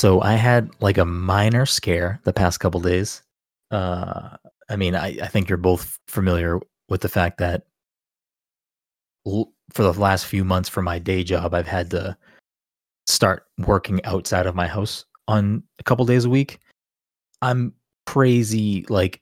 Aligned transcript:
So 0.00 0.22
I 0.22 0.32
had 0.32 0.70
like 0.80 0.96
a 0.96 1.04
minor 1.04 1.66
scare 1.66 2.22
the 2.24 2.32
past 2.32 2.58
couple 2.58 2.80
days. 2.80 3.22
Uh, 3.70 4.30
I 4.70 4.76
mean, 4.76 4.94
I, 4.94 5.08
I 5.22 5.26
think 5.26 5.46
you're 5.46 5.58
both 5.58 5.98
familiar 6.08 6.58
with 6.88 7.02
the 7.02 7.08
fact 7.10 7.36
that 7.36 7.64
l- 9.26 9.52
for 9.70 9.82
the 9.82 9.92
last 9.92 10.24
few 10.24 10.42
months 10.42 10.70
for 10.70 10.80
my 10.80 10.98
day 10.98 11.22
job, 11.22 11.52
I've 11.52 11.68
had 11.68 11.90
to 11.90 12.16
start 13.06 13.44
working 13.58 14.02
outside 14.06 14.46
of 14.46 14.54
my 14.54 14.66
house 14.66 15.04
on 15.28 15.62
a 15.78 15.82
couple 15.82 16.06
days 16.06 16.24
a 16.24 16.30
week. 16.30 16.60
I'm 17.42 17.74
crazy, 18.06 18.86
like 18.88 19.20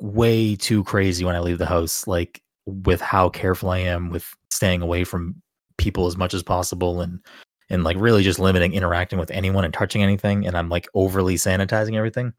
way 0.00 0.56
too 0.56 0.82
crazy 0.82 1.24
when 1.24 1.36
I 1.36 1.40
leave 1.40 1.58
the 1.58 1.66
house, 1.66 2.04
like 2.08 2.42
with 2.66 3.00
how 3.00 3.28
careful 3.28 3.70
I 3.70 3.78
am 3.78 4.10
with 4.10 4.28
staying 4.50 4.82
away 4.82 5.04
from 5.04 5.40
people 5.78 6.08
as 6.08 6.16
much 6.16 6.34
as 6.34 6.42
possible 6.42 7.00
and 7.00 7.20
and 7.68 7.84
like 7.84 7.96
really 7.98 8.22
just 8.22 8.38
limiting 8.38 8.72
interacting 8.72 9.18
with 9.18 9.30
anyone 9.30 9.64
and 9.64 9.74
touching 9.74 10.02
anything 10.02 10.46
and 10.46 10.56
I'm 10.56 10.68
like 10.68 10.88
overly 10.94 11.34
sanitizing 11.34 11.96
everything. 11.96 12.32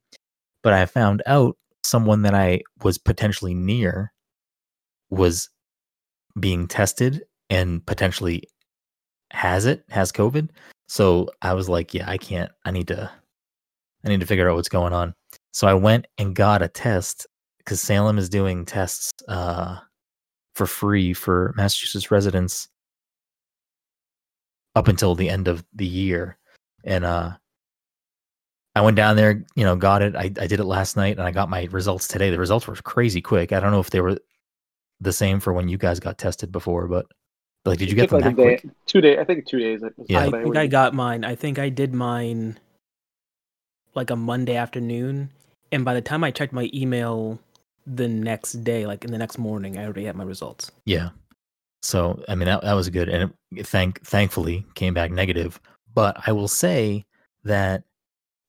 But 0.63 0.73
I 0.73 0.85
found 0.85 1.21
out 1.25 1.57
someone 1.83 2.21
that 2.23 2.33
I 2.33 2.61
was 2.83 2.97
potentially 2.97 3.53
near 3.53 4.11
was 5.09 5.49
being 6.39 6.67
tested 6.67 7.23
and 7.49 7.85
potentially 7.85 8.43
has 9.31 9.65
it, 9.65 9.83
has 9.89 10.11
COVID. 10.11 10.49
So 10.87 11.29
I 11.41 11.53
was 11.53 11.69
like, 11.69 11.93
yeah, 11.93 12.09
I 12.09 12.17
can't. 12.17 12.51
I 12.65 12.71
need 12.71 12.87
to 12.89 13.09
I 14.05 14.09
need 14.09 14.19
to 14.19 14.25
figure 14.25 14.49
out 14.49 14.55
what's 14.55 14.69
going 14.69 14.93
on. 14.93 15.13
So 15.51 15.67
I 15.67 15.73
went 15.73 16.07
and 16.17 16.35
got 16.35 16.61
a 16.61 16.67
test 16.67 17.27
because 17.57 17.81
Salem 17.81 18.17
is 18.17 18.29
doing 18.29 18.63
tests 18.65 19.11
uh, 19.27 19.77
for 20.55 20.65
free 20.65 21.13
for 21.13 21.53
Massachusetts 21.57 22.11
residents 22.11 22.69
up 24.77 24.87
until 24.87 25.15
the 25.15 25.27
end 25.27 25.47
of 25.47 25.65
the 25.73 25.87
year. 25.87 26.37
And 26.83 27.03
uh, 27.03 27.31
I 28.75 28.81
went 28.81 28.95
down 28.95 29.15
there, 29.15 29.43
you 29.55 29.63
know, 29.63 29.75
got 29.75 30.03
it. 30.03 30.15
I, 30.15 30.25
I 30.39 30.45
did 30.45 30.59
it 30.59 30.65
last 30.65 30.95
night 30.95 31.17
and 31.17 31.25
I 31.25 31.31
got 31.31 31.49
my 31.49 31.67
results 31.71 32.07
today. 32.07 32.29
The 32.29 32.37
results 32.37 32.67
were 32.67 32.75
crazy 32.75 33.19
quick. 33.19 33.51
I 33.51 33.59
don't 33.59 33.71
know 33.71 33.79
if 33.79 33.89
they 33.89 34.01
were 34.01 34.19
the 35.01 35.11
same 35.11 35.39
for 35.39 35.51
when 35.51 35.67
you 35.67 35.79
guys 35.79 35.99
got 35.99 36.19
tested 36.19 36.51
before, 36.51 36.87
but 36.87 37.07
like, 37.65 37.79
did 37.79 37.89
you 37.89 37.95
get 37.95 38.11
them 38.11 38.21
like 38.21 38.35
that 38.35 38.41
a 38.41 38.45
day, 38.45 38.57
quick? 38.59 38.73
two 38.85 39.01
days. 39.01 39.17
I 39.19 39.23
think 39.23 39.47
two 39.47 39.57
days. 39.57 39.81
is 39.81 39.91
Yeah. 40.07 40.27
I 40.27 40.29
think 40.29 40.55
I 40.55 40.67
got 40.67 40.93
mine. 40.93 41.25
I 41.25 41.33
think 41.33 41.57
I 41.57 41.69
did 41.69 41.93
mine 41.93 42.59
like 43.95 44.11
a 44.11 44.15
Monday 44.15 44.55
afternoon, 44.55 45.31
and 45.71 45.83
by 45.83 45.95
the 45.95 46.01
time 46.01 46.23
I 46.23 46.29
checked 46.29 46.53
my 46.53 46.69
email 46.71 47.39
the 47.87 48.07
next 48.07 48.63
day, 48.63 48.85
like 48.85 49.03
in 49.03 49.11
the 49.11 49.17
next 49.17 49.39
morning, 49.39 49.77
I 49.77 49.85
already 49.85 50.05
had 50.05 50.15
my 50.15 50.23
results. 50.23 50.71
Yeah. 50.85 51.09
So 51.81 52.23
I 52.27 52.35
mean 52.35 52.47
that 52.47 52.61
that 52.61 52.73
was 52.73 52.89
good, 52.89 53.09
and 53.09 53.31
it 53.55 53.67
thank 53.67 54.05
thankfully 54.05 54.65
came 54.75 54.93
back 54.93 55.11
negative. 55.11 55.59
But 55.93 56.21
I 56.27 56.31
will 56.31 56.47
say 56.47 57.05
that 57.43 57.83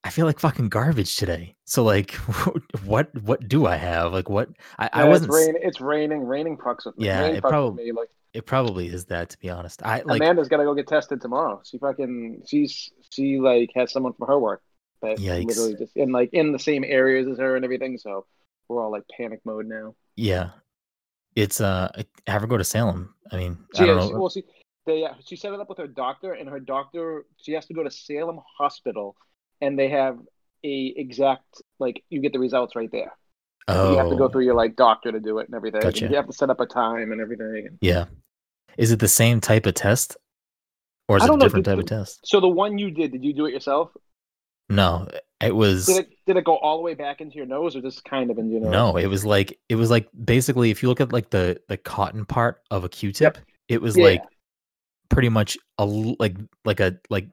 I 0.04 0.10
feel 0.10 0.26
like 0.26 0.38
fucking 0.38 0.68
garbage 0.68 1.16
today. 1.16 1.54
So 1.66 1.82
like, 1.84 2.12
what 2.84 3.10
what 3.22 3.48
do 3.48 3.66
I 3.66 3.76
have? 3.76 4.12
Like 4.12 4.28
what 4.28 4.48
I, 4.78 4.88
I 4.92 5.04
wasn't. 5.04 5.32
It's, 5.32 5.46
rain, 5.46 5.54
it's 5.60 5.80
raining. 5.80 6.24
Raining 6.24 6.56
fucks 6.56 6.86
with 6.86 6.96
me. 6.98 7.06
Yeah, 7.06 7.22
Rain 7.22 7.36
it 7.36 7.42
fucks 7.42 7.44
with 7.44 7.50
prob- 7.50 7.76
me. 7.76 7.92
Like, 7.92 8.08
It 8.32 8.46
probably 8.46 8.86
is 8.88 9.04
that 9.06 9.30
to 9.30 9.38
be 9.38 9.50
honest. 9.50 9.82
I 9.84 10.02
like 10.04 10.20
Amanda's 10.20 10.48
gotta 10.48 10.64
go 10.64 10.74
get 10.74 10.86
tested 10.86 11.20
tomorrow. 11.20 11.60
She 11.64 11.78
fucking 11.78 12.42
she's 12.46 12.90
she 13.10 13.38
like 13.38 13.70
has 13.74 13.92
someone 13.92 14.14
from 14.14 14.28
her 14.28 14.38
work 14.38 14.62
that 15.02 15.18
Yikes. 15.18 15.46
literally 15.46 15.74
just 15.74 15.96
in 15.96 16.10
like 16.12 16.30
in 16.32 16.52
the 16.52 16.58
same 16.58 16.84
areas 16.84 17.28
as 17.28 17.38
her 17.38 17.56
and 17.56 17.64
everything. 17.64 17.98
So 17.98 18.24
we're 18.68 18.82
all 18.82 18.90
like 18.90 19.04
panic 19.16 19.40
mode 19.44 19.66
now. 19.66 19.94
yeah. 20.16 20.50
It's 21.42 21.60
uh 21.60 21.90
have 22.26 22.40
her 22.42 22.46
go 22.48 22.56
to 22.58 22.64
Salem. 22.64 23.14
I 23.32 23.36
mean 23.36 23.58
She, 23.74 23.82
I 23.82 23.86
don't 23.86 24.06
she- 24.06 24.12
know. 24.12 24.18
well, 24.20 24.30
she 24.30 24.42
they 24.86 25.04
uh, 25.04 25.14
she 25.24 25.36
set 25.36 25.52
it 25.52 25.60
up 25.60 25.68
with 25.68 25.78
her 25.78 25.86
doctor, 25.86 26.32
and 26.32 26.48
her 26.48 26.60
doctor 26.60 27.26
she 27.42 27.52
has 27.52 27.66
to 27.66 27.74
go 27.74 27.82
to 27.82 27.90
Salem 27.90 28.40
Hospital, 28.58 29.16
and 29.60 29.78
they 29.78 29.88
have 29.88 30.18
a 30.64 30.94
exact 30.96 31.62
like 31.78 32.02
you 32.10 32.20
get 32.20 32.32
the 32.32 32.38
results 32.38 32.74
right 32.74 32.90
there. 32.90 33.12
Oh, 33.68 33.92
You 33.92 33.98
have 33.98 34.08
to 34.08 34.16
go 34.16 34.28
through 34.30 34.44
your 34.44 34.54
like 34.54 34.76
doctor 34.76 35.12
to 35.12 35.20
do 35.20 35.38
it 35.40 35.46
and 35.48 35.54
everything. 35.54 35.82
Gotcha. 35.82 36.04
And 36.06 36.10
you 36.12 36.16
have 36.16 36.26
to 36.26 36.32
set 36.32 36.48
up 36.48 36.58
a 36.60 36.66
time 36.66 37.12
and 37.12 37.20
everything. 37.20 37.78
yeah. 37.82 38.06
Is 38.78 38.90
it 38.92 38.98
the 38.98 39.08
same 39.08 39.40
type 39.40 39.66
of 39.66 39.74
test, 39.74 40.16
or 41.08 41.18
is 41.18 41.24
it 41.24 41.28
a 41.28 41.32
know, 41.32 41.38
different 41.38 41.64
did- 41.66 41.72
type 41.72 41.78
of 41.80 41.86
test? 41.86 42.20
So 42.24 42.40
the 42.40 42.48
one 42.48 42.78
you 42.78 42.90
did, 42.90 43.12
did 43.12 43.22
you 43.24 43.34
do 43.34 43.44
it 43.46 43.52
yourself? 43.52 43.90
No, 44.70 45.06
it 45.40 45.54
was. 45.54 45.86
Did 45.86 45.98
it 45.98 46.08
did 46.26 46.36
it 46.36 46.44
go 46.44 46.56
all 46.58 46.76
the 46.76 46.82
way 46.82 46.94
back 46.94 47.20
into 47.20 47.36
your 47.36 47.46
nose, 47.46 47.76
or 47.76 47.80
just 47.80 48.04
kind 48.04 48.30
of 48.30 48.38
in 48.38 48.50
your 48.50 48.60
nose? 48.60 48.72
No, 48.72 48.96
it 48.96 49.06
was 49.06 49.24
like 49.24 49.58
it 49.68 49.76
was 49.76 49.90
like 49.90 50.08
basically 50.24 50.70
if 50.70 50.82
you 50.82 50.88
look 50.88 51.00
at 51.00 51.12
like 51.12 51.30
the 51.30 51.60
the 51.68 51.76
cotton 51.76 52.24
part 52.24 52.60
of 52.70 52.84
a 52.84 52.88
Q-tip, 52.88 53.38
it 53.68 53.80
was 53.80 53.96
Yeah. 53.96 54.04
like 54.04 54.22
pretty 55.08 55.28
much 55.28 55.56
a 55.78 55.84
like 55.84 56.36
like 56.64 56.80
a 56.80 56.96
like 57.10 57.28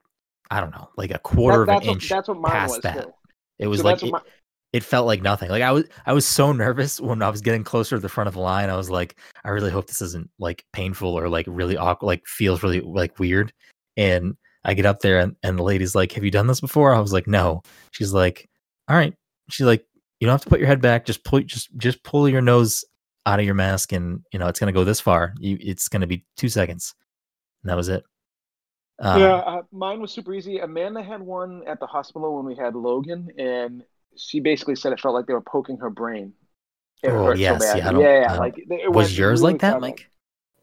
I 0.51 0.59
don't 0.61 0.71
know, 0.71 0.89
like 0.97 1.11
a 1.11 1.19
quarter 1.19 1.66
That- 1.66 1.77
of 1.77 1.81
an 1.81 1.88
what, 1.88 1.93
inch 1.95 2.09
that's 2.09 2.27
what 2.27 2.39
mine 2.39 2.51
past 2.51 2.73
was 2.75 2.81
that. 2.83 3.03
too. 3.03 3.13
It 3.59 3.67
was 3.67 3.79
So 3.79 3.85
like 3.85 4.03
it, 4.03 4.11
my- 4.11 4.22
it 4.73 4.83
felt 4.83 5.07
like 5.07 5.22
nothing. 5.22 5.49
Like 5.49 5.63
I 5.63 5.72
was 5.72 5.85
I 6.05 6.13
was 6.13 6.25
so 6.25 6.51
nervous 6.51 6.99
when 7.01 7.23
I 7.23 7.29
was 7.29 7.41
getting 7.41 7.63
closer 7.63 7.95
to 7.95 7.99
the 8.01 8.09
front 8.09 8.27
of 8.27 8.33
the 8.35 8.41
line. 8.41 8.69
I 8.69 8.75
was 8.77 8.89
like, 8.89 9.17
I 9.43 9.49
really 9.49 9.72
hope 9.72 9.87
this 9.87 10.01
isn't 10.01 10.29
like 10.37 10.63
painful 10.73 11.09
or 11.17 11.27
like 11.29 11.45
really 11.49 11.77
awkward, 11.77 12.05
like 12.07 12.23
feels 12.27 12.61
really 12.61 12.81
like 12.81 13.17
weird. 13.17 13.51
And 13.97 14.35
I 14.65 14.73
get 14.73 14.85
up 14.85 14.99
there 14.99 15.19
and, 15.19 15.35
and 15.43 15.57
the 15.57 15.63
lady's 15.63 15.95
like, 15.95 16.11
Have 16.13 16.23
you 16.23 16.31
done 16.31 16.47
this 16.47 16.59
before? 16.61 16.93
I 16.93 16.99
was 16.99 17.13
like, 17.13 17.27
No. 17.27 17.61
She's 17.91 18.13
like, 18.13 18.49
All 18.89 18.95
right. 18.95 19.13
She's 19.49 19.65
like, 19.67 19.85
You 20.19 20.27
don't 20.27 20.33
have 20.33 20.41
to 20.43 20.49
put 20.49 20.59
your 20.59 20.67
head 20.67 20.81
back. 20.81 21.05
Just 21.05 21.23
pull 21.23 21.41
just 21.41 21.69
just 21.77 22.03
pull 22.03 22.27
your 22.27 22.41
nose 22.41 22.83
out 23.25 23.39
of 23.39 23.45
your 23.45 23.55
mask 23.55 23.91
and 23.91 24.23
you 24.31 24.39
know 24.39 24.47
it's 24.47 24.59
gonna 24.59 24.71
go 24.71 24.83
this 24.83 24.99
far. 24.99 25.33
You 25.39 25.57
it's 25.61 25.87
gonna 25.87 26.07
be 26.07 26.25
two 26.37 26.49
seconds. 26.49 26.93
And 27.63 27.69
that 27.69 27.77
was 27.77 27.89
it. 27.89 28.03
Um, 28.99 29.19
yeah, 29.19 29.35
uh, 29.35 29.61
mine 29.71 29.99
was 29.99 30.11
super 30.11 30.33
easy. 30.33 30.59
Amanda 30.59 31.03
had 31.03 31.21
one 31.21 31.63
at 31.67 31.79
the 31.79 31.85
hospital 31.87 32.35
when 32.37 32.45
we 32.45 32.55
had 32.55 32.75
Logan, 32.75 33.29
and 33.37 33.83
she 34.15 34.39
basically 34.39 34.75
said 34.75 34.93
it 34.93 34.99
felt 35.01 35.13
like 35.13 35.25
they 35.27 35.33
were 35.33 35.41
poking 35.41 35.77
her 35.77 35.89
brain. 35.89 36.33
It 37.03 37.09
Oh, 37.09 37.33
yes, 37.33 37.61
so 37.61 37.75
yeah, 37.77 37.89
yeah, 37.99 38.25
I 38.25 38.27
don't- 38.29 38.39
like 38.39 38.55
it 38.57 38.91
was 38.91 39.17
yours 39.17 39.41
really 39.41 39.53
like 39.53 39.61
that. 39.61 39.81
Mike? 39.81 40.09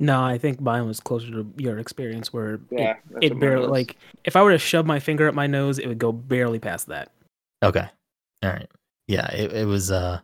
No, 0.03 0.21
I 0.21 0.37
think 0.37 0.61
mine 0.61 0.85
was 0.89 0.99
closer 0.99 1.31
to 1.31 1.47
your 1.57 1.79
experience 1.79 2.33
where 2.33 2.59
Yeah, 2.73 2.97
it, 3.21 3.31
it 3.33 3.39
barely 3.39 3.69
was. 3.69 3.71
like 3.71 3.97
if 4.25 4.35
I 4.35 4.43
were 4.43 4.51
to 4.51 4.59
shove 4.59 4.85
my 4.85 4.99
finger 4.99 5.29
up 5.29 5.35
my 5.35 5.47
nose, 5.47 5.79
it 5.79 5.87
would 5.87 6.01
go 6.01 6.11
barely 6.11 6.59
past 6.59 6.89
that. 6.89 7.13
Okay. 7.63 7.87
All 8.43 8.51
right. 8.51 8.69
Yeah, 9.07 9.31
it, 9.33 9.53
it 9.53 9.65
was 9.67 9.93
uh 9.93 10.19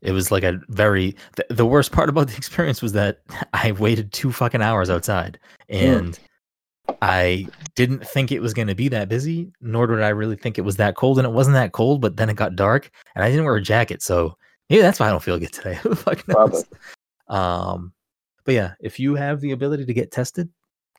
it 0.00 0.12
was 0.12 0.30
like 0.30 0.44
a 0.44 0.60
very 0.68 1.16
the, 1.34 1.44
the 1.50 1.66
worst 1.66 1.90
part 1.90 2.08
about 2.08 2.28
the 2.28 2.36
experience 2.36 2.80
was 2.80 2.92
that 2.92 3.18
I 3.52 3.72
waited 3.72 4.12
two 4.12 4.30
fucking 4.30 4.62
hours 4.62 4.90
outside 4.90 5.40
and 5.68 6.16
I 7.02 7.48
didn't 7.74 8.06
think 8.06 8.30
it 8.30 8.38
was 8.38 8.54
going 8.54 8.68
to 8.68 8.76
be 8.76 8.86
that 8.90 9.08
busy, 9.08 9.50
nor 9.60 9.88
did 9.88 10.02
I 10.02 10.10
really 10.10 10.36
think 10.36 10.56
it 10.56 10.62
was 10.62 10.76
that 10.76 10.94
cold 10.94 11.18
and 11.18 11.26
it 11.26 11.32
wasn't 11.32 11.54
that 11.54 11.72
cold, 11.72 12.00
but 12.00 12.16
then 12.16 12.30
it 12.30 12.36
got 12.36 12.54
dark 12.54 12.92
and 13.16 13.24
I 13.24 13.30
didn't 13.30 13.44
wear 13.44 13.56
a 13.56 13.60
jacket, 13.60 14.02
so 14.02 14.36
maybe 14.70 14.82
that's 14.82 15.00
why 15.00 15.08
I 15.08 15.10
don't 15.10 15.20
feel 15.22 15.36
good 15.40 15.52
today. 15.52 15.74
Who 15.82 15.88
the 15.88 15.96
fuck 15.96 16.28
knows? 16.28 16.64
Probably. 16.64 16.64
Um 17.28 17.92
but 18.46 18.54
yeah, 18.54 18.74
if 18.80 18.98
you 18.98 19.16
have 19.16 19.40
the 19.40 19.50
ability 19.50 19.84
to 19.84 19.92
get 19.92 20.12
tested, 20.12 20.48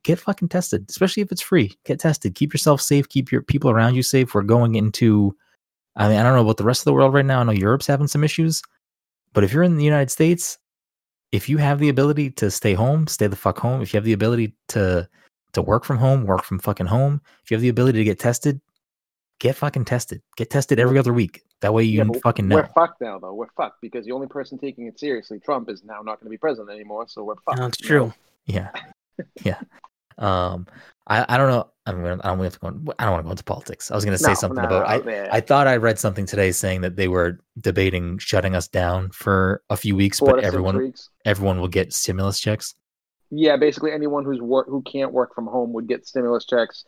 get 0.04 0.20
fucking 0.20 0.50
tested, 0.50 0.86
especially 0.90 1.24
if 1.24 1.32
it's 1.32 1.42
free. 1.42 1.74
Get 1.86 2.00
tested. 2.00 2.36
Keep 2.36 2.54
yourself 2.54 2.82
safe. 2.82 3.10
Keep 3.10 3.32
your 3.32 3.42
people 3.42 3.72
around 3.72 3.96
you 3.96 4.04
safe. 4.04 4.36
We're 4.36 4.44
going 4.44 4.76
into, 4.76 5.36
I 5.96 6.10
mean, 6.10 6.18
I 6.18 6.24
don't 6.24 6.36
know 6.36 6.42
about 6.42 6.58
the 6.58 6.66
rest 6.66 6.82
of 6.82 6.86
the 6.86 6.94
world 6.94 7.14
right 7.14 7.26
now. 7.26 7.40
I 7.40 7.44
know 7.44 7.52
Europe's 7.54 7.88
having 7.88 8.08
some 8.08 8.24
issues, 8.24 8.62
but 9.34 9.44
if 9.44 9.54
you're 9.54 9.64
in 9.64 9.78
the 9.78 9.84
United 9.84 10.12
States, 10.12 10.60
if 11.32 11.50
you 11.50 11.58
have 11.58 11.80
the 11.80 11.90
ability 11.90 12.32
to 12.32 12.52
stay 12.52 12.74
home, 12.74 13.08
stay 13.08 13.28
the 13.28 13.36
fuck 13.36 13.58
home. 13.58 13.82
If 13.82 13.94
you 13.94 13.98
have 13.98 14.06
the 14.06 14.14
ability 14.14 14.54
to 14.70 15.10
to 15.54 15.62
work 15.62 15.86
from 15.86 15.98
home, 15.98 16.26
work 16.26 16.44
from 16.44 16.60
fucking 16.60 16.86
home. 16.86 17.22
If 17.44 17.50
you 17.50 17.56
have 17.56 17.62
the 17.62 17.70
ability 17.70 17.98
to 18.00 18.04
get 18.04 18.20
tested, 18.20 18.62
get 19.40 19.56
fucking 19.56 19.86
tested. 19.86 20.22
Get 20.36 20.50
tested 20.50 20.80
every 20.80 21.00
other 21.00 21.14
week. 21.14 21.44
That 21.62 21.74
way 21.74 21.84
you 21.84 21.98
Yeah, 22.00 22.20
fucking 22.22 22.48
know. 22.48 22.58
We're 22.58 22.68
fucked 22.68 23.02
now, 23.02 23.18
though. 23.20 23.34
We're 23.34 23.50
fucked 23.58 23.82
because 23.82 24.06
the 24.06 24.12
only 24.12 24.28
person 24.28 24.58
taking 24.58 24.86
it 24.88 25.00
seriously, 25.00 25.40
Trump, 25.40 25.70
is 25.70 25.84
now 25.84 26.02
not 26.04 26.20
going 26.20 26.26
to 26.26 26.30
be 26.30 26.38
president 26.38 26.70
anymore. 26.70 27.08
So 27.08 27.24
we're 27.24 27.36
fucked. 27.46 27.58
That's 27.58 27.82
you 27.82 27.88
true. 27.88 28.06
know? 28.08 28.14
Yeah, 28.46 28.70
yeah. 29.44 29.60
Um, 30.20 30.68
I 31.08 31.26
I 31.28 31.38
don't 31.38 31.50
know. 31.50 31.70
I'm 31.86 32.02
gonna. 32.02 32.22
I 32.24 32.30
don't 32.30 32.44
have 32.44 32.54
to 32.54 32.60
go. 32.60 32.94
I 33.00 33.04
don't 33.06 33.12
want 33.14 33.22
to 33.22 33.26
go 33.26 33.32
into 33.32 33.44
politics. 33.44 33.92
I 33.92 33.96
was 33.96 34.06
gonna 34.06 34.18
say 34.18 34.30
No, 34.30 34.34
something 34.36 34.62
no, 34.62 34.68
about. 34.68 35.08
I. 35.08 35.30
I 35.32 35.40
thought 35.42 35.68
I 35.68 35.78
read 35.78 36.00
something 36.00 36.26
today 36.26 36.52
saying 36.52 36.82
that 36.82 36.96
they 36.96 37.08
were 37.08 37.40
debating 37.60 38.18
shutting 38.18 38.56
us 38.56 38.68
down 38.68 39.10
for 39.12 39.62
a 39.70 39.78
few 39.78 39.96
weeks, 39.96 40.20
Four 40.20 40.36
but 40.36 40.44
everyone 40.44 40.78
weeks. 40.78 41.10
everyone 41.26 41.60
will 41.60 41.68
get 41.68 41.94
stimulus 41.94 42.40
checks. 42.40 42.76
Yeah, 43.30 43.58
basically 43.58 43.92
anyone 43.92 44.24
who's 44.24 44.40
work 44.40 44.68
who 44.68 44.82
can't 44.84 45.12
work 45.12 45.36
from 45.36 45.48
home 45.48 45.74
would 45.74 45.88
get 45.88 46.08
stimulus 46.08 46.46
checks. 46.46 46.86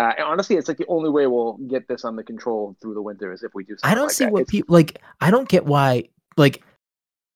Uh, 0.00 0.12
and 0.16 0.24
honestly, 0.26 0.56
it's 0.56 0.66
like 0.66 0.78
the 0.78 0.86
only 0.88 1.10
way 1.10 1.26
we'll 1.26 1.58
get 1.68 1.86
this 1.86 2.04
under 2.06 2.22
control 2.22 2.74
through 2.80 2.94
the 2.94 3.02
winter 3.02 3.32
is 3.32 3.42
if 3.42 3.52
we 3.54 3.64
do. 3.64 3.74
Something 3.76 3.90
I 3.90 3.94
don't 3.94 4.06
like 4.06 4.12
see 4.16 4.24
that. 4.24 4.32
what 4.32 4.48
people 4.48 4.72
like. 4.72 4.98
I 5.20 5.30
don't 5.30 5.46
get 5.48 5.66
why. 5.66 6.04
Like, 6.38 6.62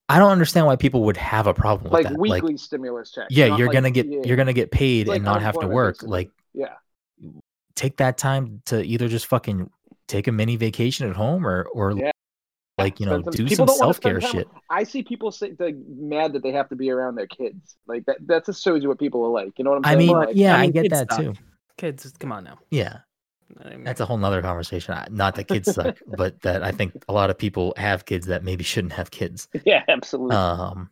I 0.08 0.18
don't 0.18 0.30
understand 0.32 0.66
why 0.66 0.76
people 0.76 1.02
would 1.04 1.16
have 1.18 1.46
a 1.46 1.52
problem 1.52 1.84
with 1.84 1.92
like 1.92 2.08
that. 2.08 2.18
weekly 2.18 2.52
like, 2.54 2.58
stimulus 2.58 3.10
checks. 3.12 3.28
yeah, 3.30 3.56
you're 3.56 3.66
like- 3.66 3.74
gonna 3.74 3.90
get 3.90 4.06
yeah, 4.06 4.20
you're 4.24 4.36
gonna 4.38 4.52
get 4.54 4.70
paid 4.70 5.08
like 5.08 5.16
and 5.16 5.24
not 5.26 5.42
have 5.42 5.58
to 5.60 5.66
work. 5.66 5.96
basically. 5.96 6.10
Like, 6.10 6.30
yeah, 6.54 6.74
take 7.74 7.96
that 7.98 8.16
time 8.16 8.62
to 8.66 8.82
either 8.82 9.08
just 9.08 9.26
fucking 9.26 9.68
take 10.08 10.26
a 10.28 10.32
mini 10.32 10.56
vacation 10.56 11.08
at 11.08 11.16
home 11.16 11.46
or 11.46 11.64
or 11.74 11.92
Yeah. 11.92 12.10
like 12.78 12.98
you 13.00 13.06
know 13.06 13.22
some- 13.22 13.32
do 13.32 13.48
some 13.48 13.68
self 13.68 14.00
care 14.00 14.20
shit. 14.20 14.48
I 14.70 14.84
see 14.84 15.02
people 15.02 15.30
say 15.32 15.54
like 15.58 15.76
mad 15.86 16.32
that 16.32 16.42
they 16.42 16.52
have 16.52 16.68
to 16.70 16.76
be 16.76 16.90
around 16.90 17.16
their 17.16 17.26
kids. 17.26 17.76
Like 17.86 18.06
that. 18.06 18.18
That 18.26 18.46
just 18.46 18.62
shows 18.62 18.82
you 18.82 18.88
what 18.88 18.98
people 18.98 19.22
are 19.24 19.28
like. 19.30 19.58
You 19.58 19.64
know 19.64 19.70
what 19.72 19.78
I'm 19.78 19.84
I 19.84 19.94
saying? 19.94 19.98
mean, 20.06 20.16
Like, 20.16 20.28
yeah, 20.34 20.56
I 20.56 20.62
I, 20.62 20.66
get 20.70 20.90
that 20.90 21.10
suck. 21.12 21.20
too. 21.20 21.34
Kids, 21.76 22.12
come 22.18 22.32
on 22.32 22.44
now. 22.44 22.58
Yeah. 22.70 22.98
I 23.64 23.70
mean, 23.70 23.84
That's 23.84 24.00
a 24.00 24.06
whole 24.06 24.16
nother 24.16 24.42
conversation. 24.42 24.96
Not 25.10 25.34
that 25.36 25.48
kids 25.48 25.72
suck, 25.72 25.98
but 26.16 26.40
that 26.42 26.62
I 26.62 26.72
think 26.72 27.04
a 27.08 27.12
lot 27.12 27.30
of 27.30 27.38
people 27.38 27.74
have 27.76 28.04
kids 28.04 28.26
that 28.26 28.42
maybe 28.42 28.64
shouldn't 28.64 28.92
have 28.94 29.10
kids. 29.10 29.48
Yeah, 29.64 29.82
absolutely. 29.88 30.36
Um. 30.36 30.90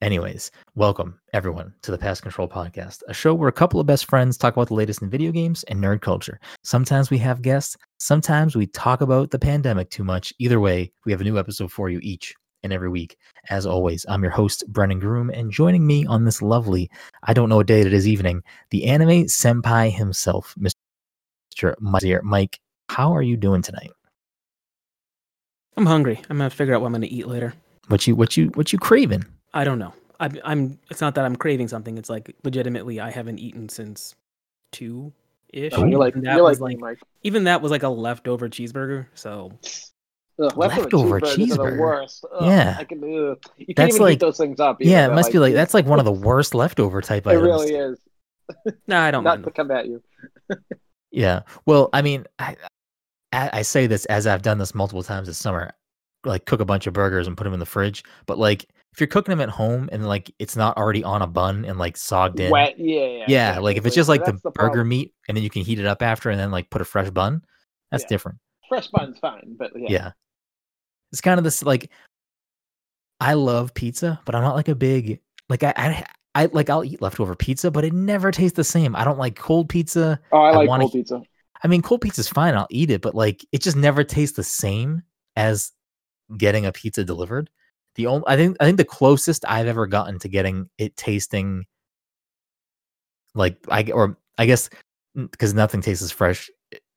Anyways, 0.00 0.52
welcome 0.76 1.18
everyone 1.32 1.74
to 1.82 1.90
the 1.90 1.98
Pass 1.98 2.20
Control 2.20 2.48
Podcast, 2.48 3.02
a 3.08 3.14
show 3.14 3.34
where 3.34 3.48
a 3.48 3.52
couple 3.52 3.80
of 3.80 3.86
best 3.86 4.04
friends 4.08 4.36
talk 4.36 4.54
about 4.54 4.68
the 4.68 4.74
latest 4.74 5.02
in 5.02 5.10
video 5.10 5.32
games 5.32 5.64
and 5.64 5.82
nerd 5.82 6.02
culture. 6.02 6.38
Sometimes 6.62 7.10
we 7.10 7.18
have 7.18 7.42
guests, 7.42 7.76
sometimes 7.98 8.54
we 8.54 8.68
talk 8.68 9.00
about 9.00 9.32
the 9.32 9.40
pandemic 9.40 9.90
too 9.90 10.04
much. 10.04 10.32
Either 10.38 10.60
way, 10.60 10.92
we 11.04 11.10
have 11.10 11.20
a 11.20 11.24
new 11.24 11.36
episode 11.36 11.72
for 11.72 11.90
you 11.90 11.98
each 12.00 12.32
and 12.62 12.72
every 12.72 12.88
week. 12.88 13.16
As 13.50 13.66
always, 13.66 14.04
I'm 14.08 14.22
your 14.22 14.32
host, 14.32 14.64
Brennan 14.68 15.00
Groom, 15.00 15.30
and 15.30 15.50
joining 15.50 15.86
me 15.86 16.06
on 16.06 16.24
this 16.24 16.42
lovely, 16.42 16.90
I 17.22 17.32
don't 17.32 17.48
know 17.48 17.56
what 17.56 17.66
day 17.66 17.80
it 17.80 17.92
is 17.92 18.06
evening, 18.06 18.42
the 18.70 18.86
anime 18.86 19.24
senpai 19.24 19.92
himself, 19.92 20.54
Mr. 20.58 21.74
Mike. 21.80 22.02
here. 22.02 22.20
Mike, 22.22 22.60
how 22.88 23.12
are 23.12 23.22
you 23.22 23.36
doing 23.36 23.62
tonight? 23.62 23.90
I'm 25.76 25.86
hungry. 25.86 26.20
I'm 26.28 26.38
gonna 26.38 26.50
figure 26.50 26.74
out 26.74 26.80
what 26.80 26.88
I'm 26.88 26.92
gonna 26.92 27.06
eat 27.08 27.28
later. 27.28 27.54
What 27.86 28.06
you 28.06 28.16
what 28.16 28.36
you 28.36 28.48
what 28.54 28.72
you 28.72 28.78
craving? 28.78 29.24
I 29.54 29.64
don't 29.64 29.78
know. 29.78 29.94
I'm. 30.18 30.38
I'm. 30.44 30.78
It's 30.90 31.00
not 31.00 31.14
that 31.14 31.24
I'm 31.24 31.36
craving 31.36 31.68
something. 31.68 31.96
It's 31.96 32.10
like 32.10 32.34
legitimately, 32.42 33.00
I 33.00 33.10
haven't 33.10 33.38
eaten 33.38 33.68
since 33.68 34.16
two 34.72 35.12
ish. 35.52 35.72
Oh, 35.76 35.84
you're 35.84 35.98
like 35.98 36.14
that 36.14 36.34
you're 36.34 36.42
was 36.42 36.60
like, 36.60 36.80
like 36.80 36.98
even 37.22 37.44
that 37.44 37.62
was 37.62 37.70
like 37.70 37.84
a 37.84 37.88
leftover 37.88 38.48
cheeseburger. 38.48 39.06
So 39.14 39.52
Ugh, 40.40 40.56
Leftover 40.56 41.20
cheeseburgers 41.20 41.22
are 41.22 41.36
cheeseburger. 41.36 41.76
the 41.76 41.80
worst. 41.82 42.24
Ugh, 42.32 42.44
Yeah. 42.46 42.76
I 42.78 42.84
can, 42.84 42.98
ugh. 42.98 43.38
You 43.56 43.66
can't 43.66 43.76
That's 43.76 43.94
even 43.96 44.02
like- 44.04 44.10
heat 44.12 44.20
those 44.20 44.36
things 44.38 44.60
up. 44.60 44.80
either. 44.80 44.90
Yeah, 44.90 45.04
it 45.04 45.06
They're 45.08 45.16
must 45.16 45.32
be 45.32 45.38
like 45.38 45.54
that's 45.54 45.74
like 45.74 45.86
one 45.86 45.98
of 45.98 46.04
the 46.04 46.12
worst 46.28 46.54
leftover 46.54 47.00
type 47.02 47.26
It 47.26 47.30
items. 47.30 47.42
It 47.42 47.46
really 47.46 47.74
is. 47.74 47.98
no, 48.86 48.98
I 48.98 49.10
don't 49.10 49.24
Not 49.24 49.38
mind. 49.40 49.44
to 49.44 49.50
come 49.50 49.70
at 49.70 49.86
you. 49.86 50.02
Yeah. 51.10 51.40
Well, 51.66 51.88
I 51.92 52.02
mean, 52.02 52.24
I, 52.38 52.56
I 53.32 53.50
I 53.54 53.62
say 53.62 53.86
this 53.86 54.04
as 54.06 54.26
I've 54.26 54.42
done 54.42 54.58
this 54.58 54.74
multiple 54.74 55.02
times 55.02 55.26
this 55.28 55.38
summer. 55.38 55.70
Like 56.24 56.46
cook 56.46 56.60
a 56.60 56.64
bunch 56.64 56.86
of 56.86 56.92
burgers 56.94 57.26
and 57.26 57.36
put 57.36 57.44
them 57.44 57.52
in 57.52 57.60
the 57.60 57.66
fridge. 57.66 58.02
But 58.26 58.38
like 58.38 58.64
if 58.92 59.00
you're 59.00 59.06
cooking 59.06 59.30
them 59.32 59.40
at 59.40 59.48
home 59.50 59.88
and 59.92 60.06
like 60.06 60.30
it's 60.38 60.56
not 60.56 60.76
already 60.76 61.04
on 61.04 61.22
a 61.22 61.26
bun 61.26 61.64
and 61.64 61.78
like 61.78 61.96
sogged 61.96 62.40
in. 62.40 62.50
Wet. 62.50 62.78
Yeah. 62.78 63.00
Yeah. 63.06 63.24
yeah, 63.28 63.58
like 63.58 63.76
if 63.76 63.86
it's 63.86 63.94
just 63.94 64.08
like 64.08 64.24
the, 64.24 64.32
the 64.32 64.50
burger 64.50 64.68
problem. 64.70 64.88
meat 64.88 65.14
and 65.28 65.36
then 65.36 65.44
you 65.44 65.50
can 65.50 65.62
heat 65.62 65.78
it 65.78 65.86
up 65.86 66.02
after 66.02 66.30
and 66.30 66.38
then 66.40 66.50
like 66.50 66.70
put 66.70 66.80
a 66.80 66.84
fresh 66.84 67.10
bun, 67.10 67.42
that's 67.90 68.02
Yeah. 68.04 68.08
different. 68.08 68.38
Fresh 68.68 68.88
bun's 68.88 69.18
fine, 69.18 69.56
but 69.58 69.70
yeah. 69.76 69.86
Yeah. 69.88 70.10
It's 71.12 71.20
kind 71.20 71.38
of 71.38 71.44
this 71.44 71.62
like 71.62 71.90
I 73.20 73.34
love 73.34 73.74
pizza, 73.74 74.20
but 74.24 74.34
I'm 74.34 74.42
not 74.42 74.54
like 74.54 74.68
a 74.68 74.74
big 74.74 75.20
like 75.48 75.62
I 75.62 75.72
I, 75.76 76.04
I 76.34 76.46
like 76.52 76.70
I'll 76.70 76.84
eat 76.84 77.02
leftover 77.02 77.34
pizza, 77.34 77.70
but 77.70 77.84
it 77.84 77.92
never 77.92 78.30
tastes 78.30 78.56
the 78.56 78.64
same. 78.64 78.94
I 78.94 79.04
don't 79.04 79.18
like 79.18 79.36
cold 79.36 79.68
pizza. 79.68 80.20
Oh, 80.32 80.38
I 80.38 80.50
I 80.50 80.56
like 80.56 80.68
wanna 80.68 80.84
cold 80.84 80.92
pizza. 80.92 81.22
I 81.62 81.68
mean, 81.68 81.82
cold 81.82 82.00
pizza's 82.00 82.28
fine. 82.28 82.54
I'll 82.54 82.68
eat 82.70 82.90
it, 82.90 83.00
but 83.00 83.14
like 83.14 83.44
it 83.52 83.62
just 83.62 83.76
never 83.76 84.04
tastes 84.04 84.36
the 84.36 84.44
same 84.44 85.02
as 85.36 85.72
getting 86.36 86.66
a 86.66 86.72
pizza 86.72 87.04
delivered. 87.04 87.50
The 87.96 88.06
only 88.06 88.24
I 88.26 88.36
think 88.36 88.56
I 88.60 88.64
think 88.64 88.76
the 88.76 88.84
closest 88.84 89.44
I've 89.48 89.66
ever 89.66 89.86
gotten 89.86 90.18
to 90.20 90.28
getting 90.28 90.68
it 90.78 90.96
tasting 90.96 91.64
like 93.34 93.56
I 93.68 93.90
or 93.92 94.16
I 94.36 94.46
guess 94.46 94.70
because 95.14 95.54
nothing 95.54 95.80
tastes 95.80 96.02
as 96.02 96.12
fresh, 96.12 96.48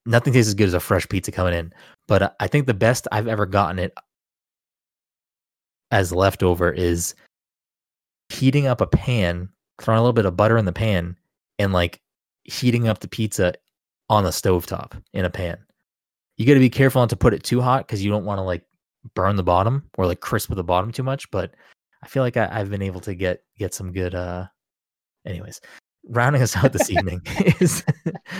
nothing 0.05 0.33
tastes 0.33 0.49
as 0.49 0.53
good 0.53 0.67
as 0.67 0.73
a 0.73 0.79
fresh 0.79 1.07
pizza 1.09 1.31
coming 1.31 1.53
in. 1.55 1.73
But 2.11 2.35
I 2.41 2.47
think 2.47 2.67
the 2.67 2.73
best 2.73 3.07
I've 3.13 3.29
ever 3.29 3.45
gotten 3.45 3.79
it 3.79 3.93
as 5.91 6.11
leftover 6.11 6.69
is 6.69 7.15
heating 8.27 8.67
up 8.67 8.81
a 8.81 8.85
pan, 8.85 9.47
throwing 9.79 9.97
a 9.97 10.01
little 10.01 10.11
bit 10.11 10.25
of 10.25 10.35
butter 10.35 10.57
in 10.57 10.65
the 10.65 10.73
pan, 10.73 11.15
and 11.57 11.71
like 11.71 12.01
heating 12.43 12.89
up 12.89 12.99
the 12.99 13.07
pizza 13.07 13.53
on 14.09 14.25
the 14.25 14.29
stovetop 14.29 15.01
in 15.13 15.23
a 15.23 15.29
pan. 15.29 15.57
You 16.35 16.45
got 16.45 16.55
to 16.55 16.59
be 16.59 16.69
careful 16.69 17.01
not 17.01 17.11
to 17.11 17.15
put 17.15 17.33
it 17.33 17.45
too 17.45 17.61
hot 17.61 17.87
because 17.87 18.03
you 18.03 18.11
don't 18.11 18.25
want 18.25 18.39
to 18.39 18.43
like 18.43 18.65
burn 19.15 19.37
the 19.37 19.41
bottom 19.43 19.89
or 19.97 20.05
like 20.05 20.19
crisp 20.19 20.53
the 20.53 20.65
bottom 20.65 20.91
too 20.91 21.03
much. 21.03 21.31
But 21.31 21.53
I 22.03 22.07
feel 22.09 22.23
like 22.23 22.35
I, 22.35 22.49
I've 22.51 22.69
been 22.69 22.81
able 22.81 22.99
to 22.99 23.15
get 23.15 23.41
get 23.57 23.73
some 23.73 23.93
good. 23.93 24.15
uh 24.15 24.47
Anyways, 25.25 25.61
rounding 26.09 26.41
us 26.41 26.57
out 26.57 26.73
this 26.73 26.89
evening 26.89 27.21
is 27.61 27.85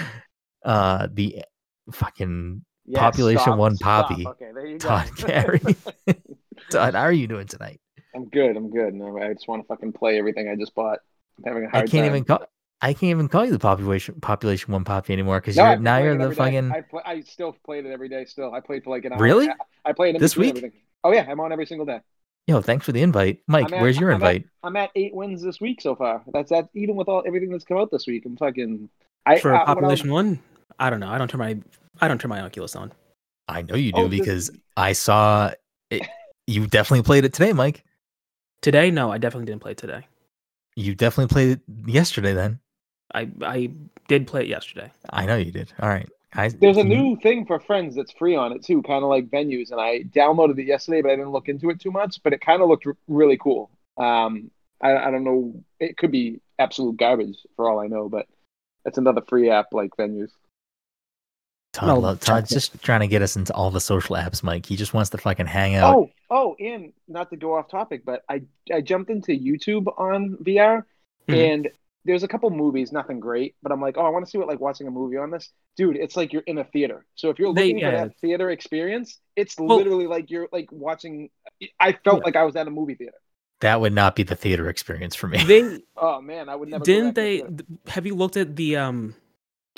uh 0.66 1.08
the 1.14 1.46
fucking 1.94 2.66
Yeah, 2.86 3.00
Population 3.00 3.42
stop, 3.42 3.58
one 3.58 3.76
stop. 3.76 4.10
poppy. 4.10 4.28
Okay, 4.28 4.52
there 4.54 4.66
you 4.66 4.78
go. 4.78 4.88
Todd 4.90 5.16
Carey. 5.18 5.60
Todd. 6.72 6.94
How 6.96 7.02
are 7.02 7.12
you 7.12 7.28
doing 7.28 7.48
tonight? 7.48 7.80
I'm 8.16 8.26
good. 8.30 8.58
I'm 8.58 8.70
good. 8.70 8.94
No, 8.94 9.18
I 9.22 9.34
just 9.34 9.48
want 9.48 9.62
to 9.64 9.68
fucking 9.68 9.94
play 9.94 10.18
everything 10.18 10.50
I 10.50 10.56
just 10.56 10.74
bought. 10.76 11.00
I'm 11.38 11.44
having 11.46 11.64
a 11.66 11.68
I 11.68 11.70
hard 11.72 11.90
can't 11.92 12.04
time. 12.04 12.12
even 12.16 12.24
call. 12.26 12.44
I 12.82 12.94
can't 12.94 13.12
even 13.12 13.28
call 13.30 13.46
you 13.46 13.52
the 13.52 13.60
population 13.60 14.16
population 14.22 14.74
one 14.74 14.84
poppy 14.84 15.14
anymore 15.14 15.40
because 15.40 15.56
No, 15.56 15.70
you're 15.70 15.80
now 15.80 15.98
you're 16.00 16.18
the 16.18 16.34
fucking 16.36 16.72
I, 16.72 16.82
play, 16.82 17.02
I 17.06 17.22
still 17.22 17.56
played 17.64 17.86
it 17.86 17.92
every 17.92 18.10
day. 18.10 18.26
Still, 18.26 18.54
I 18.54 18.60
played 18.60 18.84
for 18.84 18.90
like 18.90 19.06
an 19.06 19.14
hour. 19.14 19.20
Really? 19.20 19.48
I, 19.50 19.56
I 19.86 19.94
played 19.94 20.16
in 20.16 20.22
This 20.22 20.36
week? 20.36 20.50
Everything. 20.58 20.72
Oh 21.04 21.14
yeah, 21.14 21.26
I'm 21.30 21.40
on 21.40 21.52
every 21.52 21.68
single 21.68 21.86
day. 21.86 22.00
yo. 22.48 22.60
Thanks 22.62 22.86
for 22.86 22.92
the 22.92 23.02
invite, 23.04 23.42
Mike. 23.48 23.72
At- 23.72 23.80
where's 23.82 24.00
your 24.00 24.10
I'm 24.12 24.16
at- 24.24 24.36
invite? 24.36 24.50
I'm 24.64 24.76
at 24.76 24.90
eight 24.96 25.14
wins 25.14 25.44
this 25.44 25.62
week 25.62 25.80
so 25.82 25.96
far. 25.96 26.24
That's 26.34 26.50
that. 26.50 26.70
Even 26.74 26.96
with 26.96 27.08
all 27.08 27.24
everything 27.28 27.50
that's 27.52 27.64
come 27.64 27.78
out 27.78 27.92
this 27.92 28.08
week, 28.08 28.26
I'm 28.26 28.36
fucking. 28.36 28.90
I 29.28 29.38
For 29.38 29.54
uh, 29.54 29.60
when 29.60 29.60
I 29.60 29.60
was- 29.62 29.76
population 29.76 30.12
one, 30.12 30.40
I 30.80 30.90
don't 30.90 31.00
know. 31.00 31.10
I 31.10 31.20
don't 31.20 31.28
turn 31.30 31.40
my 31.40 31.58
I 32.02 32.08
don't 32.08 32.20
turn 32.20 32.30
my 32.30 32.42
Oculus 32.42 32.76
on. 32.76 32.92
I 33.48 33.62
know 33.62 33.76
you 33.76 33.92
do 33.92 34.02
Oh, 34.02 34.08
this- 34.08 34.20
because 34.20 34.52
I 34.78 34.94
saw 34.94 35.52
it, 35.90 36.08
you 36.48 36.68
definitely 36.68 37.04
played 37.04 37.26
it 37.26 37.34
today, 37.34 37.54
Mike. 37.54 37.84
Today, 38.62 38.92
no, 38.92 39.12
I 39.12 39.18
definitely 39.18 39.46
didn't 39.46 39.62
play 39.62 39.74
today. 39.74 40.08
You 40.76 40.96
definitely 40.96 41.34
played 41.34 41.50
it 41.52 41.62
yesterday. 41.88 42.34
Then 42.34 42.60
I 43.14 43.30
I 43.42 43.72
did 44.08 44.28
play 44.28 44.42
it 44.44 44.48
yesterday. 44.48 44.92
I 45.10 45.26
know 45.26 45.36
you 45.36 45.52
did. 45.52 45.74
All 45.82 45.90
right, 45.90 46.08
I, 46.34 46.48
There's 46.48 46.78
a 46.78 46.84
new 46.84 47.18
thing 47.18 47.46
for 47.46 47.60
friends 47.60 47.96
that's 47.96 48.12
free 48.14 48.36
on 48.36 48.54
it 48.54 48.64
too, 48.64 48.82
kind 48.84 49.04
of 49.04 49.10
like 49.10 49.30
venues. 49.30 49.72
And 49.72 49.82
I 49.82 50.04
downloaded 50.04 50.58
it 50.60 50.66
yesterday, 50.66 51.02
but 51.02 51.12
I 51.12 51.16
didn't 51.16 51.32
look 51.32 51.50
into 51.50 51.70
it 51.70 51.82
too 51.82 51.92
much. 51.92 52.22
But 52.24 52.34
it 52.34 52.42
kind 52.42 52.62
of 52.62 52.70
looked 52.70 52.88
r- 52.88 52.96
really 53.08 53.38
cool. 53.38 53.70
Um, 53.98 54.50
I, 54.82 54.96
I 54.96 55.12
don't 55.12 55.24
know. 55.26 55.62
It 55.80 55.98
could 55.98 56.12
be 56.12 56.40
absolute 56.58 56.98
garbage 56.98 57.38
for 57.56 57.70
all 57.70 57.80
I 57.80 57.88
know, 57.88 58.08
but 58.08 58.28
it's 58.86 58.98
another 58.98 59.22
free 59.28 59.50
app 59.50 59.68
like 59.74 59.92
venues. 59.98 60.32
Todd, 61.74 61.90
I'll 61.90 62.00
lo- 62.02 62.14
check 62.16 62.22
Todd's 62.22 62.52
it. 62.52 62.56
just 62.56 62.82
trying 62.84 63.00
to 63.02 63.08
get 63.08 63.22
us 63.22 63.36
into 63.36 63.54
all 63.54 63.72
the 63.72 63.80
social 63.82 64.16
apps, 64.16 64.44
Mike. 64.44 64.66
He 64.66 64.76
just 64.76 64.94
wants 64.94 65.10
to 65.12 65.18
fucking 65.18 65.46
hang 65.46 65.76
out. 65.76 65.96
Oh, 65.96 66.10
oh, 66.30 66.56
and 66.60 66.92
not 67.08 67.30
to 67.30 67.38
go 67.38 67.56
off 67.56 67.70
topic, 67.70 68.04
but 68.06 68.24
I 68.30 68.42
I 68.74 68.82
jumped 68.82 69.10
into 69.10 69.32
YouTube 69.32 69.88
on 69.98 70.38
VR, 70.44 70.86
Mhm. 71.30 71.36
and 71.54 71.70
there's 72.04 72.24
a 72.24 72.28
couple 72.28 72.50
movies, 72.50 72.92
nothing 72.92 73.20
great, 73.20 73.56
but 73.62 73.72
I'm 73.72 73.80
like, 73.80 73.96
oh, 73.98 74.02
I 74.02 74.10
want 74.10 74.26
to 74.26 74.30
see 74.32 74.38
what 74.38 74.48
like 74.48 74.60
watching 74.60 74.88
a 74.88 74.92
movie 74.92 75.18
on 75.18 75.30
this, 75.32 75.50
dude. 75.78 75.96
It's 75.96 76.18
like 76.18 76.34
you're 76.34 76.42
in 76.48 76.58
a 76.58 76.64
theater. 76.64 77.06
So 77.16 77.30
if 77.30 77.38
you're 77.40 77.54
They- 77.54 77.68
looking 77.68 77.78
yeah. 77.80 77.92
for 77.92 78.08
that 78.08 78.18
theater 78.20 78.50
experience, 78.50 79.20
it's 79.36 79.56
Well- 79.58 79.78
literally 79.78 80.08
like 80.08 80.30
you're 80.32 80.50
like 80.52 80.72
watching. 80.72 81.30
I 81.80 81.94
felt 81.94 82.18
Yeah. 82.22 82.26
like 82.26 82.36
I 82.36 82.44
was 82.44 82.56
at 82.56 82.68
a 82.68 82.72
movie 82.72 82.96
theater. 82.96 83.18
That 83.62 83.80
would 83.80 83.94
not 83.94 84.16
be 84.16 84.24
the 84.24 84.36
theater 84.36 84.68
experience 84.70 85.16
for 85.16 85.28
me. 85.28 85.44
They 85.44 85.84
Oh 85.96 86.20
man, 86.20 86.50
I 86.50 86.56
would 86.56 86.70
never. 86.70 86.84
didn't 86.84 87.10
back 87.10 87.16
they 87.16 87.38
the 87.38 87.44
theater. 87.48 87.64
th- 87.70 87.94
have 87.94 88.06
you 88.08 88.16
looked 88.16 88.36
at 88.36 88.56
the 88.56 88.76
um 88.78 89.16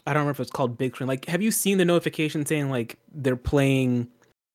I 0.05 0.13
don't 0.13 0.21
remember 0.21 0.31
if 0.31 0.39
it's 0.41 0.51
called 0.51 0.77
Bigscreen. 0.77 1.07
Like 1.07 1.25
have 1.25 1.41
you 1.41 1.51
seen 1.51 1.77
the 1.77 1.85
notification 1.85 2.45
saying 2.45 2.69
like 2.69 2.97
they're 3.13 3.35
playing 3.35 4.07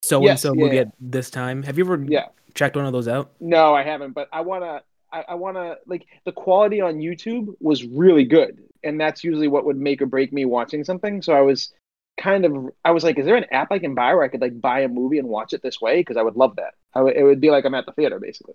so 0.02 0.26
and 0.26 0.38
so 0.38 0.54
movie 0.54 0.76
yeah. 0.76 0.82
at 0.82 0.92
this 1.00 1.30
time? 1.30 1.62
Have 1.62 1.78
you 1.78 1.84
ever 1.84 2.04
Yeah. 2.06 2.26
checked 2.54 2.76
one 2.76 2.86
of 2.86 2.92
those 2.92 3.08
out? 3.08 3.32
No, 3.40 3.74
I 3.74 3.82
haven't, 3.82 4.12
but 4.12 4.28
I 4.32 4.40
wanna. 4.42 4.82
I, 5.10 5.24
I 5.30 5.34
wanna 5.36 5.76
like 5.86 6.06
the 6.26 6.32
quality 6.32 6.82
on 6.82 6.96
YouTube 6.96 7.54
was 7.60 7.84
really 7.86 8.24
good, 8.24 8.62
and 8.84 9.00
that's 9.00 9.24
usually 9.24 9.48
what 9.48 9.64
would 9.64 9.78
make 9.78 10.02
or 10.02 10.06
break 10.06 10.34
me 10.34 10.44
watching 10.44 10.84
something. 10.84 11.22
So 11.22 11.32
I 11.32 11.40
was 11.40 11.72
kind 12.20 12.44
of, 12.44 12.68
I 12.84 12.90
was 12.90 13.04
like, 13.04 13.18
is 13.18 13.24
there 13.24 13.36
an 13.36 13.46
app 13.50 13.72
I 13.72 13.78
can 13.78 13.94
buy 13.94 14.12
where 14.12 14.22
I 14.24 14.28
could 14.28 14.42
like 14.42 14.60
buy 14.60 14.80
a 14.80 14.88
movie 14.88 15.18
and 15.18 15.26
watch 15.28 15.54
it 15.54 15.62
this 15.62 15.80
way? 15.80 16.00
Because 16.00 16.18
I 16.18 16.22
would 16.22 16.36
love 16.36 16.56
that. 16.56 16.74
I 16.94 17.00
it 17.08 17.22
would 17.22 17.40
be 17.40 17.50
like 17.50 17.64
I'm 17.64 17.74
at 17.74 17.86
the 17.86 17.92
theater 17.92 18.20
basically. 18.20 18.52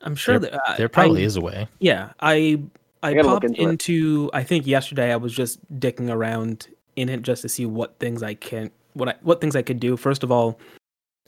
I'm 0.00 0.14
sure 0.14 0.38
There- 0.38 0.50
that 0.50 0.60
uh, 0.66 0.76
there 0.78 0.88
probably 0.88 1.22
I, 1.22 1.26
is 1.26 1.36
a 1.36 1.42
way. 1.42 1.68
Yeah, 1.78 2.12
I 2.20 2.62
I, 3.06 3.18
I 3.18 3.22
popped 3.22 3.44
into 3.44 3.62
into, 3.62 4.30
I 4.32 4.42
think 4.42 4.66
yesterday 4.66 5.12
I 5.12 5.16
was 5.16 5.32
just 5.34 5.58
dicking 5.80 6.10
around 6.10 6.68
in 6.96 7.08
it 7.08 7.22
just 7.22 7.42
to 7.42 7.48
see 7.48 7.66
what 7.66 7.98
things 7.98 8.22
I 8.22 8.34
can 8.34 8.70
what 8.94 9.08
I 9.08 9.14
what 9.22 9.40
things 9.40 9.54
I 9.54 9.62
could 9.62 9.80
do. 9.80 9.96
First 9.96 10.22
of 10.22 10.32
all, 10.32 10.58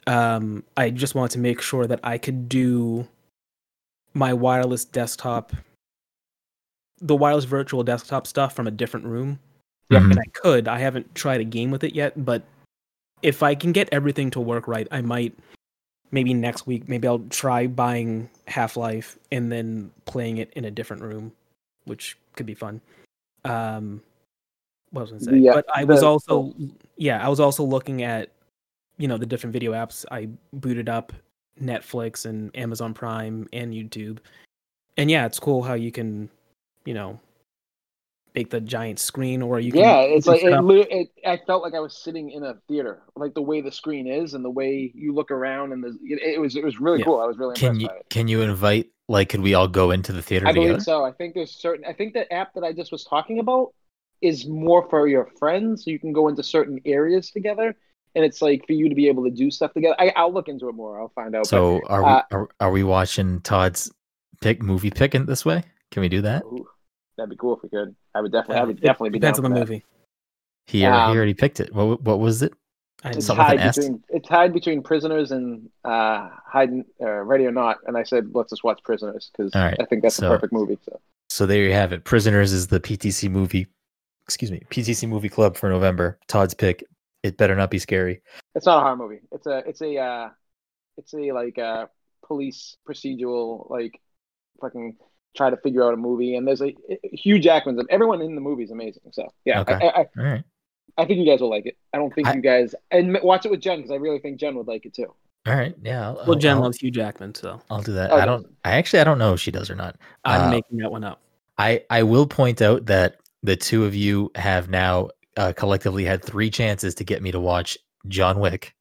um 0.06 0.64
I 0.76 0.90
just 0.90 1.14
wanted 1.14 1.32
to 1.32 1.38
make 1.38 1.60
sure 1.60 1.86
that 1.86 2.00
I 2.02 2.18
could 2.18 2.48
do 2.48 3.06
my 4.14 4.32
wireless 4.32 4.84
desktop 4.84 5.52
the 7.00 7.14
wireless 7.14 7.44
virtual 7.44 7.84
desktop 7.84 8.26
stuff 8.26 8.54
from 8.54 8.66
a 8.66 8.72
different 8.72 9.06
room. 9.06 9.38
Mhm. 9.90 10.10
And 10.10 10.18
I 10.18 10.24
could. 10.32 10.66
I 10.68 10.78
haven't 10.78 11.14
tried 11.14 11.40
a 11.40 11.44
game 11.44 11.70
with 11.70 11.84
it 11.84 11.94
yet, 11.94 12.24
but 12.24 12.42
if 13.22 13.42
I 13.42 13.54
can 13.54 13.72
get 13.72 13.88
everything 13.92 14.30
to 14.32 14.40
work 14.40 14.66
right, 14.68 14.88
I 14.90 15.00
might 15.00 15.38
maybe 16.10 16.34
next 16.34 16.66
week 16.66 16.88
maybe 16.88 17.06
I'll 17.06 17.24
try 17.30 17.66
buying 17.66 18.28
Half-Life 18.46 19.18
and 19.30 19.52
then 19.52 19.90
playing 20.06 20.38
it 20.38 20.52
in 20.54 20.64
a 20.64 20.70
different 20.70 21.02
room, 21.02 21.32
which 21.88 22.16
could 22.36 22.46
be 22.46 22.54
fun. 22.54 22.80
Um 23.44 24.02
what 24.90 25.02
was 25.02 25.10
I 25.10 25.12
gonna 25.14 25.24
say? 25.24 25.30
The, 25.40 25.48
uh, 25.50 25.54
but 25.54 25.66
I 25.74 25.84
was 25.84 26.00
the- 26.00 26.06
also 26.06 26.54
yeah, 26.96 27.24
I 27.24 27.28
was 27.28 27.40
also 27.40 27.64
looking 27.64 28.02
at 28.02 28.30
you 28.98 29.08
know 29.08 29.18
the 29.18 29.26
different 29.26 29.52
video 29.52 29.72
apps. 29.72 30.04
I 30.10 30.28
booted 30.52 30.88
up 30.88 31.12
Netflix 31.60 32.26
and 32.26 32.54
Amazon 32.56 32.94
Prime 32.94 33.48
and 33.52 33.72
YouTube. 33.72 34.18
And 34.96 35.10
yeah, 35.10 35.26
it's 35.26 35.38
cool 35.38 35.62
how 35.62 35.74
you 35.74 35.92
can, 35.92 36.28
you 36.84 36.94
know, 36.94 37.20
make 38.38 38.50
the 38.50 38.60
giant 38.60 38.98
screen, 38.98 39.42
or 39.42 39.58
you 39.60 39.72
can 39.72 39.80
Yeah, 39.80 40.00
it's 40.00 40.26
like 40.26 40.42
it, 40.42 40.50
set 40.52 40.64
it. 40.64 41.10
I 41.26 41.36
felt 41.46 41.62
like 41.62 41.74
I 41.74 41.80
was 41.80 41.96
sitting 41.96 42.30
in 42.30 42.42
a 42.44 42.54
theater, 42.68 43.02
like 43.16 43.34
the 43.34 43.42
way 43.42 43.60
the 43.60 43.72
screen 43.72 44.06
is 44.06 44.34
and 44.34 44.44
the 44.44 44.50
way 44.50 44.90
you 44.94 45.12
look 45.14 45.30
around, 45.30 45.72
and 45.72 45.82
the 45.82 45.90
it, 46.04 46.34
it 46.36 46.40
was 46.40 46.56
it 46.56 46.64
was 46.64 46.80
really 46.80 47.00
Yeah. 47.00 47.04
cool. 47.06 47.20
I 47.20 47.26
was 47.26 47.36
really 47.38 47.56
Can 47.56 47.70
impressed 47.76 47.82
you 47.82 47.88
by 47.88 47.94
it. 47.96 48.06
can 48.10 48.28
you 48.28 48.42
invite 48.42 48.86
like 49.08 49.28
could 49.30 49.40
we 49.40 49.54
all 49.54 49.68
go 49.68 49.90
into 49.90 50.12
the 50.12 50.22
theater 50.22 50.46
I 50.46 50.52
together? 50.52 50.68
believe 50.68 50.82
so. 50.82 51.04
I 51.04 51.12
think 51.12 51.34
there's 51.34 51.54
certain. 51.54 51.84
I 51.84 51.92
think 51.92 52.14
the 52.14 52.30
app 52.32 52.54
that 52.54 52.64
I 52.64 52.72
just 52.72 52.92
was 52.92 53.04
talking 53.04 53.38
about 53.40 53.72
is 54.20 54.46
more 54.46 54.88
for 54.90 55.06
your 55.08 55.26
friends, 55.38 55.84
so 55.84 55.90
you 55.90 55.98
can 55.98 56.12
go 56.12 56.28
into 56.28 56.42
certain 56.42 56.80
areas 56.84 57.30
together, 57.30 57.74
and 58.14 58.24
it's 58.24 58.40
like 58.42 58.66
for 58.66 58.72
you 58.74 58.88
to 58.88 58.94
be 58.94 59.08
able 59.08 59.24
to 59.24 59.30
do 59.30 59.50
stuff 59.50 59.72
together. 59.72 59.96
I, 59.98 60.12
I'll 60.16 60.32
look 60.32 60.48
into 60.48 60.68
it 60.68 60.74
more. 60.74 61.00
I'll 61.00 61.12
find 61.14 61.34
out. 61.34 61.42
but- 61.44 61.48
So 61.48 61.80
are 61.86 62.04
uh, 62.04 62.22
we 62.30 62.36
are, 62.36 62.48
are 62.60 62.70
we 62.70 62.82
watching 62.84 63.40
Todd's 63.40 63.90
pick 64.40 64.62
movie 64.62 64.90
picking 64.90 65.26
this 65.26 65.44
way? 65.44 65.62
Can 65.90 66.00
we 66.02 66.08
do 66.08 66.20
that? 66.22 66.42
Ooh, 66.44 66.66
that'd 67.18 67.28
be 67.28 67.36
cool 67.36 67.56
if 67.56 67.62
we 67.62 67.68
could. 67.68 67.94
I 68.14 68.22
would 68.22 68.32
definitely. 68.32 68.56
I 68.62 68.64
would 68.64 68.78
it 68.78 68.82
definitely 68.82 69.10
be. 69.10 69.18
depends 69.18 69.38
on 69.38 69.42
the 69.44 69.50
that. 69.50 69.60
movie. 69.60 69.84
He, 70.66 70.84
Um, 70.86 71.10
he 71.12 71.16
already 71.16 71.34
picked 71.34 71.60
it. 71.60 71.74
What 71.74 72.00
what 72.02 72.18
was 72.20 72.42
it? 72.42 72.54
It's 73.04 73.26
Something 73.26 73.46
with 73.46 73.58
tied 73.60 73.74
between 73.74 74.04
it's 74.08 74.28
tied 74.28 74.52
between 74.52 74.82
prisoners 74.82 75.30
and 75.30 75.68
uh, 75.84 76.30
hiding 76.46 76.84
uh, 77.00 77.06
ready 77.22 77.46
or 77.46 77.52
not, 77.52 77.78
and 77.86 77.96
I 77.96 78.02
said 78.02 78.30
let's 78.34 78.50
just 78.50 78.64
watch 78.64 78.80
prisoners 78.82 79.30
because 79.36 79.54
All 79.54 79.62
right, 79.62 79.76
I 79.78 79.84
think 79.84 80.02
that's 80.02 80.16
so- 80.16 80.28
the 80.28 80.34
perfect 80.34 80.52
movie. 80.52 80.78
So 80.84 80.98
So 81.30 81.46
there 81.46 81.62
you 81.62 81.72
have 81.74 81.92
it. 81.92 82.04
Prisoners 82.04 82.52
is 82.52 82.66
the 82.66 82.80
PTC 82.80 83.30
movie. 83.30 83.66
Excuse 84.24 84.50
me, 84.50 84.62
PTC 84.70 85.08
movie 85.08 85.28
club 85.28 85.56
for 85.56 85.68
November. 85.70 86.18
Todd's 86.28 86.54
pick. 86.54 86.84
It 87.22 87.36
better 87.36 87.54
not 87.56 87.70
be 87.70 87.78
scary. 87.78 88.20
it's 88.54 88.66
not 88.66 88.78
a 88.78 88.82
horror 88.82 88.96
movie. 88.96 89.20
It's 89.32 89.46
a 89.46 89.58
it's 89.66 89.80
a 89.80 89.96
uh, 89.96 90.28
it's 90.98 91.14
a 91.14 91.32
like 91.32 91.58
uh, 91.58 91.86
police 92.26 92.76
procedural 92.86 93.70
like 93.70 94.00
fucking 94.60 94.96
try 95.36 95.50
to 95.50 95.56
figure 95.58 95.84
out 95.84 95.94
a 95.94 95.96
movie, 95.96 96.36
and 96.36 96.46
there's 96.46 96.62
a, 96.62 96.74
Hugh 97.02 97.38
Jackman's. 97.38 97.80
Everyone 97.90 98.20
in 98.22 98.34
the 98.34 98.40
movie 98.40 98.64
is 98.64 98.70
amazing. 98.70 99.02
So 99.12 99.28
yeah, 99.44 99.60
Okay. 99.60 99.74
I, 99.74 99.86
I, 99.86 99.98
All 99.98 100.06
right. 100.16 100.44
I 100.96 101.04
think 101.04 101.20
you 101.20 101.26
guys 101.26 101.40
will 101.40 101.50
like 101.50 101.66
it. 101.66 101.76
I 101.92 101.98
don't 101.98 102.12
think 102.14 102.26
I- 102.26 102.34
you 102.34 102.40
guys 102.40 102.74
and 102.90 103.18
watch 103.22 103.44
it 103.44 103.50
with 103.50 103.60
Jen 103.60 103.78
because 103.78 103.90
I 103.92 103.96
really 103.96 104.18
think 104.18 104.38
Jen 104.40 104.56
would 104.56 104.66
like 104.66 104.84
it 104.84 104.94
too. 104.94 105.14
All 105.46 105.54
right. 105.54 105.74
Yeah. 105.82 106.08
I'll, 106.08 106.14
Well, 106.14 106.24
I'll- 106.30 106.34
Jen 106.34 106.56
I'll, 106.56 106.62
loves 106.64 106.78
Hugh 106.78 106.90
Jackman, 106.90 107.34
so 107.34 107.60
I'll 107.70 107.82
do 107.82 107.92
that. 107.92 108.10
Oh, 108.10 108.16
I 108.16 108.24
don't. 108.26 108.46
I 108.64 108.72
actually 108.72 109.00
I 109.00 109.04
don't 109.04 109.18
know 109.18 109.32
if 109.32 109.40
she 109.40 109.50
does 109.50 109.70
or 109.70 109.74
not. 109.76 109.96
I'm 110.24 110.48
Uh, 110.48 110.50
making 110.50 110.78
that 110.78 110.90
one 110.90 111.04
up. 111.04 111.20
I 111.56 111.82
I 111.90 112.02
will 112.02 112.26
point 112.26 112.60
out 112.62 112.86
that 112.86 113.16
the 113.42 113.54
two 113.56 113.84
of 113.84 113.94
you 113.94 114.30
have 114.34 114.68
now 114.68 115.08
uh, 115.36 115.52
collectively 115.56 116.04
had 116.04 116.24
three 116.24 116.50
chances 116.50 116.94
to 116.96 117.04
get 117.04 117.22
me 117.22 117.30
to 117.30 117.38
watch 117.38 117.78
John 118.08 118.40
Wick. 118.40 118.74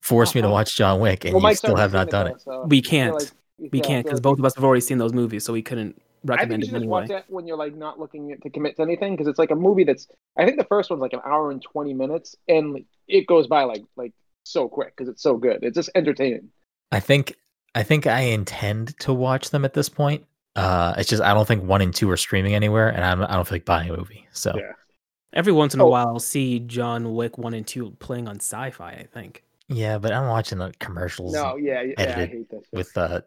Force 0.00 0.34
me 0.34 0.40
to 0.40 0.46
Uh-huh. 0.46 0.54
watch 0.54 0.74
John 0.76 0.98
Wick, 1.00 1.26
and 1.26 1.34
Well, 1.34 1.40
you 1.40 1.48
Mike's 1.48 1.58
still 1.58 1.76
have 1.76 1.92
not 1.92 2.08
done 2.08 2.26
though, 2.28 2.34
it. 2.34 2.40
so 2.40 2.64
We 2.66 2.80
can't. 2.80 3.14
like- 3.14 3.30
We 3.60 3.68
yeah, 3.78 3.82
can't 3.84 4.04
because 4.04 4.18
like- 4.18 4.22
both 4.22 4.38
of 4.38 4.44
us 4.44 4.54
have 4.54 4.64
already 4.64 4.80
seen 4.80 4.98
those 4.98 5.12
movies, 5.12 5.44
so 5.44 5.52
we 5.52 5.62
couldn't 5.62 5.96
I 5.96 6.00
think 6.00 6.30
recommend 6.40 6.50
you 6.50 6.54
it 6.54 6.66
should 6.66 6.70
just 6.72 6.82
anyway. 6.82 6.90
watch 7.00 7.08
that 7.08 7.24
when 7.30 7.46
you're 7.46 7.56
like 7.56 7.74
not 7.74 7.98
looking 7.98 8.36
to 8.42 8.50
commit 8.50 8.76
to 8.76 8.82
anything 8.82 9.14
because 9.14 9.26
it's 9.26 9.38
like 9.38 9.50
a 9.50 9.54
movie 9.56 9.84
that's. 9.84 10.08
I 10.38 10.44
think 10.44 10.58
the 10.58 10.64
first 10.64 10.90
one's 10.90 11.00
like 11.02 11.12
an 11.12 11.20
hour 11.24 11.50
and 11.50 11.60
twenty 11.62 11.94
minutes, 11.94 12.36
and 12.48 12.84
it 13.08 13.26
goes 13.26 13.46
by 13.46 13.64
like 13.64 13.82
like 13.96 14.12
so 14.44 14.68
quick 14.68 14.96
because 14.96 15.08
it's 15.08 15.22
so 15.22 15.36
good. 15.36 15.62
It's 15.62 15.74
just 15.76 15.90
entertaining. 15.94 16.48
I 16.92 17.00
think 17.00 17.36
I 17.74 17.82
think 17.82 18.06
I 18.06 18.20
intend 18.20 18.98
to 19.00 19.12
watch 19.14 19.50
them 19.50 19.64
at 19.64 19.74
this 19.74 19.88
point. 19.88 20.24
Uh, 20.56 20.94
it's 20.98 21.08
just 21.08 21.22
I 21.22 21.32
don't 21.34 21.46
think 21.46 21.62
one 21.64 21.80
and 21.80 21.94
two 21.94 22.10
are 22.10 22.16
streaming 22.16 22.54
anywhere, 22.54 22.88
and 22.88 23.04
I'm, 23.04 23.22
I 23.22 23.34
don't 23.34 23.46
feel 23.46 23.56
like 23.56 23.64
buying 23.64 23.90
a 23.90 23.96
movie. 23.96 24.26
So 24.32 24.52
Yeah. 24.56 24.72
Every 25.32 25.52
once 25.52 25.74
in 25.74 25.80
a 25.80 25.84
Oh. 25.84 25.90
while, 25.90 26.08
I'll 26.08 26.18
see 26.18 26.58
John 26.58 27.14
Wick 27.14 27.38
one 27.38 27.54
and 27.54 27.64
two 27.64 27.92
playing 28.00 28.26
on 28.26 28.36
Sci-Fi. 28.40 28.90
I 28.90 29.06
think. 29.14 29.44
Yeah, 29.70 29.98
but 29.98 30.12
I'm 30.12 30.28
watching 30.28 30.58
the 30.58 30.72
commercials. 30.78 31.32
No, 31.32 31.56
yeah, 31.56 31.82
yeah, 31.82 31.94
I 31.98 32.26
hate 32.26 32.50
that. 32.50 32.60
shit. 32.64 32.72
with 32.72 32.96
uh 32.98 33.20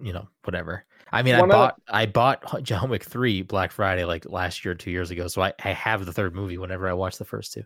you 0.00 0.12
know 0.12 0.28
whatever 0.44 0.84
i 1.10 1.22
mean 1.22 1.36
One 1.36 1.40
i 1.40 1.42
other- 1.42 1.52
bought 1.52 1.82
i 1.88 2.06
bought 2.06 2.62
john 2.62 2.88
wick 2.88 3.02
3 3.02 3.42
black 3.42 3.72
friday 3.72 4.04
like 4.04 4.26
last 4.30 4.64
year 4.64 4.74
two 4.76 4.92
years 4.92 5.10
ago 5.10 5.26
so 5.26 5.42
i, 5.42 5.52
I 5.64 5.72
have 5.72 6.06
the 6.06 6.12
third 6.12 6.36
movie 6.36 6.56
whenever 6.56 6.88
i 6.88 6.92
watch 6.92 7.18
the 7.18 7.24
first 7.24 7.52
two 7.52 7.64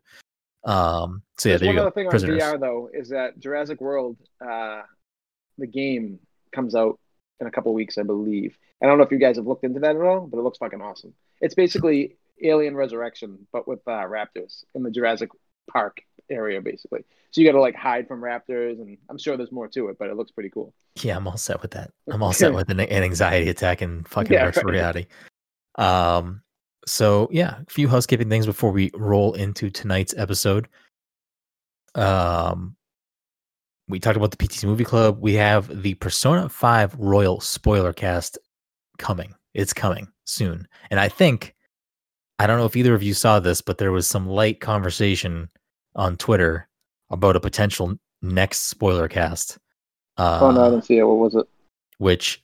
um 0.65 1.23
so 1.37 1.49
yeah 1.51 1.53
There's 1.53 1.61
there 1.61 1.67
one 1.69 1.75
you 1.75 1.81
other 1.83 1.91
go 1.91 1.95
thing 1.95 2.09
prisoners 2.09 2.43
on 2.43 2.55
VR 2.57 2.61
though 2.61 2.89
is 2.95 3.09
that 3.11 3.39
Jurassic 3.39 3.81
World, 3.83 4.17
uh, 4.41 4.83
the 5.59 5.67
game 5.67 6.21
comes 6.55 6.75
out 6.75 6.99
in 7.41 7.47
a 7.49 7.51
couple 7.51 7.75
weeks, 7.75 7.99
I 7.99 8.03
believe. 8.05 8.57
I 8.83 8.87
don't 8.87 8.97
know 8.97 9.05
if 9.05 9.11
you 9.11 9.19
guys 9.19 9.37
have 9.37 9.47
looked 9.47 9.65
into 9.65 9.81
that 9.81 9.97
at 9.97 10.03
all, 10.03 10.27
but 10.27 10.39
it 10.39 10.43
looks 10.43 10.59
fucking 10.59 10.81
awesome. 10.81 11.13
It's 11.41 11.55
basically 11.57 12.17
Alien 12.43 12.77
Resurrection, 12.77 13.47
but 13.53 13.67
with 13.67 13.81
uh, 13.89 14.05
raptors 14.05 14.65
in 14.75 14.85
the 14.85 14.91
Jurassic 14.91 15.31
Park 15.71 16.01
area, 16.31 16.61
basically. 16.61 17.05
So 17.31 17.41
you 17.41 17.47
got 17.47 17.53
to 17.53 17.61
like 17.61 17.75
hide 17.75 18.07
from 18.09 18.21
raptors, 18.21 18.81
and 18.81 18.97
I'm 19.09 19.19
sure 19.19 19.37
there's 19.37 19.53
more 19.53 19.69
to 19.69 19.89
it, 19.89 19.97
but 19.99 20.09
it 20.11 20.17
looks 20.17 20.31
pretty 20.31 20.51
cool. 20.51 20.75
yeah 21.03 21.17
i'm 21.17 21.27
all 21.27 21.37
set 21.39 21.63
with 21.63 21.71
that 21.71 21.91
i'm 22.11 22.23
all 22.23 22.33
set 22.35 22.53
with 22.53 22.69
an, 22.71 22.79
an 22.81 23.03
anxiety 23.03 23.49
attack 23.49 23.81
and 23.81 24.07
fucking 24.07 24.33
Yeah, 24.33 24.45
virtual 24.45 24.65
right. 24.65 24.73
reality 24.75 25.07
um 25.77 26.43
so 26.87 27.29
yeah 27.33 27.61
a 27.67 27.71
few 27.71 27.89
housekeeping 27.89 28.29
things 28.29 28.45
before 28.45 28.71
we 28.73 28.91
roll 28.95 29.33
into 29.33 29.71
tonight's 29.71 30.15
episode 30.19 30.69
um 31.95 32.77
we 33.89 33.99
talked 34.01 34.17
about 34.17 34.31
the 34.31 34.37
PTC 34.37 34.65
Movie 34.65 34.85
Club. 34.85 35.19
We 35.21 35.35
have 35.35 35.83
the 35.83 35.95
Persona 35.95 36.49
5 36.49 36.95
Royal 36.99 37.41
spoiler 37.41 37.93
cast 37.93 38.39
coming. 38.99 39.35
It's 39.55 39.73
coming 39.75 40.09
soon. 40.25 40.67
And 40.91 40.99
I 41.01 41.09
think, 41.09 41.55
I 42.39 42.47
don't 42.47 42.59
know 42.59 42.65
if 42.65 42.77
either 42.77 42.95
of 42.95 43.03
you 43.03 43.13
saw 43.13 43.39
this, 43.41 43.61
but 43.61 43.79
there 43.79 43.93
was 43.93 44.07
some 44.07 44.27
light 44.27 44.61
conversation 44.61 45.51
on 45.95 46.17
Twitter 46.17 46.69
about 47.11 47.37
a 47.37 47.41
potential 47.41 47.95
next 48.21 48.69
spoiler 48.69 49.09
cast. 49.09 49.59
Uh, 50.17 50.39
oh 50.43 50.51
no, 50.51 50.67
I 50.67 50.71
didn't 50.71 50.85
see 50.85 50.99
it. 50.99 51.05
What 51.05 51.19
was 51.19 51.35
it? 51.35 51.47
which 52.03 52.43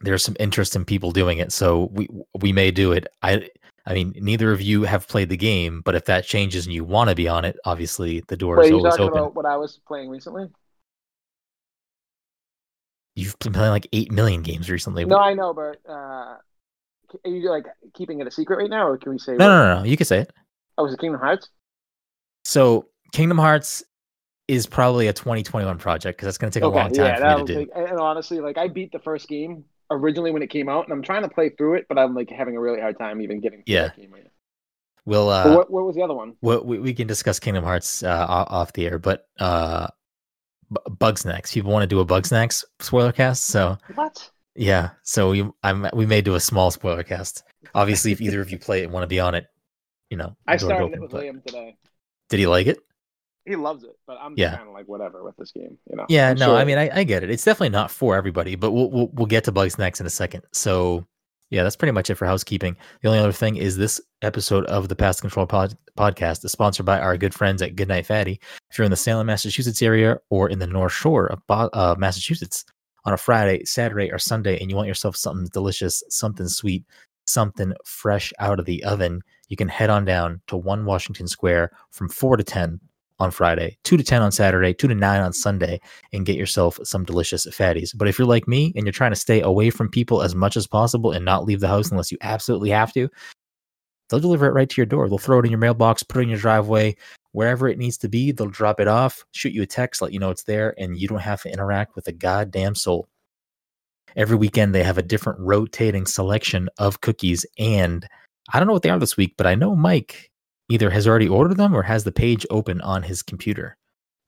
there's 0.00 0.24
some 0.24 0.36
interest 0.40 0.74
in 0.74 0.84
people 0.84 1.12
doing 1.12 1.38
it. 1.38 1.52
So 1.52 1.88
we 1.92 2.08
we 2.40 2.52
may 2.52 2.72
do 2.72 2.90
it. 2.92 3.06
I 3.22 3.48
I 3.86 3.94
mean, 3.94 4.12
neither 4.16 4.52
of 4.52 4.60
you 4.60 4.82
have 4.82 5.08
played 5.08 5.28
the 5.28 5.36
game, 5.36 5.82
but 5.84 5.94
if 5.94 6.04
that 6.06 6.24
changes 6.24 6.66
and 6.66 6.74
you 6.74 6.84
want 6.84 7.08
to 7.08 7.16
be 7.16 7.28
on 7.28 7.44
it, 7.44 7.56
obviously 7.64 8.22
the 8.26 8.36
door 8.36 8.58
Wait, 8.58 8.66
is 8.66 8.72
always 8.72 8.94
open. 8.94 9.18
about 9.18 9.34
what 9.34 9.46
I 9.46 9.56
was 9.56 9.80
playing 9.86 10.08
recently? 10.08 10.48
You've 13.14 13.38
been 13.38 13.52
playing 13.52 13.70
like 13.70 13.86
eight 13.92 14.10
million 14.10 14.42
games 14.42 14.68
recently. 14.68 15.04
No, 15.04 15.18
I 15.18 15.34
know, 15.34 15.54
but 15.54 15.78
uh, 15.88 15.92
are 15.92 16.40
you 17.24 17.48
like 17.48 17.66
keeping 17.94 18.20
it 18.20 18.26
a 18.26 18.30
secret 18.30 18.56
right 18.56 18.70
now, 18.70 18.88
or 18.88 18.98
can 18.98 19.12
we 19.12 19.18
say? 19.18 19.32
No, 19.32 19.46
no, 19.46 19.74
no, 19.74 19.78
no. 19.80 19.84
You 19.84 19.96
can 19.96 20.06
say 20.06 20.20
it. 20.20 20.32
Oh, 20.76 20.84
was 20.84 20.94
it 20.94 21.00
Kingdom 21.00 21.20
Hearts? 21.20 21.50
So 22.44 22.86
Kingdom 23.12 23.38
Hearts 23.38 23.82
is 24.48 24.66
probably 24.66 25.06
a 25.08 25.12
2021 25.12 25.78
project 25.78 26.18
because 26.18 26.26
that's 26.26 26.38
going 26.38 26.50
to 26.50 26.58
take 26.60 26.64
a 26.64 26.68
long 26.68 26.90
time 26.92 27.06
yeah, 27.06 27.36
for 27.38 27.46
to 27.46 27.54
do. 27.64 27.70
and 27.74 27.98
honestly, 28.00 28.40
like 28.40 28.58
I 28.58 28.68
beat 28.68 28.92
the 28.92 28.98
first 28.98 29.28
game 29.28 29.64
originally 29.90 30.30
when 30.30 30.42
it 30.42 30.50
came 30.50 30.68
out, 30.68 30.84
and 30.84 30.92
I'm 30.92 31.02
trying 31.02 31.22
to 31.22 31.28
play 31.28 31.50
through 31.50 31.74
it, 31.74 31.86
but 31.88 31.98
I'm 31.98 32.14
like 32.14 32.30
having 32.30 32.56
a 32.56 32.60
really 32.60 32.80
hard 32.80 32.98
time 32.98 33.20
even 33.22 33.40
getting 33.40 33.62
through 33.62 33.74
Yeah. 33.74 33.82
that 33.88 33.96
game 33.96 34.10
right 34.12 34.24
now. 34.24 34.30
We'll 35.04 35.28
uh, 35.30 35.54
what, 35.56 35.70
what 35.70 35.84
was 35.84 35.96
the 35.96 36.02
other 36.02 36.14
one? 36.14 36.34
what 36.40 36.64
we, 36.64 36.78
we 36.78 36.94
can 36.94 37.06
discuss 37.08 37.38
Kingdom 37.40 37.64
Hearts 37.64 38.02
uh, 38.02 38.26
off 38.28 38.72
the 38.72 38.86
air, 38.86 38.98
but 38.98 39.26
uh, 39.40 39.88
B- 40.70 40.76
Bugsnax. 40.90 41.52
People 41.52 41.72
want 41.72 41.82
to 41.82 41.88
do 41.88 41.98
a 42.00 42.06
Bugsnax 42.06 42.64
spoiler 42.80 43.10
cast, 43.12 43.46
so 43.46 43.76
What? 43.96 44.30
yeah. 44.54 44.90
So 45.02 45.30
we 45.30 45.48
I'm 45.64 45.88
we 45.92 46.06
may 46.06 46.20
do 46.20 46.36
a 46.36 46.40
small 46.40 46.70
spoiler 46.70 47.02
cast. 47.02 47.42
Obviously, 47.74 48.12
if 48.12 48.20
either 48.20 48.40
of 48.40 48.50
you 48.50 48.58
play 48.58 48.80
it 48.82 48.84
and 48.84 48.92
want 48.92 49.02
to 49.02 49.08
be 49.08 49.18
on 49.18 49.34
it, 49.34 49.46
you 50.08 50.16
know, 50.16 50.36
I 50.46 50.56
started 50.56 50.94
it 50.94 51.00
with 51.00 51.10
but- 51.10 51.22
Liam 51.24 51.44
today. 51.44 51.76
Did 52.32 52.40
he 52.40 52.46
like 52.48 52.66
it? 52.66 52.78
He 53.44 53.56
loves 53.56 53.84
it, 53.84 53.96
but 54.06 54.16
I'm 54.20 54.34
Yeah. 54.36 54.56
kind 54.56 54.68
of 54.68 54.74
like 54.74 54.86
whatever 54.86 55.22
with 55.22 55.36
this 55.36 55.50
game, 55.52 55.76
you 55.90 55.96
know. 55.96 56.06
Yeah, 56.08 56.30
I'm 56.30 56.36
no, 56.38 56.46
sure- 56.46 56.56
I 56.56 56.64
mean, 56.64 56.78
I, 56.78 56.90
I 57.00 57.04
get 57.04 57.22
it. 57.22 57.30
It's 57.30 57.44
definitely 57.44 57.68
not 57.70 57.90
for 57.90 58.16
everybody, 58.16 58.54
but 58.54 58.70
we'll, 58.72 58.90
we'll 58.90 59.08
we'll 59.12 59.26
get 59.26 59.44
to 59.44 59.52
Bugsnax 59.52 60.00
in 60.00 60.06
a 60.06 60.10
second. 60.10 60.44
So, 60.52 61.04
yeah, 61.50 61.62
that's 61.64 61.76
pretty 61.76 61.92
much 61.92 62.08
it 62.08 62.14
for 62.14 62.24
housekeeping. 62.26 62.76
The 63.02 63.08
only 63.08 63.18
other 63.20 63.32
thing 63.32 63.56
is 63.56 63.76
this 63.76 64.00
episode 64.22 64.64
of 64.66 64.88
the 64.88 64.96
Past 64.96 65.20
Control 65.20 65.46
pod, 65.46 65.76
podcast 65.98 66.44
is 66.44 66.52
sponsored 66.52 66.86
by 66.86 67.00
our 67.00 67.16
good 67.18 67.34
friends 67.34 67.60
at 67.62 67.76
Goodnight 67.76 68.06
Fatty. 68.06 68.40
If 68.70 68.78
you're 68.78 68.84
in 68.86 68.90
the 68.90 68.96
Salem, 68.96 69.26
Massachusetts 69.26 69.82
area 69.82 70.18
or 70.30 70.48
in 70.48 70.58
the 70.60 70.66
North 70.66 70.92
Shore 70.92 71.26
of 71.30 71.42
uh, 71.50 71.94
Massachusetts 71.98 72.64
on 73.04 73.12
a 73.12 73.16
Friday, 73.18 73.64
Saturday, 73.64 74.10
or 74.12 74.18
Sunday, 74.18 74.58
and 74.60 74.70
you 74.70 74.76
want 74.76 74.88
yourself 74.88 75.16
something 75.16 75.48
delicious, 75.52 76.02
something 76.08 76.46
sweet, 76.48 76.84
something 77.26 77.72
fresh 77.84 78.32
out 78.38 78.60
of 78.60 78.66
the 78.66 78.84
oven, 78.84 79.20
you 79.52 79.56
can 79.56 79.68
head 79.68 79.90
on 79.90 80.06
down 80.06 80.40
to 80.46 80.56
1 80.56 80.86
Washington 80.86 81.28
Square 81.28 81.72
from 81.90 82.08
4 82.08 82.38
to 82.38 82.42
10 82.42 82.80
on 83.18 83.30
Friday, 83.30 83.76
2 83.84 83.98
to 83.98 84.02
10 84.02 84.22
on 84.22 84.32
Saturday, 84.32 84.72
2 84.72 84.88
to 84.88 84.94
9 84.94 85.20
on 85.20 85.32
Sunday, 85.34 85.78
and 86.10 86.24
get 86.24 86.38
yourself 86.38 86.78
some 86.84 87.04
delicious 87.04 87.44
fatties. 87.48 87.90
But 87.94 88.08
if 88.08 88.18
you're 88.18 88.26
like 88.26 88.48
me 88.48 88.72
and 88.74 88.86
you're 88.86 88.92
trying 88.92 89.12
to 89.12 89.16
stay 89.16 89.42
away 89.42 89.68
from 89.68 89.90
people 89.90 90.22
as 90.22 90.34
much 90.34 90.56
as 90.56 90.66
possible 90.66 91.12
and 91.12 91.26
not 91.26 91.44
leave 91.44 91.60
the 91.60 91.68
house 91.68 91.90
unless 91.90 92.10
you 92.10 92.16
absolutely 92.22 92.70
have 92.70 92.94
to, 92.94 93.10
they'll 94.08 94.20
deliver 94.20 94.46
it 94.46 94.54
right 94.54 94.70
to 94.70 94.80
your 94.80 94.86
door. 94.86 95.06
They'll 95.06 95.18
throw 95.18 95.40
it 95.40 95.44
in 95.44 95.50
your 95.50 95.58
mailbox, 95.58 96.02
put 96.02 96.20
it 96.20 96.22
in 96.22 96.30
your 96.30 96.38
driveway, 96.38 96.96
wherever 97.32 97.68
it 97.68 97.76
needs 97.76 97.98
to 97.98 98.08
be. 98.08 98.32
They'll 98.32 98.46
drop 98.46 98.80
it 98.80 98.88
off, 98.88 99.22
shoot 99.32 99.52
you 99.52 99.60
a 99.60 99.66
text, 99.66 100.00
let 100.00 100.14
you 100.14 100.18
know 100.18 100.30
it's 100.30 100.44
there, 100.44 100.74
and 100.78 100.96
you 100.96 101.08
don't 101.08 101.18
have 101.18 101.42
to 101.42 101.52
interact 101.52 101.94
with 101.94 102.08
a 102.08 102.12
goddamn 102.12 102.74
soul. 102.74 103.06
Every 104.16 104.36
weekend, 104.36 104.74
they 104.74 104.82
have 104.82 104.96
a 104.96 105.02
different 105.02 105.40
rotating 105.40 106.06
selection 106.06 106.70
of 106.78 107.02
cookies. 107.02 107.44
And 107.58 108.08
I 108.52 108.58
don't 108.58 108.66
know 108.66 108.74
what 108.74 108.82
they 108.82 108.90
are 108.90 108.98
this 108.98 109.16
week, 109.16 109.34
but 109.36 109.46
I 109.46 109.54
know 109.54 109.74
Mike 109.74 110.30
either 110.68 110.90
has 110.90 111.06
already 111.06 111.28
ordered 111.28 111.56
them 111.56 111.74
or 111.74 111.82
has 111.82 112.04
the 112.04 112.12
page 112.12 112.46
open 112.50 112.80
on 112.82 113.02
his 113.02 113.22
computer. 113.22 113.76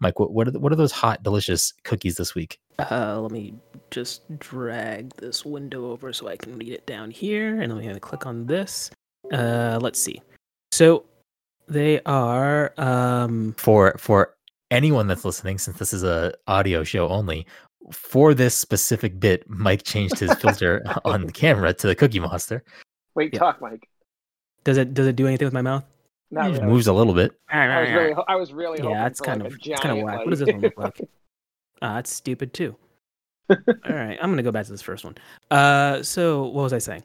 Mike, 0.00 0.19
what 0.19 0.33
what 0.33 0.49
are, 0.49 0.50
the, 0.50 0.59
what 0.59 0.73
are 0.73 0.76
those 0.76 0.93
hot, 0.93 1.23
delicious 1.23 1.73
cookies 1.85 2.16
this 2.16 2.35
week? 2.35 2.59
Uh, 2.90 3.21
let 3.21 3.31
me 3.31 3.54
just 3.90 4.23
drag 4.40 5.14
this 5.16 5.45
window 5.45 5.90
over 5.90 6.12
so 6.12 6.28
I 6.28 6.37
can 6.37 6.59
read 6.59 6.73
it 6.73 6.87
down 6.87 7.11
here, 7.11 7.61
and 7.61 7.71
then 7.71 7.76
we're 7.78 7.85
gonna 7.87 8.00
click 8.00 8.26
on 8.26 8.47
this. 8.47 8.90
Uh, 9.33 9.78
let's 9.81 10.00
see. 10.00 10.21
So 10.73 11.04
they 11.69 12.00
are 12.02 12.75
um 12.76 13.54
For 13.57 13.95
for 13.99 14.35
anyone 14.71 15.07
that's 15.07 15.25
listening, 15.25 15.59
since 15.59 15.78
this 15.78 15.93
is 15.93 16.02
a 16.02 16.35
audio 16.49 16.83
show 16.83 17.09
only, 17.09 17.47
for 17.93 18.35
this 18.35 18.57
specific 18.57 19.21
bit, 19.21 19.49
Mike 19.49 19.85
changed 19.85 20.19
his 20.19 20.35
filter 20.40 20.83
on 21.04 21.26
the 21.26 21.33
camera 21.33 21.73
to 21.75 21.87
the 21.87 21.95
Cookie 21.95 22.21
Monster. 22.21 22.64
Wait, 23.14 23.33
Yeah. 23.33 23.38
talk, 23.38 23.61
Mike. 23.61 23.88
Does 24.64 24.76
it 24.78 24.94
does 24.94 25.06
it 25.06 25.16
do 25.16 25.26
anything 25.26 25.47
with 25.47 25.54
my 25.54 25.62
mouth? 25.62 25.85
Not 26.30 26.47
It 26.47 26.50
just 26.50 26.62
really. 26.62 26.73
moves 26.73 26.87
a 26.88 26.92
little 26.92 27.14
bit. 27.14 27.33
I 27.49 27.80
was 27.83 27.90
really, 27.90 28.14
I 28.28 28.37
was 28.37 28.52
really 28.52 28.78
hoping 28.80 28.97
yeah, 28.97 29.06
it's 29.06 29.18
for 29.21 29.25
kind 29.26 29.42
like 29.42 29.52
of 29.52 29.52
a 29.52 29.56
it's 29.71 29.80
kind 29.80 29.92
of 29.92 29.97
giant, 29.99 30.04
whack. 30.04 30.16
like- 30.16 30.26
What 30.26 30.30
does 30.30 30.38
this 30.40 30.49
one 30.52 30.61
look 30.61 30.78
like? 30.78 31.00
Ah, 31.83 31.99
it's 31.99 32.12
stupid 32.12 32.54
too. 32.54 32.75
All 33.50 33.56
right, 33.88 34.16
I'm 34.23 34.30
gonna 34.30 34.42
go 34.42 34.50
back 34.52 34.64
to 34.66 34.73
this 34.73 34.80
first 34.80 35.04
one. 35.04 35.16
Uh, 35.50 36.02
so 36.02 36.44
what 36.44 36.62
was 36.62 36.73
I 36.73 36.78
saying? 36.78 37.02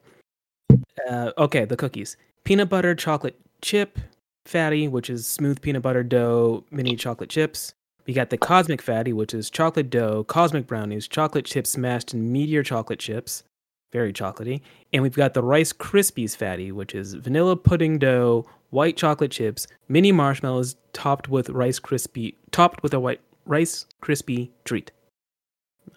Uh, 1.10 1.32
okay, 1.38 1.66
the 1.66 1.76
cookies: 1.76 2.16
peanut 2.46 2.70
butter 2.70 2.96
chocolate 2.96 3.38
chip 3.62 4.00
fatty, 4.46 4.88
which 4.88 5.10
is 5.10 5.28
smooth 5.28 5.62
peanut 5.62 5.82
butter 5.82 6.04
dough 6.04 6.64
mini 6.72 6.96
chocolate 6.96 7.30
chips. 7.30 7.74
We 8.08 8.14
got 8.14 8.30
the 8.30 8.38
cosmic 8.38 8.82
fatty, 8.82 9.12
which 9.12 9.34
is 9.34 9.50
chocolate 9.50 9.90
dough, 9.90 10.24
cosmic 10.24 10.66
brownies, 10.66 11.08
chocolate 11.08 11.46
chips 11.46 11.72
smashed 11.72 12.14
in 12.14 12.32
meteor 12.32 12.64
chocolate 12.64 13.00
chips, 13.00 13.44
very 13.92 14.14
chocolatey. 14.14 14.62
And 14.94 15.04
we've 15.04 15.16
got 15.16 15.34
the 15.34 15.44
Rice 15.44 15.74
Krispies 15.74 16.36
fatty, 16.36 16.72
which 16.72 16.94
is 16.96 17.14
vanilla 17.16 17.56
pudding 17.56 17.98
dough, 18.00 18.46
white 18.70 18.98
chocolate 18.98 19.32
chips, 19.32 19.68
mini 19.88 20.12
marshmallows 20.12 20.76
topped 20.94 21.28
with 21.30 21.50
Rice 21.50 21.80
Krispie, 21.80 22.36
topped 22.52 22.84
with 22.84 22.94
a 22.94 23.00
white 23.00 23.22
Rice 23.46 23.86
Krispie 24.02 24.50
treat. 24.66 24.92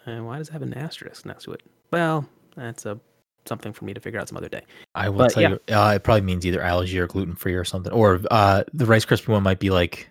And 0.06 0.26
why 0.26 0.38
does 0.38 0.48
it 0.48 0.52
have 0.52 0.62
an 0.62 0.74
asterisk 0.74 1.26
next 1.26 1.44
to 1.44 1.52
it? 1.52 1.62
Well, 1.90 2.26
that's 2.56 2.86
a 2.86 2.98
something 3.44 3.72
for 3.72 3.84
me 3.84 3.92
to 3.92 3.98
figure 4.00 4.20
out 4.20 4.28
some 4.28 4.36
other 4.38 4.48
day. 4.48 4.62
I 4.94 5.08
will 5.08 5.18
But, 5.18 5.32
tell 5.32 5.42
yeah. 5.42 5.48
you, 5.68 5.74
uh, 5.74 5.92
it 5.96 6.04
probably 6.04 6.20
means 6.20 6.46
either 6.46 6.62
allergy 6.62 6.98
or 6.98 7.06
gluten 7.08 7.34
free 7.34 7.54
or 7.54 7.64
something. 7.64 7.92
Or 7.92 8.20
uh, 8.30 8.62
the 8.72 8.86
Rice 8.86 9.04
Krispie 9.04 9.28
one 9.28 9.42
might 9.42 9.58
be 9.58 9.70
like 9.70 10.08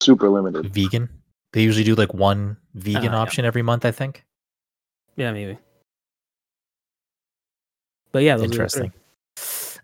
super 0.00 0.28
limited. 0.28 0.72
vegan. 0.72 1.08
They 1.52 1.62
usually 1.62 1.84
do 1.84 1.94
like 1.96 2.14
one 2.14 2.56
vegan 2.74 3.08
Uh, 3.10 3.12
yeah. 3.12 3.16
option 3.18 3.44
every 3.44 3.62
month, 3.62 3.84
I 3.84 3.90
think. 3.90 4.24
Yeah, 5.16 5.32
maybe. 5.32 5.58
But 8.12 8.22
yeah, 8.22 8.36
those 8.36 8.48
are. 8.48 8.52
Interesting. 8.52 8.92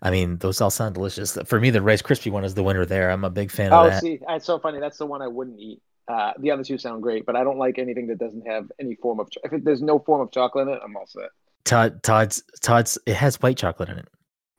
I 0.01 0.11
mean, 0.11 0.37
those 0.37 0.61
all 0.61 0.69
sound 0.69 0.95
delicious. 0.95 1.37
For 1.45 1.59
me, 1.59 1.69
the 1.71 1.81
Rice 1.81 2.01
Krispie 2.01 2.31
one 2.31 2.43
is 2.43 2.53
the 2.53 2.63
winner 2.63 2.85
there. 2.85 3.09
I'm 3.09 3.23
a 3.23 3.29
big 3.29 3.49
fan 3.51 3.71
of 3.73 3.85
that. 3.85 3.87
Oh, 3.87 3.89
that. 3.89 4.01
see, 4.01 4.19
it's 4.29 4.45
so 4.45 4.59
funny. 4.59 4.79
That's 4.79 4.97
the 4.97 5.05
one 5.07 5.21
I 5.21 5.27
wouldn't 5.27 5.59
eat. 5.59 5.81
Uh, 6.07 6.33
the 6.39 6.51
other 6.51 6.63
two 6.63 6.77
sound 6.77 7.03
great, 7.03 7.25
but 7.25 7.35
I 7.35 7.43
don't 7.43 7.57
like 7.57 7.79
anything 7.79 8.07
that 8.07 8.17
doesn't 8.19 8.47
have 8.47 8.71
any 8.79 8.95
form 8.95 9.19
of. 9.19 9.29
Cho- 9.29 9.41
if 9.43 9.53
it, 9.53 9.65
there's 9.65 9.81
no 9.81 9.99
form 9.99 10.21
of 10.21 10.31
chocolate 10.31 10.67
in 10.67 10.73
it, 10.75 10.79
I'm 10.83 10.95
all 10.95 11.07
set. 11.07 11.29
Todd, 11.65 12.01
Todd's, 12.01 12.43
Todd's, 12.61 12.97
it 13.05 13.15
has 13.15 13.35
white 13.41 13.57
chocolate 13.57 13.89
in 13.89 13.97
it. 13.97 14.07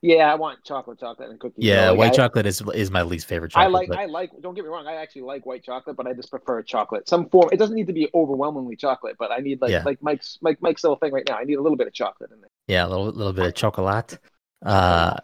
Yeah, 0.01 0.31
I 0.31 0.35
want 0.35 0.63
chocolate, 0.63 0.99
chocolate, 0.99 1.29
and 1.29 1.39
cookies. 1.39 1.63
Yeah, 1.65 1.89
like, 1.89 1.99
white 1.99 2.13
I, 2.13 2.15
chocolate 2.15 2.45
is 2.45 2.61
is 2.73 2.89
my 2.91 3.01
least 3.01 3.25
favorite 3.27 3.51
chocolate. 3.51 3.67
I 3.67 3.71
chocolate. 3.71 3.89
like. 3.89 3.97
but- 3.97 4.01
I 4.01 4.05
like. 4.05 4.31
Don't 4.41 4.53
get 4.53 4.63
me 4.63 4.69
wrong. 4.69 4.87
I 4.87 4.95
actually 4.95 5.23
like 5.23 5.45
white 5.45 5.63
chocolate, 5.63 5.95
but 5.97 6.05
I 6.07 6.13
just 6.13 6.29
prefer 6.29 6.61
chocolate. 6.61 7.09
Some 7.09 7.27
form. 7.29 7.49
It 7.51 7.57
doesn't 7.57 7.75
need 7.75 7.87
to 7.87 7.93
be 7.93 8.09
overwhelmingly 8.13 8.75
chocolate, 8.75 9.15
but 9.17 9.31
I 9.31 9.39
need 9.39 9.59
like 9.61 9.71
Yeah. 9.71 9.83
like 9.83 10.01
Mike's 10.03 10.37
Mike 10.41 10.61
Mike's 10.61 10.83
little 10.83 10.97
thing 10.97 11.11
right 11.11 11.25
now. 11.27 11.37
I 11.37 11.43
need 11.45 11.55
a 11.55 11.61
little 11.61 11.77
bit 11.77 11.87
of 11.87 11.93
chocolate 11.93 12.31
in 12.31 12.39
there. 12.41 12.49
Yeah, 12.69 12.85
a 12.85 12.87
little 12.87 13.07
little 13.07 13.33
bit 13.33 13.47
of 13.47 13.55
chocolate. 13.55 14.17
Uh, 14.61 15.15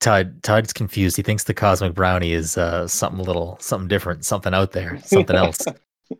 Todd 0.00 0.42
Todd's 0.42 0.72
confused. 0.72 1.16
He 1.16 1.22
thinks 1.22 1.44
the 1.44 1.54
cosmic 1.54 1.94
brownie 1.94 2.32
is 2.32 2.58
uh, 2.58 2.88
something 2.88 3.24
little, 3.24 3.56
something 3.60 3.86
different, 3.86 4.24
something 4.24 4.52
out 4.52 4.72
there, 4.72 4.98
something 5.04 5.36
else, 5.36 5.60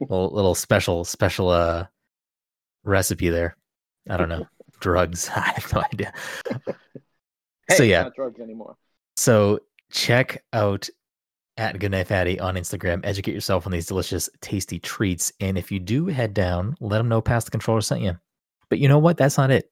little 0.00 0.30
little 0.30 0.54
special 0.54 1.04
special 1.04 1.48
uh 1.48 1.86
recipe 2.84 3.28
there. 3.28 3.56
I 4.08 4.16
don't 4.18 4.28
know, 4.28 4.46
drugs. 4.80 5.28
I 5.34 5.52
have 5.56 5.72
no 5.74 5.82
idea. 5.92 6.12
Hey, 7.66 7.74
so 7.74 7.82
yeah, 7.82 8.08
drugs 8.14 8.38
anymore. 8.38 8.76
so 9.16 9.58
check 9.90 10.44
out 10.52 10.88
at 11.56 11.76
Goodnight 11.80 12.06
Fatty 12.06 12.38
on 12.38 12.54
Instagram. 12.54 13.00
Educate 13.04 13.34
yourself 13.34 13.66
on 13.66 13.72
these 13.72 13.86
delicious, 13.86 14.30
tasty 14.40 14.78
treats. 14.78 15.32
And 15.40 15.58
if 15.58 15.72
you 15.72 15.80
do 15.80 16.06
head 16.06 16.34
down, 16.34 16.76
let 16.78 16.98
them 16.98 17.08
know 17.08 17.20
Pass 17.20 17.46
the 17.46 17.50
Controller 17.50 17.80
sent 17.80 18.02
you. 18.02 18.16
But 18.68 18.78
you 18.78 18.86
know 18.86 19.00
what? 19.00 19.16
That's 19.16 19.36
not 19.36 19.50
it. 19.50 19.68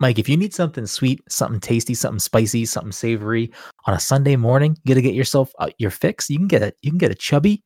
Mike, 0.00 0.18
if 0.18 0.28
you 0.28 0.36
need 0.36 0.54
something 0.54 0.86
sweet, 0.86 1.20
something 1.28 1.60
tasty, 1.60 1.94
something 1.94 2.18
spicy, 2.18 2.64
something 2.64 2.92
savory 2.92 3.52
on 3.86 3.94
a 3.94 4.00
Sunday 4.00 4.34
morning, 4.34 4.76
you 4.82 4.88
got 4.88 4.94
to 4.94 5.02
get 5.02 5.14
yourself 5.14 5.52
uh, 5.58 5.70
your 5.78 5.90
fix. 5.90 6.28
You 6.28 6.38
can 6.38 6.48
get 6.48 6.62
a 6.62 6.72
you 6.82 6.90
can 6.90 6.98
get 6.98 7.12
a 7.12 7.14
chubby 7.14 7.62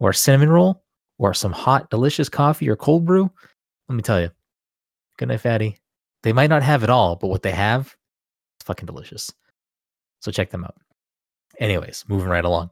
or 0.00 0.10
a 0.10 0.14
cinnamon 0.14 0.50
roll 0.50 0.82
or 1.18 1.32
some 1.32 1.52
hot, 1.52 1.88
delicious 1.88 2.28
coffee 2.28 2.68
or 2.68 2.76
cold 2.76 3.06
brew. 3.06 3.30
Let 3.88 3.94
me 3.94 4.02
tell 4.02 4.20
you, 4.20 4.30
Good 5.18 5.28
night, 5.28 5.40
Fatty. 5.40 5.78
They 6.22 6.32
might 6.32 6.50
not 6.50 6.62
have 6.62 6.82
it 6.82 6.90
all, 6.90 7.16
but 7.16 7.28
what 7.28 7.42
they 7.42 7.52
have, 7.52 7.86
is 7.86 8.64
fucking 8.64 8.86
delicious. 8.86 9.32
So 10.20 10.32
check 10.32 10.50
them 10.50 10.64
out. 10.64 10.76
Anyways, 11.60 12.04
moving 12.08 12.28
right 12.28 12.44
along. 12.44 12.70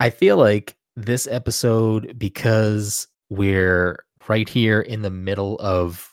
I 0.00 0.10
feel 0.10 0.36
like 0.36 0.76
this 0.96 1.26
episode, 1.26 2.18
because 2.18 3.08
we're 3.30 4.04
right 4.28 4.48
here 4.48 4.80
in 4.80 5.02
the 5.02 5.10
middle 5.10 5.58
of 5.58 6.11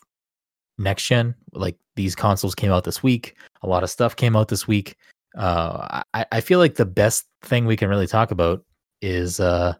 next 0.79 1.05
gen, 1.05 1.35
like 1.53 1.77
these 1.95 2.15
consoles 2.15 2.55
came 2.55 2.71
out 2.71 2.83
this 2.85 3.03
week, 3.03 3.35
a 3.61 3.67
lot 3.67 3.83
of 3.83 3.89
stuff 3.89 4.15
came 4.15 4.35
out 4.35 4.47
this 4.47 4.67
week. 4.67 4.95
Uh, 5.37 6.01
I, 6.13 6.25
I 6.31 6.41
feel 6.41 6.59
like 6.59 6.75
the 6.75 6.85
best 6.85 7.25
thing 7.43 7.65
we 7.65 7.77
can 7.77 7.89
really 7.89 8.07
talk 8.07 8.31
about 8.31 8.63
is 9.01 9.39
uh, 9.39 9.73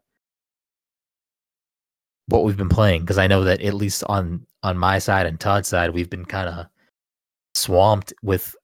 what 2.28 2.44
we've 2.44 2.58
been 2.58 2.70
playing 2.70 3.02
because 3.02 3.18
I 3.18 3.28
know 3.28 3.44
that 3.44 3.62
at 3.62 3.74
least 3.74 4.04
on 4.08 4.46
on 4.64 4.78
my 4.78 5.00
side 5.00 5.26
and 5.26 5.40
Todd's 5.40 5.68
side, 5.70 5.92
we've 5.92 6.10
been 6.10 6.26
kind 6.26 6.50
of 6.50 6.68
swamped 7.56 8.14
with 8.22 8.56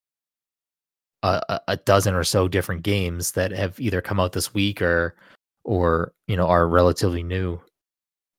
a, 1.23 1.41
a- 1.49 1.61
a 1.69 1.77
dozen 1.77 2.13
or 2.13 2.23
so 2.23 2.47
different 2.47 2.83
games 2.83 3.31
that 3.31 3.51
have 3.51 3.79
either 3.79 4.01
come 4.01 4.19
out 4.19 4.33
this 4.33 4.53
week 4.53 4.81
or 4.81 5.15
or 5.63 6.13
you 6.27 6.37
know 6.37 6.47
are 6.47 6.67
relatively 6.67 7.23
new 7.23 7.59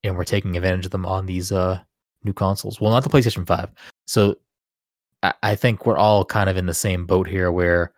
and 0.05 0.17
we're 0.17 0.25
taking 0.25 0.57
advantage 0.57 0.85
of 0.85 0.93
them 0.93 1.05
on 1.07 1.27
these 1.27 1.51
uh 1.51 1.81
new 2.25 2.33
consoles. 2.33 2.81
Well 2.81 2.91
not 2.91 3.03
the 3.03 3.11
playstation 3.11 3.47
5 3.47 3.71
so 4.07 4.37
i, 5.23 5.33
I 5.43 5.55
think 5.55 5.87
we're 5.87 5.99
all 5.99 6.25
kind 6.25 6.51
of 6.51 6.57
in 6.57 6.67
the 6.67 6.75
same 6.75 7.07
boat 7.07 7.29
here 7.29 7.51
where 7.53 7.93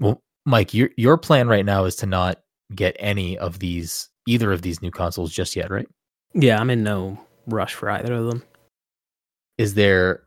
well 0.00 0.22
mike 0.44 0.74
your 0.74 0.90
your 0.96 1.16
plan 1.16 1.48
right 1.48 1.64
now 1.64 1.84
is 1.84 1.96
to 1.96 2.06
not 2.06 2.42
get 2.74 2.96
any 2.98 3.38
of 3.38 3.58
these 3.58 4.08
either 4.26 4.52
of 4.52 4.62
these 4.62 4.80
new 4.82 4.90
consoles 4.90 5.32
just 5.32 5.54
yet 5.56 5.70
right? 5.70 5.86
Yeah, 6.34 6.58
I'm 6.58 6.70
in 6.70 6.82
no 6.82 7.18
rush 7.46 7.74
for 7.74 7.90
either 7.90 8.14
of 8.14 8.26
them. 8.26 8.42
is 9.58 9.74
there 9.74 10.22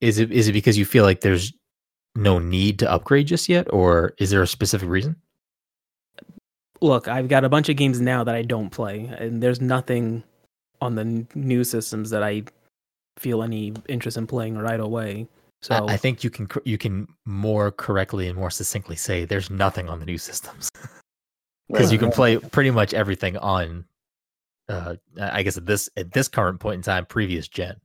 is 0.00 0.18
it 0.18 0.32
is 0.32 0.48
it 0.48 0.52
because 0.52 0.78
you 0.78 0.84
feel 0.84 1.04
like 1.04 1.20
there's 1.20 1.52
no 2.16 2.38
need 2.38 2.78
to 2.80 2.90
upgrade 2.90 3.26
just 3.26 3.48
yet 3.48 3.66
or 3.72 4.14
is 4.18 4.30
there 4.30 4.42
a 4.42 4.46
specific 4.46 4.88
reason? 4.88 5.14
Look, 6.80 7.08
I've 7.08 7.28
got 7.28 7.44
a 7.44 7.48
bunch 7.48 7.68
of 7.68 7.76
games 7.76 8.00
now 8.00 8.24
that 8.24 8.34
I 8.34 8.40
don't 8.40 8.70
play, 8.70 9.04
and 9.18 9.42
there's 9.42 9.60
nothing 9.60 10.24
on 10.80 10.94
the 10.94 11.02
n- 11.02 11.28
new 11.34 11.64
systems 11.64 12.10
that 12.10 12.22
I 12.22 12.44
feel 13.18 13.42
any 13.42 13.72
interest 13.88 14.16
in 14.16 14.26
playing 14.26 14.56
right 14.58 14.80
away. 14.80 15.28
So 15.62 15.74
I, 15.88 15.94
I 15.94 15.96
think 15.96 16.24
you 16.24 16.30
can 16.30 16.48
you 16.64 16.78
can 16.78 17.06
more 17.26 17.70
correctly 17.70 18.28
and 18.28 18.38
more 18.38 18.50
succinctly 18.50 18.96
say 18.96 19.24
there's 19.26 19.50
nothing 19.50 19.88
on 19.90 20.00
the 20.00 20.06
new 20.06 20.16
systems 20.18 20.70
because 21.68 21.92
you 21.92 21.98
can 21.98 22.10
play 22.10 22.38
pretty 22.38 22.70
much 22.70 22.94
everything 22.94 23.36
on 23.36 23.84
uh 24.70 24.94
i 25.20 25.42
guess 25.42 25.58
at 25.58 25.66
this 25.66 25.90
at 25.98 26.12
this 26.12 26.28
current 26.28 26.60
point 26.60 26.76
in 26.76 26.82
time 26.82 27.04
previous 27.04 27.46
gen 27.46 27.76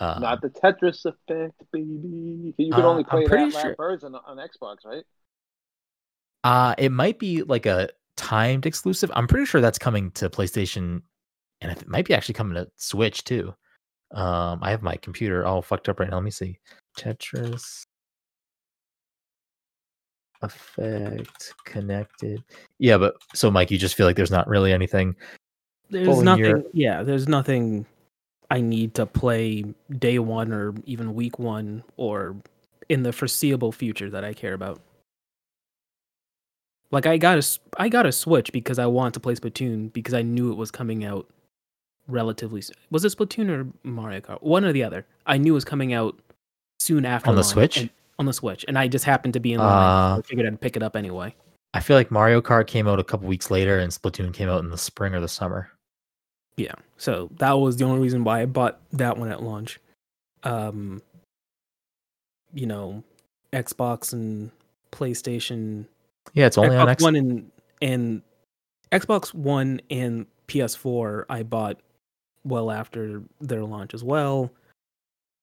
uh, 0.00 0.18
Not 0.20 0.42
the 0.42 0.48
Tetris 0.50 1.06
effect, 1.06 1.62
baby. 1.72 2.54
You 2.58 2.74
can 2.74 2.84
Uh, 2.84 2.88
only 2.88 3.04
play 3.04 3.26
pretty 3.28 3.46
that 3.46 3.52
sure- 3.52 3.70
last 3.70 3.76
version 3.76 4.14
on 4.14 4.36
Xbox, 4.38 4.78
right? 4.84 5.04
uh 6.44 6.74
it 6.78 6.90
might 6.90 7.18
be 7.18 7.42
like 7.42 7.66
a 7.66 7.88
timed 8.16 8.66
exclusive 8.66 9.10
i'm 9.14 9.26
pretty 9.28 9.44
sure 9.46 9.60
that's 9.60 9.78
coming 9.78 10.10
to 10.12 10.28
playstation 10.30 11.02
and 11.60 11.72
it 11.72 11.88
might 11.88 12.06
be 12.06 12.14
actually 12.14 12.34
coming 12.34 12.54
to 12.54 12.68
switch 12.76 13.24
too 13.24 13.54
um 14.12 14.58
i 14.62 14.70
have 14.70 14.82
my 14.82 14.96
computer 14.96 15.44
all 15.44 15.62
fucked 15.62 15.88
up 15.88 15.98
right 15.98 16.10
now 16.10 16.16
let 16.16 16.24
me 16.24 16.30
see 16.30 16.58
tetris 16.98 17.86
effect 20.42 21.54
connected 21.64 22.42
yeah 22.78 22.96
but 22.96 23.16
so 23.34 23.50
mike 23.50 23.70
you 23.70 23.78
just 23.78 23.94
feel 23.94 24.06
like 24.06 24.16
there's 24.16 24.30
not 24.30 24.46
really 24.46 24.72
anything 24.72 25.16
there's 25.90 26.22
nothing. 26.22 26.64
Yeah, 26.72 27.02
there's 27.02 27.28
nothing 27.28 27.86
I 28.50 28.60
need 28.60 28.94
to 28.94 29.06
play 29.06 29.64
day 29.98 30.18
one 30.18 30.52
or 30.52 30.74
even 30.84 31.14
week 31.14 31.38
one 31.38 31.84
or 31.96 32.36
in 32.88 33.02
the 33.02 33.12
foreseeable 33.12 33.72
future 33.72 34.10
that 34.10 34.24
I 34.24 34.32
care 34.32 34.54
about. 34.54 34.80
Like 36.90 37.06
I 37.06 37.18
got 37.18 37.38
a 37.38 37.58
I 37.78 37.88
got 37.88 38.06
a 38.06 38.12
Switch 38.12 38.52
because 38.52 38.78
I 38.78 38.86
want 38.86 39.14
to 39.14 39.20
play 39.20 39.34
Splatoon 39.34 39.92
because 39.92 40.14
I 40.14 40.22
knew 40.22 40.52
it 40.52 40.56
was 40.56 40.70
coming 40.70 41.04
out 41.04 41.28
relatively. 42.08 42.62
Was 42.90 43.04
it 43.04 43.16
Splatoon 43.16 43.48
or 43.50 43.66
Mario 43.82 44.20
Kart? 44.20 44.42
One 44.42 44.64
or 44.64 44.72
the 44.72 44.82
other. 44.84 45.06
I 45.26 45.38
knew 45.38 45.52
it 45.52 45.54
was 45.54 45.64
coming 45.64 45.92
out 45.92 46.18
soon 46.80 47.04
after 47.04 47.30
On 47.30 47.36
the 47.36 47.42
Switch? 47.44 47.76
and- 47.78 47.90
on 48.18 48.24
the 48.24 48.32
Switch, 48.32 48.64
and 48.66 48.78
I 48.78 48.88
just 48.88 49.04
happened 49.04 49.34
to 49.34 49.40
be 49.40 49.52
in 49.52 49.58
line. 49.60 49.68
Uh, 49.68 50.16
I 50.18 50.22
figured 50.22 50.46
I'd 50.46 50.58
pick 50.58 50.74
it 50.74 50.82
up 50.82 50.96
anyway. 50.96 51.34
I 51.74 51.80
feel 51.80 51.98
like 51.98 52.10
Mario 52.10 52.40
Kart 52.40 52.66
came 52.66 52.88
out 52.88 52.98
a 52.98 53.04
couple 53.04 53.28
weeks 53.28 53.50
later 53.50 53.78
and 53.78 53.92
Splatoon 53.92 54.32
came 54.32 54.48
out 54.48 54.64
in 54.64 54.70
the 54.70 54.78
spring 54.78 55.14
or 55.14 55.20
the 55.20 55.28
summer. 55.28 55.70
Yeah. 56.56 56.72
So 56.96 57.28
that 57.36 57.52
was 57.52 57.76
the 57.76 57.84
only 57.84 58.00
reason 58.00 58.24
why 58.24 58.40
I 58.40 58.46
bought 58.46 58.80
that 58.92 59.18
one 59.18 59.30
at 59.30 59.42
launch. 59.42 59.78
Um 60.44 61.02
you 62.54 62.66
know, 62.66 63.04
Xbox 63.52 64.14
and 64.14 64.50
PlayStation. 64.92 65.84
Yeah, 66.32 66.46
it's 66.46 66.56
only 66.56 66.70
Xbox 66.70 66.80
on 66.80 66.88
X. 66.88 67.02
One 67.02 67.16
and 67.16 67.50
and 67.82 68.22
Xbox 68.92 69.34
One 69.34 69.82
and 69.90 70.24
PS4 70.48 71.26
I 71.28 71.42
bought 71.42 71.78
well 72.46 72.70
after 72.70 73.22
their 73.40 73.64
launch 73.64 73.94
as 73.94 74.04
well. 74.04 74.50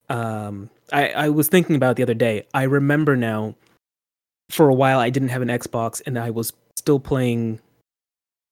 Um, 0.10 0.70
I 0.92 1.10
I 1.10 1.30
was 1.30 1.48
thinking 1.48 1.76
about 1.76 1.96
the 1.96 2.04
other 2.04 2.14
day. 2.14 2.46
I 2.54 2.64
remember 2.64 3.16
now. 3.16 3.56
For 4.50 4.70
a 4.70 4.74
while, 4.74 5.00
I 5.00 5.10
didn't 5.10 5.30
have 5.30 5.42
an 5.42 5.48
Xbox, 5.48 6.02
and 6.06 6.20
I 6.20 6.30
was 6.30 6.54
still 6.76 7.00
playing 7.00 7.60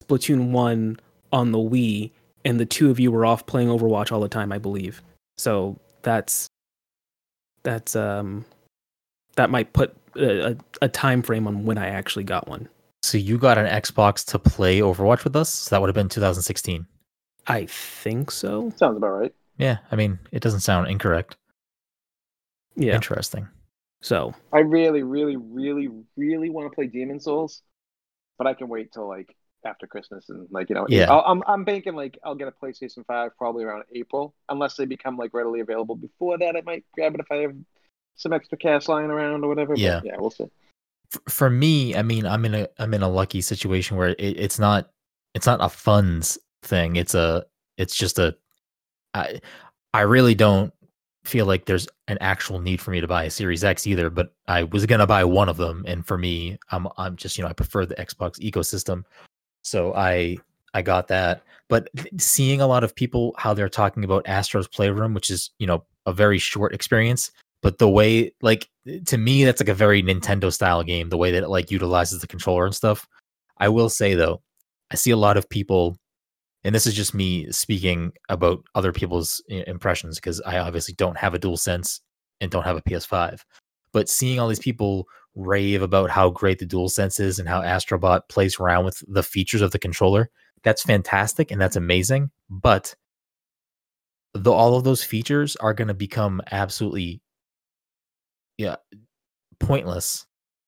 Splatoon 0.03 0.51
one 0.51 0.99
on 1.31 1.51
the 1.51 1.59
Wii, 1.59 2.11
and 2.45 2.59
the 2.59 2.65
two 2.65 2.89
of 2.89 2.99
you 2.99 3.11
were 3.11 3.25
off 3.25 3.45
playing 3.45 3.67
Overwatch 3.67 4.11
all 4.11 4.21
the 4.21 4.29
time, 4.29 4.51
I 4.51 4.57
believe. 4.57 5.01
So 5.37 5.77
that's 6.01 6.47
that's 7.63 7.95
um 7.95 8.45
that 9.35 9.49
might 9.49 9.73
put 9.73 9.95
a, 10.15 10.55
a 10.81 10.89
time 10.89 11.21
frame 11.21 11.47
on 11.47 11.65
when 11.65 11.77
I 11.77 11.87
actually 11.87 12.23
got 12.23 12.47
one. 12.47 12.67
So 13.03 13.17
you 13.17 13.37
got 13.37 13.57
an 13.57 13.65
Xbox 13.65 14.25
to 14.27 14.39
play 14.39 14.79
Overwatch 14.79 15.23
with 15.23 15.35
us? 15.35 15.49
So 15.49 15.75
that 15.75 15.81
would 15.81 15.87
have 15.87 15.95
been 15.95 16.09
2016. 16.09 16.85
I 17.47 17.65
think 17.65 18.31
so. 18.31 18.71
Sounds 18.75 18.97
about 18.97 19.11
right. 19.11 19.33
Yeah, 19.57 19.77
I 19.91 19.95
mean, 19.95 20.19
it 20.31 20.41
doesn't 20.41 20.61
sound 20.61 20.87
incorrect. 20.87 21.37
Yeah. 22.75 22.95
Interesting. 22.95 23.47
So 24.01 24.33
I 24.51 24.59
really, 24.59 25.03
really, 25.03 25.35
really, 25.37 25.89
really 26.17 26.49
want 26.49 26.71
to 26.71 26.75
play 26.75 26.87
Demon's 26.87 27.25
Souls, 27.25 27.61
but 28.37 28.47
I 28.47 28.53
can 28.53 28.67
wait 28.69 28.91
till 28.91 29.07
like 29.07 29.35
after 29.63 29.85
Christmas 29.85 30.29
and 30.29 30.47
like 30.49 30.69
you 30.69 30.75
know, 30.75 30.85
Yeah. 30.89 31.11
I'll, 31.11 31.23
I'm 31.27 31.43
I'm 31.45 31.63
banking 31.63 31.95
like 31.95 32.17
I'll 32.23 32.33
get 32.35 32.47
a 32.47 32.51
PlayStation 32.51 33.05
Five 33.05 33.37
probably 33.37 33.63
around 33.63 33.83
April, 33.93 34.33
unless 34.49 34.75
they 34.75 34.85
become 34.85 35.17
like 35.17 35.33
readily 35.33 35.59
available 35.59 35.95
before 35.95 36.37
that. 36.39 36.55
I 36.55 36.61
might 36.61 36.83
grab 36.93 37.13
it 37.13 37.19
if 37.19 37.31
I 37.31 37.37
have 37.37 37.55
some 38.15 38.33
extra 38.33 38.57
cash 38.57 38.87
lying 38.87 39.11
around 39.11 39.43
or 39.43 39.47
whatever. 39.49 39.73
but 39.73 39.79
Yeah. 39.79 40.01
yeah, 40.03 40.15
we'll 40.17 40.31
see. 40.31 40.49
For 41.27 41.49
me, 41.49 41.95
I 41.95 42.01
mean, 42.01 42.25
I'm 42.25 42.45
in 42.45 42.55
a 42.55 42.67
I'm 42.79 42.93
in 42.93 43.03
a 43.03 43.09
lucky 43.09 43.41
situation 43.41 43.97
where 43.97 44.09
it, 44.09 44.17
it's 44.19 44.57
not 44.57 44.89
it's 45.35 45.45
not 45.45 45.59
a 45.61 45.69
funds 45.69 46.39
thing. 46.63 46.95
It's 46.95 47.15
a 47.15 47.45
it's 47.77 47.95
just 47.95 48.19
a 48.19 48.35
I 49.13 49.41
I 49.93 50.01
really 50.01 50.35
don't 50.35 50.73
feel 51.23 51.45
like 51.45 51.65
there's 51.65 51.87
an 52.07 52.17
actual 52.21 52.59
need 52.59 52.81
for 52.81 52.91
me 52.91 52.99
to 53.01 53.07
buy 53.07 53.25
a 53.25 53.29
Series 53.29 53.63
X 53.63 53.85
either, 53.85 54.09
but 54.09 54.33
I 54.47 54.63
was 54.63 54.85
gonna 54.85 55.07
buy 55.07 55.23
one 55.23 55.49
of 55.49 55.57
them, 55.57 55.83
and 55.87 56.05
for 56.05 56.17
me, 56.17 56.57
I'm 56.71 56.87
I'm 56.97 57.15
just 57.15 57.37
you 57.37 57.43
know 57.43 57.49
I 57.49 57.53
prefer 57.53 57.85
the 57.85 57.95
Xbox 57.95 58.39
ecosystem, 58.39 59.03
so 59.63 59.93
I 59.93 60.37
I 60.73 60.81
got 60.81 61.07
that. 61.09 61.43
But 61.69 61.89
seeing 62.17 62.61
a 62.61 62.67
lot 62.67 62.83
of 62.83 62.95
people 62.95 63.33
how 63.37 63.53
they're 63.53 63.69
talking 63.69 64.03
about 64.03 64.27
Astro's 64.27 64.67
Playroom, 64.67 65.13
which 65.13 65.29
is 65.29 65.51
you 65.59 65.67
know 65.67 65.85
a 66.05 66.13
very 66.13 66.37
short 66.37 66.73
experience, 66.73 67.31
but 67.61 67.77
the 67.77 67.89
way 67.89 68.33
like 68.41 68.69
to 69.05 69.17
me 69.17 69.43
that's 69.43 69.61
like 69.61 69.69
a 69.69 69.73
very 69.73 70.01
Nintendo 70.01 70.51
style 70.51 70.83
game, 70.83 71.09
the 71.09 71.17
way 71.17 71.31
that 71.31 71.43
it 71.43 71.49
like 71.49 71.71
utilizes 71.71 72.21
the 72.21 72.27
controller 72.27 72.65
and 72.65 72.75
stuff. 72.75 73.07
I 73.57 73.69
will 73.69 73.89
say 73.89 74.15
though, 74.15 74.41
I 74.91 74.95
see 74.95 75.11
a 75.11 75.17
lot 75.17 75.37
of 75.37 75.47
people 75.49 75.97
and 76.63 76.75
this 76.75 76.85
is 76.85 76.93
just 76.93 77.13
me 77.13 77.51
speaking 77.51 78.11
about 78.29 78.63
other 78.75 78.91
people's 78.91 79.43
eh, 79.49 79.63
impressions 79.67 80.17
because 80.17 80.41
I 80.41 80.59
obviously 80.59 80.93
don't 80.93 81.17
have 81.17 81.33
a 81.33 81.39
DualSense 81.39 82.01
and 82.39 82.51
don't 82.51 82.63
have 82.63 82.77
a 82.77 82.81
PS5. 82.81 83.41
But 83.93 84.09
seeing 84.09 84.39
all 84.39 84.47
these 84.47 84.59
people 84.59 85.07
rave 85.35 85.81
about 85.81 86.09
how 86.09 86.29
great 86.29 86.59
the 86.59 86.67
DualSense 86.67 87.19
is 87.19 87.39
and 87.39 87.47
how 87.47 87.61
Astrobot 87.61 88.21
plays 88.29 88.59
around 88.59 88.85
with 88.85 89.03
the 89.07 89.23
features 89.23 89.61
of 89.61 89.71
the 89.71 89.79
controller, 89.79 90.29
that's 90.63 90.83
fantastic 90.83 91.51
and 91.51 91.59
that's 91.59 91.75
amazing. 91.75 92.29
But 92.49 92.95
the, 94.33 94.51
all 94.51 94.75
of 94.75 94.83
those 94.83 95.03
features 95.03 95.55
are 95.57 95.73
going 95.73 95.87
to 95.87 95.93
become 95.93 96.41
absolutely 96.51 97.21
yeah 98.57 98.75
pointless 99.59 100.25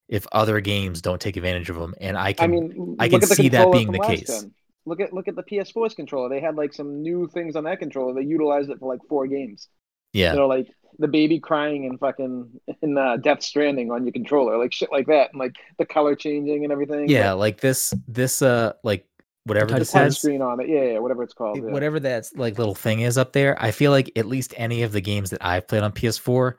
if 0.10 0.28
other 0.32 0.60
games 0.60 1.02
don't 1.02 1.22
take 1.22 1.38
advantage 1.38 1.70
of 1.70 1.76
them 1.76 1.94
and 2.02 2.18
i 2.18 2.34
can 2.34 2.44
I 2.44 2.48
mean, 2.48 2.96
I 3.00 3.10
can 3.10 3.22
see 3.22 3.50
that 3.50 3.72
being 3.72 3.92
the 3.92 4.00
case. 4.00 4.42
gen. 4.42 4.54
Look 4.86 5.00
at 5.00 5.14
look 5.14 5.28
at 5.28 5.36
the 5.36 5.44
PS4's 5.44 5.94
controller. 5.96 6.30
They 6.30 6.42
had 6.42 6.56
like 6.56 6.74
some 6.74 7.02
new 7.02 7.28
things 7.34 7.56
on 7.56 7.64
that 7.66 7.80
controller. 7.80 8.14
They 8.14 8.22
utilized 8.28 8.70
it 8.70 8.80
for 8.80 8.92
like 8.92 9.02
four 9.08 9.28
games. 9.28 9.68
yeah 10.14 10.34
You 10.34 10.40
know, 10.40 10.48
like 10.48 10.68
the 11.00 11.08
baby 11.08 11.40
crying 11.40 11.86
and 11.86 12.00
fucking 12.00 12.50
in 12.82 12.98
uh, 12.98 13.18
Death 13.18 13.42
Stranding 13.42 13.92
on 13.92 14.06
your 14.06 14.12
controller, 14.14 14.58
like 14.58 14.74
shit 14.74 14.92
like 14.92 15.08
that, 15.08 15.32
and 15.32 15.40
like 15.40 15.56
the 15.80 15.86
color 15.86 16.16
changing 16.16 16.64
and 16.64 16.72
everything. 16.72 17.10
yeah 17.10 17.32
like 17.32 17.60
this 17.62 17.94
this 18.08 18.42
uh 18.42 18.74
like 18.84 19.06
whatever 19.46 19.70
touch 19.70 19.80
this 19.80 19.92
touch 19.92 20.08
is 20.10 20.18
screen 20.20 20.42
on 20.42 20.60
it. 20.62 20.70
Yeah, 20.70 20.84
yeah, 20.84 21.00
whatever 21.00 21.24
it's 21.24 21.34
called. 21.34 21.58
it- 21.58 21.64
yeah. 21.64 21.72
whatever 21.72 22.00
that 22.00 22.26
like 22.36 22.58
little 22.58 22.76
thing 22.76 23.02
is 23.02 23.18
up 23.18 23.34
there 23.34 23.62
i 23.62 23.72
feel 23.72 23.92
like 23.92 24.10
at 24.16 24.26
least 24.26 24.54
any 24.56 24.84
of 24.84 24.92
the 24.94 25.02
games 25.02 25.30
that 25.32 25.44
i've 25.44 25.68
played 25.68 25.84
on 25.84 25.92
ps4 25.92 26.54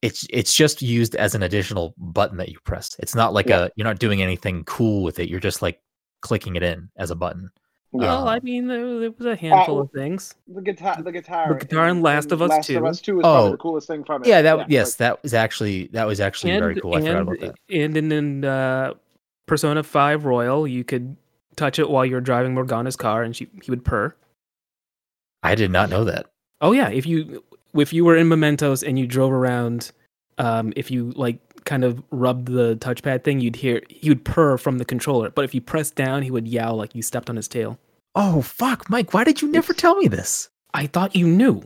it's 0.00 0.26
it's 0.30 0.52
just 0.54 0.80
used 0.82 1.14
as 1.14 1.34
an 1.34 1.42
additional 1.42 1.94
button 1.98 2.36
that 2.38 2.48
you 2.48 2.58
press 2.64 2.96
it's 3.00 3.14
not 3.14 3.32
like 3.34 3.48
Yeah. 3.48 3.64
a 3.64 3.70
you're 3.76 3.84
not 3.86 3.98
doing 3.98 4.22
anything 4.22 4.64
cool 4.64 5.02
with 5.02 5.18
it 5.18 5.28
you're 5.28 5.40
just 5.40 5.60
like 5.62 5.80
clicking 6.24 6.56
it 6.56 6.62
in 6.62 6.88
as 6.96 7.10
a 7.10 7.14
button 7.14 7.50
Yeah. 7.92 8.00
well, 8.08 8.26
I 8.28 8.38
Um, 8.38 8.44
mean, 8.44 8.66
there, 8.66 8.98
there 9.00 9.10
was 9.12 9.26
a 9.26 9.36
handful 9.36 9.74
well, 9.76 9.84
of 9.84 9.90
things. 9.92 10.34
the 10.48 10.62
guitar, 10.62 10.96
the 11.00 11.12
guitar, 11.12 11.52
The 11.52 11.58
guitar 11.64 11.86
in 11.88 12.00
Last 12.02 12.32
of 12.32 12.40
Us 12.42 12.50
Last 12.50 12.66
2. 12.66 12.78
of 12.78 12.84
Us 12.86 13.00
Two 13.00 13.18
is 13.20 13.22
probably 13.22 13.48
Oh. 13.48 13.50
the 13.52 13.56
coolest 13.58 13.86
thing 13.86 14.02
from 14.04 14.22
it. 14.22 14.28
yeah 14.28 14.42
that 14.42 14.58
Yeah, 14.58 14.64
yes 14.68 14.92
like- 14.92 14.98
that 14.98 15.22
was 15.22 15.34
actually 15.34 15.88
that 15.92 16.06
was 16.06 16.18
actually 16.20 16.58
very 16.58 16.80
cool 16.80 16.94
i 16.96 17.00
forgot 17.00 17.22
about 17.22 17.40
that 17.40 17.54
And 17.70 17.96
in, 17.96 18.10
in 18.10 18.44
uh, 18.44 18.94
Persona 19.46 19.82
Five 19.82 20.24
Royal, 20.24 20.66
you 20.66 20.82
could 20.82 21.16
touch 21.56 21.78
it 21.78 21.88
while 21.90 22.04
you're 22.06 22.22
driving 22.22 22.54
Morgana's 22.54 22.96
car, 22.96 23.22
and 23.22 23.36
she 23.36 23.46
he 23.62 23.70
would 23.70 23.84
purr. 23.84 24.14
i 25.42 25.54
did 25.54 25.70
not 25.70 25.90
know 25.90 26.04
that 26.04 26.26
Oh 26.60 26.72
yeah, 26.72 26.88
if 26.88 27.04
you 27.06 27.44
if 27.74 27.92
you 27.92 28.04
were 28.06 28.16
in 28.16 28.28
Mementos 28.28 28.82
and 28.82 28.98
you 28.98 29.06
drove 29.06 29.32
around, 29.32 29.92
um, 30.38 30.72
if 30.76 30.90
you 30.90 31.12
like 31.16 31.38
kind 31.64 31.84
of 31.84 32.02
rubbed 32.10 32.48
the 32.48 32.76
touchpad 32.76 33.24
thing, 33.24 33.40
you'd 33.40 33.56
hear 33.56 33.82
he 33.88 34.08
would 34.08 34.24
purr 34.24 34.56
from 34.58 34.78
the 34.78 34.84
controller. 34.84 35.30
But 35.30 35.44
if 35.44 35.54
you 35.54 35.60
pressed 35.60 35.94
down, 35.94 36.22
he 36.22 36.30
would 36.30 36.46
yowl 36.48 36.76
like 36.76 36.94
you 36.94 37.02
stepped 37.02 37.28
on 37.30 37.36
his 37.36 37.48
tail. 37.48 37.78
oh 38.16 38.42
fuck 38.42 38.88
mike 38.88 39.12
why 39.12 39.24
did 39.24 39.42
you 39.42 39.48
never 39.48 39.72
tell 39.72 39.96
me 39.96 40.06
this 40.08 40.48
I 40.72 40.86
thought 40.86 41.16
you 41.16 41.26
knew. 41.26 41.62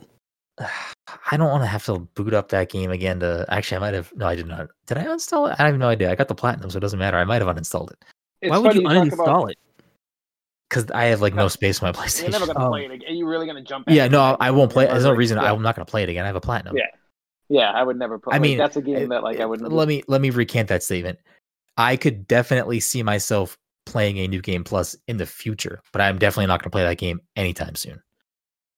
I 1.30 1.36
don't 1.36 1.50
want 1.50 1.62
to 1.62 1.66
have 1.66 1.84
to 1.86 1.98
boot 2.14 2.34
up 2.34 2.48
that 2.50 2.70
game 2.70 2.90
again 2.90 3.20
to 3.20 3.44
actually 3.48 3.76
I 3.76 3.80
might 3.80 3.94
have 3.94 4.12
no 4.16 4.26
I 4.26 4.34
did 4.34 4.46
not. 4.46 4.68
Did 4.86 4.98
I 4.98 5.04
uninstall 5.04 5.50
it? 5.50 5.56
I 5.58 5.66
have 5.66 5.78
no 5.78 5.88
idea. 5.88 6.10
I 6.10 6.14
got 6.14 6.28
the 6.28 6.34
platinum, 6.34 6.68
so 6.70 6.76
it 6.78 6.80
doesn't 6.80 6.98
matter. 6.98 7.16
I 7.16 7.24
might 7.24 7.40
have 7.42 7.54
uninstalled 7.54 7.90
it. 7.92 8.04
It's 8.42 8.50
Why 8.50 8.58
would 8.58 8.72
funny 8.72 8.82
you 8.82 8.88
uninstall 8.88 9.22
about- 9.42 9.50
it? 9.52 9.58
Because 10.68 10.90
I 10.90 11.04
have 11.06 11.22
like 11.22 11.34
no 11.34 11.48
space 11.48 11.82
on 11.82 11.86
my 11.86 11.98
You're 11.98 12.06
PlayStation. 12.06 12.30
never 12.32 12.46
gonna 12.46 12.66
Oh. 12.66 12.70
play 12.70 12.84
it 12.84 12.90
again. 12.90 13.08
Are 13.08 13.14
you 13.14 13.26
really 13.26 13.46
gonna 13.46 13.62
jump? 13.62 13.86
back 13.86 13.94
yeah, 13.94 14.06
no, 14.08 14.18
that 14.18 14.36
I 14.40 14.50
won't 14.50 14.70
play. 14.70 14.84
and 14.84 14.92
There's 14.94 15.04
no 15.04 15.12
reason 15.12 15.38
Yeah. 15.38 15.50
I'm 15.52 15.62
not 15.62 15.74
gonna 15.76 15.86
play 15.86 16.02
it 16.02 16.08
again. 16.10 16.24
I 16.24 16.26
have 16.26 16.36
a 16.36 16.40
platinum. 16.40 16.76
Yeah. 16.76 16.84
Yeah, 17.48 17.70
I 17.70 17.82
would 17.82 17.98
never. 17.98 18.18
Play. 18.18 18.36
I 18.36 18.38
mean, 18.38 18.58
that's 18.58 18.76
a 18.76 18.82
game 18.82 19.10
uh, 19.10 19.14
that 19.16 19.22
like 19.22 19.40
I 19.40 19.46
would. 19.46 19.60
Let 19.60 19.88
me 19.88 20.02
let 20.08 20.20
me 20.20 20.30
recant 20.30 20.68
that 20.68 20.82
statement. 20.82 21.18
I 21.76 21.96
could 21.96 22.26
definitely 22.26 22.80
see 22.80 23.02
myself 23.02 23.56
playing 23.86 24.18
a 24.18 24.28
new 24.28 24.42
game 24.42 24.64
plus 24.64 24.94
in 25.06 25.16
the 25.16 25.26
future, 25.26 25.80
but 25.92 26.02
I'm 26.02 26.18
definitely 26.18 26.46
not 26.46 26.60
gonna 26.62 26.70
play 26.70 26.84
that 26.84 26.98
game 26.98 27.20
anytime 27.36 27.74
soon. 27.74 28.02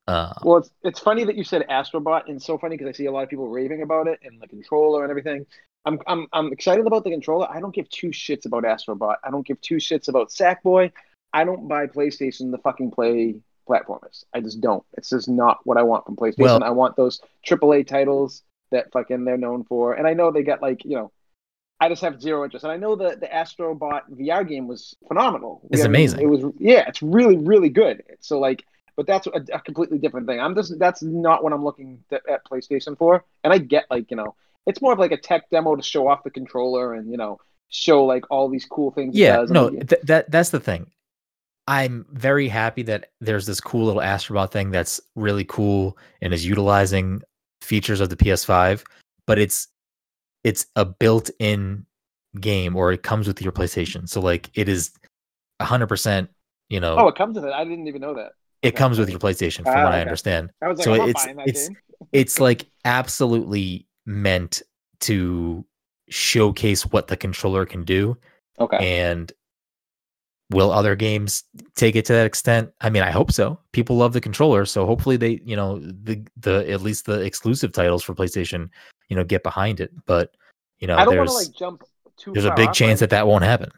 Uh, 0.07 0.33
Well, 0.45 0.59
it's 0.59 0.71
it's 0.83 1.01
funny 1.01 1.25
that 1.25 1.37
you 1.37 1.45
said 1.45 1.67
Astrobot, 1.69 2.29
and 2.29 2.41
so 2.41 2.59
funny 2.59 2.77
because 2.77 2.93
I 2.95 2.97
see 2.97 3.07
a 3.07 3.13
lot 3.13 3.23
of 3.25 3.29
people 3.29 3.49
raving 3.49 3.83
about 3.83 4.07
it 4.07 4.21
and 4.23 4.41
the 4.41 4.47
controller 4.49 5.03
and 5.03 5.11
everything. 5.11 5.47
I'm 5.85 5.99
I'm 6.07 6.27
I'm 6.33 6.53
excited 6.53 6.87
about 6.87 7.05
the 7.05 7.11
controller. 7.11 7.49
I 7.51 7.61
don't 7.61 7.75
give 7.75 7.89
two 7.91 8.09
shits 8.09 8.45
about 8.47 8.65
Astrobot. 8.65 9.17
I 9.25 9.31
don't 9.31 9.47
give 9.47 9.61
two 9.61 9.77
shits 9.77 10.09
about 10.09 10.31
Sackboy. 10.31 10.93
I 11.33 11.45
don't 11.45 11.69
buy 11.69 11.87
PlayStation 11.87 12.51
the 12.51 12.59
fucking 12.59 12.91
play 12.91 13.37
platformers. 13.69 14.25
I 14.35 14.41
just 14.41 14.61
don't. 14.61 14.85
It's 14.95 15.11
just 15.11 15.29
not 15.29 15.59
what 15.65 15.77
I 15.79 15.83
want 15.83 16.05
from 16.05 16.17
PlayStation. 16.17 16.39
Well- 16.39 16.65
I 16.65 16.71
want 16.71 16.97
those 16.97 17.21
AAA 17.47 17.87
titles 17.87 18.43
that 18.71 18.93
fucking 18.93 19.25
they're 19.25 19.37
known 19.37 19.65
for. 19.65 19.95
And 19.95 20.07
I 20.07 20.15
know 20.15 20.31
they 20.31 20.43
got 20.43 20.63
like 20.63 20.85
you 20.85 20.97
know. 20.97 21.13
I 21.83 21.89
just 21.89 22.03
have 22.03 22.21
zero 22.21 22.45
interest, 22.45 22.63
and 22.63 22.71
I 22.71 22.77
know 22.77 22.95
that 22.97 23.21
the 23.21 23.27
Astrobot 23.27 24.03
VR 24.11 24.47
game 24.47 24.69
was 24.69 24.95
phenomenal. 25.09 25.63
It's 25.71 25.81
mean, 25.81 25.87
amazing. 25.87 26.21
It 26.21 26.27
was, 26.27 26.53
yeah, 26.59 26.85
it's 26.87 27.01
really, 27.01 27.39
really 27.39 27.71
good. 27.71 28.03
So, 28.21 28.39
like, 28.39 28.67
but 28.97 29.07
that's 29.07 29.27
a, 29.29 29.43
a 29.55 29.61
completely 29.61 29.97
different 29.97 30.27
thing. 30.27 30.41
I'm 30.41 30.55
just 30.55 30.79
that's 30.79 31.03
not 31.03 31.43
what 31.43 31.55
I'm 31.55 31.65
looking 31.65 32.05
at 32.13 32.45
PlayStation 32.45 32.99
for. 32.99 33.25
And 33.43 33.51
I 33.51 33.57
get 33.57 33.87
like 33.91 34.11
you 34.11 34.17
know, 34.19 34.35
it's 34.67 34.83
more 34.83 34.93
of 34.93 34.99
like 34.99 35.13
a 35.13 35.17
tech 35.17 35.49
demo 35.49 35.75
to 35.75 35.83
show 35.83 36.07
off 36.07 36.23
the 36.23 36.29
controller 36.29 36.93
and 36.93 37.11
you 37.11 37.17
know 37.17 37.41
show 37.71 38.05
like 38.05 38.25
all 38.31 38.51
these 38.51 38.67
cool 38.67 38.91
things. 38.91 39.17
it 39.17 39.21
yeah, 39.21 39.47
no, 39.49 39.71
th- 39.71 40.03
that 40.03 40.31
that's 40.31 40.51
the 40.51 40.61
thing. 40.61 40.91
I'm 41.67 42.05
very 42.11 42.49
happy 42.49 42.83
that 42.83 43.11
there's 43.21 43.47
this 43.47 43.61
cool 43.61 43.87
little 43.87 44.03
Astrobot 44.03 44.51
thing 44.51 44.71
that's 44.71 45.01
really 45.15 45.45
cool 45.45 45.97
and 46.21 46.35
is 46.35 46.45
utilizing 46.45 47.23
features 47.63 48.01
of 48.01 48.09
the 48.09 48.17
PS5, 48.17 48.85
but 49.27 49.39
it's 49.39 49.69
it's 50.45 50.67
a 50.77 50.85
built-in 50.85 51.85
game 52.41 52.77
or 52.77 52.93
it 52.93 53.03
comes 53.03 53.27
with 53.27 53.43
your 53.43 53.53
PlayStation. 53.53 54.09
So 54.09 54.21
like 54.21 54.49
it 54.55 54.69
is 54.69 54.93
100%, 55.61 56.29
you 56.71 56.81
know, 56.81 56.97
oh, 56.97 57.09
it 57.09 57.15
comes 57.17 57.35
with 57.37 57.45
it. 57.45 57.53
I 57.53 57.65
didn't 57.65 57.87
even 57.89 58.01
know 58.01 58.15
that. 58.15 58.33
it 58.63 58.77
comes 58.77 58.99
with 58.99 59.11
your 59.11 59.19
PlayStation 59.19 59.65
from 59.65 59.75
Ah, 59.79 59.85
what 59.85 59.95
I 59.95 60.01
understand. 60.01 60.51
I 60.63 60.69
was 60.69 60.79
like, 60.79 60.85
So 60.85 60.95
I'm 60.95 61.09
it's- 61.11 61.27
it's- 61.27 61.69
game. 61.69 61.77
It's 62.13 62.41
like 62.41 62.65
absolutely 62.87 63.87
meant 64.07 64.63
to 65.01 65.65
showcase 66.09 66.87
what 66.87 67.09
the 67.09 67.17
controller 67.17 67.67
can 67.67 67.85
do 67.85 68.17
Okay. 68.59 69.01
and 69.03 69.31
will 70.51 70.73
other 70.73 70.97
games 70.97 71.45
take 71.77 71.95
it 71.95 72.05
to 72.05 72.13
that 72.13 72.27
extent 72.27 72.71
i 72.81 72.91
mean 72.91 73.03
i 73.03 73.11
hope 73.11 73.31
so 73.31 73.59
people 73.73 73.97
love 73.97 74.13
the 74.13 74.21
controller 74.21 74.65
so 74.65 74.85
hopefully 74.85 75.17
they 75.17 75.41
you 75.45 75.55
know 75.55 75.79
the 75.79 76.21
the 76.37 76.69
at 76.71 76.83
least 76.83 77.07
the 77.07 77.21
exclusive 77.21 77.73
titles 77.73 78.03
for 78.03 78.15
playstation 78.15 78.69
you 79.11 79.17
know 79.17 79.25
get 79.25 79.43
behind 79.43 79.81
it. 79.81 79.93
But 80.07 80.35
you 80.79 80.87
know, 80.87 80.97
I 80.97 81.05
don't 81.05 81.19
want 81.19 81.29
there's 81.29 81.45
to 81.45 81.51
like 81.51 81.57
jump 81.57 81.85
too. 82.17 82.33
there's 82.33 82.47
a 82.47 82.55
big 82.55 82.69
off, 82.69 82.75
chance 82.75 83.01
that 83.01 83.11
that 83.11 83.27
won't 83.27 83.45
happen. 83.45 83.71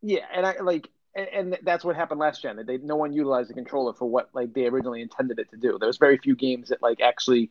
Yeah, 0.00 0.24
and 0.32 0.46
I 0.46 0.58
like, 0.60 0.88
and, 1.14 1.28
and 1.28 1.58
that's 1.64 1.84
what 1.84 1.96
happened 1.96 2.20
last 2.20 2.40
gen. 2.40 2.64
They 2.64 2.78
no 2.78 2.96
one 2.96 3.12
utilized 3.12 3.50
the 3.50 3.54
controller 3.54 3.92
for 3.92 4.08
what 4.08 4.30
like 4.32 4.54
they 4.54 4.66
originally 4.66 5.02
intended 5.02 5.38
it 5.38 5.50
to 5.50 5.56
do. 5.58 5.76
There 5.78 5.88
was 5.88 5.98
very 5.98 6.16
few 6.16 6.34
games 6.34 6.70
that 6.70 6.80
like 6.80 7.02
actually. 7.02 7.50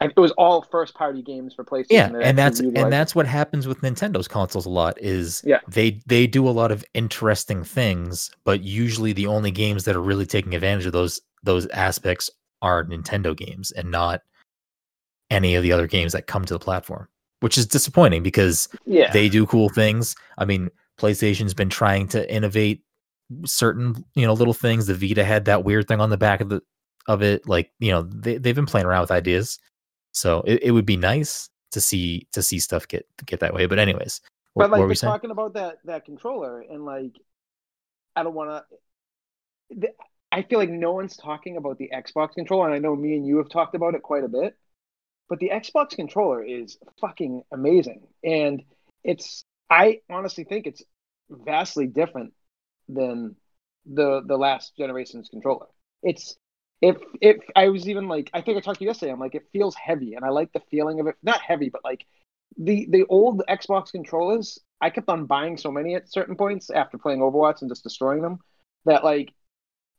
And 0.00 0.12
It 0.16 0.20
was 0.20 0.30
all 0.32 0.62
first 0.62 0.94
party 0.94 1.22
games 1.22 1.54
for 1.54 1.64
PlayStation. 1.64 1.86
Yeah, 1.90 2.08
that 2.08 2.22
and 2.22 2.38
that's 2.38 2.60
utilized 2.60 2.84
and 2.84 2.92
that's 2.92 3.14
what 3.14 3.26
happens 3.26 3.66
with 3.66 3.80
Nintendo's 3.80 4.28
consoles 4.28 4.66
a 4.66 4.70
lot 4.70 5.00
is 5.00 5.42
Yeah. 5.44 5.60
they 5.68 6.00
they 6.06 6.26
do 6.26 6.48
a 6.48 6.50
lot 6.50 6.70
of 6.70 6.84
interesting 6.94 7.64
things, 7.64 8.30
but 8.44 8.62
usually 8.62 9.12
the 9.12 9.26
only 9.26 9.50
games 9.50 9.84
that 9.84 9.96
are 9.96 10.02
really 10.02 10.26
taking 10.26 10.54
advantage 10.54 10.86
of 10.86 10.92
those 10.92 11.20
those 11.42 11.66
aspects 11.68 12.30
are 12.62 12.84
Nintendo 12.84 13.36
games 13.36 13.70
and 13.72 13.90
not 13.90 14.22
any 15.30 15.54
of 15.54 15.62
the 15.62 15.72
other 15.72 15.86
games 15.86 16.12
that 16.12 16.26
come 16.26 16.44
to 16.44 16.54
the 16.54 16.58
platform, 16.58 17.08
which 17.40 17.58
is 17.58 17.66
disappointing 17.66 18.22
because 18.22 18.68
yeah. 18.86 19.12
they 19.12 19.28
do 19.28 19.46
cool 19.46 19.68
things. 19.68 20.16
I 20.38 20.44
mean, 20.44 20.70
PlayStation's 20.98 21.54
been 21.54 21.68
trying 21.68 22.08
to 22.08 22.32
innovate 22.32 22.82
certain, 23.44 24.04
you 24.14 24.26
know, 24.26 24.32
little 24.32 24.54
things. 24.54 24.86
The 24.86 24.94
Vita 24.94 25.24
had 25.24 25.44
that 25.44 25.64
weird 25.64 25.86
thing 25.86 26.00
on 26.00 26.10
the 26.10 26.16
back 26.16 26.40
of 26.40 26.48
the 26.48 26.62
of 27.06 27.22
it. 27.22 27.48
Like, 27.48 27.70
you 27.78 27.90
know, 27.90 28.02
they 28.02 28.38
they've 28.38 28.54
been 28.54 28.66
playing 28.66 28.86
around 28.86 29.02
with 29.02 29.10
ideas. 29.10 29.58
So 30.18 30.42
it, 30.46 30.62
it 30.64 30.70
would 30.72 30.86
be 30.86 30.96
nice 30.96 31.48
to 31.72 31.80
see 31.80 32.26
to 32.32 32.42
see 32.42 32.58
stuff 32.58 32.88
get 32.88 33.06
get 33.26 33.40
that 33.40 33.54
way. 33.54 33.66
But 33.66 33.78
anyways, 33.78 34.20
what, 34.58 34.64
but 34.64 34.70
like 34.72 34.80
were 34.80 34.86
we're 34.86 34.88
we 34.88 34.94
saying? 34.96 35.12
talking 35.12 35.30
about 35.30 35.54
that 35.54 35.78
that 35.84 36.04
controller 36.04 36.60
and 36.60 36.84
like 36.84 37.12
i 38.16 38.22
don't 38.24 38.34
want 38.34 38.64
to 39.80 39.88
i 40.32 40.42
feel 40.42 40.58
like 40.58 40.70
no 40.70 40.92
one's 40.92 41.16
talking 41.16 41.56
about 41.56 41.78
the 41.78 41.90
xbox 41.94 42.34
controller 42.34 42.66
and 42.66 42.74
i 42.74 42.78
know 42.78 42.96
me 42.96 43.14
and 43.14 43.26
you 43.26 43.38
have 43.38 43.48
talked 43.48 43.74
about 43.76 43.94
it 43.94 44.02
quite 44.02 44.24
a 44.24 44.28
bit 44.28 44.56
but 45.28 45.38
the 45.38 45.50
xbox 45.54 45.90
controller 45.90 46.42
is 46.42 46.76
fucking 47.00 47.42
amazing 47.52 48.02
and 48.24 48.62
it's 49.04 49.44
i 49.70 50.00
honestly 50.10 50.44
think 50.44 50.66
it's 50.66 50.82
vastly 51.30 51.86
different 51.86 52.32
than 52.88 53.36
the 53.86 54.22
the 54.26 54.36
last 54.36 54.76
generation's 54.76 55.28
controller 55.28 55.66
it's 56.02 56.36
if 56.80 56.96
if 57.20 57.36
i 57.56 57.68
was 57.68 57.88
even 57.88 58.08
like 58.08 58.30
i 58.34 58.40
think 58.40 58.56
i 58.56 58.60
talked 58.60 58.78
to 58.78 58.84
you 58.84 58.90
yesterday 58.90 59.12
i'm 59.12 59.20
like 59.20 59.34
it 59.34 59.48
feels 59.52 59.74
heavy 59.74 60.14
and 60.14 60.24
i 60.24 60.28
like 60.28 60.52
the 60.52 60.62
feeling 60.70 61.00
of 61.00 61.06
it 61.06 61.16
not 61.22 61.40
heavy 61.40 61.68
but 61.68 61.82
like 61.84 62.06
the 62.56 62.86
the 62.90 63.04
old 63.08 63.42
Xbox 63.48 63.92
controllers, 63.92 64.58
I 64.80 64.90
kept 64.90 65.08
on 65.08 65.26
buying 65.26 65.56
so 65.56 65.70
many 65.70 65.94
at 65.94 66.10
certain 66.10 66.36
points 66.36 66.70
after 66.70 66.98
playing 66.98 67.20
Overwatch 67.20 67.60
and 67.60 67.70
just 67.70 67.82
destroying 67.82 68.22
them 68.22 68.38
that 68.84 69.04
like 69.04 69.32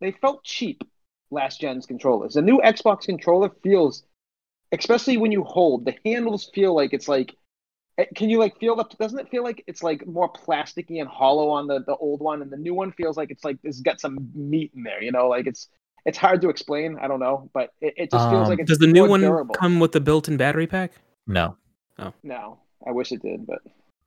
they 0.02 0.12
felt 0.12 0.44
cheap 0.44 0.84
last 1.32 1.62
gen's 1.62 1.86
controllers. 1.86 2.34
The 2.34 2.42
new 2.42 2.60
Xbox 2.60 3.04
controller 3.04 3.50
feels 3.64 4.04
especially 4.72 5.18
when 5.18 5.32
you 5.32 5.44
hold, 5.44 5.86
the 5.86 5.96
handles 6.06 6.50
feel 6.54 6.76
like 6.76 6.94
it's 6.94 7.08
like 7.08 7.36
eh, 7.98 8.06
can 8.16 8.30
you 8.30 8.40
like 8.40 8.60
feel 8.60 8.76
the 8.76 8.86
doesn't 9.00 9.20
it 9.20 9.30
feel 9.30 9.44
like 9.44 9.64
it's 9.68 9.84
like 9.84 10.06
more 10.06 10.32
plasticky 10.32 11.00
and 11.00 11.10
hollow 11.10 11.50
on 11.50 11.68
the 11.68 11.84
the 11.86 11.96
old 11.96 12.20
one 12.20 12.42
and 12.42 12.52
the 12.52 12.58
new 12.58 12.74
one 12.74 12.92
feels 12.92 13.18
like 13.18 13.32
it's 13.32 13.44
like 13.44 13.58
it's 13.64 13.82
got 13.82 14.00
some 14.00 14.30
meat 14.36 14.72
in 14.76 14.84
there, 14.84 15.02
you 15.02 15.12
know, 15.12 15.28
like 15.30 15.48
it's 15.48 15.70
it's 16.06 16.18
hard 16.18 16.42
to 16.42 16.50
explain. 16.50 16.98
I 17.02 17.08
don't 17.08 17.20
know, 17.20 17.50
but 17.54 17.72
it, 17.82 17.94
it 17.98 18.12
just 18.12 18.30
feels 18.30 18.44
Um, 18.44 18.50
like 18.50 18.60
it's 18.60 18.70
Does 18.70 18.78
the 18.80 18.88
new 18.88 19.08
one 19.08 19.22
durable. 19.22 19.56
come 19.56 19.80
with 19.80 19.92
the 19.92 20.00
built-in 20.02 20.38
battery 20.38 20.68
pack? 20.68 20.92
No. 21.28 21.56
No, 22.24 22.60
I 22.88 22.92
wish 22.92 23.12
it 23.12 23.22
did, 23.22 23.46
but 23.46 23.60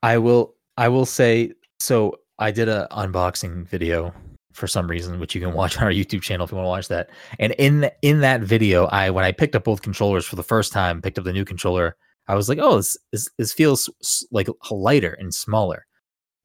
I 0.02 0.16
will 0.18 0.55
I 0.78 0.88
will 0.88 1.05
say 1.07 1.52
so 1.78 2.18
I 2.38 2.50
did 2.50 2.68
a 2.68 2.88
unboxing 2.90 3.66
video 3.68 4.14
for 4.55 4.66
some 4.66 4.87
reason, 4.88 5.20
which 5.20 5.35
you 5.35 5.40
can 5.40 5.52
watch 5.52 5.76
on 5.78 5.85
our 5.85 5.90
YouTube 5.90 6.22
channel 6.22 6.44
if 6.44 6.50
you 6.50 6.57
want 6.57 6.64
to 6.66 6.70
watch 6.70 6.88
that. 6.88 7.11
And 7.38 7.52
in 7.59 7.83
th- 7.83 7.92
in 8.00 8.20
that 8.20 8.40
video, 8.40 8.87
I 8.87 9.11
when 9.11 9.24
I 9.26 9.33
picked 9.33 9.55
up 9.55 9.64
both 9.64 9.83
controllers 9.83 10.24
for 10.26 10.37
the 10.37 10.42
first 10.42 10.72
time, 10.72 11.02
picked 11.02 11.18
up 11.18 11.24
the 11.24 11.33
new 11.35 11.44
controller, 11.44 11.96
I 12.28 12.35
was 12.35 12.48
like, 12.48 12.59
oh, 12.62 12.76
this 12.76 12.96
this, 13.12 13.28
this 13.37 13.52
feels 13.52 13.90
like 14.31 14.48
lighter 14.70 15.12
and 15.20 15.35
smaller. 15.35 15.85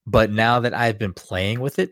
But 0.06 0.32
now 0.32 0.60
that 0.60 0.74
I've 0.74 1.00
been 1.00 1.14
playing 1.14 1.62
with 1.62 1.80
it, 1.80 1.92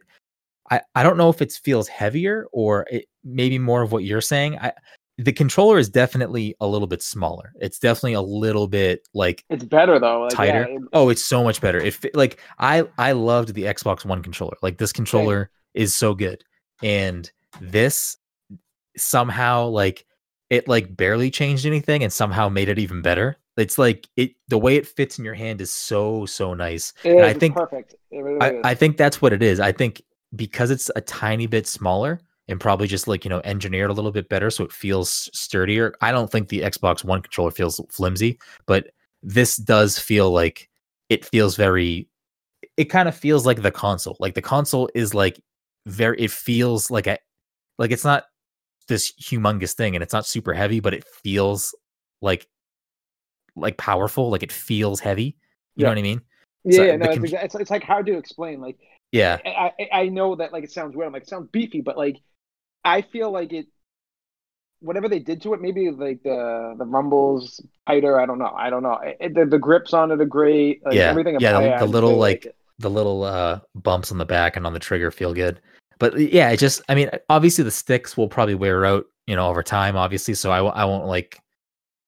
I, 0.71 0.81
I 0.95 1.03
don't 1.03 1.17
know 1.17 1.29
if 1.29 1.41
it 1.41 1.51
feels 1.51 1.87
heavier 1.87 2.47
or 2.51 2.85
it 2.89 3.05
maybe 3.23 3.59
more 3.59 3.81
of 3.81 3.91
what 3.91 4.03
you're 4.03 4.21
saying. 4.21 4.57
I 4.59 4.73
the 5.17 5.31
controller 5.31 5.77
is 5.77 5.89
definitely 5.89 6.55
a 6.59 6.67
little 6.67 6.87
bit 6.87 7.01
smaller. 7.01 7.53
It's 7.61 7.79
definitely 7.79 8.13
a 8.13 8.21
little 8.21 8.67
bit 8.67 9.07
like 9.13 9.45
it's 9.49 9.63
better 9.63 9.97
though. 9.99 10.23
Like, 10.23 10.31
tighter. 10.31 10.67
yeah, 10.69 10.75
it- 10.75 10.81
oh, 10.93 11.09
it's 11.09 11.23
so 11.23 11.43
much 11.43 11.61
better. 11.61 11.79
If 11.79 12.05
like 12.13 12.39
I 12.59 12.85
I 12.97 13.13
loved 13.13 13.53
the 13.53 13.63
Xbox 13.63 14.05
One 14.05 14.21
controller. 14.21 14.57
Like 14.61 14.77
this 14.77 14.91
controller 14.91 15.49
is 15.73 15.95
so 15.95 16.13
good, 16.15 16.43
and 16.83 17.31
this 17.61 18.17
somehow 18.97 19.67
like 19.67 20.05
it 20.49 20.67
like 20.67 20.95
barely 20.95 21.31
changed 21.31 21.65
anything, 21.65 22.03
and 22.03 22.11
somehow 22.11 22.49
made 22.49 22.69
it 22.69 22.79
even 22.79 23.01
better. 23.01 23.37
It's 23.57 23.77
like 23.77 24.09
it 24.17 24.31
the 24.49 24.57
way 24.57 24.75
it 24.75 24.85
fits 24.85 25.17
in 25.17 25.23
your 25.23 25.33
hand 25.33 25.61
is 25.61 25.71
so 25.71 26.25
so 26.25 26.53
nice. 26.53 26.91
it 27.05 27.11
and 27.11 27.19
is, 27.19 27.25
I 27.25 27.29
it's 27.29 27.39
think 27.39 27.55
perfect. 27.55 27.95
It 28.11 28.19
really 28.19 28.41
I, 28.41 28.49
is. 28.51 28.61
I 28.65 28.75
think 28.75 28.97
that's 28.97 29.21
what 29.21 29.31
it 29.31 29.41
is. 29.41 29.61
I 29.61 29.71
think 29.71 30.01
because 30.35 30.71
it's 30.71 30.91
a 30.95 31.01
tiny 31.01 31.47
bit 31.47 31.67
smaller 31.67 32.19
and 32.47 32.59
probably 32.59 32.87
just 32.87 33.07
like 33.07 33.25
you 33.25 33.29
know 33.29 33.41
engineered 33.43 33.89
a 33.89 33.93
little 33.93 34.11
bit 34.11 34.29
better 34.29 34.49
so 34.49 34.63
it 34.63 34.71
feels 34.71 35.29
sturdier. 35.33 35.95
I 36.01 36.11
don't 36.11 36.31
think 36.31 36.49
the 36.49 36.61
Xbox 36.61 37.03
One 37.03 37.21
controller 37.21 37.51
feels 37.51 37.79
flimsy, 37.89 38.39
but 38.65 38.91
this 39.23 39.57
does 39.57 39.97
feel 39.97 40.31
like 40.31 40.69
it 41.09 41.25
feels 41.25 41.55
very 41.55 42.07
it 42.77 42.85
kind 42.85 43.07
of 43.07 43.15
feels 43.15 43.45
like 43.45 43.61
the 43.61 43.71
console. 43.71 44.17
Like 44.19 44.35
the 44.35 44.41
console 44.41 44.89
is 44.95 45.13
like 45.13 45.41
very 45.85 46.19
it 46.19 46.31
feels 46.31 46.91
like 46.91 47.07
a 47.07 47.17
like 47.77 47.91
it's 47.91 48.05
not 48.05 48.25
this 48.87 49.13
humongous 49.13 49.73
thing 49.73 49.95
and 49.95 50.03
it's 50.03 50.13
not 50.13 50.25
super 50.25 50.53
heavy, 50.53 50.79
but 50.79 50.93
it 50.93 51.03
feels 51.23 51.75
like 52.21 52.47
like 53.55 53.77
powerful, 53.77 54.29
like 54.29 54.43
it 54.43 54.51
feels 54.51 54.99
heavy. 54.99 55.37
You 55.75 55.83
know 55.83 55.91
what 55.91 55.97
I 55.97 56.03
mean? 56.03 56.21
yeah, 56.63 56.77
so 56.77 56.83
yeah, 56.83 56.95
no, 56.95 57.05
it's, 57.05 57.15
con- 57.15 57.23
exa- 57.25 57.43
it's 57.43 57.55
it's 57.55 57.71
like 57.71 57.83
hard 57.83 58.05
to 58.07 58.17
explain. 58.17 58.61
Like 58.61 58.77
Yeah. 59.11 59.37
I, 59.45 59.71
I 59.79 59.89
I 60.01 60.09
know 60.09 60.35
that 60.35 60.51
like 60.53 60.63
it 60.63 60.71
sounds 60.71 60.95
weird. 60.95 61.07
I'm 61.07 61.13
like 61.13 61.23
it 61.23 61.29
sounds 61.29 61.49
beefy, 61.51 61.81
but 61.81 61.97
like 61.97 62.17
I 62.83 63.01
feel 63.01 63.31
like 63.31 63.53
it. 63.53 63.67
Whatever 64.81 65.07
they 65.09 65.19
did 65.19 65.41
to 65.43 65.53
it, 65.53 65.61
maybe 65.61 65.89
like 65.89 66.21
the 66.21 66.75
the 66.77 66.85
rumbles 66.85 67.65
tighter. 67.87 68.19
I 68.19 68.25
don't 68.25 68.37
know. 68.37 68.53
I 68.55 68.69
don't 68.69 68.83
know. 68.83 68.99
It, 69.03 69.33
the, 69.33 69.45
the 69.45 69.57
grips 69.57 69.93
on 69.93 70.11
it 70.11 70.21
are 70.21 70.25
great. 70.25 70.85
Like, 70.85 70.95
Yeah, 70.95 71.09
everything. 71.09 71.39
yeah, 71.39 71.77
the- 71.79 71.85
the 71.85 71.91
little, 71.91 72.17
like, 72.17 72.45
it. 72.45 72.55
the 72.79 72.89
little 72.89 73.23
uh 73.23 73.61
bumps 73.73 74.11
on 74.11 74.17
the 74.17 74.25
back 74.25 74.57
and 74.57 74.67
on 74.67 74.73
the 74.73 74.79
trigger 74.79 75.09
feel 75.11 75.33
good. 75.33 75.59
But 75.97 76.19
yeah, 76.19 76.49
it 76.51 76.57
just 76.57 76.81
I 76.89 76.93
mean, 76.93 77.09
obviously 77.29 77.63
the 77.63 77.71
sticks 77.71 78.15
will 78.17 78.27
probably 78.27 78.53
wear 78.53 78.85
out, 78.85 79.05
you 79.25 79.35
know, 79.35 79.47
over 79.47 79.63
time, 79.63 79.95
obviously. 79.95 80.33
So 80.35 80.51
I 80.51 80.59
I 80.61 80.83
won't 80.85 81.05
like 81.07 81.39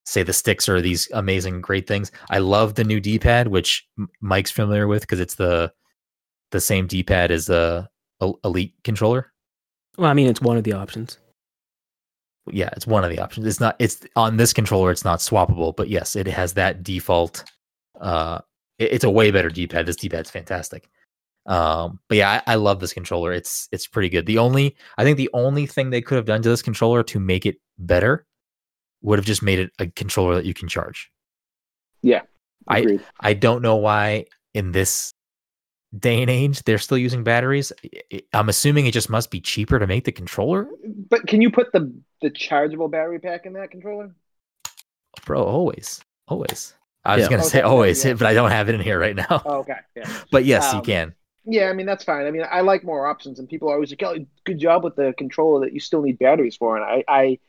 say 0.05 0.21
the 0.23 0.33
sticks 0.33 0.69
are 0.69 0.81
these 0.81 1.09
amazing 1.13 1.61
great 1.61 1.87
things. 1.87 2.11
I 2.29 2.39
love 2.39 2.75
the 2.75 2.83
new 2.83 2.99
D-pad, 2.99 3.47
which 3.47 3.87
Mike's 4.21 4.51
familiar 4.51 4.87
with 4.87 5.01
because 5.01 5.19
it's 5.21 5.35
the 5.35 5.71
the 6.51 6.61
same 6.61 6.87
D-pad 6.87 7.31
as 7.31 7.45
the 7.47 7.87
Elite 8.43 8.73
controller. 8.83 9.31
Well, 9.97 10.09
I 10.09 10.13
mean, 10.13 10.27
it's 10.27 10.41
one 10.41 10.57
of 10.57 10.63
the 10.63 10.73
options. 10.73 11.17
Yeah, 12.49 12.69
it's 12.77 12.87
one 12.87 13.03
of 13.03 13.09
the 13.09 13.19
options. 13.19 13.45
It's 13.45 13.59
not 13.59 13.75
it's 13.79 14.05
on 14.15 14.37
this 14.37 14.53
controller, 14.53 14.91
it's 14.91 15.03
not 15.03 15.19
swappable, 15.19 15.75
but 15.75 15.89
yes, 15.89 16.15
it 16.15 16.27
has 16.27 16.53
that 16.53 16.81
default 16.83 17.43
uh 17.99 18.39
it- 18.79 18.93
it's 18.93 19.03
a 19.03 19.09
way 19.09 19.31
better 19.31 19.49
D-pad. 19.49 19.85
This 19.85 19.95
D-pad's 19.97 20.29
fantastic. 20.31 20.87
Um, 21.45 21.99
but 22.09 22.17
yeah, 22.17 22.41
I, 22.47 22.53
I 22.53 22.55
love 22.55 22.79
this 22.79 22.93
controller. 22.93 23.31
It's 23.33 23.67
it's 23.71 23.87
pretty 23.87 24.07
good. 24.09 24.25
The 24.25 24.37
only 24.37 24.75
I 24.97 25.03
think 25.03 25.17
the 25.17 25.29
only 25.33 25.65
thing 25.65 25.89
they 25.89 26.01
could 26.01 26.15
have 26.15 26.25
done 26.25 26.41
to 26.41 26.49
this 26.49 26.61
controller 26.61 27.03
to 27.03 27.19
make 27.19 27.45
it 27.45 27.57
better 27.77 28.25
would 29.01 29.19
have 29.19 29.25
just 29.25 29.43
made 29.43 29.59
it 29.59 29.71
a 29.79 29.87
controller 29.87 30.35
that 30.35 30.45
you 30.45 30.53
can 30.53 30.67
charge. 30.69 31.11
Yeah. 32.01 32.21
I- 32.67 32.81
I 33.19 33.33
don't 33.33 33.61
know 33.61 33.75
why 33.75 34.25
in 34.53 34.71
this 34.71 35.13
day 35.99 36.21
and 36.21 36.29
age 36.29 36.63
they're 36.63 36.77
still 36.77 36.97
using 36.97 37.23
batteries. 37.23 37.71
I- 37.83 38.01
I- 38.13 38.21
I'm 38.33 38.49
assuming 38.49 38.85
it 38.85 38.93
just 38.93 39.09
must 39.09 39.31
be 39.31 39.39
cheaper 39.41 39.79
to 39.79 39.87
make 39.87 40.03
the 40.05 40.11
controller. 40.11 40.67
But 41.09 41.27
can 41.27 41.41
you 41.41 41.49
put 41.51 41.71
the 41.71 41.91
the 42.21 42.29
chargeable 42.31 42.87
battery 42.87 43.19
pack 43.19 43.45
in 43.45 43.53
that 43.53 43.71
controller? 43.71 44.13
Bro, 45.25 45.43
always. 45.43 46.01
Always. 46.27 46.73
I 47.05 47.15
was 47.15 47.25
Yeah. 47.25 47.29
gonna 47.29 47.43
say 47.43 47.61
always, 47.61 48.03
yeah. 48.03 48.13
but 48.19 48.27
I 48.27 48.33
don't 48.33 48.51
have 48.51 48.69
it 48.69 48.75
in 48.75 48.81
here 48.81 48.99
right 48.99 49.15
now. 49.15 49.41
Oh, 49.45 49.57
okay. 49.59 49.77
Yeah. 49.95 50.09
But 50.31 50.45
yes, 50.45 50.71
you 50.73 50.79
Um, 50.79 50.85
can. 50.85 51.15
Yeah, 51.49 51.69
I 51.69 51.73
mean 51.73 51.85
that's 51.85 52.03
fine. 52.03 52.25
I 52.25 52.31
mean, 52.31 52.43
I 52.49 52.59
like 52.61 52.83
more 52.83 53.07
options, 53.07 53.39
and 53.39 53.47
people 53.47 53.69
are 53.69 53.75
always 53.75 53.89
like, 53.91 54.03
"Oh, 54.03 54.17
good 54.43 54.59
job 54.59 54.83
with 54.83 54.95
the 54.97 55.13
controller 55.17 55.61
that 55.65 55.73
you 55.73 55.79
still 55.79 56.01
need 56.01 56.19
batteries 56.19 56.57
for." 56.57 56.75
And 56.75 56.83
I, 56.83 57.03
I, 57.07 57.39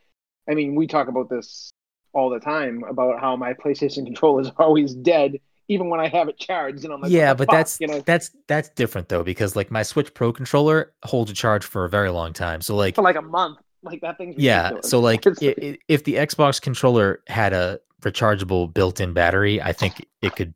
I 0.49 0.53
mean, 0.53 0.75
we 0.75 0.87
talk 0.87 1.09
about 1.09 1.29
this 1.29 1.69
all 2.13 2.29
the 2.29 2.39
time 2.39 2.83
about 2.89 3.19
how 3.19 3.35
my 3.35 3.53
PlayStation 3.61 4.05
controller 4.05 4.41
is 4.41 4.51
always 4.57 4.93
dead, 4.95 5.39
even 5.69 5.87
when 5.89 6.01
I 6.01 6.07
have 6.09 6.27
it 6.27 6.37
charged, 6.37 6.83
and 6.83 6.93
I'm 6.93 6.99
like, 7.01 7.11
yeah, 7.11 7.33
but 7.33 7.47
fuck?" 7.47 7.55
that's 7.55 7.79
you 7.79 7.87
know 7.87 8.01
that's 8.01 8.31
that's 8.47 8.69
different 8.71 9.07
though 9.07 9.23
because 9.23 9.55
like 9.55 9.71
my 9.71 9.83
Switch 9.83 10.13
Pro 10.13 10.33
controller 10.33 10.93
holds 11.03 11.31
a 11.31 11.33
charge 11.33 11.63
for 11.63 11.85
a 11.85 11.89
very 11.89 12.09
long 12.09 12.33
time. 12.33 12.59
So 12.61 12.75
like 12.75 12.95
for 12.95 13.01
like 13.03 13.15
a 13.15 13.21
month. 13.21 13.59
Like 13.81 14.01
that 14.01 14.17
thing. 14.17 14.33
yeah, 14.37 14.71
so 14.81 14.99
like 14.99 15.25
It's- 15.25 15.41
i- 15.41 15.55
i- 15.67 15.77
if 15.87 16.03
the 16.03 16.15
Xbox 16.15 16.61
controller 16.61 17.21
had 17.27 17.53
a 17.53 17.79
rechargeable 18.01 18.73
built-in 18.73 19.13
battery, 19.13 19.61
I 19.61 19.71
think 19.71 20.05
it 20.21 20.35
could 20.35 20.53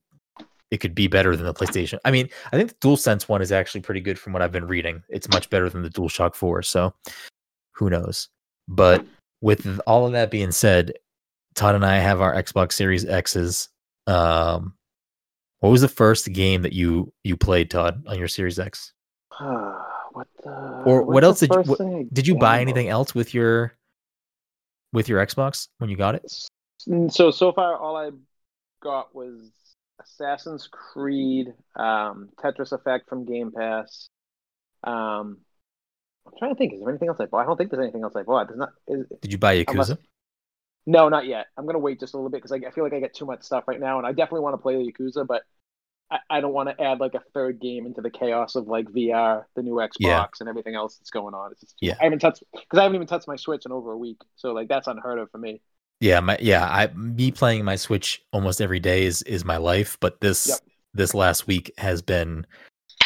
it 0.71 0.79
could 0.81 0.93
be 0.93 1.07
better 1.07 1.33
than 1.37 1.45
the 1.45 1.53
PlayStation. 1.53 1.99
I 2.03 2.11
mean, 2.11 2.27
I 2.51 2.57
think 2.57 2.71
the 2.71 2.75
DualSense 2.85 3.29
one 3.29 3.41
is 3.41 3.51
actually 3.53 3.79
pretty 3.79 4.01
good 4.01 4.19
from 4.19 4.33
what 4.33 4.41
I've 4.41 4.51
been 4.51 4.67
reading. 4.67 5.03
It's 5.07 5.29
much 5.29 5.49
better 5.49 5.69
than 5.69 5.83
the 5.83 5.89
DualShock 5.89 6.35
4, 6.35 6.63
so 6.63 6.93
who 7.73 7.89
knows. 7.91 8.27
But 8.67 9.05
with 9.39 9.79
all 9.87 10.05
of 10.07 10.11
that 10.13 10.29
being 10.31 10.51
said, 10.51 10.93
Todd 11.55 11.75
and 11.75 11.85
I 11.85 11.99
have 11.99 12.19
our 12.21 12.33
Xbox 12.35 12.73
Series 12.73 13.05
X's 13.05 13.69
Um, 14.07 14.73
what 15.63 15.69
was 15.69 15.79
the 15.79 15.87
first 15.87 16.29
game 16.33 16.61
that 16.63 16.73
you 16.73 17.13
you 17.23 17.37
played, 17.37 17.71
Todd, 17.71 18.03
on 18.05 18.19
your 18.19 18.27
Series 18.27 18.59
X? 18.59 18.91
what 19.39 20.27
the, 20.43 20.49
Or 20.85 21.03
what 21.03 21.23
else 21.23 21.39
did 21.39 21.51
you- 21.53 21.61
what- 21.61 22.13
Did 22.13 22.27
you 22.27 22.35
buy 22.35 22.59
anything 22.59 22.89
else 22.89 23.15
with 23.15 23.33
your 23.33 23.73
with 24.91 25.07
your 25.07 25.25
Xbox 25.25 25.69
when 25.77 25.89
you 25.89 25.95
got 25.95 26.15
it? 26.15 26.29
So 27.13 27.31
so 27.31 27.53
far, 27.53 27.77
all 27.77 27.95
I 27.95 28.09
got 28.81 29.15
was 29.15 29.51
Assassin's 30.01 30.67
Creed, 30.69 31.53
um, 31.77 32.27
Tetris 32.43 32.73
Effect 32.73 33.07
from 33.07 33.23
Game 33.23 33.53
Pass. 33.53 34.09
Um, 34.83 35.37
I'm 36.27 36.33
trying 36.37 36.51
to 36.51 36.57
think. 36.57 36.73
Is 36.73 36.81
there 36.81 36.89
anything 36.89 37.07
else 37.07 37.21
I 37.21 37.25
bought? 37.27 37.39
I 37.39 37.45
don't 37.45 37.55
think 37.55 37.71
there's 37.71 37.81
anything 37.83 38.03
else 38.03 38.17
I 38.17 38.23
bought. 38.23 38.47
There's 38.49 38.59
not. 38.59 38.73
Is, 38.89 39.05
Did 39.21 39.31
you 39.31 39.37
buy 39.37 39.53
Unless- 39.65 39.91
Yakuza? 39.91 39.97
No, 40.85 41.09
not 41.09 41.25
yet. 41.25 41.47
I'm 41.57 41.65
gonna 41.65 41.79
wait 41.79 41.99
just 41.99 42.13
a 42.13 42.17
little 42.17 42.29
bit 42.29 42.41
because 42.41 42.51
I, 42.51 42.67
I 42.67 42.71
feel 42.71 42.83
like 42.83 42.93
I 42.93 42.99
get 42.99 43.13
too 43.13 43.25
much 43.25 43.43
stuff 43.43 43.65
right 43.67 43.79
now, 43.79 43.97
and 43.97 44.07
I 44.07 44.11
definitely 44.11 44.41
want 44.41 44.53
to 44.55 44.57
play 44.61 44.75
the 44.75 44.91
Yakuza, 44.91 45.25
but 45.25 45.43
I, 46.11 46.19
I 46.29 46.41
don't 46.41 46.53
want 46.53 46.69
to 46.69 46.81
add 46.83 46.99
like 46.99 47.13
a 47.13 47.21
third 47.33 47.59
game 47.61 47.85
into 47.85 48.01
the 48.01 48.09
chaos 48.09 48.55
of 48.55 48.67
like 48.67 48.87
VR, 48.87 49.43
the 49.55 49.63
new 49.63 49.75
Xbox, 49.75 49.97
Yeah. 49.99 50.25
and 50.41 50.49
everything 50.49 50.75
else 50.75 50.97
that's 50.97 51.09
going 51.09 51.33
on. 51.33 51.51
It's 51.51 51.61
just 51.61 51.75
Yeah. 51.81 51.95
I 51.99 52.03
haven't 52.05 52.19
touched 52.19 52.43
because 52.51 52.79
I 52.79 52.83
haven't 52.83 52.95
even 52.95 53.07
touched 53.07 53.27
my 53.27 53.35
Switch 53.37 53.65
in 53.65 53.71
over 53.71 53.91
a 53.93 53.97
week, 53.97 54.17
so 54.35 54.51
like 54.53 54.67
that's 54.67 54.87
unheard 54.87 55.19
of 55.19 55.31
for 55.31 55.37
me. 55.37 55.61
Yeah, 55.99 56.19
my 56.19 56.37
yeah, 56.41 56.65
I 56.69 56.87
me 56.95 57.31
playing 57.31 57.63
my 57.63 57.77
Switch 57.77 58.21
almost 58.33 58.59
every 58.61 58.79
day 58.79 59.05
is 59.05 59.21
is 59.23 59.45
my 59.45 59.57
life, 59.57 59.97
but 60.01 60.19
this 60.21 60.47
Yep. 60.47 60.59
this 60.93 61.13
last 61.13 61.47
week 61.47 61.71
has 61.77 62.01
been 62.01 62.45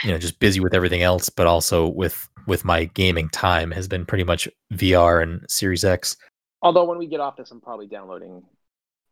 you 0.03 0.11
know 0.11 0.17
just 0.17 0.39
busy 0.39 0.59
with 0.59 0.73
everything 0.73 1.03
else, 1.03 1.29
but 1.29 1.45
also 1.47 1.87
with 1.87 2.27
with 2.47 2.65
my 2.65 2.85
gaming 2.85 3.29
time 3.29 3.69
has 3.71 3.87
been 3.87 4.05
pretty 4.05 4.23
much 4.23 4.47
VR 4.73 5.21
and 5.21 5.45
Series 5.49 5.83
X. 5.85 6.15
Although 6.61 6.85
when 6.85 6.97
we 6.97 7.07
get 7.07 7.19
off 7.19 7.37
this, 7.37 7.51
I'm 7.51 7.61
probably 7.61 7.87
downloading 7.87 8.43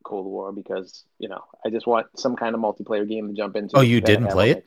Cold 0.03 0.25
War 0.25 0.51
because 0.51 1.03
you 1.19 1.29
know 1.29 1.41
I 1.65 1.69
just 1.69 1.87
want 1.87 2.07
some 2.17 2.35
kind 2.35 2.55
of 2.55 2.61
multiplayer 2.61 3.07
game 3.07 3.27
to 3.27 3.33
jump 3.33 3.55
into. 3.55 3.77
Oh, 3.77 3.81
you 3.81 4.01
didn't 4.01 4.29
play 4.29 4.51
it? 4.51 4.65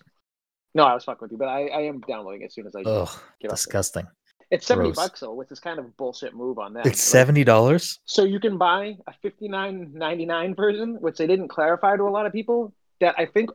No, 0.74 0.84
I 0.84 0.94
was 0.94 1.04
fucking 1.04 1.20
with 1.22 1.32
you, 1.32 1.38
but 1.38 1.48
I, 1.48 1.66
I 1.66 1.80
am 1.82 2.00
downloading 2.00 2.44
as 2.44 2.54
soon 2.54 2.66
as 2.66 2.76
I 2.76 2.82
off. 2.82 3.22
disgusting. 3.40 4.06
It's 4.50 4.66
seventy 4.66 4.92
gross. 4.92 4.96
bucks 4.96 5.20
though, 5.20 5.34
which 5.34 5.50
is 5.50 5.60
kind 5.60 5.78
of 5.78 5.86
a 5.86 5.88
bullshit 5.88 6.34
move 6.34 6.58
on 6.58 6.74
that. 6.74 6.86
It's 6.86 7.02
seventy 7.02 7.44
dollars. 7.44 8.00
So 8.04 8.24
you 8.24 8.40
can 8.40 8.58
buy 8.58 8.96
a 9.06 9.12
fifty 9.22 9.48
nine 9.48 9.92
ninety 9.94 10.24
nine 10.24 10.54
version, 10.54 10.96
which 11.00 11.18
they 11.18 11.26
didn't 11.26 11.48
clarify 11.48 11.96
to 11.96 12.04
a 12.04 12.10
lot 12.10 12.26
of 12.26 12.32
people. 12.32 12.72
That 13.00 13.14
I 13.18 13.26
think 13.26 13.50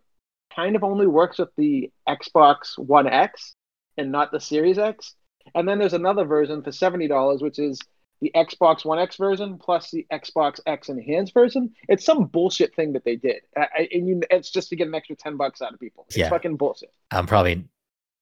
kind 0.55 0.75
of 0.75 0.83
only 0.83 1.07
works 1.07 1.39
with 1.39 1.49
the 1.57 1.91
Xbox 2.07 2.77
One 2.77 3.07
X 3.07 3.55
and 3.97 4.11
not 4.11 4.31
the 4.31 4.39
Series 4.39 4.77
X. 4.77 5.15
And 5.55 5.67
then 5.67 5.79
there's 5.79 5.93
another 5.93 6.25
version 6.25 6.61
for 6.61 6.71
seventy 6.71 7.07
dollars, 7.07 7.41
which 7.41 7.59
is 7.59 7.79
the 8.23 8.31
Xbox 8.35 8.83
One 8.85 8.97
X 8.97 9.17
version 9.17 9.57
plus 9.59 9.91
the 9.91 10.07
Xbox 10.11 10.59
X 10.65 10.89
enhanced 10.89 11.33
version. 11.33 11.71
It's 11.89 12.03
some 12.05 12.25
bullshit 12.25 12.73
thing 12.75 12.93
that 12.93 13.03
they 13.05 13.17
did, 13.17 13.41
I, 13.55 13.67
I- 13.77 13.89
and 13.91 14.07
you, 14.07 14.21
it's 14.31 14.49
just 14.49 14.69
to 14.69 14.75
get 14.75 14.87
an 14.87 14.95
extra 14.95 15.15
ten 15.15 15.37
bucks 15.37 15.61
out 15.61 15.73
of 15.73 15.79
people. 15.79 16.05
It's 16.07 16.17
Yeah. 16.17 16.29
fucking 16.29 16.55
bullshit. 16.57 16.91
I'm 17.11 17.27
probably 17.27 17.65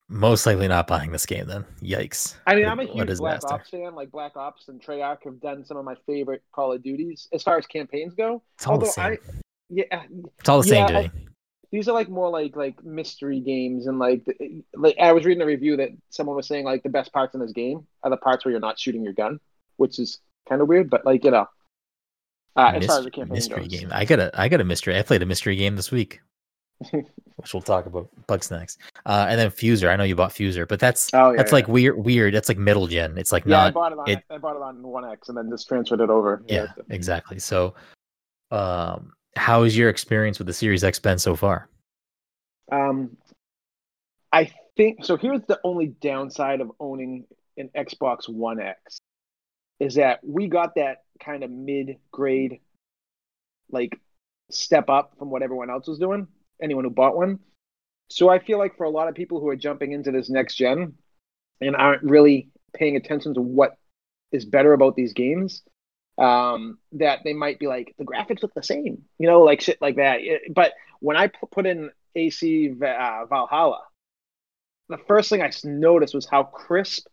most 0.09 0.45
likely 0.45 0.67
not 0.67 0.87
buying 0.87 1.11
this 1.13 1.25
game 1.25 1.47
then. 1.47 1.63
Yikes. 1.81 2.35
I 2.45 2.55
mean, 2.55 2.65
I'm 2.65 2.79
a 2.81 2.83
huge 2.83 3.17
Black. 3.17 3.39
Ops 3.49 3.69
fan. 3.69 3.95
Like 3.95 4.11
Black 4.11 4.35
Ops 4.35 4.67
and 4.67 4.81
Treyarch 4.83 5.23
have 5.23 5.39
done 5.39 5.63
some 5.63 5.77
of 5.77 5.85
my 5.85 5.95
favorite 6.05 6.43
Call 6.51 6.73
of 6.73 6.83
Duties 6.83 7.29
as 7.31 7.43
far 7.43 7.57
as 7.57 7.65
campaigns 7.65 8.13
go. 8.13 8.41
It's 8.55 8.67
all 8.67 8.77
the 8.77 8.87
same. 8.87 9.05
I, 9.05 9.17
yeah, 9.69 9.85
uh, 9.91 10.01
it's 10.39 10.49
all 10.49 10.61
the 10.61 10.67
yeah, 10.67 10.87
same 10.87 10.95
to 11.09 11.17
me. 11.17 11.25
these 11.71 11.87
are 11.87 11.93
like 11.93 12.09
more 12.09 12.29
like 12.29 12.57
like 12.57 12.83
mystery 12.83 13.39
games 13.39 13.87
and 13.87 13.99
like 13.99 14.25
like 14.75 14.97
I 14.99 15.13
was 15.13 15.23
reading 15.23 15.41
a 15.43 15.45
review 15.45 15.77
that 15.77 15.91
someone 16.09 16.35
was 16.35 16.45
saying 16.47 16.65
like 16.65 16.83
the 16.83 16.89
best 16.89 17.13
parts 17.13 17.33
in 17.35 17.39
this 17.39 17.53
game 17.53 17.87
are 18.03 18.09
the 18.09 18.17
parts 18.17 18.43
where 18.43 18.51
you're 18.51 18.59
not 18.59 18.77
shooting 18.77 19.03
your 19.05 19.13
gun, 19.13 19.39
which 19.77 19.99
is 19.99 20.19
kind 20.47 20.61
of 20.61 20.67
weird, 20.67 20.89
but 20.89 21.05
like 21.05 21.23
you 21.23 21.31
know, 21.31 21.47
uh, 22.55 22.73
as 22.75 22.85
far 22.85 22.99
as 22.99 23.05
the 23.05 23.11
campaign 23.11 23.33
mystery 23.35 23.67
goes. 23.67 23.79
game. 23.79 23.89
I 23.91 24.05
got 24.05 24.19
a 24.19 24.31
I 24.39 24.49
got 24.49 24.61
a 24.61 24.65
mystery. 24.65 24.97
I 24.97 25.01
played 25.01 25.21
a 25.21 25.25
mystery 25.25 25.55
game 25.55 25.75
this 25.75 25.91
week, 25.91 26.21
which 26.91 27.53
we'll 27.53 27.61
talk 27.61 27.85
about. 27.85 28.09
Bugsnax, 28.27 28.77
uh, 29.05 29.27
and 29.29 29.39
then 29.39 29.49
Fuser. 29.49 29.89
I 29.89 29.95
know 29.95 30.03
you 30.03 30.15
bought 30.15 30.31
Fuser, 30.31 30.67
but 30.67 30.79
that's 30.79 31.13
Oh 31.13 31.31
yeah, 31.31 31.37
that's 31.37 31.51
yeah. 31.51 31.55
like 31.55 31.67
weird. 31.67 31.97
Weird. 31.97 32.33
That's 32.33 32.49
like 32.49 32.57
middle 32.57 32.87
gen. 32.87 33.17
It's 33.17 33.31
like 33.31 33.45
yeah. 33.45 33.59
I 33.59 33.63
not. 33.65 33.73
bought 33.73 33.91
it 33.93 33.99
on 33.99 34.09
it- 34.09 34.23
I 34.29 34.37
bought 34.37 34.55
it 34.55 34.61
on 34.61 34.81
One 34.83 35.05
X 35.09 35.29
and 35.29 35.37
then 35.37 35.49
just 35.49 35.67
transferred 35.67 36.01
it 36.01 36.09
over. 36.09 36.43
Yeah, 36.47 36.67
exactly. 36.89 37.39
So, 37.39 37.73
um, 38.51 39.13
how 39.35 39.63
has 39.63 39.77
your 39.77 39.89
experience 39.89 40.37
with 40.39 40.47
the 40.47 40.53
Series 40.53 40.83
X 40.83 40.99
been 40.99 41.17
so 41.19 41.35
far? 41.35 41.69
Um, 42.71 43.17
I 44.33 44.49
think 44.77 45.03
so. 45.05 45.17
Here's 45.17 45.41
the 45.47 45.59
only 45.63 45.87
downside 46.01 46.61
of 46.61 46.71
owning 46.79 47.25
an 47.57 47.69
Xbox 47.75 48.29
One 48.29 48.59
X 48.61 48.97
is 49.81 49.95
that 49.95 50.19
we 50.23 50.47
got 50.47 50.75
that 50.75 50.97
kind 51.19 51.43
of 51.43 51.49
mid 51.49 51.97
grade, 52.11 52.59
like 53.71 53.99
step 54.51 54.89
up 54.89 55.13
from 55.17 55.31
what 55.31 55.41
everyone 55.41 55.71
else 55.71 55.87
was 55.87 55.97
doing. 55.97 56.27
Anyone 56.61 56.83
who 56.83 56.91
bought 56.91 57.17
one. 57.17 57.39
So 58.11 58.29
I 58.29 58.37
feel 58.37 58.59
like 58.59 58.77
for 58.77 58.83
a 58.83 58.91
lot 58.91 59.07
of 59.07 59.15
people 59.15 59.39
who 59.39 59.47
are 59.47 59.55
jumping 59.55 59.91
into 59.91 60.11
this 60.11 60.29
next 60.29 60.55
gen 60.55 60.93
and 61.61 61.75
aren't 61.75 62.03
really 62.03 62.49
paying 62.75 62.95
attention 62.95 63.33
to 63.33 63.41
what 63.41 63.75
is 64.31 64.45
better 64.45 64.73
about 64.73 64.95
these 64.95 65.13
games, 65.13 65.63
um, 66.19 66.77
that 66.91 67.21
they 67.23 67.33
might 67.33 67.57
be 67.57 67.65
like 67.65 67.95
the 67.97 68.05
graphics 68.05 68.43
look 68.43 68.53
the 68.53 68.61
same, 68.61 69.01
you 69.17 69.27
know, 69.27 69.41
like 69.41 69.61
shit 69.61 69.81
like 69.81 69.95
that. 69.95 70.21
It- 70.21 70.53
but 70.53 70.73
when 70.99 71.17
I 71.17 71.31
put 71.51 71.65
in 71.65 71.89
AC 72.15 72.69
uh, 72.69 73.25
Valhalla, 73.25 73.81
the 74.89 74.99
first 75.07 75.29
thing 75.29 75.41
I 75.41 75.49
noticed 75.63 76.13
was 76.13 76.27
how 76.27 76.43
crisp 76.43 77.07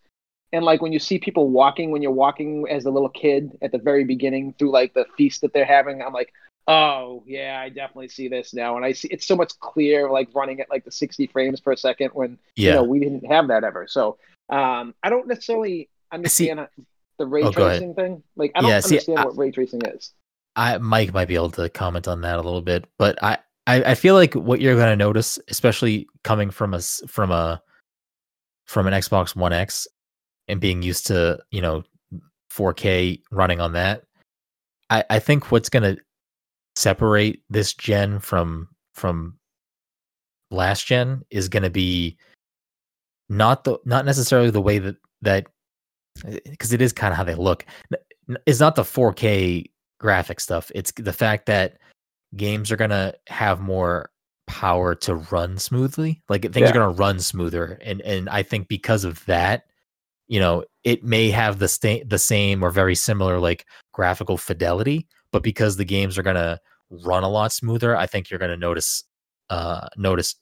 and 0.53 0.65
like 0.65 0.81
when 0.83 0.93
you 0.93 0.99
see 0.99 1.19
people 1.19 1.49
walking 1.51 1.91
when 1.91 2.03
you're 2.03 2.11
walking 2.13 2.67
as 2.71 2.85
a 2.87 2.91
little 2.91 3.09
kid 3.09 3.57
at 3.63 3.73
the 3.73 3.79
very 3.79 4.05
beginning 4.05 4.55
through 4.59 4.71
like 4.71 4.95
the 4.95 5.05
feast 5.17 5.41
that 5.43 5.53
they're 5.53 5.65
having, 5.65 6.03
I'm 6.03 6.13
like, 6.13 6.33
oh 6.67 7.23
yeah, 7.27 7.61
I 7.63 7.69
definitely 7.69 8.09
see 8.09 8.29
this 8.29 8.53
now, 8.55 8.77
and 8.77 8.85
I 8.85 8.93
see 8.93 9.09
it's 9.09 9.27
so 9.27 9.37
much 9.37 9.59
clear 9.61 10.11
like 10.11 10.29
running 10.35 10.61
at 10.61 10.71
like 10.71 10.85
the 10.85 10.91
60 10.93 11.27
frames 11.29 11.61
per 11.61 11.77
second 11.77 12.11
when 12.13 12.39
Yeah. 12.57 12.71
you 12.71 12.77
know 12.77 12.85
we 12.85 12.99
didn't 13.01 13.27
have 13.27 13.49
that 13.49 13.65
ever. 13.65 13.87
So 13.89 14.19
um, 14.51 14.95
I 15.03 15.11
don't 15.11 15.27
necessarily 15.29 15.89
understand 16.13 16.67
the 17.19 17.27
ray 17.27 17.43
Oh, 17.43 17.51
tracing 17.53 17.95
thing. 17.95 18.23
Like 18.37 18.53
I 18.55 18.61
don't 18.63 18.71
Yeah, 18.71 18.81
see, 18.81 18.95
understand 18.97 19.19
I- 19.21 19.25
what 19.27 19.37
ray 19.39 19.51
tracing 19.51 19.83
is. 19.87 20.13
I 20.57 20.79
Mike 20.79 21.13
might 21.15 21.29
be 21.29 21.37
able 21.37 21.51
to 21.53 21.69
comment 21.69 22.09
on 22.09 22.23
that 22.23 22.35
a 22.37 22.43
little 22.43 22.63
bit, 22.63 22.87
but 22.99 23.23
I 23.23 23.39
I, 23.67 23.83
I 23.91 23.95
feel 23.95 24.15
like 24.15 24.33
what 24.35 24.61
you're 24.63 24.77
going 24.77 24.89
to 24.89 24.97
notice, 24.97 25.39
especially 25.49 26.09
coming 26.25 26.49
from 26.51 26.73
us 26.73 27.03
from 27.07 27.31
a 27.31 27.63
from 28.65 28.87
an 28.87 28.95
Xbox 28.95 29.37
One 29.37 29.53
X 29.53 29.87
and 30.49 30.61
being 30.61 30.83
used 30.83 31.07
to 31.07 31.39
you 31.51 31.61
know 31.61 31.85
4K 32.53 33.23
running 33.31 33.61
on 33.61 33.73
that, 33.73 34.05
I 34.91 35.05
I 35.11 35.19
think 35.19 35.51
what's 35.51 35.69
going 35.69 35.95
to 35.95 36.01
separate 36.77 37.43
this 37.51 37.75
gen 37.75 38.21
from 38.21 38.69
from 38.95 39.39
last 40.51 40.87
gen 40.87 41.23
is 41.31 41.49
going 41.49 41.63
to 41.63 41.71
be 41.71 42.17
not 43.29 43.65
the 43.65 43.79
not 43.85 44.05
necessarily 44.05 44.51
the 44.51 44.61
way 44.63 44.79
that 44.79 44.97
that 45.23 45.47
because 46.45 46.73
it 46.73 46.81
is 46.81 46.93
kind 46.93 47.13
of 47.13 47.17
how 47.17 47.25
they 47.25 47.35
look. 47.35 47.65
It's 48.47 48.61
not 48.61 48.75
the 48.75 48.83
4K 48.83 49.71
graphic 50.01 50.41
stuff. 50.41 50.71
It's 50.75 50.93
the 50.93 51.13
fact 51.13 51.47
that 51.47 51.79
games 52.37 52.71
are 52.71 52.77
gonna 52.77 53.15
have 53.29 53.61
more 53.61 54.11
power 54.47 54.95
to 54.95 55.17
run 55.17 55.59
smoothly. 55.59 56.23
Like 56.29 56.43
things 56.43 56.57
Yeah. 56.57 56.71
are 56.71 56.73
gonna 56.73 56.91
run 56.91 57.21
smoother, 57.21 57.79
and 57.83 58.01
and 58.03 58.29
I 58.29 58.43
think 58.43 58.69
because 58.69 59.05
of 59.05 59.25
that, 59.27 59.67
you 60.29 60.39
know, 60.41 60.65
it 60.85 61.03
may 61.03 61.31
have 61.31 61.59
the 61.59 61.69
sta- 61.69 62.05
the 62.07 62.19
same 62.19 62.63
or 62.63 62.71
very 62.71 62.95
similar 62.95 63.39
like 63.39 63.67
graphical 63.93 64.37
fidelity, 64.37 65.07
but 65.33 65.43
because 65.43 65.77
the 65.77 65.85
games 65.85 66.17
are 66.19 66.23
gonna 66.23 66.59
run 66.91 67.23
a 67.25 67.29
lot 67.29 67.53
smoother, 67.53 67.97
I 67.97 68.07
think 68.07 68.31
you're 68.31 68.39
gonna 68.41 68.57
notice 68.57 69.05
uh 69.51 69.89
notice. 69.97 70.35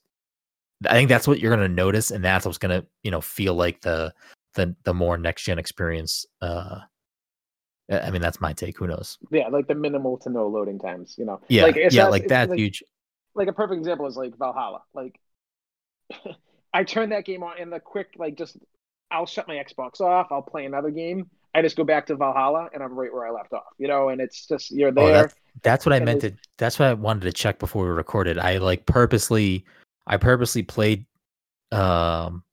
I 0.87 0.93
think 0.93 1.09
that's 1.09 1.27
what 1.27 1.39
you're 1.39 1.51
gonna 1.55 1.67
notice, 1.67 2.11
and 2.11 2.23
that's 2.23 2.45
what's 2.45 2.57
gonna 2.57 2.85
you 3.03 3.11
know 3.11 3.21
feel 3.21 3.53
like 3.55 3.81
the 3.81 4.13
the 4.55 4.75
the 4.83 4.93
more 4.93 5.17
next 5.17 5.43
gen 5.43 5.57
experience. 5.59 6.25
Uh, 6.41 6.79
I 7.89 8.11
mean, 8.11 8.21
that's 8.21 8.41
my 8.41 8.51
take. 8.53 8.77
Who 8.77 8.87
knows? 8.87 9.17
Yeah, 9.31 9.47
like 9.47 9.67
the 9.67 9.75
minimal 9.75 10.17
to 10.19 10.29
no 10.29 10.47
loading 10.47 10.77
times. 10.79 11.15
You 11.17 11.25
know, 11.25 11.39
Yeah, 11.47 11.63
like, 11.63 11.75
yeah, 11.77 12.03
not- 12.03 12.11
like 12.11 12.27
that's 12.27 12.49
like- 12.49 12.59
huge. 12.59 12.83
like 13.35 13.47
a 13.47 13.53
perfect 13.53 13.77
example 13.79 14.05
is 14.07 14.17
like 14.17 14.37
Valhalla. 14.37 14.81
Like 14.93 15.17
I 16.73 16.83
turned 16.83 17.11
that 17.13 17.23
game 17.25 17.43
on 17.43 17.53
and 17.59 17.71
the 17.71 17.79
quick 17.79 18.09
like 18.17 18.35
just 18.37 18.57
I'll 19.11 19.25
shut 19.25 19.47
my 19.47 19.55
Xbox 19.55 20.01
off, 20.01 20.27
I'll 20.31 20.41
play 20.41 20.65
another 20.65 20.89
game. 20.91 21.29
I 21.55 21.61
just 21.61 21.75
go 21.75 21.83
back 21.83 22.05
to 22.07 22.15
Valhalla 22.15 22.69
and 22.73 22.83
I'm 22.83 22.93
right 22.93 23.11
where 23.11 23.25
I 23.25 23.31
left 23.31 23.53
off. 23.53 23.63
You 23.77 23.87
know, 23.87 24.09
and 24.09 24.21
it's 24.21 24.47
just 24.47 24.69
you're 24.71 24.89
Oh, 24.89 24.91
there. 25.07 25.11
that's 25.13 25.35
that's 25.63 25.85
what 25.85 25.93
I 25.93 25.99
meant 25.99 26.21
to. 26.21 26.33
That's 26.57 26.77
what 26.77 26.89
I 26.89 26.93
wanted 26.93 27.21
to 27.21 27.31
check 27.31 27.57
before 27.57 27.83
we 27.85 27.89
recorded. 27.89 28.37
I 28.37 28.57
like 28.57 28.85
purposely, 28.85 29.65
I 30.05 30.17
purposely 30.17 30.61
played 30.63 31.05
um 31.71 32.43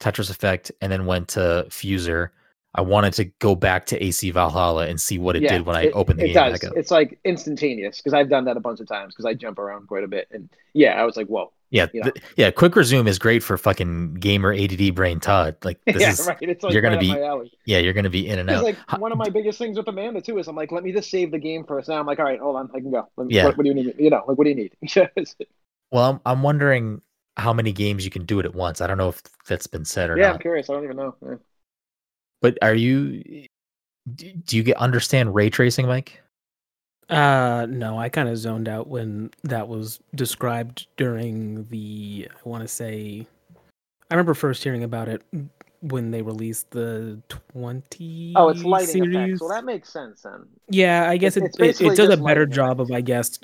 Tetris 0.00 0.30
Effect 0.30 0.72
and 0.80 0.90
then 0.90 1.06
went 1.06 1.28
to 1.28 1.66
Fuser. 1.68 2.30
I 2.74 2.80
wanted 2.80 3.12
to 3.14 3.26
go 3.38 3.54
back 3.54 3.86
to 3.86 4.02
AC 4.04 4.32
Valhalla 4.32 4.88
and 4.88 5.00
see 5.00 5.16
what 5.18 5.36
it 5.36 5.42
Yeah, 5.42 5.58
did 5.58 5.66
when 5.66 5.76
I 5.76 5.84
it- 5.84 5.92
opened 5.94 6.18
the 6.18 6.24
it 6.24 6.34
game 6.34 6.34
does. 6.34 6.64
It's 6.74 6.90
like 6.90 7.18
instantaneous 7.24 7.98
because 7.98 8.14
I've 8.14 8.28
done 8.28 8.44
that 8.46 8.56
a 8.56 8.60
bunch 8.60 8.80
of 8.80 8.88
times 8.88 9.14
because 9.14 9.26
I 9.26 9.34
jump 9.34 9.60
around 9.60 9.86
quite 9.86 10.02
a 10.02 10.08
bit. 10.08 10.26
And 10.32 10.48
yeah, 10.72 11.00
I 11.00 11.04
was 11.04 11.16
like, 11.16 11.28
whoa, 11.28 11.52
Yeah, 11.74 11.86
You 11.92 12.00
know. 12.02 12.10
th- 12.10 12.24
yeah. 12.36 12.50
Quick 12.52 12.76
resume 12.76 13.06
is 13.08 13.18
great 13.18 13.42
for 13.42 13.58
fucking 13.58 14.14
gamer 14.14 14.52
ADD 14.54 14.94
brain 14.94 15.18
Todd. 15.18 15.56
Like 15.64 15.78
this 15.86 16.00
yeah, 16.00 16.10
is 16.12 16.26
right. 16.26 16.38
It's 16.40 16.62
like 16.62 16.72
you're 16.72 16.82
gonna 16.82 16.98
be 16.98 17.08
yeah, 17.66 17.78
you're 17.78 17.92
gonna 17.92 18.08
be 18.10 18.28
in 18.28 18.38
and 18.38 18.48
out. 18.48 18.62
like 18.62 18.76
one 19.00 19.10
of 19.10 19.18
my 19.18 19.28
biggest 19.28 19.58
things 19.58 19.76
with 19.76 19.88
Amanda 19.88 20.20
too 20.22 20.38
is 20.38 20.46
I'm 20.46 20.54
like, 20.54 20.70
let 20.70 20.84
me 20.84 20.92
just 20.92 21.10
save 21.10 21.32
the 21.32 21.38
game 21.38 21.64
first. 21.64 21.88
Now 21.88 21.98
I'm 21.98 22.06
like, 22.06 22.20
all 22.20 22.24
right, 22.26 22.38
hold 22.38 22.56
on, 22.56 22.70
I 22.74 22.78
can 22.80 22.90
go. 22.92 23.08
Me, 23.18 23.34
Yeah. 23.34 23.46
what, 23.46 23.56
what 23.58 23.64
do 23.64 23.70
you 23.70 23.74
need? 23.74 23.94
You 23.98 24.10
know, 24.10 24.22
like 24.28 24.38
what 24.38 24.44
do 24.44 24.50
you 24.50 24.56
need? 24.56 24.72
Well, 25.90 26.10
I'm, 26.10 26.20
I'm 26.26 26.42
wondering 26.42 27.02
how 27.36 27.52
many 27.52 27.70
games 27.70 28.04
you 28.04 28.10
can 28.10 28.24
do 28.24 28.40
it 28.40 28.46
at 28.46 28.54
once. 28.54 28.80
I 28.80 28.86
don't 28.88 28.98
know 28.98 29.10
if 29.10 29.22
that's 29.46 29.66
been 29.68 29.84
said 29.84 30.10
or 30.10 30.16
not. 30.16 30.22
yeah, 30.22 30.32
I'm 30.32 30.38
curious. 30.40 30.68
I 30.68 30.72
don't 30.74 30.82
even 30.84 30.96
know. 30.96 31.14
Yeah. 31.24 31.34
But 32.40 32.58
are 32.62 32.74
you? 32.74 33.46
Do 34.16 34.56
you 34.56 34.62
get 34.62 34.76
understand 34.76 35.34
ray 35.34 35.50
tracing, 35.50 35.86
Mike? 35.86 36.20
Uh, 37.10 37.66
no, 37.68 37.98
I 37.98 38.08
kind 38.08 38.28
of 38.28 38.38
zoned 38.38 38.68
out 38.68 38.88
when 38.88 39.30
that 39.44 39.68
was 39.68 40.00
described 40.14 40.86
during 40.96 41.64
the. 41.66 42.28
I 42.30 42.48
want 42.48 42.62
to 42.62 42.68
say, 42.68 43.26
I 44.10 44.14
remember 44.14 44.34
first 44.34 44.62
hearing 44.64 44.84
about 44.84 45.08
it 45.08 45.22
when 45.82 46.10
they 46.10 46.22
released 46.22 46.70
the 46.70 47.20
twenty. 47.28 48.32
Oh, 48.36 48.48
it's 48.48 48.62
lighting 48.64 48.86
series. 48.88 49.14
effects. 49.16 49.40
Well, 49.40 49.50
that 49.50 49.64
makes 49.64 49.92
sense 49.92 50.22
then. 50.22 50.46
Yeah, 50.70 51.08
I 51.10 51.16
guess 51.18 51.36
It's- 51.36 51.54
it, 51.58 51.80
it, 51.82 51.92
it 51.92 51.96
does 51.96 52.08
a 52.08 52.16
better 52.16 52.46
job 52.46 52.78
effects. 52.80 52.90
of, 52.90 52.96
I 52.96 53.00
guess, 53.02 53.38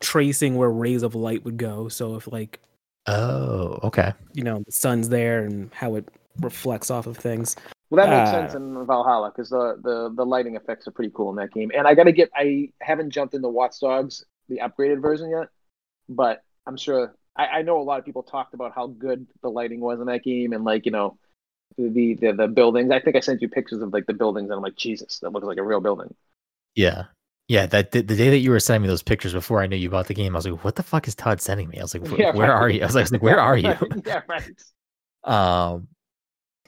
tracing 0.00 0.56
where 0.56 0.70
rays 0.70 1.02
of 1.02 1.14
light 1.14 1.44
would 1.44 1.56
go. 1.56 1.88
So 1.88 2.16
if 2.16 2.26
like 2.30 2.58
Oh, 3.06 3.78
okay. 3.84 4.12
you 4.34 4.44
know 4.44 4.62
the 4.66 4.72
sun's 4.72 5.08
there 5.08 5.44
and 5.44 5.72
how 5.72 5.94
it 5.94 6.06
reflects 6.40 6.90
off 6.90 7.06
of 7.06 7.16
things. 7.16 7.56
Well, 7.90 7.98
that 7.98 8.10
makes 8.10 8.30
Uh, 8.30 8.30
sense 8.30 8.54
in 8.54 8.86
Valhalla 8.86 9.30
because 9.34 9.50
the, 9.50 9.76
the 9.82 10.12
the 10.14 10.24
lighting 10.24 10.56
effects 10.56 10.86
are 10.86 10.92
pretty 10.92 11.10
cool 11.14 11.30
in 11.30 11.36
that 11.36 11.52
game. 11.52 11.72
And 11.76 11.86
I 11.88 11.94
got 11.94 12.04
to 12.04 12.12
get. 12.12 12.30
I 12.34 12.70
haven't 12.80 13.10
jumped 13.10 13.34
into 13.34 13.48
Watch 13.48 13.80
Dogs 13.80 14.24
the 14.48 14.58
upgraded 14.58 15.02
version 15.02 15.30
yet, 15.30 15.48
but 16.08 16.42
I'm 16.66 16.76
sure. 16.76 17.16
I, 17.36 17.46
I 17.46 17.62
know 17.62 17.80
a 17.80 17.84
lot 17.84 17.98
of 18.00 18.06
people 18.06 18.22
talked 18.24 18.54
about 18.54 18.74
how 18.74 18.88
good 18.88 19.26
the 19.42 19.50
lighting 19.50 19.80
was 19.80 20.00
in 20.00 20.06
that 20.06 20.24
game, 20.24 20.52
and 20.52 20.64
like 20.64 20.86
you 20.86 20.92
know, 20.92 21.18
the 21.78 22.14
the 22.16 22.32
the 22.32 22.48
buildings. 22.48 22.90
I 22.92 23.00
think 23.00 23.16
I 23.16 23.20
sent 23.20 23.42
you 23.42 23.48
pictures 23.48 23.82
of 23.82 23.92
like 23.92 24.06
the 24.06 24.14
buildings, 24.14 24.50
and 24.50 24.54
I'm 24.56 24.62
like, 24.62 24.76
Jesus, 24.76 25.20
that 25.20 25.30
looks 25.32 25.46
like 25.46 25.58
a 25.58 25.64
real 25.64 25.80
building. 25.80 26.14
Yeah. 26.74 27.06
Yeah, 27.48 27.66
that 27.66 27.90
the, 27.90 28.02
the 28.02 28.14
day 28.16 28.30
that 28.30 28.38
you 28.38 28.50
were 28.50 28.60
sending 28.60 28.82
me 28.82 28.88
those 28.88 29.02
pictures 29.02 29.32
before 29.32 29.60
I 29.60 29.66
knew 29.66 29.76
you 29.76 29.90
bought 29.90 30.06
the 30.06 30.14
game, 30.14 30.36
I 30.36 30.38
was 30.38 30.46
like, 30.46 30.62
"What 30.62 30.76
the 30.76 30.84
fuck 30.84 31.08
is 31.08 31.16
Todd 31.16 31.40
sending 31.40 31.68
me?" 31.68 31.78
I 31.78 31.82
was 31.82 31.94
like, 31.94 32.04
"Wh- 32.08 32.32
Yeah, 32.32 32.32
"Where 32.32 32.52
right. 32.52 32.54
are 32.54 32.68
you?" 32.70 32.80
I 32.82 32.86
was 32.86 32.94
like, 32.94 33.02
I 33.02 33.04
was 33.04 33.12
like, 33.12 33.22
"Where 33.22 33.40
are 33.40 33.56
you?" 33.56 33.76
yeah, 34.04 34.22
right. 34.28 34.44
Um, 35.24 35.88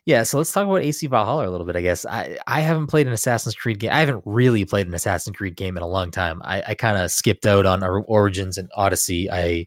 yeah. 0.04 0.24
So 0.24 0.38
let's 0.38 0.52
talk 0.52 0.64
about 0.64 0.82
AC 0.82 1.06
Valhalla 1.06 1.48
a 1.48 1.50
little 1.50 1.66
bit. 1.66 1.76
I 1.76 1.80
guess 1.80 2.04
I 2.06 2.38
I 2.46 2.60
haven't 2.60 2.88
played 2.88 3.06
an 3.06 3.12
Assassin's 3.12 3.54
Creed 3.54 3.78
game. 3.78 3.92
I 3.92 4.00
haven't 4.00 4.22
really 4.24 4.64
played 4.64 4.86
an 4.88 4.94
Assassin's 4.94 5.36
Creed 5.36 5.56
game 5.56 5.76
in 5.76 5.82
a 5.82 5.88
long 5.88 6.10
time. 6.10 6.42
I 6.44 6.62
I 6.68 6.74
kind 6.74 6.98
of 6.98 7.10
skipped 7.10 7.46
out 7.46 7.66
on 7.66 7.82
Origins 7.82 8.58
and 8.58 8.70
Odyssey. 8.74 9.30
I 9.30 9.66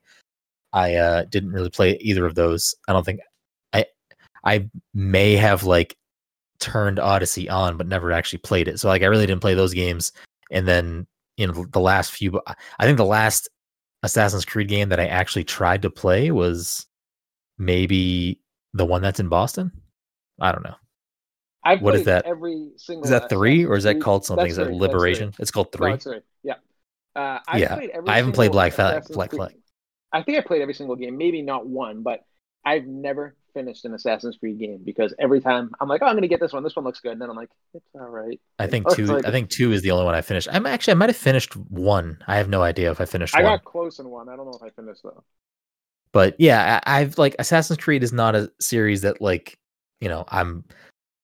I 0.73 0.95
uh 0.95 1.23
didn't 1.25 1.51
really 1.51 1.69
play 1.69 1.97
either 2.01 2.25
of 2.25 2.35
those. 2.35 2.75
I 2.87 2.93
don't 2.93 3.05
think 3.05 3.21
I 3.73 3.85
I 4.43 4.69
may 4.93 5.35
have 5.35 5.63
like 5.63 5.95
turned 6.59 6.99
Odyssey 6.99 7.49
on, 7.49 7.77
but 7.77 7.87
never 7.87 8.11
actually 8.11 8.39
played 8.39 8.67
it. 8.67 8.79
So 8.79 8.89
like 8.89 9.03
I 9.03 9.07
really 9.07 9.27
didn't 9.27 9.41
play 9.41 9.53
those 9.53 9.73
games. 9.73 10.11
And 10.51 10.67
then 10.67 11.07
you 11.37 11.47
know 11.47 11.65
the 11.71 11.79
last 11.79 12.11
few, 12.11 12.41
I 12.79 12.85
think 12.85 12.97
the 12.97 13.05
last 13.05 13.49
Assassin's 14.03 14.45
Creed 14.45 14.67
game 14.67 14.89
that 14.89 14.99
I 14.99 15.07
actually 15.07 15.43
tried 15.45 15.81
to 15.83 15.89
play 15.89 16.31
was 16.31 16.85
maybe 17.57 18.39
the 18.73 18.85
one 18.85 19.01
that's 19.01 19.19
in 19.19 19.29
Boston. 19.29 19.71
I 20.39 20.51
don't 20.51 20.63
know. 20.63 20.75
I've 21.63 21.81
What 21.81 21.95
is 21.95 22.05
that? 22.05 22.25
Every 22.25 22.71
single 22.77 23.03
Is 23.05 23.09
that 23.09 23.27
three 23.29 23.65
or 23.65 23.75
is 23.75 23.85
that 23.85 23.99
called 23.99 24.23
something? 24.25 24.45
Is 24.45 24.57
that 24.57 24.65
three, 24.65 24.73
that's 24.77 24.91
three. 24.91 24.93
Liberation? 24.93 25.33
It's 25.39 25.51
called 25.51 25.71
three. 25.71 25.97
three. 25.97 26.19
Yeah. 26.43 26.55
Uh, 27.15 27.39
I've 27.47 27.59
yeah. 27.61 27.79
Every 27.93 28.09
I 28.09 28.17
haven't 28.17 28.33
played 28.33 28.51
Black 28.51 28.73
Flag- 28.73 28.97
Assassin's 28.97 29.15
Black 29.15 29.29
Creed- 29.31 29.37
Flag. 29.39 29.55
I 30.13 30.21
think 30.23 30.37
I 30.37 30.41
played 30.41 30.61
every 30.61 30.73
single 30.75 30.95
game, 30.95 31.17
maybe 31.17 31.41
not 31.41 31.65
one, 31.65 32.03
but 32.03 32.23
I've 32.63 32.85
never 32.85 33.35
finished 33.53 33.85
an 33.85 33.93
Assassin's 33.93 34.37
Creed 34.37 34.59
game 34.59 34.81
because 34.83 35.13
every 35.17 35.41
time 35.41 35.71
I'm 35.79 35.87
like, 35.87 36.01
oh, 36.01 36.05
I'm 36.05 36.13
going 36.13 36.21
to 36.21 36.27
get 36.27 36.39
this 36.39 36.53
one. 36.53 36.63
This 36.63 36.75
one 36.75 36.85
looks 36.85 36.99
good. 36.99 37.13
And 37.13 37.21
then 37.21 37.29
I'm 37.29 37.35
like, 37.35 37.49
it's 37.73 37.85
all 37.95 38.07
right. 38.09 38.39
I 38.59 38.67
think 38.67 38.87
two. 38.93 39.05
like- 39.07 39.25
I 39.25 39.31
think 39.31 39.49
two 39.49 39.71
is 39.71 39.81
the 39.81 39.91
only 39.91 40.05
one 40.05 40.13
I 40.13 40.21
finished. 40.21 40.47
I'm 40.51 40.65
actually 40.67 40.91
I 40.91 40.95
might 40.95 41.09
have 41.09 41.17
finished 41.17 41.55
one. 41.55 42.19
I 42.27 42.37
have 42.37 42.47
no 42.49 42.61
idea 42.61 42.91
if 42.91 43.01
I 43.01 43.05
finished 43.05 43.35
I 43.35 43.41
one. 43.43 43.53
got 43.53 43.63
close 43.65 43.97
in 43.99 44.07
one. 44.09 44.29
I 44.29 44.35
don't 44.35 44.45
know 44.45 44.57
if 44.57 44.61
I 44.63 44.69
finished 44.69 45.01
though. 45.03 45.23
but 46.11 46.35
yeah, 46.37 46.79
I, 46.85 47.01
I've 47.01 47.17
like 47.17 47.35
Assassin's 47.39 47.79
Creed 47.79 48.03
is 48.03 48.13
not 48.13 48.35
a 48.35 48.51
series 48.59 49.01
that 49.01 49.19
like 49.21 49.57
you 50.05 50.09
know 50.09 50.23
I'm 50.29 50.63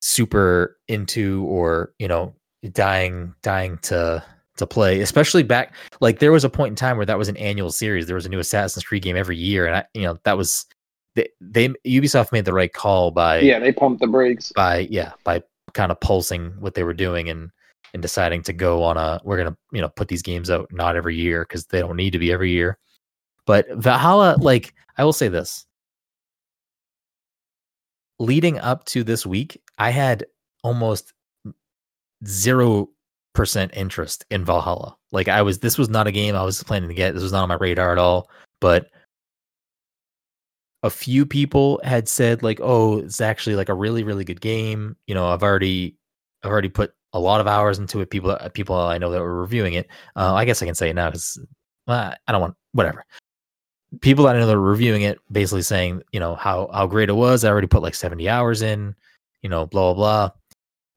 super 0.01 0.75
into 0.87 1.45
or 1.45 1.93
you 1.99 2.07
know 2.07 2.33
dying 2.73 3.35
dying 3.43 3.77
to 3.83 4.23
to 4.57 4.65
play. 4.65 5.01
Especially 5.01 5.43
back 5.43 5.75
like 6.01 6.17
there 6.17 6.31
was 6.31 6.43
a 6.43 6.49
point 6.49 6.71
in 6.71 6.75
time 6.75 6.97
where 6.97 7.05
that 7.05 7.19
was 7.19 7.29
an 7.29 7.37
annual 7.37 7.71
series. 7.71 8.07
There 8.07 8.15
was 8.15 8.25
a 8.25 8.29
new 8.29 8.39
Assassin's 8.39 8.83
Creed 8.83 9.03
game 9.03 9.15
every 9.15 9.37
year, 9.37 9.67
and 9.67 9.75
I 9.75 9.85
you 9.93 10.01
know 10.01 10.17
that 10.23 10.35
was 10.35 10.65
they, 11.15 11.29
they 11.39 11.69
Ubisoft 11.85 12.31
made 12.31 12.45
the 12.45 12.53
right 12.53 12.73
call 12.73 13.11
by 13.11 13.41
Yeah, 13.41 13.59
they 13.59 13.71
pumped 13.71 14.01
the 14.01 14.07
brakes. 14.07 14.51
by 14.55 14.79
yeah 14.89 15.11
by 15.23 15.43
kind 15.73 15.91
of 15.91 15.99
pulsing 15.99 16.53
what 16.59 16.73
they 16.73 16.83
were 16.83 16.95
doing 16.95 17.29
and 17.29 17.51
and 17.93 18.01
deciding 18.01 18.41
to 18.41 18.53
go 18.53 18.81
on 18.83 18.97
a 18.97 19.21
we're 19.23 19.37
gonna 19.37 19.55
you 19.71 19.79
know 19.79 19.89
put 19.89 20.07
these 20.07 20.23
games 20.23 20.49
out 20.49 20.67
not 20.71 20.95
every 20.95 21.15
year 21.15 21.43
because 21.43 21.67
they 21.67 21.81
don't 21.81 21.95
need 21.97 22.11
to 22.11 22.19
be 22.19 22.31
every 22.31 22.49
year 22.49 22.79
but 23.45 23.69
valhalla 23.75 24.35
like 24.39 24.73
i 24.97 25.03
will 25.03 25.13
say 25.13 25.27
this 25.27 25.65
leading 28.21 28.59
up 28.59 28.85
to 28.85 29.03
this 29.03 29.25
week 29.25 29.59
i 29.79 29.89
had 29.89 30.25
almost 30.63 31.13
zero 32.25 32.87
percent 33.33 33.71
interest 33.73 34.25
in 34.29 34.45
valhalla. 34.45 34.95
Like 35.11 35.27
i 35.27 35.41
was 35.41 35.59
this 35.59 35.77
was 35.77 35.89
not 35.89 36.07
a 36.07 36.11
game 36.11 36.35
i 36.35 36.43
was 36.43 36.61
planning 36.63 36.89
to 36.89 36.95
get. 36.95 37.13
This 37.13 37.23
was 37.23 37.31
not 37.31 37.43
on 37.43 37.49
my 37.49 37.55
radar 37.55 37.91
at 37.91 37.97
all. 37.97 38.29
But 38.59 38.89
a 40.83 40.89
few 40.89 41.25
people 41.25 41.79
had 41.83 42.07
said 42.07 42.43
like 42.43 42.59
oh 42.61 42.99
it's 42.99 43.21
actually 43.21 43.55
like 43.55 43.69
a 43.69 43.73
really 43.73 44.03
really 44.03 44.23
good 44.23 44.41
game. 44.41 44.95
You 45.07 45.15
know 45.15 45.27
i've 45.27 45.43
already 45.43 45.97
i've 46.43 46.51
already 46.51 46.69
put 46.69 46.93
a 47.13 47.19
lot 47.19 47.41
of 47.41 47.47
hours 47.47 47.79
into 47.79 48.01
it. 48.01 48.09
People 48.09 48.37
people 48.53 48.75
i 48.75 48.97
know 48.97 49.11
that 49.11 49.21
were 49.21 49.41
reviewing 49.41 49.73
it. 49.73 49.87
Uh, 50.15 50.33
i 50.33 50.45
guess 50.45 50.61
i 50.61 50.65
can 50.65 50.75
say 50.75 50.89
it 50.89 50.95
now 50.95 51.09
because 51.09 51.39
i 51.87 52.15
don't 52.27 52.41
want 52.41 52.55
whatever 52.73 53.05
people 53.99 54.25
that 54.25 54.35
i 54.35 54.39
know 54.39 54.47
that 54.47 54.57
were 54.57 54.71
reviewing 54.71 55.01
it 55.01 55.19
basically 55.31 55.61
saying 55.61 56.01
you 56.13 56.19
know 56.19 56.35
how 56.35 56.69
how 56.73 56.87
great 56.87 57.09
it 57.09 57.13
was 57.13 57.43
i 57.43 57.49
already 57.49 57.67
put 57.67 57.81
like 57.81 57.95
70 57.95 58.29
hours 58.29 58.61
in 58.61 58.95
you 59.41 59.49
know 59.49 59.65
blah 59.65 59.93
blah 59.93 60.27
blah 60.27 60.31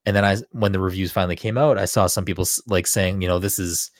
and 0.07 0.14
then 0.14 0.24
i 0.24 0.36
when 0.53 0.70
the 0.72 0.78
reviews 0.78 1.11
finally 1.11 1.36
came 1.36 1.59
out 1.59 1.76
i 1.78 1.84
saw 1.84 2.07
some 2.07 2.24
people 2.24 2.45
like 2.68 2.86
saying 2.86 3.20
you 3.20 3.28
know 3.28 3.38
this 3.40 3.59
is 3.59 3.90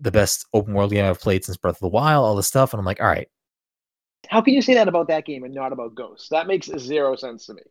the 0.00 0.10
best 0.10 0.44
open 0.52 0.74
world 0.74 0.90
game 0.90 1.04
i've 1.04 1.20
played 1.20 1.44
since 1.44 1.56
breath 1.56 1.76
of 1.76 1.80
the 1.80 1.88
wild 1.88 2.24
all 2.24 2.34
this 2.34 2.48
stuff 2.48 2.72
and 2.72 2.80
i'm 2.80 2.86
like 2.86 3.00
all 3.00 3.06
right 3.06 3.28
How 4.28 4.40
can 4.40 4.54
you 4.54 4.62
say 4.62 4.74
that 4.74 4.88
about 4.88 5.08
that 5.08 5.24
game 5.24 5.44
and 5.44 5.54
not 5.54 5.72
about 5.72 5.94
Ghosts? 5.94 6.28
That 6.30 6.46
makes 6.46 6.66
zero 6.78 7.16
sense 7.16 7.46
to 7.46 7.54
me. 7.54 7.62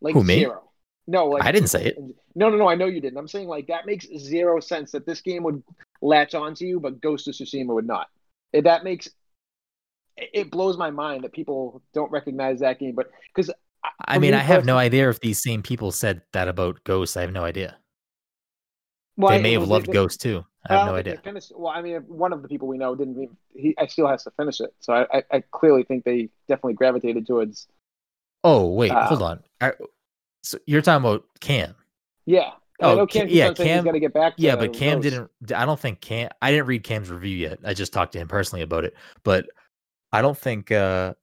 Like 0.00 0.14
Who, 0.14 0.24
me? 0.24 0.38
zero. 0.40 0.62
No, 1.06 1.26
like 1.26 1.44
I 1.44 1.52
didn't 1.52 1.68
say 1.68 1.84
it. 1.84 1.96
No, 2.34 2.50
no, 2.50 2.56
no. 2.56 2.68
I 2.68 2.74
know 2.74 2.86
you 2.86 3.00
didn't. 3.00 3.18
I'm 3.18 3.28
saying 3.28 3.48
like 3.48 3.66
that 3.68 3.86
makes 3.86 4.06
zero 4.16 4.60
sense 4.60 4.90
that 4.92 5.06
this 5.06 5.20
game 5.20 5.42
would 5.44 5.62
latch 6.02 6.34
onto 6.34 6.64
you, 6.64 6.80
but 6.80 7.00
Ghost 7.00 7.28
of 7.28 7.34
Tsushima 7.34 7.72
would 7.74 7.86
not. 7.86 8.08
That 8.52 8.84
makes 8.84 9.08
it 10.32 10.50
blows 10.50 10.76
my 10.76 10.90
mind 10.90 11.24
that 11.24 11.32
people 11.32 11.82
don't 11.94 12.10
recognize 12.10 12.60
that 12.60 12.78
game. 12.78 12.94
But 12.94 13.10
because 13.34 13.50
I 14.06 14.18
mean, 14.18 14.32
me 14.32 14.36
I 14.36 14.40
have 14.40 14.64
no 14.64 14.76
idea 14.78 15.08
if 15.10 15.20
these 15.20 15.42
same 15.42 15.62
people 15.62 15.92
said 15.92 16.22
that 16.32 16.48
about 16.48 16.82
Ghost. 16.84 17.16
I 17.16 17.22
have 17.22 17.32
no 17.32 17.44
idea. 17.44 17.76
well, 19.16 19.30
they 19.30 19.38
I- 19.38 19.42
may 19.42 19.52
have 19.52 19.68
loved 19.68 19.86
they- 19.86 19.92
Ghost 19.92 20.20
too. 20.20 20.44
I 20.68 20.72
have 20.74 20.80
don't 20.86 20.94
no 20.94 20.98
idea. 20.98 21.20
Finished, 21.24 21.52
well, 21.56 21.72
I 21.72 21.80
mean, 21.80 21.96
one 22.08 22.32
of 22.32 22.42
the 22.42 22.48
people 22.48 22.68
we 22.68 22.76
know 22.76 22.94
didn't. 22.94 23.14
Even, 23.22 23.36
he 23.54 23.74
I 23.78 23.86
still 23.86 24.06
has 24.08 24.24
to 24.24 24.30
finish 24.32 24.60
it, 24.60 24.74
so 24.80 24.92
I, 24.92 25.06
I, 25.18 25.22
I 25.32 25.42
clearly 25.52 25.82
think 25.84 26.04
they 26.04 26.28
definitely 26.46 26.74
gravitated 26.74 27.26
towards. 27.26 27.68
Oh 28.44 28.68
wait, 28.72 28.90
hold 28.92 29.22
Uh, 29.22 29.24
on. 29.26 29.42
I, 29.60 29.72
so 30.42 30.58
you're 30.66 30.82
talking 30.82 31.06
about 31.08 31.24
Cam? 31.40 31.74
Yeah. 32.26 32.50
Oh, 32.80 33.06
Cam, 33.06 33.28
yeah, 33.28 33.46
yeah, 33.48 33.52
Cam, 33.54 33.56
he's 33.56 33.66
Cam- 33.66 33.84
got 33.84 33.92
to 33.92 34.00
get 34.00 34.12
back. 34.12 34.36
To 34.36 34.42
Yeah, 34.42 34.56
but 34.56 34.72
Cam 34.74 35.00
Ghost. 35.00 35.30
didn't. 35.40 35.52
I 35.56 35.64
don't 35.64 35.80
think 35.80 36.00
Cam. 36.00 36.28
I 36.42 36.50
didn't 36.50 36.66
read 36.66 36.84
Cam's 36.84 37.08
review 37.10 37.36
yet. 37.36 37.60
I 37.64 37.72
just 37.74 37.92
talked 37.92 38.12
to 38.12 38.18
him 38.18 38.28
personally 38.28 38.62
about 38.62 38.84
it. 38.84 38.94
But 39.24 39.46
I 40.12 40.22
don't 40.22 40.38
think. 40.38 40.70
uh 40.70 41.14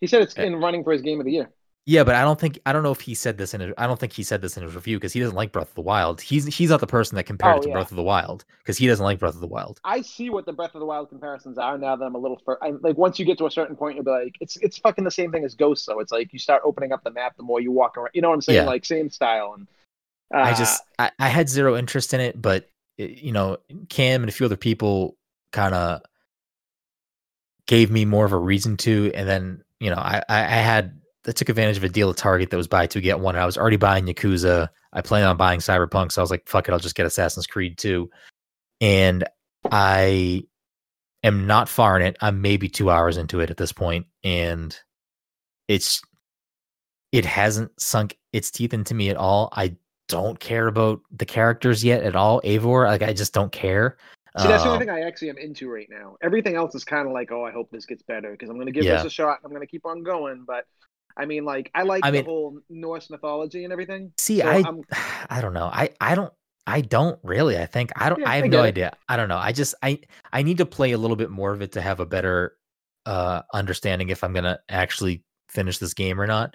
He 0.00 0.06
said 0.06 0.22
it's 0.22 0.38
Uh, 0.38 0.42
in 0.42 0.56
running 0.56 0.84
for 0.84 0.92
his 0.92 1.02
game 1.02 1.20
of 1.20 1.26
the 1.26 1.32
year. 1.32 1.50
Yeah, 1.86 2.04
but 2.04 2.14
I 2.16 2.22
don't 2.22 2.38
think. 2.38 2.58
I 2.66 2.74
don't 2.74 2.82
know 2.82 2.92
if 2.92 3.00
he 3.00 3.14
said 3.14 3.38
this 3.38 3.54
in. 3.54 3.62
His, 3.62 3.72
I 3.78 3.86
don't 3.86 3.98
think 3.98 4.12
he 4.12 4.22
said 4.22 4.42
this 4.42 4.58
in 4.58 4.62
his 4.62 4.74
review 4.74 4.98
because 4.98 5.14
he 5.14 5.20
doesn't 5.20 5.34
like 5.34 5.52
Breath 5.52 5.70
of 5.70 5.74
the 5.74 5.80
Wild. 5.80 6.20
He's 6.20 6.44
he's 6.44 6.68
not 6.68 6.80
the 6.80 6.86
person 6.86 7.16
that 7.16 7.24
compared 7.24 7.54
Oh, 7.54 7.58
it 7.58 7.62
to 7.62 7.68
yeah. 7.68 7.72
Breath 7.72 7.90
of 7.90 7.96
the 7.96 8.02
Wild 8.02 8.44
because 8.58 8.76
he 8.76 8.86
doesn't 8.86 9.02
like 9.02 9.18
Breath 9.18 9.34
of 9.34 9.40
the 9.40 9.46
Wild. 9.46 9.80
I 9.84 10.02
see 10.02 10.28
what 10.28 10.44
the 10.44 10.52
Breath 10.52 10.74
of 10.74 10.80
the 10.80 10.86
Wild 10.86 11.08
comparisons 11.08 11.56
are 11.56 11.78
now 11.78 11.96
that 11.96 12.04
I'm 12.04 12.14
a 12.14 12.18
little 12.18 12.38
fur. 12.44 12.58
I'm 12.60 12.78
like 12.82 12.98
once 12.98 13.18
you 13.18 13.24
get 13.24 13.38
to 13.38 13.46
a 13.46 13.50
certain 13.50 13.74
point, 13.74 13.94
you'll 13.96 14.04
be 14.04 14.10
like, 14.10 14.36
it's 14.38 14.56
it's 14.58 14.76
fucking 14.76 15.04
the 15.04 15.10
same 15.10 15.32
thing 15.32 15.44
as 15.44 15.54
Ghost. 15.54 15.86
So 15.86 16.00
it's 16.00 16.12
like 16.12 16.30
you 16.34 16.38
start 16.38 16.60
opening 16.62 16.92
up 16.92 17.02
the 17.04 17.10
map 17.10 17.38
the 17.38 17.42
more 17.42 17.58
you 17.58 17.72
walk 17.72 17.96
around. 17.96 18.10
You 18.12 18.20
know 18.20 18.28
what 18.28 18.34
I'm 18.34 18.42
saying? 18.42 18.56
Yeah. 18.56 18.66
Like 18.66 18.84
same 18.84 19.08
style 19.08 19.54
and. 19.56 19.66
Uh, 20.34 20.40
I 20.40 20.52
just 20.52 20.82
I, 20.98 21.10
I 21.18 21.28
had 21.28 21.48
zero 21.48 21.74
interest 21.74 22.12
in 22.12 22.20
it, 22.20 22.40
but 22.40 22.68
uh, 23.00 23.04
you 23.04 23.32
know, 23.32 23.56
Cam 23.88 24.22
and 24.22 24.28
a 24.28 24.32
few 24.32 24.44
other 24.44 24.58
people 24.58 25.16
kind 25.52 25.74
of 25.74 26.02
gave 27.68 27.90
me 27.92 28.04
more 28.04 28.24
of 28.24 28.32
a 28.32 28.38
reason 28.38 28.76
to, 28.78 29.12
and 29.14 29.28
then 29.28 29.62
you 29.78 29.90
know, 29.90 29.96
I 29.96 30.22
I 30.28 30.40
had 30.40 30.98
I 31.28 31.32
took 31.32 31.48
advantage 31.48 31.76
of 31.76 31.84
a 31.84 31.88
deal 31.88 32.10
at 32.10 32.16
Target 32.16 32.50
that 32.50 32.56
was 32.56 32.66
buy 32.66 32.86
two 32.86 33.00
get 33.00 33.20
one. 33.20 33.36
I 33.36 33.46
was 33.46 33.56
already 33.56 33.76
buying 33.76 34.06
Yakuza. 34.06 34.68
I 34.92 35.02
plan 35.02 35.26
on 35.26 35.36
buying 35.36 35.60
Cyberpunk, 35.60 36.10
so 36.10 36.20
I 36.20 36.24
was 36.24 36.30
like, 36.30 36.48
fuck 36.48 36.66
it, 36.66 36.72
I'll 36.72 36.78
just 36.78 36.94
get 36.94 37.06
Assassin's 37.06 37.46
Creed 37.46 37.76
2. 37.76 38.08
And 38.80 39.24
I 39.70 40.44
am 41.22 41.46
not 41.46 41.68
far 41.68 42.00
in 42.00 42.06
it. 42.06 42.16
I'm 42.20 42.40
maybe 42.40 42.68
two 42.68 42.90
hours 42.90 43.18
into 43.18 43.40
it 43.40 43.50
at 43.50 43.58
this 43.58 43.72
point, 43.72 44.06
and 44.24 44.76
it's 45.68 46.00
it 47.12 47.24
hasn't 47.24 47.78
sunk 47.80 48.16
its 48.32 48.50
teeth 48.50 48.72
into 48.72 48.94
me 48.94 49.10
at 49.10 49.16
all. 49.16 49.50
I 49.52 49.76
don't 50.08 50.40
care 50.40 50.66
about 50.66 51.00
the 51.10 51.26
characters 51.26 51.84
yet 51.84 52.02
at 52.02 52.16
all. 52.16 52.40
Eivor, 52.42 52.86
like 52.86 53.02
I 53.02 53.12
just 53.12 53.34
don't 53.34 53.52
care. 53.52 53.98
See, 54.38 54.48
that's 54.48 54.62
the 54.62 54.68
only 54.70 54.76
Um, 54.86 54.94
thing 54.94 55.02
I 55.04 55.06
actually 55.06 55.30
am 55.30 55.38
into 55.38 55.68
right 55.70 55.88
now. 55.90 56.16
Everything 56.22 56.54
else 56.54 56.74
is 56.74 56.84
kind 56.84 57.06
of 57.06 57.12
like, 57.12 57.30
oh, 57.32 57.44
I 57.44 57.50
hope 57.52 57.70
this 57.70 57.86
gets 57.86 58.02
better 58.02 58.30
because 58.32 58.48
I'm 58.50 58.56
going 58.56 58.66
to 58.66 58.72
give 58.72 58.84
Yeah. 58.84 58.96
this 58.96 59.04
a 59.06 59.10
shot. 59.10 59.38
I'm 59.44 59.50
going 59.50 59.62
to 59.62 59.66
keep 59.66 59.84
on 59.86 60.02
going. 60.02 60.44
But 60.46 60.64
I 61.16 61.24
mean, 61.26 61.44
like, 61.44 61.70
I 61.74 61.82
like 61.82 62.04
I 62.04 62.10
the 62.10 62.18
mean- 62.18 62.24
whole 62.24 62.58
Norse 62.68 63.10
mythology 63.10 63.64
and 63.64 63.72
everything. 63.72 64.12
See, 64.18 64.40
So 64.40 64.46
I 64.48 64.54
I'm- 64.62 64.82
I 65.30 65.40
don't 65.40 65.54
know. 65.54 65.70
I 65.72 65.90
I 66.00 66.14
don't 66.14 66.32
I 66.66 66.82
don't 66.82 67.18
really. 67.22 67.56
I 67.58 67.64
think 67.66 67.90
I 67.96 68.08
don't 68.10 68.20
Yeah, 68.20 68.28
I 68.28 68.32
I 68.32 68.36
have 68.36 68.44
get 68.44 68.50
no 68.52 68.62
it. 68.64 68.68
idea. 68.68 68.92
I 69.08 69.16
don't 69.16 69.28
know. 69.28 69.38
I 69.38 69.52
just 69.52 69.74
I 69.82 70.00
I 70.32 70.42
need 70.42 70.58
to 70.58 70.66
play 70.66 70.92
a 70.92 70.98
little 70.98 71.16
bit 71.16 71.30
more 71.30 71.52
of 71.52 71.62
it 71.62 71.72
to 71.72 71.80
have 71.80 71.98
a 72.00 72.06
better 72.06 72.56
uh 73.06 73.42
understanding 73.54 74.10
if 74.10 74.22
I'm 74.22 74.32
going 74.34 74.44
to 74.44 74.60
actually 74.68 75.24
finish 75.48 75.78
this 75.78 75.94
game 75.94 76.20
or 76.20 76.26
not. 76.26 76.54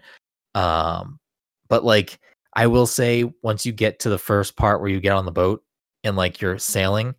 Um 0.56 1.20
but 1.68 1.84
like 1.84 2.20
I 2.54 2.68
will 2.68 2.86
say 2.86 3.24
once 3.42 3.66
you 3.66 3.72
get 3.72 4.00
to 4.02 4.10
the 4.10 4.20
first 4.20 4.56
part 4.56 4.80
where 4.82 4.90
you 4.92 5.00
get 5.00 5.14
on 5.14 5.26
the 5.26 5.32
boat 5.32 5.64
and 6.04 6.16
like 6.16 6.42
you're 6.42 6.60
sailing 6.60 7.16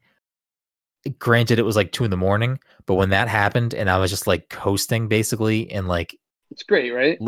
granted 1.19 1.59
it 1.59 1.63
was 1.65 1.77
like 1.77 1.93
2 1.93 2.05
in 2.05 2.11
the 2.11 2.17
morning, 2.17 2.59
but 2.87 2.95
when 2.95 3.11
that 3.11 3.29
happened 3.29 3.75
and 3.75 3.91
I 3.91 3.99
was 3.99 4.11
just 4.11 4.27
like 4.27 4.49
coasting 4.49 5.09
basically 5.09 5.71
and 5.71 5.87
like 5.89 6.19
it's 6.51 6.63
great, 6.63 6.91
right? 6.93 7.19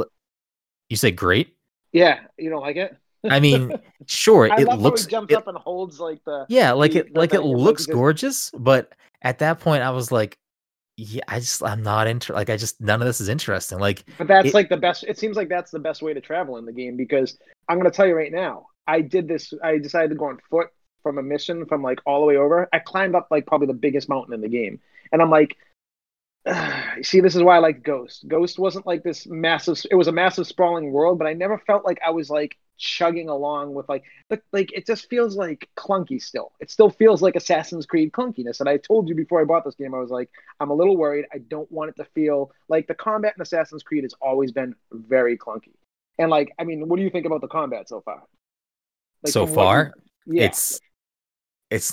you 0.89 0.97
say 0.97 1.11
great? 1.11 1.57
Yeah, 1.93 2.21
you 2.39 2.51
don't 2.51 2.61
like 2.63 2.77
it? 2.77 2.97
I 3.29 3.41
mean, 3.41 3.73
sure, 4.07 4.51
I 4.53 4.57
it 4.61 4.69
looks 4.79 5.05
how 5.05 5.11
jumps 5.11 5.33
it- 5.33 5.37
up 5.37 5.49
and 5.49 5.57
holds 5.59 5.99
like 5.99 6.23
the. 6.25 6.47
Yeah, 6.49 6.73
like 6.73 6.93
the- 6.93 7.01
it 7.01 7.15
the 7.15 7.19
like 7.21 7.35
it 7.35 7.41
thing, 7.41 7.57
looks 7.57 7.87
gorgeous, 7.87 8.51
but 8.53 8.93
at 9.23 9.39
that 9.41 9.59
point 9.61 9.83
I 9.83 9.91
was 9.91 10.13
like, 10.13 10.39
yeah, 10.97 11.23
I 11.29 11.41
just 11.41 11.63
I'm 11.63 11.83
not 11.83 12.07
inter 12.07 12.35
like 12.35 12.49
I 12.51 12.57
just 12.57 12.81
none 12.81 13.03
of 13.03 13.07
this 13.07 13.21
is 13.21 13.29
interesting. 13.29 13.79
Like 13.79 14.05
But 14.19 14.29
that's 14.29 14.49
it- 14.49 14.55
like 14.55 14.69
the 14.69 14.77
best. 14.77 15.05
It 15.05 15.19
seems 15.19 15.37
like 15.37 15.49
that's 15.49 15.71
the 15.71 15.79
best 15.81 16.03
way 16.03 16.15
to 16.15 16.21
travel 16.21 16.57
in 16.59 16.65
the 16.67 16.73
game 16.73 16.97
because 16.97 17.37
I'm 17.69 17.79
going 17.79 17.91
to 17.91 17.95
tell 17.97 18.07
you 18.07 18.15
right 18.15 18.33
now. 18.33 18.67
I 18.87 19.01
did 19.01 19.27
this. 19.27 19.53
I 19.65 19.79
decided 19.79 20.11
to 20.11 20.15
go 20.15 20.27
on 20.27 20.39
foot 20.49 20.69
from 21.07 21.19
a 21.19 21.23
mission 21.23 21.67
from 21.67 21.83
like 21.85 22.01
all 22.05 22.19
the 22.19 22.27
way 22.27 22.37
over. 22.37 22.69
I 22.73 22.81
climbed 22.81 23.15
up 23.15 23.29
like 23.31 23.47
probably 23.47 23.69
the 23.69 23.75
biggest 23.75 24.09
mountain 24.09 24.35
in 24.35 24.41
the 24.41 24.49
game, 24.49 24.81
and 25.13 25.23
I'm 25.23 25.31
like, 25.31 25.57
see, 27.03 27.21
this 27.21 27.37
is 27.37 27.43
why 27.45 27.55
I 27.57 27.59
like 27.61 27.85
Ghost. 27.85 28.27
Ghost 28.27 28.59
wasn't 28.59 28.87
like 28.89 29.05
this 29.05 29.25
massive. 29.27 29.79
It 29.89 29.95
was 29.95 30.09
a 30.09 30.13
massive 30.13 30.49
sprawling 30.49 30.91
world, 30.91 31.17
but 31.19 31.29
I 31.29 31.33
never 31.33 31.59
felt 31.59 31.85
like 31.85 32.01
I 32.05 32.11
was 32.11 32.29
like 32.29 32.57
chugging 32.79 33.29
along 33.29 33.73
with 33.73 33.89
like 33.89 34.03
like, 34.31 34.43
like 34.53 34.73
it 34.73 34.85
just 34.85 35.09
feels 35.09 35.37
like 35.37 35.69
clunky 35.77 36.21
still. 36.21 36.51
It 36.59 36.71
still 36.73 36.91
feels 36.91 37.23
like 37.23 37.37
Assassin's 37.37 37.87
Creed 37.87 38.11
clunkiness. 38.11 38.59
And 38.59 38.69
I 38.69 38.79
told 38.79 39.09
you 39.09 39.15
before 39.15 39.41
I 39.41 39.45
bought 39.45 39.65
this 39.65 39.77
game, 39.77 39.95
I 39.95 39.99
was 39.99 40.11
like, 40.11 40.29
I'm 40.59 40.71
a 40.71 40.75
little 40.75 40.97
worried. 40.97 41.27
I 41.33 41.39
don't 41.39 41.71
want 41.71 41.91
it 41.91 41.97
to 42.03 42.09
feel 42.17 42.51
like 42.69 42.89
the 42.89 42.95
combat 42.95 43.35
in 43.37 43.43
Assassin's 43.43 43.83
Creed 43.85 44.03
has 44.05 44.15
always 44.21 44.51
been 44.51 44.75
very 44.93 45.39
clunky. 45.39 45.75
And 46.19 46.31
like, 46.31 46.53
I 46.59 46.65
mean, 46.65 46.89
what 46.89 46.97
do 46.97 47.03
you 47.03 47.11
think 47.11 47.27
about 47.27 47.43
the 47.43 47.49
combat 47.49 47.89
so 47.89 48.01
far? 48.01 48.23
Like, 49.23 49.33
So 49.33 49.47
far, 49.47 49.93
you- 50.27 50.41
yeah, 50.41 50.47
it's 50.47 50.81
it's 51.71 51.93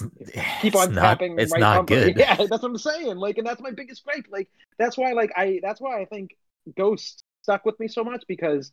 keep 0.61 0.73
it's 0.73 0.75
on 0.75 0.93
not 0.93 1.01
tapping. 1.01 1.39
it's 1.39 1.51
right 1.51 1.59
not 1.59 1.87
good. 1.87 2.15
Yeah, 2.17 2.35
that's 2.35 2.49
what 2.49 2.63
I'm 2.63 2.77
saying. 2.77 3.17
Like, 3.17 3.37
and 3.37 3.47
that's 3.47 3.61
my 3.61 3.71
biggest 3.71 4.03
gripe. 4.05 4.27
Like, 4.29 4.49
that's 4.77 4.97
why, 4.97 5.13
like, 5.13 5.31
I 5.35 5.59
that's 5.61 5.81
why 5.81 6.01
I 6.01 6.05
think 6.05 6.35
Ghost 6.75 7.23
stuck 7.41 7.65
with 7.65 7.79
me 7.79 7.87
so 7.87 8.03
much 8.03 8.23
because 8.27 8.71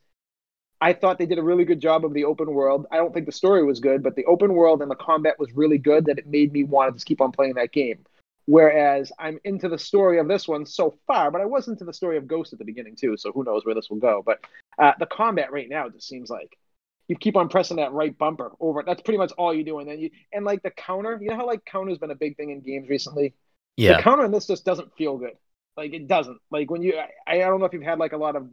I 0.81 0.93
thought 0.93 1.19
they 1.19 1.27
did 1.27 1.39
a 1.39 1.43
really 1.43 1.65
good 1.65 1.81
job 1.81 2.05
of 2.05 2.15
the 2.15 2.25
open 2.25 2.53
world. 2.53 2.87
I 2.91 2.97
don't 2.97 3.13
think 3.13 3.27
the 3.27 3.33
story 3.33 3.65
was 3.65 3.81
good, 3.81 4.03
but 4.03 4.17
the 4.17 4.25
open 4.27 4.55
world 4.55 4.83
and 4.83 4.91
the 4.91 4.97
combat 4.97 5.39
was 5.39 5.53
really 5.53 5.79
good 5.79 6.07
that 6.07 6.19
it 6.19 6.27
made 6.27 6.53
me 6.53 6.65
want 6.65 6.89
to 6.91 6.97
just 6.97 7.07
keep 7.07 7.21
on 7.21 7.33
playing 7.33 7.55
that 7.55 7.73
game. 7.73 8.05
Whereas 8.47 9.13
I'm 9.19 9.39
into 9.45 9.69
the 9.69 9.79
story 9.79 10.19
of 10.19 10.27
this 10.27 10.49
one 10.49 10.67
so 10.67 10.99
far, 11.07 11.31
but 11.31 11.41
I 11.41 11.45
was 11.45 11.69
into 11.69 11.85
the 11.85 11.93
story 11.93 12.17
of 12.17 12.27
Ghost 12.27 12.53
at 12.53 12.59
the 12.59 12.65
beginning 12.65 12.97
too, 12.97 13.17
so 13.17 13.31
who 13.33 13.45
knows 13.45 13.65
where 13.65 13.75
this 13.75 13.91
will 13.91 13.99
go. 13.99 14.23
But 14.25 14.41
uh, 14.79 14.93
the 14.99 15.07
combat 15.07 15.53
right 15.53 15.69
now 15.69 15.89
just 15.89 16.09
seems 16.09 16.31
like 16.31 16.59
you 17.11 17.17
keep 17.17 17.37
on 17.37 17.51
pressing 17.51 17.79
that 17.79 17.93
right 17.93 18.17
bumper 18.19 18.53
over. 18.61 18.85
That's 18.87 19.03
pretty 19.03 19.19
much 19.19 19.33
all 19.35 19.55
you 19.55 19.65
do, 19.65 19.81
and 19.81 19.91
then 19.91 20.01
you 20.01 20.11
and 20.33 20.47
like 20.47 20.63
the 20.65 20.73
counter. 20.73 21.19
You 21.23 21.31
know 21.31 21.37
how 21.37 21.47
like 21.47 21.67
counter's 21.67 21.99
been 21.99 22.13
a 22.13 22.17
big 22.17 22.39
thing 22.39 22.51
in 22.53 22.63
games 22.63 22.89
recently. 22.89 23.35
Yeah, 23.77 23.91
The 23.91 23.97
Yeah. 23.97 24.05
counter 24.05 24.25
in 24.27 24.33
this 24.33 24.47
just 24.49 24.65
doesn't 24.65 24.97
feel 24.97 25.19
good. 25.19 25.37
Like 25.77 25.95
it 25.95 26.09
doesn't. 26.09 26.39
Like 26.51 26.71
when 26.71 26.83
you, 26.83 26.99
I, 26.99 27.11
I 27.35 27.39
don't 27.39 27.61
know 27.61 27.67
if 27.67 27.75
you've 27.75 27.83
had 27.85 27.99
like 28.01 28.13
a 28.15 28.19
lot 28.19 28.37
of 28.37 28.49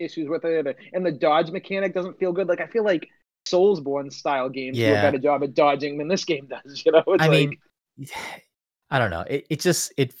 issues 0.00 0.28
with 0.28 0.44
it, 0.44 0.76
and 0.92 1.06
the 1.06 1.12
dodge 1.12 1.50
mechanic 1.50 1.94
doesn't 1.94 2.18
feel 2.18 2.32
good. 2.32 2.48
Like 2.48 2.60
I 2.60 2.66
feel 2.68 2.84
like 2.84 3.08
Soulsborne 3.48 4.12
style 4.12 4.48
games 4.50 4.82
do 4.82 4.94
a 4.94 4.98
better 4.98 5.18
job 5.18 5.42
at 5.44 5.54
dodging 5.54 5.98
than 5.98 6.08
this 6.08 6.24
game 6.24 6.48
does. 6.48 6.82
You 6.86 6.92
know, 6.92 7.04
it's 7.08 7.24
I 7.24 7.28
like, 7.28 7.50
mean 7.50 7.58
I 8.90 8.98
don't 8.98 9.10
know. 9.10 9.24
It 9.28 9.46
it 9.50 9.60
just 9.60 9.92
it 9.96 10.14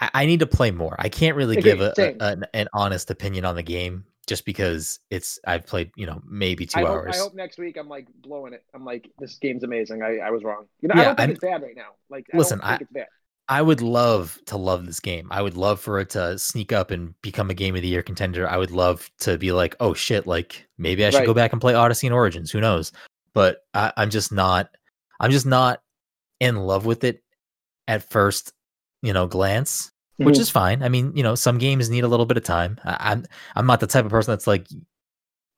I, 0.00 0.10
I 0.14 0.26
need 0.26 0.40
to 0.40 0.46
play 0.46 0.70
more. 0.70 0.96
I 0.98 1.08
can't 1.08 1.36
really 1.36 1.56
Agreed, 1.56 1.80
give 1.80 1.80
a, 1.80 1.94
a 1.98 2.12
an, 2.20 2.46
an 2.54 2.68
honest 2.74 3.10
opinion 3.10 3.44
on 3.44 3.56
the 3.56 3.62
game 3.62 4.06
just 4.26 4.44
because 4.44 4.98
it's 5.10 5.38
I've 5.46 5.66
played, 5.66 5.90
you 5.96 6.06
know, 6.06 6.20
maybe 6.28 6.66
2 6.66 6.78
I 6.78 6.82
hope, 6.82 6.90
hours. 6.90 7.14
I 7.16 7.18
hope 7.18 7.34
next 7.34 7.58
week 7.58 7.76
I'm 7.76 7.88
like 7.88 8.06
blowing 8.22 8.52
it. 8.52 8.64
I'm 8.74 8.84
like, 8.84 9.10
this 9.18 9.36
game's 9.36 9.62
amazing. 9.62 10.02
I, 10.02 10.18
I 10.18 10.30
was 10.30 10.42
wrong. 10.42 10.66
You 10.80 10.88
know, 10.88 10.94
I 10.94 10.98
Yeah, 10.98 11.04
don't 11.04 11.16
think 11.16 11.20
I'm- 11.20 11.30
it's 11.30 11.40
bad 11.40 11.62
right 11.62 11.76
now. 11.76 11.90
Like, 12.10 12.26
Listen, 12.34 12.60
I 12.62 12.70
don't 12.70 12.78
think 12.78 12.82
it's 12.82 12.92
bad. 12.92 13.06
I 13.48 13.62
would 13.62 13.80
love 13.80 14.36
to 14.46 14.56
love 14.56 14.86
this 14.86 14.98
game. 14.98 15.28
I 15.30 15.40
would 15.40 15.56
love 15.56 15.78
for 15.78 16.00
it 16.00 16.10
to 16.10 16.36
sneak 16.36 16.72
up 16.72 16.90
and 16.90 17.14
become 17.22 17.48
a 17.48 17.54
game 17.54 17.76
of 17.76 17.82
the 17.82 17.86
year 17.88 18.02
contender. 18.02 18.48
I 18.48 18.56
would 18.56 18.72
love 18.72 19.08
to 19.20 19.38
be 19.38 19.52
like, 19.52 19.76
oh 19.78 19.94
shit, 19.94 20.26
like 20.26 20.66
maybe 20.78 21.04
I 21.04 21.10
should 21.10 21.26
go 21.26 21.34
back 21.34 21.52
and 21.52 21.60
play 21.60 21.74
Odyssey 21.74 22.08
and 22.08 22.14
Origins. 22.14 22.50
Who 22.50 22.60
knows? 22.60 22.90
But 23.34 23.58
I, 23.72 23.92
I'm 23.96 24.10
just 24.10 24.32
not. 24.32 24.70
I'm 25.20 25.30
just 25.30 25.46
not 25.46 25.80
in 26.40 26.56
love 26.56 26.86
with 26.86 27.04
it 27.04 27.22
at 27.86 28.10
first, 28.10 28.52
you 29.02 29.12
know, 29.12 29.28
glance, 29.28 29.92
which 30.18 30.36
Mhm. 30.36 30.40
is 30.40 30.50
fine. 30.50 30.82
I 30.82 30.88
mean, 30.88 31.12
you 31.16 31.22
know, 31.22 31.34
some 31.34 31.58
games 31.58 31.90
need 31.90 32.04
a 32.04 32.08
little 32.08 32.26
bit 32.26 32.36
of 32.36 32.44
time. 32.44 32.78
I, 32.84 32.96
I'm 33.12 33.24
I'm 33.54 33.66
not 33.66 33.80
the 33.80 33.86
type 33.86 34.04
of 34.04 34.10
person 34.10 34.32
that's 34.32 34.46
like, 34.46 34.66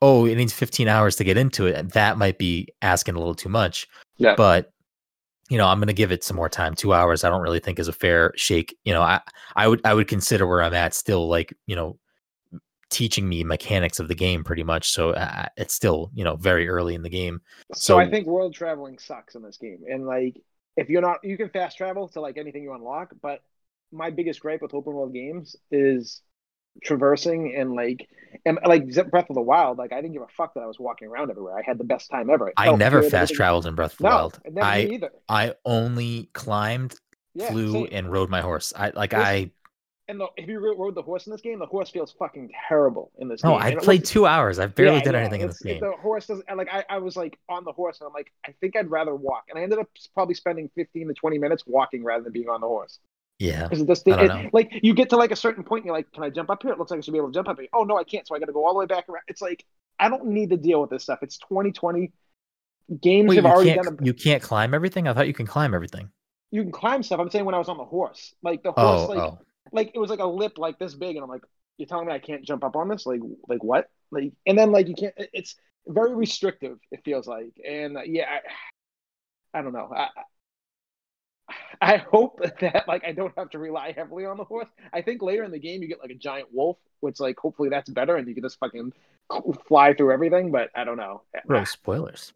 oh, 0.03 0.27
it 0.27 0.37
needs 0.37 0.53
15 0.53 0.89
hours 0.89 1.17
to 1.17 1.25
get 1.25 1.37
into 1.37 1.67
it. 1.67 1.93
That 1.93 2.19
might 2.19 2.39
be 2.39 2.69
asking 2.83 3.15
a 3.17 3.19
little 3.19 3.35
too 3.35 3.49
much 3.49 3.87
Yeah. 4.17 4.35
but 4.37 4.73
you 5.51 5.57
know 5.57 5.67
i'm 5.67 5.79
going 5.79 5.87
to 5.87 5.95
give 5.95 6.13
it 6.13 6.23
some 6.23 6.37
more 6.37 6.49
time 6.51 6.75
two 6.75 6.93
hours 6.93 7.25
i 7.25 7.31
don't 7.31 7.41
really 7.41 7.59
think 7.59 7.79
is 7.79 7.89
a 7.89 7.93
fair 7.93 8.33
shake 8.37 8.77
you 8.85 8.93
know 8.93 9.01
i 9.01 9.19
i 9.57 9.67
would 9.67 9.81
i 9.83 9.95
would 9.95 10.07
consider 10.07 10.47
where 10.47 10.63
i'm 10.63 10.75
at 10.75 10.93
still 10.93 11.27
like 11.27 11.55
you 11.67 11.75
know 11.75 11.99
teaching 12.91 13.27
me 13.27 13.43
mechanics 13.45 13.99
of 13.99 14.09
the 14.09 14.15
game 14.15 14.45
pretty 14.45 14.63
much 14.63 14.91
so 14.91 15.11
uh, 15.13 15.47
it's 15.57 15.73
still 15.73 16.11
you 16.15 16.23
know 16.23 16.37
very 16.37 16.69
early 16.69 16.95
in 16.95 17.01
the 17.03 17.09
game 17.09 17.41
So, 17.75 17.99
I 17.99 18.11
think 18.11 18.27
world 18.27 18.53
traveling 18.55 18.99
sucks 18.99 19.35
in 19.37 19.43
this 19.43 19.57
game. 19.57 19.79
And 19.91 20.07
like, 20.07 20.37
if 20.77 20.91
you're 20.91 21.01
not, 21.03 21.25
you 21.25 21.37
can 21.39 21.49
fast 21.49 21.77
travel 21.79 22.09
to 22.09 22.21
like 22.21 22.37
anything 22.37 22.63
you 22.63 22.75
unlock. 22.75 23.15
But 23.23 23.41
my 23.93 24.11
biggest 24.11 24.41
gripe 24.41 24.63
with 24.63 24.75
open 24.75 24.95
world 24.95 25.13
games 25.13 25.57
is 25.71 26.23
traversing 26.85 27.55
and 27.57 27.75
like, 27.75 28.09
and 28.47 28.59
like 28.67 28.87
Breath 29.11 29.31
of 29.31 29.35
the 29.37 29.43
Wild. 29.43 29.79
Like, 29.79 29.93
I 29.93 30.01
didn't 30.03 30.15
give 30.15 30.23
a 30.23 30.29
fuck 30.29 30.55
that 30.55 30.63
I 30.63 30.67
was 30.67 30.81
walking 30.81 31.09
around 31.09 31.31
everywhere. 31.31 31.57
I 31.59 31.63
had 31.65 31.79
the 31.79 31.85
best 31.85 32.11
time 32.11 32.31
ever. 32.31 32.49
It 32.51 32.57
i 32.57 32.71
never 32.71 33.03
good, 33.03 33.03
fast 33.03 33.35
traveled 33.35 33.67
in 33.67 33.75
breath 33.75 33.93
of 33.93 33.99
the 33.99 34.05
No, 34.05 34.09
wild 34.09 34.41
I 34.47 34.51
never 34.51 34.73
i 34.73 34.93
i 35.29 35.55
only 35.65 36.29
climbed 36.35 36.97
Yeah, 37.35 37.55
flew 37.55 37.65
same. 37.65 37.87
and 37.87 38.11
rode 38.11 38.31
my 38.31 38.41
horse 38.41 38.73
i 38.77 38.91
like 38.91 39.15
i 39.15 39.51
And 40.09 40.19
the, 40.21 40.29
if 40.39 40.49
you 40.49 40.59
rode 40.59 40.95
the 40.95 41.03
horse 41.03 41.27
in 41.27 41.33
this 41.33 41.43
game, 41.43 41.59
the 41.59 41.67
horse 41.67 41.91
feels 41.91 42.13
fucking 42.13 42.51
terrible 42.69 43.13
in 43.19 43.29
this 43.29 43.43
game. 43.43 43.53
no 43.53 43.55
game. 43.55 43.67
i 43.67 43.71
And 43.71 43.81
played 43.81 44.05
two 44.05 44.27
hours 44.27 44.59
i 44.59 44.67
barely 44.67 45.01
Yeah, 45.01 45.01
did 45.01 45.15
yeah, 45.15 45.29
anything 45.29 45.41
in 45.41 45.49
this 45.49 45.61
game 45.63 45.89
The 45.89 45.93
horse 46.01 46.27
doesn't 46.27 46.47
like 46.57 46.69
I, 46.73 46.85
I 46.89 46.99
was 46.99 47.17
like 47.17 47.39
on 47.49 47.65
the 47.65 47.73
horse 47.73 48.01
and 48.01 48.07
I'm 48.09 48.15
like, 48.15 48.33
I 48.47 48.53
think 48.61 48.77
I'd 48.77 48.91
rather 48.91 49.15
walk. 49.15 49.45
And 49.51 49.59
I 49.59 49.63
ended 49.63 49.79
up 49.81 49.89
probably 50.15 50.35
spending 50.35 50.71
15 50.77 51.09
to 51.09 51.15
20 51.15 51.39
minutes 51.39 51.65
walking 51.67 52.05
rather 52.05 52.25
than 52.25 52.33
being 52.33 52.49
on 52.49 52.61
the 52.61 52.69
horse. 52.69 52.99
Yeah 53.39 53.69
Because 53.69 53.85
this 53.87 54.03
it- 54.07 54.55
like 54.55 54.71
you 54.83 54.95
get 54.95 55.11
to 55.11 55.17
like 55.17 55.31
a 55.31 55.37
certain 55.37 55.65
point, 55.65 55.83
and 55.83 55.87
you're 55.87 55.97
like, 55.97 56.11
Can 56.13 56.25
I 56.25 56.31
jump 56.31 56.51
up 56.51 56.63
here? 56.63 56.73
It 56.73 56.79
looks 56.79 56.91
like 56.91 56.99
I 56.99 57.01
should 57.01 57.13
be 57.13 57.19
able 57.19 57.29
to 57.29 57.35
jump 57.35 57.49
up 57.49 57.59
here. 57.59 57.69
Oh 57.73 57.85
no, 57.85 57.97
I 57.97 58.05
can't, 58.05 58.27
so 58.27 58.35
I 58.35 58.39
gotta 58.39 58.53
go 58.53 58.67
all 58.67 58.73
the 58.73 58.81
way 58.81 58.87
back 58.87 59.09
around. 59.09 59.23
It's 59.29 59.43
like 59.43 59.65
I 59.99 60.09
don't 60.09 60.27
need 60.27 60.51
to 60.51 60.57
deal 60.57 60.81
with 60.81 60.91
this 60.91 61.05
stuff. 61.05 61.21
It's 61.23 61.39
2020. 61.39 62.13
Games 63.03 63.29
Wait, 63.29 63.37
have 63.37 63.45
already 63.45 63.75
done 63.75 63.99
a, 64.01 64.05
you 64.05 64.15
can't 64.15 64.43
climb 64.43 64.73
everything 64.73 65.07
i 65.09 65.13
thought 65.13 65.27
you 65.27 65.35
can 65.35 65.47
climb 65.47 65.75
everything 65.75 66.11
you 66.51 66.63
can 66.63 66.73
climb 66.73 67.03
stuff. 67.03 67.21
I'm 67.21 67.31
saying 67.31 67.45
when 67.45 67.55
I 67.55 67.59
was 67.59 67.69
on 67.69 67.77
the 67.77 67.85
horse. 67.85 68.35
Like 68.43 68.63
the 68.63 68.73
horse, 68.73 69.03
oh 69.03 69.07
like 69.07 69.19
oh 69.19 69.39
like 69.73 69.91
it 69.95 69.99
was 69.99 70.11
like 70.11 70.21
a 70.21 70.27
lip 70.27 70.59
like 70.59 70.79
this 70.79 70.95
big, 70.95 71.17
and 71.17 71.23
I'm 71.23 71.29
like, 71.29 71.43
you're 71.77 71.87
telling 71.87 72.07
me 72.07 72.13
I 72.13 72.19
can't 72.19 72.45
jump 72.45 72.65
up 72.65 72.77
on 72.77 72.89
this? 72.89 73.07
Like, 73.07 73.21
like 73.49 73.63
what? 73.63 73.91
Like, 74.11 74.33
and 74.47 74.59
then 74.59 74.73
like 74.73 74.89
you 74.89 74.95
can't. 74.95 75.15
It's 75.17 75.57
very 75.87 76.15
restrictive. 76.15 76.79
It 76.91 77.01
feels 77.05 77.27
like, 77.27 77.53
and 77.67 77.99
uh, 77.99 78.03
yeah, 78.05 78.27
I, 79.55 79.59
I 79.59 79.63
don't 79.63 79.73
know. 79.73 79.91
I, 79.95 80.09
I 81.81 81.97
hope 81.97 82.41
that 82.61 82.85
like 82.89 83.05
I 83.05 83.13
don't 83.13 83.33
have 83.37 83.51
to 83.51 83.59
rely 83.59 83.93
heavily 83.93 84.25
on 84.25 84.37
the 84.37 84.45
horse. 84.45 84.69
I 84.93 85.03
think 85.03 85.23
later 85.23 85.45
in 85.45 85.51
the 85.51 85.59
game 85.59 85.83
you 85.83 85.89
get 85.89 86.01
like 86.01 86.11
a 86.11 86.15
giant 86.15 86.49
wolf, 86.53 86.77
which 87.01 87.21
like 87.21 87.39
hopefully 87.39 87.69
that's 87.69 87.89
better, 87.91 88.17
and 88.17 88.27
you 88.27 88.35
can 88.35 88.43
just 88.43 88.59
fucking 88.59 88.93
fly 89.67 89.95
through 89.95 90.13
everything. 90.13 90.51
But 90.51 90.71
I 90.75 90.85
don't 90.85 90.97
know. 90.97 91.23
bro 91.47 91.65
spoilers 91.65 92.33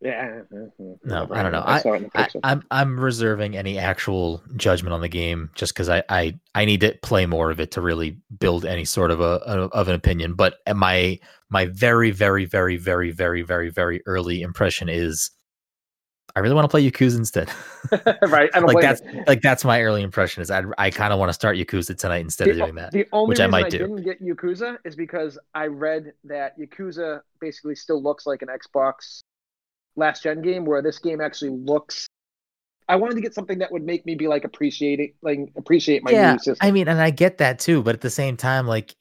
Yeah. 0.00 0.40
Mm-hmm. 0.52 0.92
No, 1.04 1.28
I 1.30 1.42
don't 1.42 1.52
know. 1.52 1.62
I 1.64 1.80
saw 1.80 1.92
it 1.92 1.96
in 1.96 2.02
the 2.04 2.10
I, 2.14 2.22
picture. 2.22 2.40
I'm 2.42 2.62
I'm 2.70 2.98
reserving 2.98 3.56
any 3.56 3.78
actual 3.78 4.42
judgment 4.56 4.92
on 4.92 5.00
the 5.00 5.08
game 5.08 5.50
just 5.54 5.74
because 5.74 5.88
I, 5.88 6.02
I 6.08 6.38
I 6.54 6.64
need 6.64 6.80
to 6.80 6.96
play 7.02 7.26
more 7.26 7.50
of 7.50 7.60
it 7.60 7.70
to 7.72 7.80
really 7.80 8.18
build 8.38 8.64
any 8.64 8.84
sort 8.84 9.10
of 9.10 9.20
a, 9.20 9.40
a 9.46 9.68
of 9.68 9.88
an 9.88 9.94
opinion. 9.94 10.34
But 10.34 10.56
my 10.74 11.18
my 11.50 11.66
very 11.66 12.10
very 12.10 12.44
very 12.44 12.76
very 12.76 13.10
very 13.10 13.42
very 13.42 13.70
very 13.70 14.02
early 14.06 14.42
impression 14.42 14.88
is 14.88 15.30
I 16.36 16.40
really 16.40 16.54
want 16.54 16.64
to 16.64 16.68
play 16.68 16.90
Yakuza 16.90 17.16
instead. 17.16 17.48
right. 18.22 18.50
I 18.54 18.60
don't 18.60 18.66
like 18.66 18.80
that's 18.80 19.00
you. 19.02 19.22
like 19.26 19.40
that's 19.40 19.64
my 19.64 19.82
early 19.82 20.02
impression 20.02 20.42
is 20.42 20.50
I 20.50 20.64
I 20.78 20.90
kind 20.90 21.12
of 21.12 21.18
want 21.20 21.28
to 21.28 21.32
start 21.34 21.56
Yakuza 21.56 21.96
tonight 21.96 22.22
instead 22.22 22.48
of 22.48 22.56
doing 22.56 22.74
that. 22.74 22.90
the 22.90 23.06
only 23.12 23.30
which 23.30 23.40
I 23.40 23.44
reason 23.44 23.50
might 23.52 23.66
I 23.66 23.68
do. 23.68 23.78
didn't 23.78 24.02
get 24.02 24.20
Yakuza 24.22 24.78
is 24.84 24.96
because 24.96 25.38
I 25.54 25.66
read 25.66 26.12
that 26.24 26.58
Yakuza 26.58 27.20
basically 27.40 27.76
still 27.76 28.02
looks 28.02 28.26
like 28.26 28.42
an 28.42 28.48
Xbox 28.48 29.20
last 29.96 30.22
gen 30.24 30.42
game, 30.42 30.64
where 30.64 30.82
this 30.82 30.98
game 30.98 31.20
actually 31.20 31.50
looks. 31.50 32.08
I 32.88 32.96
wanted 32.96 33.14
to 33.14 33.20
get 33.20 33.32
something 33.32 33.58
that 33.60 33.72
would 33.72 33.84
make 33.84 34.04
me 34.04 34.14
be 34.14 34.28
like 34.28 34.44
appreciating, 34.44 35.14
like 35.22 35.38
appreciate 35.56 36.02
my 36.02 36.10
yeah, 36.10 36.32
new 36.32 36.38
system. 36.38 36.58
I 36.60 36.70
mean, 36.70 36.88
and 36.88 37.00
I 37.00 37.10
get 37.10 37.38
that 37.38 37.58
too, 37.58 37.82
but 37.82 37.94
at 37.94 38.00
the 38.00 38.10
same 38.10 38.36
time, 38.36 38.66
like 38.66 38.94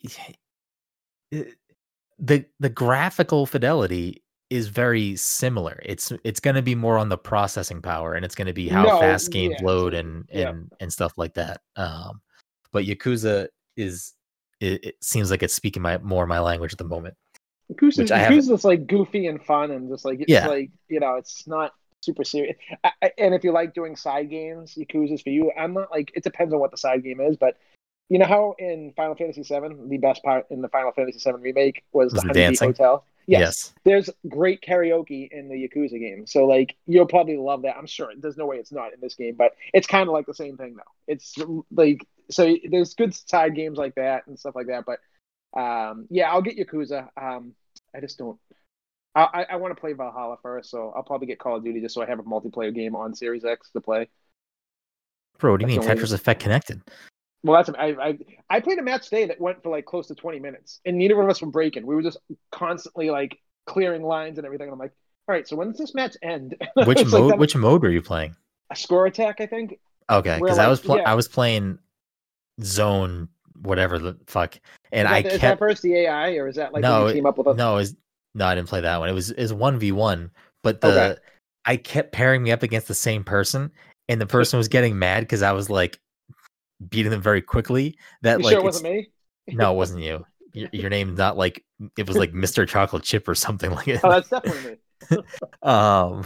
it- 1.32 1.56
the 2.20 2.46
the 2.60 2.70
graphical 2.70 3.46
fidelity 3.48 4.24
is 4.50 4.68
very 4.68 5.16
similar. 5.16 5.80
It's 5.84 6.12
it's 6.24 6.40
going 6.40 6.56
to 6.56 6.62
be 6.62 6.76
more 6.76 6.98
on 6.98 7.10
the 7.10 7.18
processing 7.18 7.82
power, 7.82 8.14
and 8.14 8.24
it's 8.26 8.36
going 8.36 8.48
to 8.48 8.54
be 8.54 8.68
how 8.70 8.84
No, 8.84 9.00
fast 9.00 9.32
games 9.32 9.56
yeah, 9.60 9.66
load 9.66 9.94
so- 9.94 10.00
and 10.00 10.26
yeah. 10.32 10.50
and 10.50 10.72
and 10.80 10.94
stuff 10.94 11.18
like 11.18 11.34
that. 11.36 11.62
Um, 11.76 12.22
but 12.72 12.86
Yakuza 12.86 13.48
is 13.78 14.14
it, 14.60 14.84
it 14.86 14.96
seems 15.02 15.32
like 15.32 15.44
it's 15.44 15.54
speaking 15.54 15.82
my 15.82 15.98
more 16.00 16.26
my 16.28 16.40
language 16.40 16.72
at 16.74 16.78
the 16.78 16.84
moment. 16.86 17.16
Yakuza, 17.72 18.06
Yakuza's 18.08 18.64
like 18.66 18.88
goofy 18.88 19.28
and 19.28 19.44
fun 19.44 19.72
and 19.72 19.90
just 19.90 20.06
like 20.06 20.20
it's 20.22 20.30
Yeah. 20.30 20.48
like 20.48 20.70
you 20.90 21.00
know 21.00 21.16
it's 21.16 21.48
not 21.48 21.74
super 22.02 22.24
serious. 22.24 22.56
I, 22.84 22.92
I, 23.02 23.12
and 23.18 23.34
if 23.34 23.44
you 23.44 23.52
like 23.52 23.74
doing 23.74 23.96
side 23.96 24.30
games, 24.30 24.76
Yakuza's 24.76 25.22
for 25.22 25.30
you. 25.30 25.52
I'm 25.58 25.74
not 25.74 25.90
like 25.92 26.12
it 26.16 26.24
depends 26.24 26.54
on 26.54 26.60
what 26.60 26.72
the 26.72 26.78
side 26.78 27.04
game 27.04 27.20
is, 27.22 27.38
but 27.38 27.58
you 28.10 28.20
know 28.20 28.26
how 28.26 28.54
in 28.60 28.92
Final 28.98 29.16
Fantasy 29.16 29.42
VII, 29.42 29.88
the 29.88 29.98
best 29.98 30.22
part 30.24 30.46
in 30.52 30.62
the 30.62 30.68
Final 30.70 30.92
Fantasy 30.92 31.18
VII 31.20 31.38
remake 31.40 31.84
was, 31.94 32.12
Was 32.14 32.22
the 32.22 32.28
the 32.28 32.34
dancing? 32.34 32.70
Hotel. 32.70 33.06
Yes. 33.26 33.40
yes. 33.40 33.74
there's 33.84 34.10
great 34.28 34.62
karaoke 34.62 35.32
in 35.32 35.48
the 35.50 35.56
Yakuza 35.56 36.00
game, 36.00 36.26
so 36.28 36.46
like 36.46 36.76
you'll 36.86 37.06
probably 37.06 37.38
love 37.38 37.62
that. 37.64 37.78
I'm 37.78 37.88
sure. 37.88 38.12
There's 38.18 38.38
no 38.38 38.46
way 38.46 38.58
it's 38.58 38.72
not 38.72 38.94
in 38.94 39.00
this 39.02 39.16
game, 39.16 39.36
but 39.38 39.54
it's 39.74 39.88
kind 39.88 40.08
of 40.08 40.14
like 40.14 40.26
the 40.26 40.34
same 40.34 40.58
thing 40.58 40.76
though. 40.76 40.84
It's 41.08 41.36
like 41.72 42.06
so 42.30 42.56
there's 42.70 42.94
good 42.94 43.14
side 43.14 43.56
games 43.56 43.78
like 43.78 43.96
that 43.96 44.28
and 44.28 44.38
stuff 44.38 44.56
like 44.56 44.68
that, 44.68 44.86
but 44.86 45.00
um, 45.60 46.08
yeah, 46.10 46.32
I'll 46.32 46.42
get 46.42 46.58
Yakuza. 46.58 47.10
Um, 47.16 47.54
I 47.96 48.00
just 48.00 48.18
don't. 48.18 48.40
I, 49.16 49.46
I, 49.52 49.56
want 49.58 49.76
to 49.76 49.80
play 49.80 49.94
Valhalla 49.94 50.38
first, 50.42 50.72
so 50.72 50.92
I'll 50.96 51.04
probably 51.04 51.28
get 51.28 51.38
Call 51.38 51.58
of 51.58 51.64
Duty 51.64 51.82
just 51.82 51.94
so 51.94 52.02
I 52.02 52.08
have 52.08 52.18
a 52.18 52.24
multiplayer 52.24 52.74
game 52.74 52.96
on 52.96 53.14
Series 53.14 53.46
X 53.46 53.70
to 53.74 53.80
play. 53.80 54.10
Bro, 55.38 55.52
what 55.52 55.60
do 55.60 55.64
you 55.64 55.68
mean 55.68 55.82
That's 55.82 55.90
only- 55.90 56.02
Tetris 56.02 56.14
Effect 56.14 56.42
connected? 56.42 56.82
Well, 57.44 57.62
that's 57.62 57.78
I, 57.78 57.88
I 58.10 58.18
I 58.50 58.60
played 58.62 58.80
a 58.80 58.82
match 58.84 59.06
today 59.06 59.26
that 59.28 59.40
went 59.40 59.62
for 59.64 59.70
like 59.70 59.86
close 59.86 60.08
to 60.08 60.16
20 60.16 60.40
minutes, 60.40 60.80
and 60.86 60.98
neither 60.98 61.22
of 61.22 61.30
us 61.30 61.42
were 61.42 61.50
breaking. 61.50 61.86
We 61.86 61.96
were 61.96 62.02
just 62.02 62.18
constantly 62.52 63.10
like 63.10 63.38
clearing 63.66 64.04
lines 64.04 64.38
and 64.38 64.46
everything. 64.46 64.68
And 64.68 64.74
I'm 64.74 64.80
like, 64.80 64.94
all 65.28 65.36
right, 65.36 65.48
so 65.48 65.56
when 65.56 65.70
does 65.70 65.78
this 65.78 65.94
match 65.94 66.16
end? 66.22 66.56
Which 66.86 67.00
It's 67.00 67.12
like 67.14 67.22
mode? 67.22 67.40
which 67.40 67.56
mode 67.56 67.82
were 67.82 67.90
you 67.90 68.02
playing? 68.02 68.36
a 68.70 68.76
score 68.76 69.06
attack? 69.06 69.42
I 69.42 69.46
think. 69.46 69.80
Okay, 70.10 70.38
because 70.40 70.58
I 70.58 70.68
was 70.68 70.80
pl- 70.80 70.98
yeah. 70.98 71.10
I 71.12 71.16
was 71.16 71.28
playing 71.28 71.80
Zone, 72.62 73.30
whatever 73.62 74.00
the 74.00 74.18
fuck, 74.28 74.60
and 74.92 75.08
is 75.08 75.12
I 75.12 75.22
that, 75.22 75.34
is 75.34 75.42
that 75.42 75.42
kept 75.42 75.60
first 75.60 75.82
the 75.82 75.96
AI 75.96 76.36
or 76.36 76.48
is 76.48 76.56
that 76.56 76.74
like 76.74 76.84
No, 76.84 77.00
when 77.00 77.08
you 77.10 77.14
team 77.14 77.26
up 77.26 77.38
with 77.38 77.48
a 77.48 77.54
no, 77.54 77.78
is 77.78 77.96
no, 78.36 78.46
I 78.46 78.56
didn't 78.56 78.70
play 78.70 78.82
that 78.82 79.00
one. 79.00 79.10
It 79.10 79.14
was 79.14 79.32
is 79.32 79.54
one 79.54 79.80
v 79.80 79.92
one, 79.92 80.32
but 80.62 80.82
the 80.82 80.90
Okay. 80.90 81.22
I 81.66 81.78
kept 81.78 82.12
pairing 82.12 82.44
me 82.44 82.52
up 82.52 82.64
against 82.64 82.88
the 82.88 82.96
same 82.96 83.24
person, 83.24 83.72
and 84.10 84.20
the 84.20 84.26
person 84.28 84.58
was 84.58 84.68
getting 84.68 85.00
mad 85.00 85.22
because 85.22 85.42
I 85.42 85.54
was 85.54 85.70
like 85.70 86.00
beating 86.90 87.12
them 87.12 87.22
very 87.22 87.42
quickly. 87.42 87.98
That 88.22 88.40
You 88.40 88.46
like 88.46 88.54
sure 88.54 88.60
it 88.60 88.64
wasn't 88.64 88.86
me? 88.86 89.12
no, 89.52 89.74
it 89.74 89.78
wasn't 89.78 90.04
you. 90.04 90.26
Your, 90.54 90.70
your 90.72 90.90
name's 90.90 91.18
not 91.18 91.38
like 91.38 91.64
it 91.98 92.08
was 92.08 92.18
like 92.18 92.32
Mr. 92.34 92.68
Chocolate 92.68 93.04
Chip 93.04 93.28
or 93.28 93.36
something 93.36 93.72
like 93.76 93.88
it. 93.88 94.02
Oh, 94.04 94.10
that's 94.12 94.30
definitely 94.30 94.78
me. 95.12 95.18
um 95.64 96.26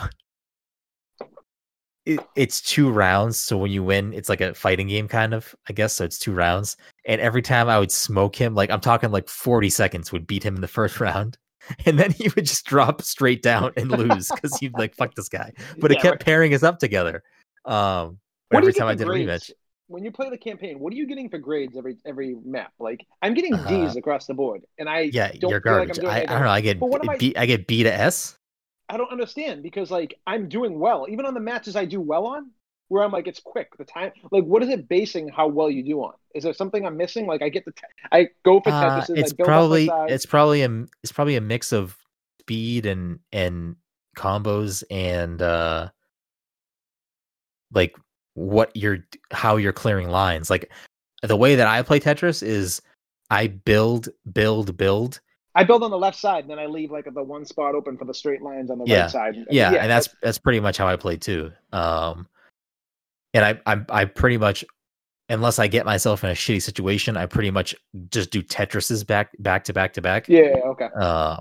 it, 2.05 2.21
it's 2.35 2.61
two 2.61 2.89
rounds 2.91 3.37
so 3.37 3.57
when 3.57 3.71
you 3.71 3.83
win 3.83 4.13
it's 4.13 4.29
like 4.29 4.39
a 4.41 4.53
fighting 4.53 4.87
game 4.87 5.07
kind 5.07 5.33
of 5.33 5.53
i 5.69 5.73
guess 5.73 5.93
so 5.95 6.05
it's 6.05 6.19
two 6.19 6.31
rounds 6.33 6.77
and 7.05 7.19
every 7.19 7.41
time 7.41 7.69
i 7.69 7.77
would 7.79 7.91
smoke 7.91 8.35
him 8.35 8.53
like 8.55 8.69
i'm 8.69 8.79
talking 8.79 9.11
like 9.11 9.27
40 9.27 9.69
seconds 9.69 10.11
would 10.11 10.27
beat 10.27 10.43
him 10.43 10.55
in 10.55 10.61
the 10.61 10.67
first 10.67 10.99
round 10.99 11.37
and 11.85 11.99
then 11.99 12.11
he 12.11 12.29
would 12.35 12.45
just 12.45 12.65
drop 12.65 13.01
straight 13.01 13.41
down 13.41 13.71
and 13.75 13.91
lose 13.91 14.29
because 14.29 14.57
he'd 14.57 14.77
like 14.77 14.95
fuck 14.95 15.15
this 15.15 15.27
guy 15.27 15.51
but 15.79 15.91
it 15.91 15.95
Yeah, 15.95 16.01
kept 16.03 16.23
pairing 16.23 16.53
us 16.53 16.63
up 16.63 16.79
together 16.79 17.23
um 17.65 18.19
every 18.53 18.71
time 18.73 18.87
i 18.87 18.95
did 18.95 19.07
a 19.07 19.11
rematch 19.11 19.51
When 19.87 20.03
you 20.03 20.11
play 20.11 20.29
the 20.29 20.37
campaign, 20.37 20.79
what 20.79 20.91
are 20.93 20.95
you 20.97 21.07
getting 21.07 21.29
for 21.29 21.37
grades 21.37 21.77
every 21.77 21.97
every 22.05 22.35
map? 22.43 22.73
Like 22.79 23.05
I'm 23.21 23.33
getting 23.33 23.53
Uh, 23.53 23.63
D's 23.63 23.95
across 23.95 24.27
the 24.27 24.33
board, 24.33 24.63
and 24.77 24.89
I 24.89 25.11
yeah 25.11 25.31
don't 25.39 25.51
you're 25.51 25.59
like 25.63 25.63
garbage 25.63 25.93
doing 25.93 26.07
I, 26.07 26.21
I 26.21 26.25
don't 26.25 26.43
know 26.43 26.49
i 26.49 26.61
get 26.61 26.79
But 26.79 26.87
what 26.87 27.01
am 27.01 27.09
I- 27.09 27.17
B, 27.17 27.33
i 27.35 27.45
get 27.45 27.67
b 27.67 27.83
to 27.83 27.93
s 27.93 28.37
I 28.89 28.97
don't 28.97 29.11
understand 29.11 29.63
because 29.63 29.91
like 29.91 30.19
I'm 30.25 30.47
doing 30.49 30.79
well, 30.79 31.07
even 31.09 31.25
on 31.25 31.33
the 31.33 31.39
matches 31.39 31.75
I 31.75 31.85
do 31.85 31.99
well 32.01 32.25
on, 32.25 32.51
where 32.87 33.03
I'm 33.03 33.11
like 33.11 33.27
it's 33.27 33.39
quick. 33.39 33.75
The 33.77 33.83
time, 33.85 34.11
like, 34.31 34.45
what 34.45 34.63
is 34.63 34.69
it 34.69 34.87
basing 34.87 35.27
how 35.29 35.47
well 35.47 35.69
you 35.69 35.83
do 35.83 35.99
on? 36.03 36.13
Is 36.33 36.43
there 36.43 36.53
something 36.53 36.85
I'm 36.85 36.95
missing? 36.97 37.27
Like 37.27 37.41
I 37.41 37.49
get 37.49 37.65
the, 37.65 37.71
te- 37.71 37.81
I 38.11 38.29
go 38.45 38.61
for 38.61 38.71
Uh, 38.71 38.71
Tetris, 38.71 39.09
it's 39.15 39.33
probably 39.33 39.87
up 39.89 39.97
my 39.99 40.07
side. 40.07 40.13
it's 40.13 40.25
probably 40.25 40.61
a 40.63 40.85
it's 41.03 41.11
probably 41.11 41.35
a 41.35 41.41
mix 41.41 41.71
of 41.71 41.97
speed 42.41 42.85
and 42.85 43.19
and 43.31 43.75
combos 44.15 44.83
and 44.89 45.41
uh 45.41 45.89
like 47.71 47.95
what 48.37 48.69
you're 48.75 48.99
how 49.31 49.55
you're 49.55 49.73
clearing 49.73 50.09
lines 50.09 50.47
like 50.51 50.71
the 51.23 51.35
way 51.35 51.55
that 51.55 51.67
i 51.67 51.81
play 51.81 51.99
tetris 51.99 52.43
is 52.43 52.79
i 53.31 53.47
build 53.47 54.09
build 54.31 54.77
build 54.77 55.19
I 55.55 55.63
build 55.63 55.81
on 55.81 55.89
the 55.89 55.97
left 55.97 56.19
side, 56.19 56.43
and 56.43 56.51
then 56.51 56.59
I 56.59 56.67
leave 56.67 56.91
like 56.91 57.11
the 57.11 57.23
one 57.23 57.43
spot 57.43 57.73
open 57.73 57.97
for 57.97 58.05
the 58.05 58.13
straight 58.13 58.43
lines 58.43 58.69
on 58.69 58.77
the 58.77 58.85
Yeah, 58.85 59.01
right 59.01 59.09
side. 59.09 59.35
yeah, 59.49 59.71
and 59.71 59.89
that's 59.89 60.07
that's 60.21 60.37
pretty 60.37 60.59
much 60.59 60.77
how 60.77 60.85
i 60.87 60.95
play 60.95 61.17
too 61.17 61.51
um 61.73 62.27
and 63.33 63.43
i 63.43 63.59
i 63.65 63.81
i 63.89 64.05
pretty 64.05 64.37
much 64.37 64.63
unless 65.29 65.57
i 65.57 65.65
get 65.65 65.83
myself 65.83 66.23
in 66.23 66.29
a 66.29 66.33
shitty 66.33 66.61
situation 66.61 67.17
i 67.17 67.25
pretty 67.25 67.49
much 67.49 67.73
just 68.11 68.29
do 68.29 68.43
tetrises 68.43 69.03
back 69.05 69.31
back 69.39 69.63
to 69.63 69.73
back 69.73 69.93
to 69.93 70.01
back 70.01 70.29
yeah, 70.29 70.53
okay. 70.63 70.89
uh, 70.95 71.37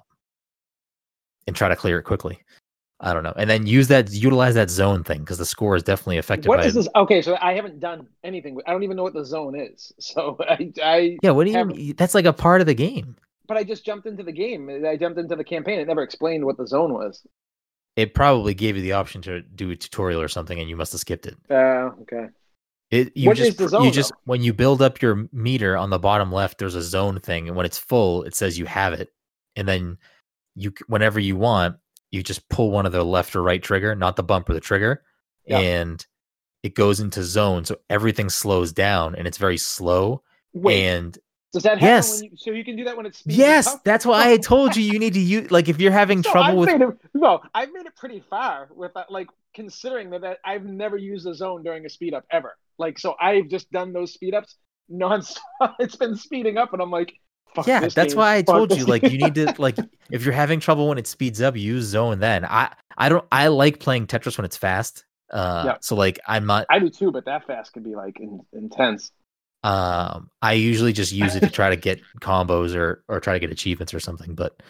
and 1.47 1.55
try 1.55 1.69
to 1.69 1.77
clear 1.77 1.99
it 1.99 2.05
quickly. 2.05 2.39
I 3.01 3.13
don't 3.13 3.23
know, 3.23 3.35
and 3.37 3.49
then 3.51 3.67
use 3.67 3.89
that 3.89 4.11
utilize 4.11 4.55
that 4.55 4.71
zone 4.71 5.05
thing 5.05 5.21
because 5.21 5.37
the 5.39 5.45
score 5.47 5.77
is 5.77 5.83
definitely 5.83 6.17
affected 6.19 6.49
What 6.49 6.61
by. 6.61 6.65
is 6.67 6.75
this? 6.75 6.89
Okay, 6.97 7.21
so 7.21 7.37
I 7.43 7.53
haven't 7.53 7.79
done 7.79 8.07
anything. 8.25 8.59
I 8.67 8.73
don't 8.73 8.83
even 8.85 8.97
know 8.97 9.03
what 9.03 9.13
the 9.15 9.25
zone 9.25 9.55
is. 9.59 9.93
So 10.01 10.37
I, 10.41 10.73
I, 10.83 11.19
Yeah, 11.23 11.33
what 11.33 11.45
do 11.47 11.51
you? 11.53 11.65
mean? 11.65 11.95
That's 11.97 12.15
like 12.15 12.25
a 12.25 12.33
part 12.33 12.61
of 12.63 12.67
the 12.67 12.75
game. 12.75 13.17
but 13.49 13.57
I 13.59 13.65
just 13.65 13.85
jumped 13.85 14.07
into 14.07 14.23
the 14.23 14.33
game. 14.33 14.71
I 14.87 14.97
jumped 14.97 15.19
into 15.19 15.37
the 15.37 15.45
campaign. 15.45 15.79
It 15.79 15.87
never 15.87 16.03
explained 16.03 16.45
what 16.47 16.57
the 16.57 16.67
zone 16.67 16.93
was. 16.95 17.23
It 17.97 18.15
probably 18.15 18.55
gave 18.55 18.77
you 18.77 18.83
the 18.83 18.93
option 18.93 19.21
to 19.23 19.41
do 19.43 19.71
a 19.71 19.77
tutorial 19.77 20.21
or 20.21 20.29
something, 20.29 20.59
and 20.59 20.69
you 20.69 20.77
must 20.77 20.93
have 20.93 21.01
skipped 21.01 21.27
it. 21.27 21.37
Uh, 21.51 21.91
okay. 22.03 22.27
It 22.91 23.17
you 23.17 23.29
What 23.29 23.37
just 23.37 23.51
is 23.51 23.57
the 23.57 23.69
zone, 23.69 23.85
you 23.85 23.91
just 23.91 24.13
though? 24.13 24.19
when 24.25 24.43
you 24.43 24.53
build 24.55 24.81
up 24.81 25.03
your 25.03 25.29
meter 25.33 25.77
on 25.77 25.91
the 25.91 25.99
bottom 25.99 26.31
left, 26.33 26.59
there's 26.59 26.75
a 26.77 26.83
zone 26.83 27.21
thing, 27.21 27.49
and 27.49 27.57
when 27.57 27.67
it's 27.67 27.79
full, 27.79 28.23
it 28.23 28.35
says 28.35 28.59
you 28.59 28.65
have 28.67 28.93
it, 28.95 29.13
and 29.57 29.67
then 29.69 29.99
you 30.55 30.73
whenever 30.87 31.19
you 31.21 31.37
want, 31.37 31.77
you 32.11 32.23
just 32.23 32.49
pull 32.49 32.71
one 32.71 32.87
of 32.87 32.93
the 32.93 33.05
left 33.05 33.35
or 33.37 33.43
right 33.43 33.63
trigger, 33.63 33.95
not 33.95 34.17
the 34.17 34.23
bumper, 34.23 34.55
the 34.55 34.61
trigger, 34.61 35.03
Yeah. 35.47 35.59
and 35.59 36.05
it 36.63 36.75
goes 36.75 37.01
into 37.01 37.23
zone, 37.23 37.65
so 37.65 37.77
everything 37.91 38.29
slows 38.29 38.73
down, 38.73 39.15
and 39.15 39.27
it's 39.27 39.39
very 39.39 39.59
slow. 39.59 40.23
Wait, 40.53 40.85
and 40.85 41.19
does 41.53 41.63
that 41.63 41.79
happen 41.79 41.87
yes. 41.87 42.21
when 42.21 42.31
you? 42.31 42.37
So 42.37 42.51
you 42.51 42.65
can 42.65 42.77
do 42.77 42.85
that 42.85 42.97
when 42.97 43.07
it's 43.07 43.23
yes, 43.25 43.77
that's 43.85 44.05
why 44.05 44.31
I 44.33 44.37
told 44.37 44.77
you 44.77 44.83
you 44.83 44.99
need 44.99 45.15
to 45.15 45.21
use 45.21 45.51
like 45.51 45.69
if 45.69 45.81
you're 45.81 45.93
having 45.93 46.23
So 46.23 46.33
trouble 46.33 46.51
I've 46.51 46.57
with 46.57 46.83
it, 46.83 46.89
no, 47.15 47.41
I've 47.55 47.73
made 47.73 47.87
it 47.87 47.97
pretty 47.97 48.21
far 48.29 48.69
with 48.75 48.93
that, 48.95 49.11
like 49.11 49.29
considering 49.55 50.11
that, 50.11 50.23
that 50.23 50.39
I've 50.45 50.65
never 50.65 50.97
used 50.97 51.27
a 51.27 51.35
zone 51.35 51.63
during 51.63 51.87
a 51.87 51.89
speed 51.89 52.15
up 52.15 52.25
ever. 52.31 52.57
Like, 52.79 52.99
so 52.99 53.15
I've 53.21 53.49
just 53.49 53.71
done 53.71 53.93
those 53.93 54.13
speed 54.13 54.35
ups 54.35 54.57
nonstop. 54.91 55.39
It's 55.79 55.97
been 55.97 56.17
speeding 56.17 56.59
up, 56.59 56.73
and 56.73 56.83
I'm 56.83 56.91
like, 56.91 57.15
Fuck 57.55 57.67
yeah, 57.67 57.81
that's 57.81 58.13
game. 58.13 58.17
why 58.19 58.35
I 58.37 58.43
Fuck 58.43 58.55
told 58.55 58.77
you 58.77 58.85
like 58.85 59.03
you 59.05 59.19
need 59.19 59.35
to 59.37 59.55
like 59.59 59.77
if 60.11 60.25
you're 60.25 60.35
having 60.35 60.61
trouble 60.61 60.89
when 60.89 60.99
it 60.99 61.07
speeds 61.07 61.41
up, 61.41 61.57
use 61.57 61.85
zone 61.87 62.19
then. 62.19 62.45
I 62.45 62.73
I 62.99 63.09
don't 63.09 63.25
I 63.33 63.49
like 63.49 63.81
playing 63.81 64.07
Tetris 64.07 64.37
when 64.37 64.45
it's 64.45 64.57
fast. 64.57 65.05
Uh 65.31 65.63
Yeah. 65.67 65.77
so 65.81 65.97
like 65.97 66.19
I'm 66.27 66.47
not 66.47 66.67
I 66.71 66.79
do 66.79 66.91
too, 66.91 67.11
but 67.13 67.25
that 67.25 67.47
fast 67.47 67.73
can 67.73 67.83
be 67.83 67.95
like 67.95 68.21
in, 68.21 68.41
intense. 68.53 69.11
um 69.65 70.31
I 70.43 70.53
usually 70.53 70.93
just 70.93 71.13
use 71.13 71.35
it 71.35 71.41
to 71.41 71.51
try 71.51 71.71
to 71.71 71.77
get 71.77 72.01
combos 72.21 72.75
or 72.77 73.03
or 73.09 73.21
try 73.21 73.33
to 73.33 73.41
get 73.41 73.51
achievements 73.51 73.95
or 73.95 74.01
something, 74.01 74.35
but 74.35 74.63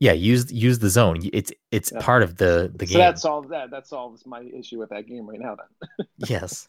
yeah, 0.00 0.12
use 0.12 0.52
use 0.52 0.78
the 0.80 0.90
zone. 0.90 1.20
It's 1.32 1.52
it's 1.70 1.90
Yeah. 1.92 2.00
part 2.02 2.22
of 2.22 2.36
the 2.36 2.70
the 2.74 2.86
so 2.86 2.92
game. 2.92 2.98
that 2.98 3.18
solves 3.18 3.48
that. 3.50 3.70
That 3.70 3.86
solves 3.86 4.26
my 4.26 4.42
issue 4.42 4.78
with 4.78 4.90
that 4.90 5.06
game 5.06 5.26
right 5.26 5.40
now. 5.40 5.56
Then 5.56 6.06
yes. 6.28 6.68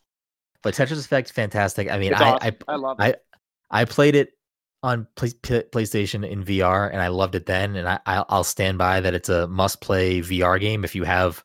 But 0.61 0.75
Tetris 0.75 1.03
Effect 1.03 1.31
fantastic. 1.33 1.91
I 1.91 1.97
mean, 1.97 2.13
I, 2.13 2.31
awesome. 2.31 2.55
I 2.67 2.73
I 2.73 2.75
love 2.77 2.99
it. 3.01 3.23
I 3.71 3.81
I 3.81 3.85
played 3.85 4.15
it 4.15 4.36
on 4.83 5.07
play, 5.15 5.31
P- 5.41 5.63
PlayStation 5.71 6.27
in 6.27 6.43
VR, 6.43 6.91
and 6.91 7.01
I 7.01 7.07
loved 7.07 7.35
it 7.35 7.45
then. 7.45 7.75
And 7.75 7.87
I, 7.87 7.99
I'll, 8.05 8.25
I'll 8.29 8.43
stand 8.43 8.77
by 8.77 8.99
that 9.01 9.13
it's 9.13 9.29
a 9.29 9.47
must-play 9.47 10.21
VR 10.21 10.59
game. 10.59 10.83
If 10.83 10.95
you 10.95 11.03
have 11.03 11.43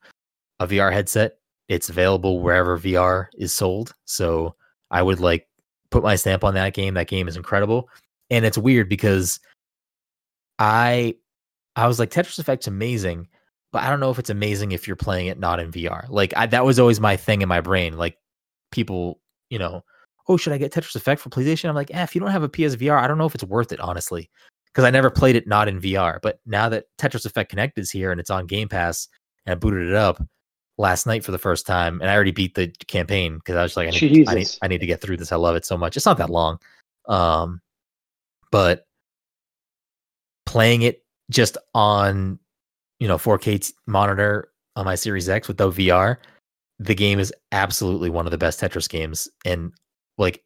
a 0.60 0.66
VR 0.66 0.92
headset, 0.92 1.38
it's 1.68 1.88
available 1.88 2.40
wherever 2.40 2.78
VR 2.78 3.28
is 3.34 3.52
sold. 3.52 3.94
So 4.04 4.54
I 4.90 5.02
would 5.02 5.20
like 5.20 5.48
put 5.90 6.02
my 6.02 6.16
stamp 6.16 6.44
on 6.44 6.54
that 6.54 6.74
game. 6.74 6.94
That 6.94 7.08
game 7.08 7.28
is 7.28 7.36
incredible, 7.36 7.88
and 8.30 8.44
it's 8.44 8.58
weird 8.58 8.88
because 8.88 9.40
I 10.58 11.16
I 11.76 11.86
was 11.86 11.98
like 11.98 12.10
Tetris 12.10 12.38
Effect's 12.38 12.66
amazing, 12.66 13.28
but 13.72 13.82
I 13.82 13.90
don't 13.90 14.00
know 14.00 14.10
if 14.10 14.18
it's 14.18 14.30
amazing 14.30 14.72
if 14.72 14.86
you're 14.86 14.96
playing 14.96 15.28
it 15.28 15.38
not 15.38 15.60
in 15.60 15.72
VR. 15.72 16.06
Like 16.08 16.34
I, 16.36 16.46
that 16.46 16.64
was 16.64 16.78
always 16.78 17.00
my 17.00 17.16
thing 17.16 17.42
in 17.42 17.48
my 17.48 17.60
brain. 17.60 17.96
Like 17.96 18.18
people, 18.70 19.20
you 19.48 19.58
know, 19.58 19.84
oh, 20.28 20.36
should 20.36 20.52
I 20.52 20.58
get 20.58 20.72
Tetris 20.72 20.96
Effect 20.96 21.20
for 21.20 21.30
PlayStation? 21.30 21.68
I'm 21.68 21.74
like, 21.74 21.92
eh, 21.92 22.02
if 22.02 22.14
you 22.14 22.20
don't 22.20 22.30
have 22.30 22.42
a 22.42 22.48
PSVR, 22.48 22.98
I 22.98 23.06
don't 23.06 23.18
know 23.18 23.26
if 23.26 23.34
it's 23.34 23.44
worth 23.44 23.72
it, 23.72 23.80
honestly, 23.80 24.30
because 24.66 24.84
I 24.84 24.90
never 24.90 25.10
played 25.10 25.36
it 25.36 25.46
not 25.46 25.68
in 25.68 25.80
VR. 25.80 26.18
But 26.22 26.40
now 26.46 26.68
that 26.68 26.86
Tetris 26.98 27.26
Effect 27.26 27.50
Connect 27.50 27.78
is 27.78 27.90
here 27.90 28.10
and 28.10 28.20
it's 28.20 28.30
on 28.30 28.46
Game 28.46 28.68
Pass, 28.68 29.08
and 29.46 29.52
I 29.52 29.54
booted 29.56 29.88
it 29.88 29.94
up 29.94 30.22
last 30.78 31.06
night 31.06 31.24
for 31.24 31.32
the 31.32 31.38
first 31.38 31.66
time, 31.66 32.00
and 32.00 32.10
I 32.10 32.14
already 32.14 32.30
beat 32.32 32.54
the 32.54 32.72
campaign 32.86 33.36
because 33.36 33.56
I 33.56 33.62
was 33.62 33.76
like, 33.76 33.88
I 33.88 33.90
need, 33.90 34.28
I 34.28 34.34
need, 34.34 34.48
I 34.62 34.68
need 34.68 34.80
to 34.80 34.86
get 34.86 35.00
through 35.00 35.16
this. 35.16 35.32
I 35.32 35.36
love 35.36 35.56
it 35.56 35.64
so 35.64 35.76
much. 35.76 35.96
It's 35.96 36.06
not 36.06 36.18
that 36.18 36.30
long, 36.30 36.58
um, 37.08 37.60
but 38.50 38.86
playing 40.46 40.82
it 40.82 41.04
just 41.30 41.56
on 41.74 42.38
you 42.98 43.08
know 43.08 43.16
4K 43.16 43.72
monitor 43.86 44.50
on 44.76 44.84
my 44.84 44.94
Series 44.94 45.28
X 45.28 45.48
with 45.48 45.58
the 45.58 45.70
VR, 45.70 46.16
the 46.78 46.94
game 46.94 47.18
is 47.18 47.32
absolutely 47.52 48.10
one 48.10 48.26
of 48.26 48.30
the 48.30 48.38
best 48.38 48.60
Tetris 48.60 48.88
games, 48.88 49.28
and 49.44 49.72
like 50.18 50.42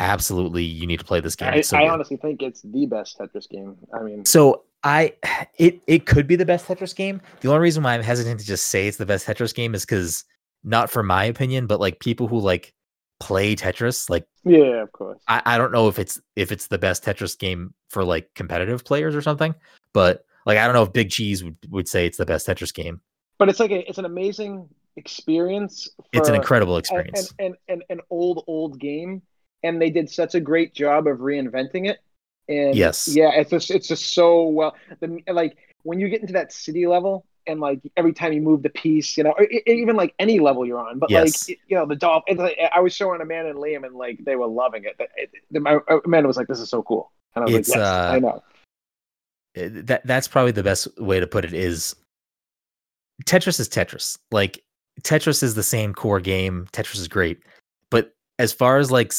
absolutely 0.00 0.64
you 0.64 0.86
need 0.86 0.98
to 0.98 1.04
play 1.04 1.20
this 1.20 1.36
game. 1.36 1.54
I, 1.54 1.60
so 1.60 1.76
I 1.76 1.88
honestly 1.88 2.16
think 2.16 2.42
it's 2.42 2.62
the 2.62 2.86
best 2.86 3.18
Tetris 3.18 3.48
game. 3.48 3.76
I 3.92 4.02
mean, 4.02 4.24
so 4.24 4.64
I 4.84 5.14
it 5.56 5.80
it 5.86 6.06
could 6.06 6.26
be 6.26 6.36
the 6.36 6.46
best 6.46 6.66
Tetris 6.66 6.94
game. 6.94 7.20
The 7.40 7.48
only 7.48 7.60
reason 7.60 7.82
why 7.82 7.94
I'm 7.94 8.02
hesitant 8.02 8.40
to 8.40 8.46
just 8.46 8.68
say 8.68 8.86
it's 8.86 8.96
the 8.96 9.06
best 9.06 9.26
Tetris 9.26 9.54
game 9.54 9.74
is 9.74 9.84
because 9.84 10.24
not 10.64 10.90
for 10.90 11.02
my 11.02 11.24
opinion, 11.24 11.66
but 11.66 11.80
like 11.80 12.00
people 12.00 12.28
who 12.28 12.38
like 12.38 12.74
play 13.20 13.56
Tetris, 13.56 14.08
like 14.08 14.26
yeah, 14.44 14.82
of 14.82 14.92
course. 14.92 15.20
I, 15.26 15.42
I 15.44 15.58
don't 15.58 15.72
know 15.72 15.88
if 15.88 15.98
it's 15.98 16.20
if 16.36 16.52
it's 16.52 16.68
the 16.68 16.78
best 16.78 17.04
Tetris 17.04 17.38
game 17.38 17.74
for 17.90 18.04
like 18.04 18.30
competitive 18.34 18.84
players 18.84 19.16
or 19.16 19.22
something, 19.22 19.54
but 19.92 20.24
like 20.46 20.58
I 20.58 20.64
don't 20.64 20.74
know 20.74 20.84
if 20.84 20.92
Big 20.92 21.10
Cheese 21.10 21.42
would, 21.42 21.56
would 21.70 21.88
say 21.88 22.06
it's 22.06 22.18
the 22.18 22.26
best 22.26 22.46
Tetris 22.46 22.72
game. 22.72 23.00
But 23.38 23.48
it's 23.48 23.60
like 23.60 23.70
a, 23.70 23.88
it's 23.88 23.98
an 23.98 24.04
amazing 24.04 24.68
experience. 24.98 25.88
it's 26.12 26.28
an 26.28 26.34
incredible 26.34 26.76
experience. 26.76 27.32
And 27.38 27.56
an, 27.68 27.80
an, 27.80 27.82
an 27.90 28.00
old 28.10 28.44
old 28.46 28.78
game, 28.78 29.22
and 29.62 29.80
they 29.80 29.90
did 29.90 30.10
such 30.10 30.34
a 30.34 30.40
great 30.40 30.74
job 30.74 31.06
of 31.06 31.18
reinventing 31.18 31.88
it. 31.88 31.98
And 32.48 32.74
yes, 32.74 33.08
yeah, 33.08 33.30
it's 33.34 33.50
just 33.50 33.70
it's 33.70 33.88
just 33.88 34.14
so 34.14 34.44
well. 34.44 34.74
The 35.00 35.22
like 35.28 35.56
when 35.82 36.00
you 36.00 36.08
get 36.08 36.20
into 36.20 36.32
that 36.34 36.52
city 36.52 36.86
level, 36.86 37.26
and 37.46 37.60
like 37.60 37.80
every 37.96 38.12
time 38.12 38.32
you 38.32 38.40
move 38.40 38.62
the 38.62 38.70
piece, 38.70 39.16
you 39.16 39.24
know, 39.24 39.34
even 39.66 39.96
like 39.96 40.14
any 40.18 40.40
level 40.40 40.66
you're 40.66 40.78
on, 40.78 40.98
but 40.98 41.10
yes. 41.10 41.48
like 41.48 41.58
you 41.68 41.76
know 41.76 41.86
the 41.86 41.96
doll. 41.96 42.22
Like, 42.34 42.58
I 42.72 42.80
was 42.80 42.94
showing 42.94 43.20
Amanda 43.20 43.50
and 43.50 43.58
Liam, 43.58 43.84
and 43.84 43.96
like 43.96 44.24
they 44.24 44.36
were 44.36 44.46
loving 44.46 44.84
it. 44.84 44.96
it, 45.16 45.30
it 45.50 45.62
my, 45.62 45.78
Amanda 46.04 46.26
was 46.26 46.36
like, 46.36 46.46
"This 46.46 46.60
is 46.60 46.68
so 46.68 46.82
cool," 46.82 47.10
and 47.34 47.44
I 47.44 47.46
was 47.46 47.54
it's, 47.56 47.68
like, 47.70 47.78
"Yes, 47.78 47.86
uh, 47.86 48.10
I 48.14 48.18
know." 48.18 48.42
That 49.54 50.06
that's 50.06 50.28
probably 50.28 50.52
the 50.52 50.62
best 50.62 50.88
way 50.98 51.20
to 51.20 51.26
put 51.26 51.44
it. 51.44 51.52
Is 51.52 51.96
Tetris 53.24 53.60
is 53.60 53.68
Tetris. 53.68 54.18
Like 54.30 54.62
Tetris 55.02 55.42
is 55.42 55.54
the 55.54 55.62
same 55.62 55.94
core 55.94 56.20
game. 56.20 56.66
Tetris 56.72 56.98
is 56.98 57.08
great, 57.08 57.42
but 57.90 58.14
as 58.38 58.52
far 58.52 58.78
as 58.78 58.90
like 58.90 59.12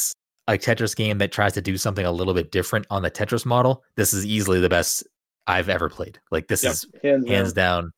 a 0.47 0.53
Tetris 0.53 0.95
game 0.95 1.17
that 1.19 1.31
tries 1.31 1.53
to 1.53 1.61
do 1.61 1.77
something 1.77 2.05
a 2.05 2.11
little 2.11 2.33
bit 2.33 2.51
different 2.51 2.85
on 2.89 3.01
the 3.01 3.11
Tetris 3.11 3.45
model, 3.45 3.83
this 3.95 4.13
is 4.13 4.25
easily 4.25 4.59
the 4.59 4.69
best 4.69 5.03
I've 5.47 5.69
ever 5.69 5.89
played. 5.89 6.19
Like 6.31 6.47
this 6.47 6.63
yep. 6.63 6.73
is 6.73 6.85
hands, 7.03 7.27
hands 7.27 7.53
down. 7.53 7.83
down. 7.83 7.93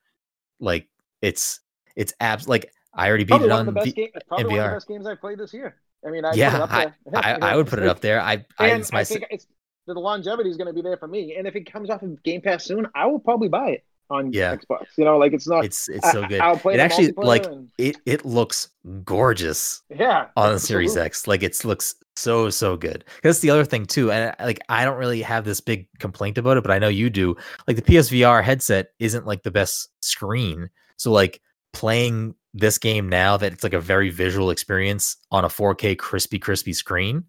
Like 0.60 0.88
it's 1.22 1.60
it's 1.96 2.14
abs 2.20 2.48
like 2.48 2.72
I 2.94 3.08
already 3.08 3.24
beat 3.24 3.30
probably 3.30 3.48
it 3.48 3.52
on 3.52 3.66
the 3.66 3.72
best 3.72 3.96
game, 3.96 4.10
probably 4.28 4.46
one 4.46 4.60
of 4.60 4.66
the 4.66 4.76
best 4.76 4.88
games 4.88 5.08
I've 5.08 5.22
played 5.22 5.40
this 5.40 5.54
year. 5.54 5.76
I 6.06 6.10
mean, 6.10 6.26
I 6.26 6.34
yeah, 6.34 6.66
I, 6.70 6.92
I, 7.16 7.38
I, 7.42 7.56
would 7.56 7.68
put 7.68 7.80
it 7.80 7.88
up 7.88 8.00
there. 8.00 8.20
I, 8.20 8.44
I, 8.58 8.72
it's 8.72 8.92
my, 8.92 9.02
I 9.02 9.04
think 9.04 9.26
it's, 9.30 9.46
the 9.86 9.94
longevity 9.94 10.50
is 10.50 10.58
going 10.58 10.68
to 10.68 10.74
be 10.74 10.82
there 10.82 10.98
for 10.98 11.08
me. 11.08 11.36
And 11.38 11.48
if 11.48 11.56
it 11.56 11.72
comes 11.72 11.92
off 11.92 12.02
of 12.02 12.22
Game 12.24 12.42
Pass 12.42 12.66
soon, 12.66 12.88
I 12.96 13.06
will 13.06 13.20
probably 13.20 13.50
buy 13.50 13.70
it 13.70 13.86
on 14.12 14.34
yeah. 14.34 14.56
Xbox. 14.56 14.88
You 14.98 15.06
know, 15.06 15.18
like 15.18 15.34
it's 15.34 15.48
not. 15.48 15.66
It's 15.66 15.90
it's 15.90 16.12
so 16.12 16.28
good. 16.28 16.42
I, 16.42 16.54
it 16.54 16.80
actually 16.80 17.12
like 17.14 17.46
and... 17.46 17.70
it. 17.78 17.98
It 18.06 18.26
looks 18.26 18.70
gorgeous. 19.04 19.82
Yeah, 19.90 20.28
on 20.36 20.54
the 20.54 20.60
Series 20.60 20.98
X, 20.98 21.28
like 21.28 21.44
it 21.44 21.64
looks 21.66 21.96
so 22.16 22.50
so 22.50 22.78
good. 22.78 23.06
That's 23.24 23.40
the 23.40 23.50
other 23.50 23.66
thing 23.66 23.86
too, 23.86 24.12
and 24.12 24.36
uh, 24.40 24.46
like 24.46 24.60
I 24.70 24.86
don't 24.86 24.98
really 24.98 25.22
have 25.22 25.46
this 25.46 25.62
big 25.62 25.88
complaint 26.00 26.38
about 26.38 26.58
it, 26.58 26.64
but 26.64 26.72
I 26.72 26.80
know 26.80 26.90
you 26.90 27.10
do. 27.10 27.36
Like 27.68 27.78
the 27.78 27.82
PSVR 27.82 28.44
headset 28.44 28.90
isn't 29.00 29.26
like 29.26 29.44
the 29.44 29.52
best 29.52 29.90
screen, 30.02 30.70
so 30.98 31.12
like 31.12 31.42
playing 31.74 32.36
this 32.54 32.78
game 32.78 33.08
now 33.08 33.38
that 33.38 33.54
it's 33.54 33.64
like 33.64 33.74
a 33.74 33.80
very 33.80 34.10
visual 34.10 34.50
experience 34.50 35.16
on 35.32 35.46
a 35.46 35.48
4K 35.48 35.98
crispy 35.98 36.38
crispy 36.38 36.74
screen 36.74 37.24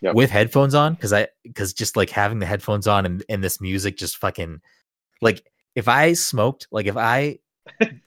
yep. 0.00 0.14
with 0.14 0.30
headphones 0.30 0.74
on 0.74 0.94
because 0.94 1.12
I 1.12 1.28
because 1.44 1.72
just 1.72 1.96
like 1.96 2.10
having 2.10 2.38
the 2.38 2.46
headphones 2.46 2.86
on 2.86 3.06
and, 3.06 3.24
and 3.28 3.42
this 3.42 3.60
music 3.60 3.96
just 3.96 4.16
fucking 4.16 4.60
like 5.22 5.44
if 5.74 5.88
I 5.88 6.12
smoked, 6.12 6.68
like 6.70 6.86
if 6.86 6.96
I 6.96 7.38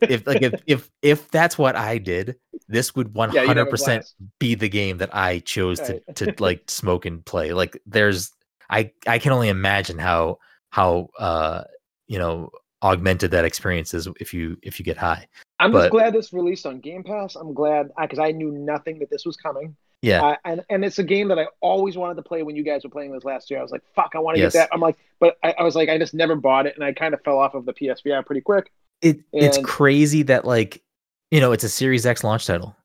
if 0.02 0.26
like 0.28 0.42
if 0.42 0.62
if 0.68 0.92
if 1.02 1.30
that's 1.32 1.58
what 1.58 1.76
I 1.76 1.98
did, 1.98 2.38
this 2.68 2.96
would 2.96 3.14
one 3.14 3.30
hundred 3.30 3.68
percent 3.68 4.06
be 4.40 4.56
the 4.56 4.70
game 4.70 4.98
that 4.98 5.14
I 5.16 5.40
chose 5.40 5.80
to 5.82 6.02
to 6.16 6.34
like 6.40 6.70
smoke 6.70 7.06
and 7.06 7.26
play. 7.26 7.54
Like 7.54 7.82
there's 7.86 8.32
I 8.70 8.92
I 9.06 9.20
can 9.20 9.32
only 9.32 9.50
imagine 9.50 9.98
how 9.98 10.40
how 10.70 11.10
uh 11.18 11.64
you 12.08 12.20
know 12.20 12.52
augmented 12.84 13.32
that 13.32 13.46
experience 13.46 13.94
is 13.94 14.08
if 14.20 14.34
you 14.34 14.58
if 14.62 14.80
you 14.80 14.86
get 14.86 14.98
high. 14.98 15.28
I'm 15.60 15.72
but, 15.72 15.84
just 15.84 15.92
glad 15.92 16.14
this 16.14 16.34
released 16.34 16.66
on 16.66 16.80
Game 16.80 17.04
Pass. 17.04 17.36
I'm 17.36 17.54
glad 17.54 17.90
because 18.00 18.20
I, 18.20 18.28
I, 18.28 18.32
knew 18.32 18.52
nothing 18.52 19.00
that 19.00 19.10
this 19.10 19.26
was 19.26 19.36
coming. 19.36 19.76
Yeah, 20.02 20.36
and 20.46 20.64
and 20.70 20.86
it's 20.86 21.00
a 21.00 21.04
game 21.04 21.28
that 21.30 21.40
I 21.40 21.48
always 21.60 21.98
wanted 21.98 22.16
to 22.16 22.22
play 22.22 22.44
when 22.44 22.56
you 22.56 22.64
guys 22.64 22.84
were 22.84 22.90
playing 22.90 23.12
this 23.12 23.24
last 23.24 23.50
year. 23.50 23.60
I 23.60 23.64
was 23.64 23.72
like, 23.72 23.84
fuck, 23.96 24.12
I 24.14 24.20
want 24.20 24.36
to 24.36 24.42
yes. 24.42 24.54
get 24.54 24.60
that. 24.60 24.70
I'm 24.72 24.80
like, 24.80 24.96
but 25.20 25.38
I, 25.44 25.56
I, 25.58 25.64
was 25.64 25.76
like, 25.76 25.90
I 25.90 25.98
just 25.98 26.14
never 26.14 26.36
bought 26.36 26.68
it, 26.68 26.76
and 26.76 26.84
I 26.84 26.94
kind 26.94 27.16
of 27.16 27.22
fell 27.22 27.40
off 27.40 27.56
of 27.56 27.66
the 27.66 27.74
PSVR 27.74 28.24
pretty 28.24 28.42
quick. 28.42 28.72
It 29.02 29.18
and, 29.34 29.44
it's 29.44 29.58
crazy 29.64 30.22
that 30.24 30.46
like, 30.46 30.84
you 31.32 31.40
know, 31.40 31.52
it's 31.52 31.64
a 31.64 31.70
Series 31.70 32.06
X 32.06 32.24
launch 32.24 32.46
title. 32.46 32.76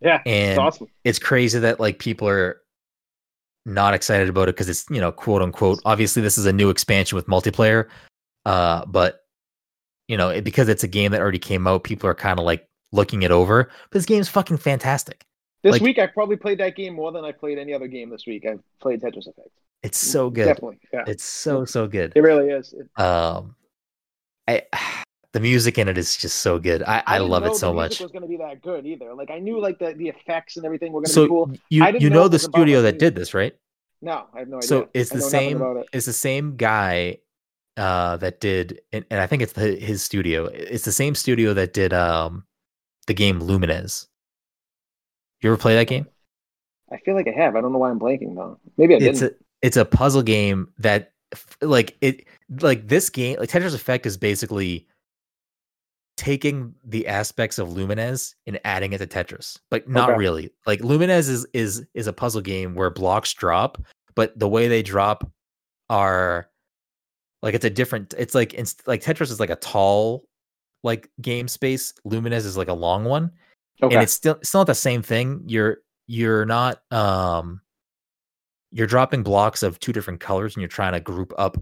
Yeah, 0.00 0.22
and 0.26 0.52
it's 0.52 0.58
awesome. 0.58 0.88
It's 1.04 1.20
crazy 1.20 1.60
that 1.60 1.78
like 1.78 2.00
people 2.00 2.28
are 2.28 2.60
not 3.64 3.94
excited 3.94 4.28
about 4.28 4.48
it 4.48 4.56
because 4.56 4.68
it's 4.68 4.86
you 4.90 5.00
know 5.00 5.12
quote 5.12 5.42
unquote. 5.42 5.80
Obviously, 5.84 6.20
this 6.20 6.36
is 6.36 6.46
a 6.46 6.52
new 6.52 6.70
expansion 6.70 7.14
with 7.14 7.26
multiplayer, 7.26 7.88
uh, 8.44 8.84
but 8.86 9.20
you 10.08 10.16
know 10.16 10.30
it, 10.30 10.42
because 10.42 10.68
it's 10.68 10.82
a 10.82 10.88
game 10.88 11.12
that 11.12 11.20
already 11.20 11.38
came 11.38 11.68
out, 11.68 11.84
people 11.84 12.08
are 12.08 12.14
kind 12.14 12.40
of 12.40 12.44
like 12.44 12.66
looking 12.92 13.22
it 13.22 13.30
over. 13.30 13.64
But 13.64 13.92
this 13.92 14.06
game's 14.06 14.28
fucking 14.28 14.56
fantastic. 14.56 15.24
This 15.62 15.72
like, 15.72 15.82
week, 15.82 15.98
I 15.98 16.06
probably 16.06 16.36
played 16.36 16.58
that 16.58 16.74
game 16.74 16.94
more 16.94 17.12
than 17.12 17.24
I 17.24 17.32
played 17.32 17.58
any 17.58 17.74
other 17.74 17.86
game 17.86 18.08
this 18.08 18.26
week. 18.26 18.46
I've 18.46 18.62
played 18.80 19.02
Tetris 19.02 19.28
Effect. 19.28 19.50
It's 19.82 19.98
so 19.98 20.30
good. 20.30 20.46
Definitely, 20.46 20.80
yeah. 20.92 21.04
It's 21.06 21.24
so 21.24 21.64
so 21.64 21.86
good. 21.86 22.12
It 22.14 22.20
really 22.20 22.50
is. 22.50 22.74
Um, 22.96 23.56
I 24.46 24.62
the 25.32 25.40
music 25.40 25.78
in 25.78 25.88
it 25.88 25.96
is 25.96 26.16
just 26.16 26.38
so 26.38 26.58
good. 26.58 26.82
I, 26.82 26.98
I, 27.06 27.16
I 27.16 27.18
love 27.18 27.44
it 27.44 27.54
so 27.54 27.72
much. 27.72 28.00
It 28.00 28.04
was 28.04 28.12
going 28.12 28.22
to 28.22 28.28
be 28.28 28.36
that 28.38 28.62
good 28.62 28.84
either. 28.84 29.14
Like 29.14 29.30
I 29.30 29.38
knew 29.38 29.60
like 29.60 29.78
the, 29.78 29.94
the 29.94 30.08
effects 30.08 30.56
and 30.56 30.66
everything 30.66 30.92
were 30.92 31.00
going 31.00 31.06
to 31.06 31.12
so 31.12 31.24
be 31.24 31.28
cool. 31.28 31.52
You 31.68 31.86
you 31.98 32.10
know, 32.10 32.22
know 32.22 32.28
the 32.28 32.38
studio 32.38 32.82
that 32.82 32.98
did 32.98 33.14
this, 33.14 33.32
right? 33.32 33.54
No, 34.02 34.26
I 34.34 34.40
have 34.40 34.48
no 34.48 34.56
idea. 34.58 34.68
So 34.68 34.88
it's 34.94 35.10
the 35.10 35.20
same. 35.20 35.62
It. 35.62 35.86
It's 35.92 36.06
the 36.06 36.12
same 36.12 36.56
guy 36.56 37.18
uh, 37.76 38.16
that 38.18 38.40
did, 38.40 38.80
and, 38.92 39.04
and 39.10 39.20
I 39.20 39.26
think 39.26 39.42
it's 39.42 39.52
the, 39.52 39.76
his 39.76 40.02
studio. 40.02 40.46
It's 40.46 40.84
the 40.84 40.92
same 40.92 41.14
studio 41.14 41.54
that 41.54 41.72
did 41.72 41.92
um, 41.92 42.44
the 43.06 43.14
game 43.14 43.40
Lumines. 43.40 44.06
You 45.42 45.50
ever 45.50 45.56
play 45.56 45.74
that 45.74 45.86
game? 45.86 46.06
I 46.92 46.98
feel 46.98 47.14
like 47.14 47.28
I 47.28 47.32
have. 47.32 47.56
I 47.56 47.60
don't 47.60 47.72
know 47.72 47.78
why 47.78 47.90
I'm 47.90 48.00
blanking 48.00 48.34
though. 48.34 48.58
Maybe 48.76 48.94
I 48.94 48.98
it's 48.98 49.20
didn't. 49.20 49.36
A, 49.36 49.44
it's 49.62 49.76
a 49.76 49.84
puzzle 49.84 50.22
game 50.22 50.68
that 50.78 51.12
like 51.62 51.96
it 52.00 52.24
like 52.60 52.88
this 52.88 53.08
game 53.08 53.38
like 53.38 53.48
Tetris 53.48 53.74
Effect 53.74 54.06
is 54.06 54.16
basically 54.16 54.86
taking 56.16 56.74
the 56.84 57.06
aspects 57.06 57.58
of 57.58 57.68
Lumines 57.68 58.34
and 58.46 58.60
adding 58.64 58.92
it 58.92 58.98
to 58.98 59.06
Tetris. 59.06 59.58
But 59.70 59.88
not 59.88 60.10
okay. 60.10 60.18
really. 60.18 60.50
Like 60.66 60.80
Lumines 60.80 61.28
is 61.30 61.46
is 61.54 61.86
is 61.94 62.06
a 62.06 62.12
puzzle 62.12 62.42
game 62.42 62.74
where 62.74 62.90
blocks 62.90 63.32
drop, 63.32 63.80
but 64.14 64.38
the 64.38 64.48
way 64.48 64.68
they 64.68 64.82
drop 64.82 65.30
are 65.88 66.48
like 67.42 67.54
it's 67.54 67.64
a 67.64 67.70
different 67.70 68.14
it's 68.18 68.34
like 68.34 68.52
it's 68.54 68.76
like 68.86 69.02
Tetris 69.02 69.30
is 69.30 69.40
like 69.40 69.50
a 69.50 69.56
tall 69.56 70.24
like 70.82 71.08
game 71.20 71.48
space. 71.48 71.94
Lumines 72.06 72.44
is 72.44 72.56
like 72.56 72.68
a 72.68 72.74
long 72.74 73.04
one. 73.04 73.30
Okay. 73.82 73.94
And 73.94 74.02
it's 74.02 74.12
still 74.12 74.34
it's 74.34 74.54
not 74.54 74.66
the 74.66 74.74
same 74.74 75.02
thing. 75.02 75.42
You're 75.46 75.78
you're 76.06 76.44
not 76.44 76.80
um 76.92 77.60
you're 78.72 78.86
dropping 78.86 79.22
blocks 79.22 79.62
of 79.62 79.78
two 79.80 79.92
different 79.92 80.20
colors 80.20 80.54
and 80.54 80.60
you're 80.60 80.68
trying 80.68 80.92
to 80.92 81.00
group 81.00 81.32
up 81.38 81.56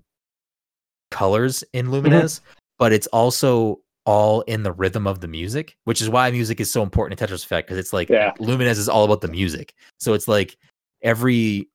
colors 1.10 1.64
in 1.72 1.88
Lumines, 1.88 2.40
mm-hmm. 2.40 2.52
but 2.78 2.92
it's 2.92 3.06
also 3.08 3.80
all 4.04 4.40
in 4.42 4.62
the 4.62 4.72
rhythm 4.72 5.06
of 5.06 5.20
the 5.20 5.28
music, 5.28 5.76
which 5.84 6.00
is 6.00 6.08
why 6.08 6.30
music 6.30 6.60
is 6.60 6.70
so 6.70 6.82
important 6.82 7.20
in 7.20 7.26
Tetris 7.26 7.44
Effect 7.44 7.68
because 7.68 7.78
it's 7.78 7.92
like 7.92 8.08
yeah. 8.08 8.32
Lumines 8.40 8.78
is 8.78 8.88
all 8.88 9.04
about 9.04 9.20
the 9.20 9.28
music. 9.28 9.74
So 9.98 10.14
it's 10.14 10.28
like 10.28 10.56
every 11.02 11.68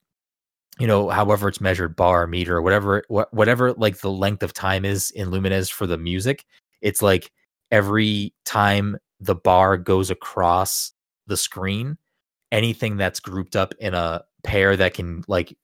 you 0.79 0.87
know, 0.87 1.09
however 1.09 1.47
it's 1.47 1.61
measured, 1.61 1.95
bar, 1.95 2.25
meter, 2.25 2.61
whatever, 2.61 3.03
wh- 3.07 3.31
whatever, 3.31 3.73
like 3.73 3.99
the 3.99 4.09
length 4.09 4.41
of 4.41 4.53
time 4.53 4.85
is 4.85 5.11
in 5.11 5.29
Lumines 5.29 5.71
for 5.71 5.85
the 5.85 5.97
music, 5.97 6.45
it's 6.81 7.01
like 7.01 7.31
every 7.71 8.33
time 8.45 8.97
the 9.25 9.35
bar 9.35 9.77
goes 9.77 10.09
across 10.09 10.91
the 11.27 11.37
screen, 11.37 11.97
anything 12.51 12.97
that's 12.97 13.19
grouped 13.19 13.55
up 13.55 13.73
in 13.79 13.93
a 13.93 14.23
pair 14.43 14.75
that 14.75 14.93
can 14.93 15.23
like 15.27 15.57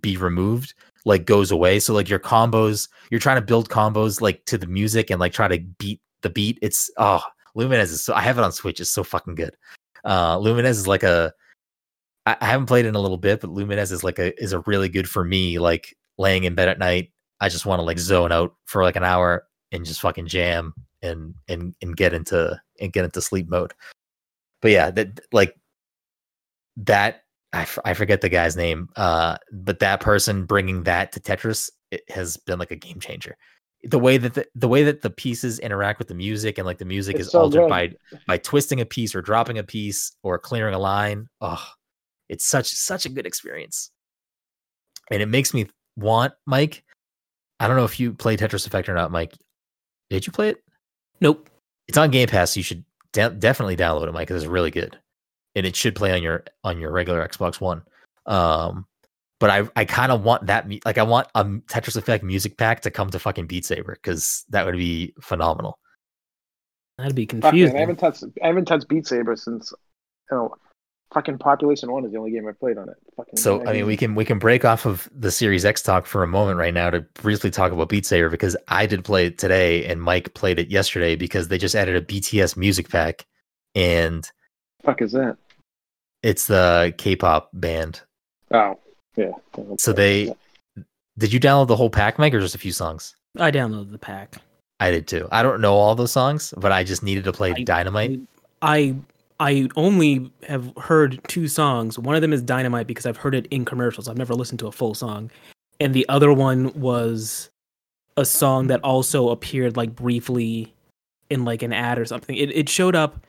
be 0.00 0.16
removed 0.16 0.74
like 1.06 1.24
goes 1.24 1.50
away 1.50 1.80
so 1.80 1.94
like 1.94 2.10
your 2.10 2.18
combos 2.18 2.90
you're 3.10 3.18
trying 3.18 3.38
to 3.38 3.42
build 3.42 3.70
combos 3.70 4.20
like 4.20 4.44
to 4.44 4.58
the 4.58 4.66
music 4.66 5.08
and 5.08 5.18
like 5.18 5.32
try 5.32 5.48
to 5.48 5.58
beat 5.78 6.00
the 6.22 6.30
beat. 6.30 6.58
It's 6.62 6.90
oh, 6.98 7.22
Lumines 7.56 7.84
is 7.84 8.02
so. 8.02 8.14
I 8.14 8.22
have 8.22 8.38
it 8.38 8.44
on 8.44 8.52
Switch. 8.52 8.80
It's 8.80 8.90
so 8.90 9.04
fucking 9.04 9.34
good. 9.34 9.56
Uh, 10.04 10.38
Lumines 10.38 10.70
is 10.70 10.86
like 10.86 11.02
a. 11.02 11.32
I, 12.26 12.36
I 12.40 12.46
haven't 12.46 12.66
played 12.66 12.86
in 12.86 12.94
a 12.94 13.00
little 13.00 13.16
bit, 13.16 13.40
but 13.40 13.50
Lumines 13.50 13.92
is 13.92 14.04
like 14.04 14.18
a 14.18 14.40
is 14.42 14.52
a 14.52 14.60
really 14.60 14.88
good 14.88 15.08
for 15.08 15.24
me. 15.24 15.58
Like 15.58 15.96
laying 16.18 16.44
in 16.44 16.54
bed 16.54 16.68
at 16.68 16.78
night, 16.78 17.12
I 17.40 17.48
just 17.48 17.66
want 17.66 17.80
to 17.80 17.84
like 17.84 17.98
zone 17.98 18.32
out 18.32 18.54
for 18.66 18.82
like 18.82 18.96
an 18.96 19.04
hour 19.04 19.46
and 19.72 19.84
just 19.84 20.00
fucking 20.00 20.26
jam 20.26 20.74
and 21.02 21.34
and 21.48 21.74
and 21.82 21.96
get 21.96 22.12
into 22.14 22.60
and 22.80 22.92
get 22.92 23.04
into 23.04 23.20
sleep 23.20 23.48
mode. 23.48 23.72
But 24.60 24.70
yeah, 24.72 24.90
that 24.90 25.20
like 25.32 25.54
that 26.76 27.22
I, 27.52 27.62
f- 27.62 27.78
I 27.84 27.94
forget 27.94 28.20
the 28.20 28.28
guy's 28.28 28.56
name, 28.56 28.88
uh, 28.96 29.36
but 29.52 29.78
that 29.78 30.00
person 30.00 30.44
bringing 30.44 30.82
that 30.84 31.12
to 31.12 31.20
Tetris 31.20 31.70
it 31.90 32.02
has 32.10 32.36
been 32.36 32.58
like 32.58 32.70
a 32.70 32.76
game 32.76 33.00
changer. 33.00 33.36
The 33.84 33.98
way 33.98 34.18
that 34.18 34.34
the, 34.34 34.46
the 34.54 34.68
way 34.68 34.82
that 34.82 35.02
the 35.02 35.10
pieces 35.10 35.58
interact 35.60 35.98
with 35.98 36.08
the 36.08 36.14
music 36.14 36.58
and 36.58 36.66
like 36.66 36.78
the 36.78 36.84
music 36.84 37.16
It's 37.16 37.26
is 37.26 37.32
so 37.32 37.42
altered 37.42 37.60
good. 37.62 37.70
by 37.70 37.92
by 38.26 38.38
twisting 38.38 38.80
a 38.80 38.86
piece 38.86 39.14
or 39.14 39.22
dropping 39.22 39.58
a 39.58 39.62
piece 39.62 40.12
or 40.22 40.38
clearing 40.38 40.74
a 40.74 40.78
line. 40.78 41.28
Oh, 41.40 41.64
it's 42.28 42.44
such 42.44 42.68
such 42.68 43.06
a 43.06 43.08
good 43.08 43.26
experience, 43.26 43.90
and 45.10 45.22
it 45.22 45.26
makes 45.26 45.54
me 45.54 45.66
want 45.96 46.34
Mike. 46.44 46.82
I 47.60 47.68
don't 47.68 47.76
know 47.76 47.84
if 47.84 47.98
you 47.98 48.12
play 48.12 48.36
Tetris 48.36 48.66
Effect 48.66 48.88
or 48.88 48.94
not, 48.94 49.10
Mike. 49.12 49.34
Did 50.10 50.26
you 50.26 50.32
play 50.32 50.50
it? 50.50 50.58
Nope. 51.20 51.48
It's 51.88 51.98
on 51.98 52.10
Game 52.10 52.28
Pass. 52.28 52.52
So 52.52 52.58
you 52.60 52.64
should 52.64 52.84
de- 53.12 53.30
definitely 53.30 53.76
download 53.76 54.08
it, 54.08 54.12
Mike. 54.12 54.28
'cause 54.28 54.36
It's 54.42 54.46
really 54.46 54.70
good, 54.70 54.98
and 55.54 55.64
it 55.66 55.74
should 55.74 55.94
play 55.94 56.12
on 56.12 56.22
your 56.22 56.44
on 56.64 56.78
your 56.78 56.92
regular 56.92 57.26
Xbox 57.26 57.60
One. 57.60 57.82
Um, 58.26 58.86
but 59.40 59.50
I 59.50 59.68
I 59.74 59.84
kind 59.84 60.12
of 60.12 60.22
want 60.22 60.46
that 60.46 60.68
like 60.84 60.98
I 60.98 61.02
want 61.02 61.28
a 61.34 61.44
Tetris 61.44 61.96
Effect 61.96 62.22
music 62.24 62.56
pack 62.56 62.80
to 62.82 62.90
come 62.90 63.10
to 63.10 63.18
fucking 63.18 63.46
Beat 63.46 63.64
Saber 63.64 63.94
because 63.94 64.44
that 64.50 64.66
would 64.66 64.76
be 64.76 65.14
phenomenal. 65.20 65.78
That'd 66.98 67.14
be 67.14 67.26
Fuck, 67.26 67.54
man. 67.54 67.76
I 67.76 67.80
haven't 67.80 67.96
touched 67.96 68.24
I 68.42 68.48
haven't 68.48 68.64
touched 68.66 68.88
Beat 68.88 69.06
Saber 69.06 69.36
since 69.36 69.72
you 70.30 70.36
know 70.36 70.54
fucking 71.12 71.38
Population 71.38 71.90
One 71.90 72.04
is 72.04 72.12
the 72.12 72.18
only 72.18 72.30
game 72.32 72.46
I've 72.46 72.58
played 72.60 72.78
on 72.78 72.88
it. 72.88 72.96
Fucking 73.16 73.36
So 73.36 73.66
I 73.66 73.72
mean, 73.72 73.86
we 73.86 73.96
can 73.96 74.14
we 74.14 74.24
can 74.24 74.38
break 74.38 74.64
off 74.64 74.86
of 74.86 75.08
the 75.14 75.30
Series 75.30 75.64
X 75.64 75.82
talk 75.82 76.06
for 76.06 76.22
a 76.22 76.26
moment 76.26 76.58
right 76.58 76.74
now 76.74 76.90
to 76.90 77.00
briefly 77.22 77.50
talk 77.50 77.72
about 77.72 77.88
Beat 77.88 78.06
Saber 78.06 78.28
because 78.28 78.56
I 78.68 78.86
did 78.86 79.04
play 79.04 79.26
it 79.26 79.38
today 79.38 79.84
and 79.86 80.02
Mike 80.02 80.34
played 80.34 80.58
it 80.58 80.68
yesterday 80.68 81.16
because 81.16 81.48
they 81.48 81.58
just 81.58 81.74
added 81.74 81.96
a 81.96 82.00
BTS 82.02 82.56
music 82.56 82.88
pack 82.88 83.26
and 83.74 84.30
fuck 84.84 85.02
is 85.02 85.12
that? 85.12 85.36
it's 86.22 86.46
the 86.46 86.92
K-pop 86.98 87.50
band. 87.52 88.02
Oh 88.50 88.78
yeah. 89.16 89.32
So 89.78 89.92
they 89.92 90.34
did 91.18 91.32
you 91.32 91.40
download 91.40 91.66
the 91.68 91.76
whole 91.76 91.90
pack, 91.90 92.18
Mike, 92.18 92.32
or 92.34 92.40
just 92.40 92.54
a 92.54 92.58
few 92.58 92.72
songs? 92.72 93.14
I 93.38 93.50
downloaded 93.50 93.90
the 93.92 93.98
pack. 93.98 94.36
I 94.80 94.90
did 94.92 95.08
too. 95.08 95.28
I 95.32 95.42
don't 95.42 95.60
know 95.60 95.74
all 95.74 95.94
those 95.96 96.12
songs, 96.12 96.54
but 96.56 96.70
I 96.70 96.84
just 96.84 97.02
needed 97.02 97.24
to 97.24 97.32
play 97.32 97.52
I- 97.52 97.62
Dynamite. 97.62 98.20
I 98.62 98.76
I 98.78 98.94
only 99.40 100.30
have 100.48 100.72
heard 100.76 101.20
two 101.28 101.48
songs. 101.48 101.98
One 101.98 102.16
of 102.16 102.22
them 102.22 102.32
is 102.32 102.42
Dynamite 102.42 102.86
because 102.86 103.06
I've 103.06 103.16
heard 103.16 103.34
it 103.34 103.46
in 103.46 103.64
commercials. 103.64 104.08
I've 104.08 104.18
never 104.18 104.34
listened 104.34 104.58
to 104.60 104.66
a 104.66 104.72
full 104.72 104.94
song. 104.94 105.30
And 105.80 105.94
the 105.94 106.08
other 106.08 106.32
one 106.32 106.72
was 106.78 107.50
a 108.16 108.24
song 108.24 108.66
that 108.66 108.82
also 108.82 109.28
appeared 109.28 109.76
like 109.76 109.94
briefly 109.94 110.74
in 111.30 111.44
like 111.44 111.62
an 111.62 111.72
ad 111.72 111.98
or 111.98 112.04
something. 112.04 112.36
It 112.36 112.50
it 112.56 112.68
showed 112.68 112.96
up 112.96 113.24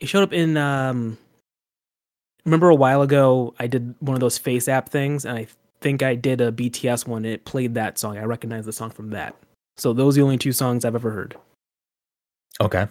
it 0.00 0.08
showed 0.08 0.22
up 0.22 0.32
in 0.32 0.56
um 0.56 1.18
remember 2.46 2.70
a 2.70 2.74
while 2.74 3.02
ago 3.02 3.54
I 3.58 3.66
did 3.66 3.94
one 4.00 4.14
of 4.14 4.20
those 4.20 4.38
face 4.38 4.66
app 4.66 4.88
things 4.88 5.26
and 5.26 5.36
I 5.36 5.46
think 5.82 6.02
I 6.02 6.14
did 6.14 6.40
a 6.40 6.50
BTS 6.50 7.06
one 7.06 7.24
and 7.24 7.34
it 7.34 7.44
played 7.44 7.74
that 7.74 7.98
song. 7.98 8.16
I 8.16 8.24
recognize 8.24 8.64
the 8.64 8.72
song 8.72 8.90
from 8.90 9.10
that. 9.10 9.36
So 9.76 9.92
those 9.92 10.16
are 10.16 10.20
the 10.20 10.24
only 10.24 10.38
two 10.38 10.52
songs 10.52 10.86
I've 10.86 10.94
ever 10.94 11.10
heard. 11.10 11.36
Okay. 12.60 12.88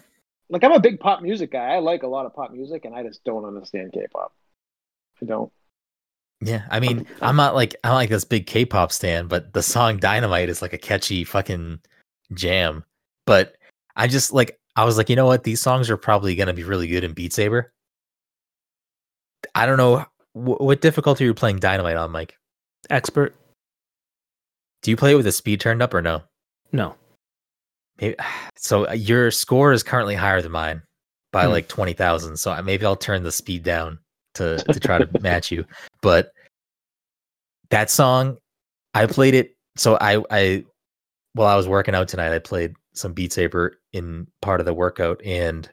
Like 0.49 0.63
I'm 0.63 0.71
a 0.71 0.79
big 0.79 0.99
pop 0.99 1.21
music 1.21 1.51
guy. 1.51 1.73
I 1.73 1.79
like 1.79 2.03
a 2.03 2.07
lot 2.07 2.25
of 2.25 2.33
pop 2.33 2.51
music, 2.51 2.85
and 2.85 2.95
I 2.95 3.03
just 3.03 3.23
don't 3.23 3.45
understand 3.45 3.91
K-pop. 3.93 4.33
I 5.21 5.25
don't. 5.25 5.51
Yeah, 6.41 6.63
I 6.69 6.79
mean, 6.79 7.07
I'm 7.21 7.35
not 7.35 7.55
like 7.55 7.75
I'm 7.83 7.93
like 7.93 8.09
this 8.09 8.23
big 8.23 8.45
K-pop 8.45 8.91
stan, 8.91 9.27
but 9.27 9.53
the 9.53 9.63
song 9.63 9.97
Dynamite 9.97 10.49
is 10.49 10.61
like 10.61 10.73
a 10.73 10.77
catchy 10.77 11.23
fucking 11.23 11.79
jam. 12.33 12.83
But 13.25 13.55
I 13.95 14.07
just 14.07 14.31
like 14.31 14.59
I 14.75 14.85
was 14.85 14.97
like, 14.97 15.09
you 15.09 15.15
know 15.15 15.25
what? 15.25 15.43
These 15.43 15.61
songs 15.61 15.89
are 15.89 15.97
probably 15.97 16.35
gonna 16.35 16.53
be 16.53 16.63
really 16.63 16.87
good 16.87 17.03
in 17.03 17.13
Beat 17.13 17.33
Saber. 17.33 17.73
I 19.55 19.65
don't 19.65 19.77
know 19.77 20.05
wh- 20.33 20.61
what 20.61 20.81
difficulty 20.81 21.23
you're 21.23 21.31
you 21.31 21.35
playing 21.35 21.59
Dynamite 21.59 21.97
on, 21.97 22.11
Mike. 22.11 22.37
Expert? 22.89 23.35
Do 24.83 24.91
you 24.91 24.97
play 24.97 25.13
it 25.13 25.15
with 25.15 25.25
the 25.25 25.31
speed 25.31 25.59
turned 25.59 25.81
up 25.81 25.93
or 25.93 26.01
no? 26.01 26.23
No. 26.71 26.95
Maybe, 27.99 28.15
so 28.55 28.87
uh, 28.87 28.93
your 28.93 29.31
score 29.31 29.71
is 29.71 29.83
currently 29.83 30.15
higher 30.15 30.41
than 30.41 30.51
mine 30.51 30.81
by 31.31 31.45
Hmm. 31.45 31.51
like 31.51 31.67
twenty 31.67 31.93
thousand. 31.93 32.37
So 32.37 32.51
I- 32.51 32.61
maybe 32.61 32.85
I'll 32.85 32.95
turn 32.95 33.23
the 33.23 33.31
speed 33.31 33.63
down 33.63 33.99
to 34.35 34.57
to 34.71 34.79
try 34.79 34.99
to 34.99 35.09
match 35.21 35.51
you. 35.51 35.65
But 36.01 36.31
that 37.69 37.89
song, 37.89 38.37
I 38.93 39.05
played 39.05 39.33
it. 39.33 39.55
So 39.75 39.97
I 39.99 40.23
I 40.31 40.65
while 41.33 41.47
I 41.47 41.55
was 41.55 41.67
working 41.67 41.93
out 41.95 42.07
tonight, 42.07 42.33
I 42.33 42.39
played 42.39 42.73
some 42.93 43.13
Beat 43.13 43.31
Saber 43.33 43.79
in 43.93 44.27
part 44.41 44.59
of 44.59 44.65
the 44.65 44.73
workout, 44.73 45.21
and 45.23 45.69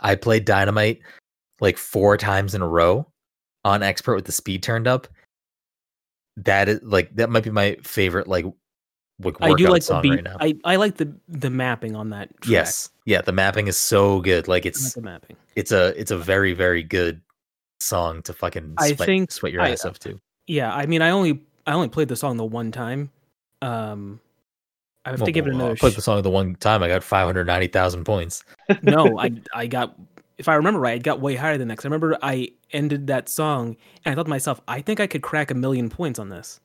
I 0.00 0.14
played 0.16 0.44
Dynamite 0.44 1.00
like 1.60 1.78
four 1.78 2.16
times 2.16 2.54
in 2.54 2.62
a 2.62 2.68
row 2.68 3.06
on 3.64 3.82
expert 3.82 4.14
with 4.16 4.24
the 4.24 4.32
speed 4.32 4.62
turned 4.62 4.86
up. 4.86 5.06
That 6.36 6.68
is 6.68 6.80
like 6.82 7.14
that 7.16 7.30
might 7.30 7.44
be 7.44 7.50
my 7.50 7.76
favorite 7.82 8.26
like 8.28 8.44
like 9.22 9.36
I 9.40 9.54
do 9.54 9.68
like 9.68 9.84
the 9.84 10.00
beat. 10.00 10.26
right. 10.26 10.36
I, 10.64 10.72
I 10.72 10.76
like 10.76 10.96
the 10.96 11.12
the 11.28 11.50
mapping 11.50 11.94
on 11.96 12.10
that. 12.10 12.28
Track. 12.40 12.50
Yes. 12.50 12.90
Yeah, 13.06 13.20
the 13.22 13.32
mapping 13.32 13.66
is 13.66 13.76
so 13.76 14.20
good. 14.20 14.46
Like 14.48 14.62
I 14.64 14.64
like 14.64 14.66
it's 14.66 14.94
the 14.94 15.02
mapping. 15.02 15.36
it's 15.56 15.72
a 15.72 15.98
it's 16.00 16.10
a 16.10 16.18
very 16.18 16.52
very 16.52 16.82
good 16.82 17.20
song 17.80 18.22
to 18.22 18.32
fucking 18.32 18.74
I 18.78 18.92
sweat, 18.94 19.06
think 19.06 19.32
sweat 19.32 19.52
your 19.52 19.62
I- 19.62 19.70
ass 19.70 19.84
off 19.84 19.98
to. 20.00 20.18
Yeah, 20.46 20.72
I 20.74 20.86
mean, 20.86 21.02
I 21.02 21.10
only 21.10 21.40
I 21.66 21.72
only 21.72 21.88
played 21.88 22.08
the 22.08 22.16
song 22.16 22.36
the 22.36 22.44
one 22.44 22.72
time. 22.72 23.10
Um, 23.62 24.20
I 25.04 25.10
have 25.10 25.22
to 25.24 25.32
give 25.32 25.46
it 25.46 25.50
Well, 25.50 25.60
I 25.60 25.64
another. 25.64 25.76
played 25.76 25.94
the 25.94 26.02
song 26.02 26.20
the 26.22 26.30
one 26.30 26.54
time 26.56 26.82
I 26.82 26.88
got 26.88 27.02
590,000 27.04 28.04
points. 28.04 28.44
no, 28.82 29.18
I 29.20 29.32
I 29.54 29.66
got 29.66 29.94
if 30.38 30.48
I 30.48 30.54
remember 30.54 30.80
right, 30.80 30.94
I 30.94 30.98
got 30.98 31.20
way 31.20 31.36
higher 31.36 31.56
than 31.58 31.68
that. 31.68 31.76
'cause 31.78 31.84
I 31.84 31.88
remember 31.88 32.18
I 32.22 32.50
ended 32.72 33.06
that 33.08 33.28
song 33.28 33.76
and 34.04 34.12
I 34.12 34.14
thought 34.16 34.24
to 34.24 34.30
myself, 34.30 34.60
I 34.68 34.80
think 34.80 35.00
I 35.00 35.06
could 35.06 35.22
crack 35.22 35.50
a 35.50 35.54
million 35.54 35.88
points 35.90 36.18
on 36.18 36.28
this. 36.30 36.60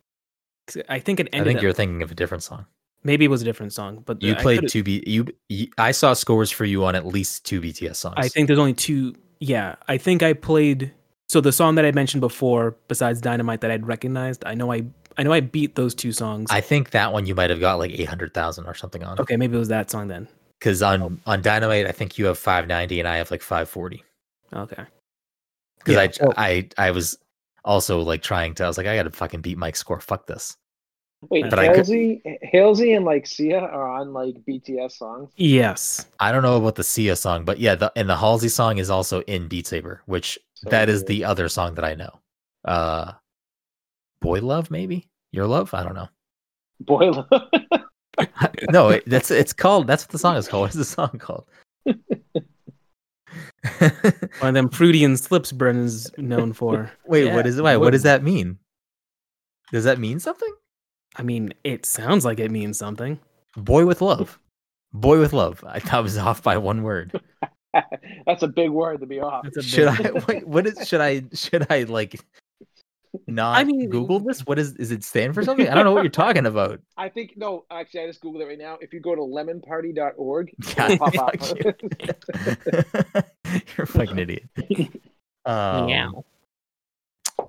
I 0.90 1.00
think 1.00 1.20
it 1.20 1.30
ended. 1.34 1.48
I 1.48 1.52
think 1.52 1.62
you're 1.62 1.74
thinking 1.74 2.02
of 2.02 2.12
a 2.12 2.16
different 2.16 2.44
song. 2.44 2.66
maybe 3.04 3.24
it 3.24 3.30
was 3.30 3.42
a 3.42 3.46
different 3.46 3.72
song, 3.72 4.04
but 4.06 4.22
You 4.22 4.34
I 4.34 4.42
played 4.42 4.68
two 4.68 4.84
B 4.84 5.04
you, 5.06 5.28
you 5.48 5.68
I 5.78 5.92
saw 5.92 6.14
scores 6.14 6.52
for 6.52 6.66
you 6.66 6.84
on 6.86 6.96
at 6.96 7.06
least 7.06 7.46
two 7.46 7.62
BTS 7.62 7.96
songs. 7.98 8.16
I 8.18 8.28
think 8.28 8.48
there's 8.48 8.60
only 8.60 8.74
two. 8.74 9.16
Yeah, 9.40 9.76
I 9.88 9.98
think 9.98 10.24
I 10.24 10.34
played. 10.34 10.92
So 11.28 11.42
the 11.42 11.52
song 11.52 11.76
that 11.76 11.86
I 11.86 11.92
mentioned 11.92 12.22
before, 12.22 12.76
besides 12.88 13.22
Dynamite, 13.22 13.62
that 13.62 13.72
I'd 13.72 13.86
recognized, 13.86 14.44
I 14.46 14.56
know 14.56 14.72
I 14.72 14.86
I 15.18 15.24
know 15.24 15.32
I 15.32 15.40
beat 15.40 15.76
those 15.76 15.96
two 15.96 16.12
songs. 16.12 16.50
I 16.52 16.62
think 16.62 16.92
that 16.92 17.14
one 17.14 17.26
you 17.26 17.36
might 17.36 17.50
have 17.50 17.60
got 17.60 17.80
like 17.80 17.92
800,000 17.92 18.66
or 18.66 18.74
something 18.74 19.04
on. 19.04 19.20
okay, 19.20 19.38
maybe 19.38 19.56
it 19.56 19.60
was 19.60 19.70
that 19.70 19.90
song 19.90 20.08
then. 20.08 20.28
Cuz 20.62 20.82
on 20.82 21.02
oh. 21.02 21.18
on 21.26 21.42
Dynamite 21.42 21.86
I 21.86 21.92
think 21.92 22.18
you 22.18 22.26
have 22.26 22.38
590 22.38 23.00
and 23.00 23.08
I 23.08 23.18
have 23.18 23.32
like 23.32 23.42
540. 23.42 24.04
Okay. 24.54 24.84
Cuz 25.84 25.94
Yeah, 25.94 26.02
I 26.02 26.10
well- 26.22 26.34
I 26.38 26.70
I 26.78 26.92
was 26.92 27.18
also 27.66 28.00
like 28.02 28.22
trying 28.22 28.54
to 28.56 28.64
I 28.64 28.68
was 28.68 28.78
like 28.78 28.88
I 28.88 28.96
got 28.96 29.04
to 29.04 29.12
fucking 29.12 29.42
beat 29.42 29.58
Mike's 29.58 29.80
score. 29.80 30.00
Fuck 30.00 30.28
this. 30.28 30.56
Wait, 31.30 31.50
But 31.50 31.58
I 31.60 31.68
could- 31.70 31.78
Halsey, 31.78 32.22
Halsey, 32.54 32.94
and 32.94 33.04
like 33.04 33.26
Sia 33.26 33.58
are 33.60 33.88
on 34.00 34.14
like 34.14 34.36
BTS 34.48 34.92
songs. 34.94 35.32
Yes. 35.38 36.06
I 36.20 36.32
don't 36.32 36.44
know 36.44 36.58
about 36.58 36.76
the 36.76 36.84
Sia 36.84 37.16
song, 37.16 37.46
but 37.46 37.58
yeah, 37.60 37.74
the 37.76 37.92
and 37.96 38.08
the 38.08 38.16
Halsey 38.16 38.50
song 38.50 38.78
is 38.78 38.90
also 38.92 39.22
in 39.22 39.48
Beat 39.48 39.66
Saber, 39.68 40.02
which 40.06 40.38
So 40.54 40.70
that 40.70 40.88
is 40.88 41.00
weird. 41.00 41.08
the 41.08 41.24
other 41.26 41.50
song 41.50 41.76
that 41.76 41.86
I 41.86 41.96
know. 41.96 42.20
Uh 42.64 43.14
Boy 44.22 44.40
Love, 44.42 44.70
maybe? 44.72 45.08
Your 45.32 45.48
Love? 45.48 45.74
I 45.74 45.84
don't 45.84 45.96
know. 45.96 46.10
Boy, 46.82 47.10
Love. 47.12 47.28
no, 48.70 48.90
it, 48.90 49.04
that's 49.08 49.32
it's 49.32 49.54
called 49.54 49.88
that's 49.88 50.04
what 50.04 50.12
the 50.12 50.20
song 50.20 50.36
is 50.38 50.48
called. 50.48 50.62
What 50.62 50.72
is 50.72 50.78
the 50.78 50.86
song 50.86 51.18
called? 51.20 51.46
One 54.40 54.50
of 54.50 54.54
them 54.54 54.70
Freudian 54.70 55.18
slips 55.18 55.52
Brennan's 55.52 56.12
known 56.18 56.54
for. 56.54 56.92
wait, 57.06 57.26
Yeah, 57.26 57.36
what 57.36 57.48
is 57.48 57.62
wait, 57.62 57.78
what 57.78 57.88
Boy 57.88 57.92
does 57.92 58.04
that 58.04 58.24
mean? 58.24 58.60
Does 59.72 59.84
that 59.84 60.00
mean 60.00 60.20
something? 60.20 60.54
I 61.16 61.24
mean, 61.24 61.54
it 61.64 61.86
sounds 61.86 62.26
like 62.26 62.40
it 62.40 62.52
means 62.52 62.78
something. 62.78 63.20
Boy 63.56 63.86
with 63.86 64.02
love. 64.02 64.40
Boy 64.94 65.20
with 65.20 65.34
love. 65.34 65.64
I 65.68 65.80
thought 65.80 65.94
I 65.94 66.02
was 66.02 66.18
off 66.18 66.44
by 66.44 66.58
one 66.58 66.84
word. 66.84 67.20
that's 68.26 68.44
a 68.44 68.48
big 68.48 68.70
word 68.70 69.00
to 69.02 69.06
be 69.06 69.20
off. 69.20 69.44
That's 69.44 69.66
Should 69.66 69.88
I 69.88 70.12
wait, 70.28 70.48
what 70.48 70.68
is 70.68 70.88
should 70.88 71.02
I 71.02 71.24
should 71.34 71.68
I 71.70 71.84
like 71.84 72.20
not 73.28 73.58
I 73.58 73.64
mean- 73.64 73.90
Google 73.90 74.20
this? 74.20 74.46
What 74.46 74.60
is 74.60 74.76
is 74.76 74.92
it 74.92 75.04
stand 75.04 75.34
for 75.34 75.44
something? 75.44 75.68
I 75.68 75.74
don't 75.76 75.86
know 75.86 75.94
what 75.94 76.04
you're 76.04 76.12
talking 76.12 76.46
about. 76.46 76.82
I 76.98 77.10
think 77.10 77.34
no, 77.36 77.66
actually, 77.72 78.02
I 78.02 78.08
just 78.08 78.22
googled 78.22 78.42
it 78.42 78.46
right 78.46 78.58
now. 78.58 78.78
If 78.82 78.94
you 78.94 79.00
go 79.00 79.16
to 79.16 79.22
lemonparty.org, 79.22 80.52
God, 80.76 80.92
it'll 80.92 81.12
pop 81.12 81.36
up. 83.16 83.26
Fuck 83.46 83.54
you. 83.68 83.74
You're 83.78 83.84
a 83.84 83.88
fucking 83.88 84.20
idiot. 84.20 84.50
Um, 85.48 85.86
Meow. 85.86 86.26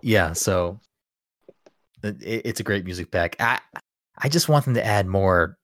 yeah, 0.03 0.35
so 0.35 0.79
it, 2.03 2.43
it's 2.45 2.61
a 2.61 2.63
great 2.63 2.85
music 2.85 3.11
pack. 3.11 3.37
I 3.41 3.59
I 4.19 4.29
just 4.29 4.51
want 4.51 4.67
them 4.67 4.75
to 4.75 4.85
add 4.85 5.07
more 5.07 5.57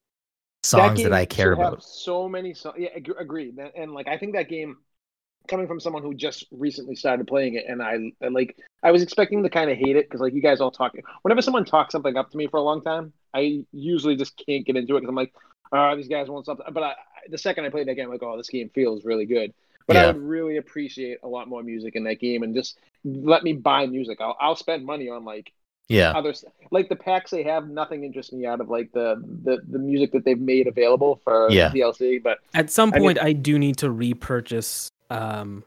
songs 0.62 1.02
that, 1.02 1.10
game 1.10 1.12
I 1.12 1.24
care 1.24 1.52
should 1.52 1.58
have 1.58 1.72
about. 1.74 1.84
So 1.84 2.28
many 2.28 2.54
songs. 2.54 2.76
Yeah, 2.78 2.88
ag- 2.96 3.14
agreed. 3.18 3.58
And, 3.58 3.70
and 3.76 3.92
like 3.92 4.08
I 4.08 4.16
think 4.16 4.34
that 4.34 4.48
game, 4.48 4.78
coming 5.48 5.66
from 5.66 5.80
someone 5.80 6.02
who 6.02 6.14
just 6.14 6.46
recently 6.50 6.94
started 6.94 7.26
playing 7.26 7.54
it, 7.54 7.64
and 7.68 7.82
I 7.82 8.12
I, 8.24 8.28
like 8.28 8.56
I 8.82 8.92
was 8.92 9.02
expecting 9.02 9.42
to 9.42 9.50
kind 9.50 9.70
of 9.70 9.76
hate 9.76 9.96
it 9.96 10.06
because 10.06 10.20
like 10.20 10.34
you 10.34 10.42
guys 10.42 10.60
all 10.60 10.70
talk. 10.70 10.94
Whenever 11.22 11.42
someone 11.42 11.64
talks 11.64 11.92
something 11.92 12.16
up 12.16 12.30
to 12.30 12.36
me 12.36 12.46
for 12.46 12.56
a 12.58 12.62
long 12.62 12.82
time, 12.82 13.12
I 13.34 13.64
usually 13.72 14.16
just 14.16 14.42
can't 14.46 14.64
get 14.64 14.76
into 14.76 14.96
it 14.96 15.00
because 15.00 15.10
I'm 15.10 15.16
like, 15.16 15.34
oh, 15.72 15.96
these 15.96 16.08
guys 16.08 16.28
want 16.28 16.46
something. 16.46 16.66
But 16.72 16.82
I, 16.82 16.94
the 17.28 17.38
second 17.38 17.64
I 17.64 17.70
played 17.70 17.88
that 17.88 17.94
game, 17.94 18.06
I'm 18.06 18.12
like, 18.12 18.22
oh, 18.22 18.36
this 18.36 18.48
game 18.48 18.70
feels 18.74 19.04
really 19.04 19.26
good. 19.26 19.52
But 19.86 19.96
I 19.96 20.06
would 20.06 20.18
really 20.22 20.56
appreciate 20.58 21.18
a 21.22 21.28
lot 21.28 21.48
more 21.48 21.62
music 21.62 21.96
in 21.96 22.04
that 22.04 22.20
game, 22.20 22.42
and 22.42 22.54
just 22.54 22.78
let 23.04 23.42
me 23.42 23.52
buy 23.52 23.86
music. 23.86 24.20
I'll 24.20 24.36
I'll 24.40 24.56
spend 24.56 24.84
money 24.84 25.08
on 25.08 25.24
like 25.24 25.52
Yeah, 25.88 26.12
other 26.12 26.34
like 26.70 26.88
the 26.88 26.96
packs 26.96 27.30
they 27.30 27.42
have. 27.42 27.68
Nothing 27.68 28.04
interests 28.04 28.32
me 28.32 28.46
out 28.46 28.60
of 28.60 28.68
like 28.68 28.92
the 28.92 29.22
the, 29.44 29.58
the 29.68 29.78
music 29.78 30.12
that 30.12 30.24
they've 30.24 30.38
made 30.40 30.66
available 30.66 31.20
for 31.24 31.48
Yeah. 31.50 31.70
DLC. 31.70 32.22
But 32.22 32.38
At 32.54 32.70
some 32.70 32.90
I 32.92 32.98
mean- 32.98 33.02
point, 33.02 33.18
I 33.20 33.32
do 33.32 33.58
need 33.58 33.76
to 33.78 33.90
repurchase, 33.90 34.90
um, 35.10 35.64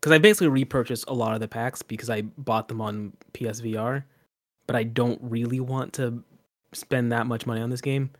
because 0.00 0.12
I 0.12 0.18
basically 0.18 0.48
repurchased 0.48 1.04
a 1.08 1.14
lot 1.14 1.34
of 1.34 1.40
the 1.40 1.48
packs 1.48 1.82
because 1.82 2.08
I 2.10 2.22
bought 2.22 2.68
them 2.68 2.80
on 2.80 3.12
PSVR, 3.34 4.04
but 4.66 4.76
I 4.76 4.84
don't 4.84 5.20
really 5.22 5.60
want 5.60 5.92
to 5.94 6.22
spend 6.72 7.12
that 7.12 7.26
much 7.26 7.46
money 7.46 7.60
on 7.60 7.70
this 7.70 7.80
game. 7.80 8.10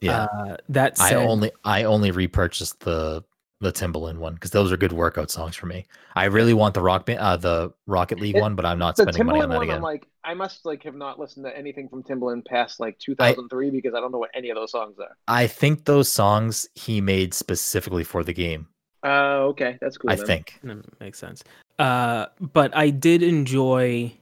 yeah. 0.00 0.24
Uh, 0.24 0.56
that 0.70 0.98
I 1.00 1.14
only 1.14 1.50
I 1.64 1.84
only 1.84 2.10
repurchased 2.10 2.80
the 2.80 3.22
the 3.60 3.70
Timbaland 3.72 4.16
one 4.18 4.34
because 4.34 4.50
those 4.50 4.72
are 4.72 4.76
good 4.76 4.92
workout 4.92 5.30
songs 5.30 5.54
for 5.54 5.66
me. 5.66 5.86
I 6.16 6.24
really 6.24 6.54
want 6.54 6.74
the 6.74 6.80
rock 6.80 7.04
band, 7.06 7.18
uh, 7.20 7.36
the 7.36 7.72
Rocket 7.86 8.18
League 8.18 8.36
It- 8.36 8.40
one, 8.40 8.54
but 8.54 8.64
I'm 8.64 8.78
not 8.78 8.96
the 8.96 9.02
spending 9.02 9.26
money 9.26 9.40
on 9.40 9.48
Timbaland 9.48 9.50
that 9.50 9.56
one, 9.58 9.62
I'm 9.64 9.70
again. 9.70 9.82
like, 9.82 10.06
I 10.24 10.34
must 10.34 10.64
like 10.64 10.82
have 10.84 10.94
not 10.94 11.18
listened 11.18 11.44
to 11.44 11.56
anything 11.56 11.88
from 11.88 12.02
Timbaland 12.02 12.46
past 12.46 12.80
like 12.80 12.98
2003 12.98 13.70
because 13.70 13.94
I 13.94 14.00
don't 14.00 14.12
know 14.12 14.18
what 14.18 14.30
any 14.34 14.48
of 14.50 14.56
those 14.56 14.72
songs 14.72 14.98
are. 14.98 15.16
I 15.28 15.46
think 15.46 15.84
those 15.84 16.08
songs 16.10 16.68
he 16.74 17.00
made 17.00 17.34
specifically 17.34 18.04
for 18.04 18.24
the 18.24 18.32
game. 18.32 18.68
Uh, 19.04 19.44
okay, 19.48 19.78
that's 19.80 19.96
cool. 19.98 20.10
I 20.10 20.16
then. 20.16 20.26
think. 20.26 20.58
Mm, 20.64 20.84
makes 21.00 21.18
sense. 21.18 21.44
Uh, 21.78 22.26
but 22.40 22.74
I 22.76 22.90
did 22.90 23.22
enjoy, 23.22 24.12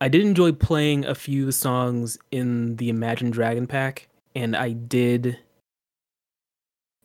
I 0.00 0.08
did 0.08 0.22
enjoy 0.22 0.52
playing 0.52 1.04
a 1.06 1.14
few 1.14 1.50
songs 1.52 2.18
in 2.30 2.76
the 2.76 2.88
Imagine 2.90 3.30
Dragon 3.30 3.66
pack, 3.66 4.08
and 4.34 4.56
I 4.56 4.72
did. 4.72 5.38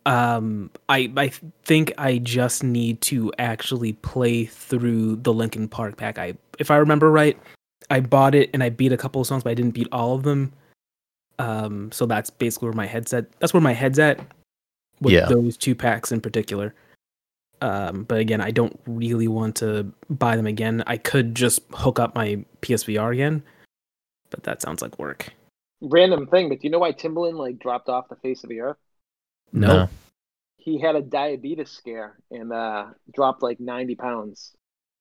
Um, 0.06 0.72
I 0.89 1.12
I 1.16 1.28
think 1.64 1.93
I 1.97 2.18
just 2.18 2.64
need 2.64 3.02
to 3.02 3.32
actually 3.38 3.93
play 3.93 4.45
through 4.45 5.18
the 5.18 5.34
Linkin 5.34 5.68
Park 5.68 5.97
pack. 5.97 6.18
I, 6.18 6.34
if 6.60 6.72
I 6.72 6.78
remember 6.78 7.12
right, 7.12 7.38
I 7.89 7.99
bought 7.99 8.34
it 8.34 8.49
and 8.54 8.64
I 8.64 8.70
beat 8.70 8.91
a 8.91 8.97
couple 8.97 9.22
of 9.22 9.28
songs, 9.28 9.43
but 9.43 9.52
I 9.52 9.54
didn't 9.54 9.76
beat 9.76 9.88
all 9.91 10.16
of 10.16 10.24
them. 10.24 10.54
Um, 11.39 11.91
so 11.91 12.06
that's 12.06 12.30
basically 12.30 12.68
where 12.68 12.76
my 12.76 12.88
head's 12.88 13.14
at. 13.14 13.32
That's 13.39 13.54
where 13.54 13.62
my 13.62 13.74
head's 13.74 13.99
at 13.99 14.20
with 15.02 15.14
Yeah. 15.14 15.26
those 15.28 15.58
two 15.58 15.76
packs 15.76 16.12
in 16.12 16.22
particular. 16.22 16.74
Um, 17.62 18.04
but 18.04 18.18
again, 18.20 18.41
I 18.41 18.49
don't 18.49 18.80
really 18.88 19.28
want 19.28 19.56
to 19.58 19.91
buy 20.10 20.36
them 20.36 20.47
again. 20.47 20.84
I 20.88 20.97
could 20.97 21.36
just 21.36 21.62
hook 21.74 21.99
up 21.99 22.16
my 22.16 22.43
PSVR 22.62 23.14
again, 23.14 23.43
but 24.32 24.43
that 24.43 24.64
sounds 24.64 24.82
like 24.82 24.97
work. 24.97 25.30
Random 25.80 26.26
thing, 26.26 26.49
but 26.49 26.60
do 26.62 26.68
you 26.68 26.72
know 26.72 26.80
why 26.80 26.91
Timbaland 26.91 27.36
like 27.36 27.60
dropped 27.60 27.88
off 27.88 28.10
the 28.10 28.16
face 28.16 28.43
of 28.43 28.49
the 28.49 28.62
earth? 28.62 28.78
No. 29.54 29.89
He 30.58 30.80
had 30.80 30.95
a 30.95 31.02
diabetes 31.02 31.72
scare 31.72 32.18
and 32.30 32.54
uh 32.54 32.88
dropped 33.14 33.41
like 33.41 33.60
90 33.60 33.95
pounds 33.95 34.56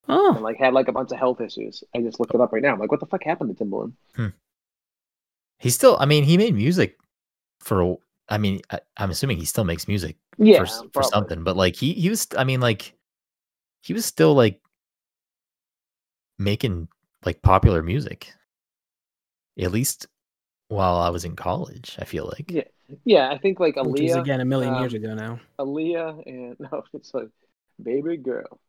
Oh, 0.08 0.34
and 0.34 0.42
like 0.42 0.56
had 0.56 0.74
like 0.74 0.88
a 0.88 0.92
bunch 0.92 1.12
of 1.12 1.18
health 1.18 1.40
issues. 1.40 1.84
I 1.94 2.00
just 2.00 2.18
looked 2.18 2.34
it 2.34 2.40
up 2.40 2.52
right 2.52 2.62
now. 2.62 2.72
I'm 2.72 2.78
like, 2.80 2.90
what 2.90 3.00
the 3.00 3.06
fuck 3.06 3.22
happened 3.22 3.56
to 3.56 3.64
Timbaland? 3.64 3.92
Hmm. 4.16 4.28
He 5.58 5.70
still. 5.70 5.96
I 6.00 6.06
mean, 6.06 6.24
he 6.24 6.36
made 6.36 6.54
music 6.54 6.98
for. 7.60 7.98
I 8.28 8.38
mean, 8.38 8.60
I, 8.70 8.80
I'm 8.96 9.10
assuming 9.10 9.38
he 9.38 9.44
still 9.44 9.64
makes 9.64 9.86
music 9.88 10.16
Yeah, 10.38 10.64
for 10.64 10.88
for 10.92 11.02
something, 11.02 11.44
but 11.44 11.56
like 11.56 11.76
he 11.76 11.92
he 11.92 12.08
was. 12.08 12.26
I 12.36 12.44
mean, 12.44 12.60
like 12.60 12.94
he 13.82 13.92
was 13.92 14.04
still 14.04 14.34
like 14.34 14.60
making 16.38 16.88
like 17.24 17.42
popular 17.42 17.82
music. 17.82 18.32
At 19.58 19.72
least 19.72 20.06
while 20.68 20.96
I 20.96 21.10
was 21.10 21.24
in 21.24 21.36
college, 21.36 21.96
I 21.98 22.04
feel 22.04 22.26
like. 22.26 22.50
Yeah. 22.50 22.64
Yeah, 23.04 23.28
I 23.30 23.38
think 23.38 23.60
like 23.60 23.76
Aaliyah 23.76 23.90
which 23.92 24.02
is 24.02 24.16
again 24.16 24.40
a 24.40 24.44
million 24.44 24.74
um, 24.74 24.80
years 24.80 24.94
ago 24.94 25.14
now. 25.14 25.40
Aaliyah, 25.58 26.22
and 26.26 26.56
no, 26.72 26.82
it's 26.92 27.12
like 27.14 27.28
baby 27.82 28.16
girl. 28.16 28.60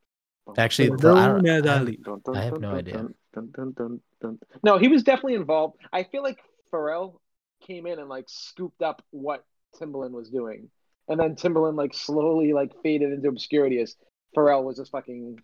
Actually, 0.58 0.90
the- 0.90 1.14
I 1.14 1.28
don't- 1.28 1.48
I 1.50 1.54
have- 1.56 1.64
Dali. 1.64 2.02
dun, 2.04 2.22
dun, 2.26 2.36
I 2.38 2.42
have 2.44 2.54
no 2.60 2.70
dun, 2.72 2.78
idea. 2.78 2.94
dun, 2.94 3.14
dun, 3.34 3.52
dun, 3.54 3.74
dun, 3.78 4.00
dun. 4.22 4.40
No, 4.64 4.78
he 4.78 4.88
was 4.88 5.04
definitely 5.04 5.36
involved. 5.36 5.78
I 5.94 6.04
feel 6.04 6.24
like 6.24 6.40
Pharrell 6.74 7.20
came 7.66 7.86
in 7.86 8.00
and 8.00 8.10
like 8.10 8.26
scooped 8.28 8.82
up 8.82 9.02
what 9.12 9.46
Timbaland 9.80 10.12
was 10.12 10.30
doing, 10.30 10.70
and 11.08 11.20
then 11.20 11.36
Timbaland 11.36 11.76
like 11.78 11.94
slowly 11.94 12.54
like 12.54 12.72
faded 12.84 13.14
into 13.14 13.30
obscurity 13.30 13.80
as 13.80 13.96
Pharrell 14.36 14.64
was 14.64 14.78
just 14.78 14.92
fucking 14.92 15.40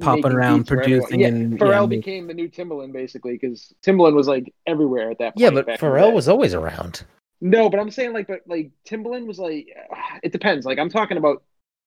Popping 0.00 0.32
around, 0.32 0.58
beats 0.58 0.68
for 0.68 0.82
everyone. 0.82 1.00
producing, 1.06 1.20
Yeah, 1.20 1.26
and- 1.28 1.58
Pharrell 1.60 1.82
yeah, 1.82 1.86
became 1.86 2.26
the 2.26 2.34
new 2.34 2.48
Timbaland 2.48 2.92
basically 2.92 3.32
because 3.34 3.72
Timbaland 3.82 4.14
was 4.14 4.26
like 4.28 4.52
everywhere 4.66 5.10
at 5.10 5.18
that 5.18 5.34
point. 5.34 5.40
Yeah, 5.40 5.50
but 5.50 5.66
back 5.66 5.80
in 5.82 5.88
the 5.88 5.94
Pharrell 5.96 6.12
was 6.12 6.28
always 6.28 6.52
around. 6.54 7.04
No, 7.40 7.68
but 7.68 7.80
I'm 7.80 7.90
saying 7.90 8.12
like, 8.12 8.26
but 8.28 8.40
like 8.46 8.70
Timbaland 8.88 9.26
was 9.26 9.38
like, 9.38 9.66
it 10.22 10.32
depends. 10.32 10.64
Like 10.66 10.78
I'm 10.78 10.90
talking 10.90 11.16
about 11.18 11.42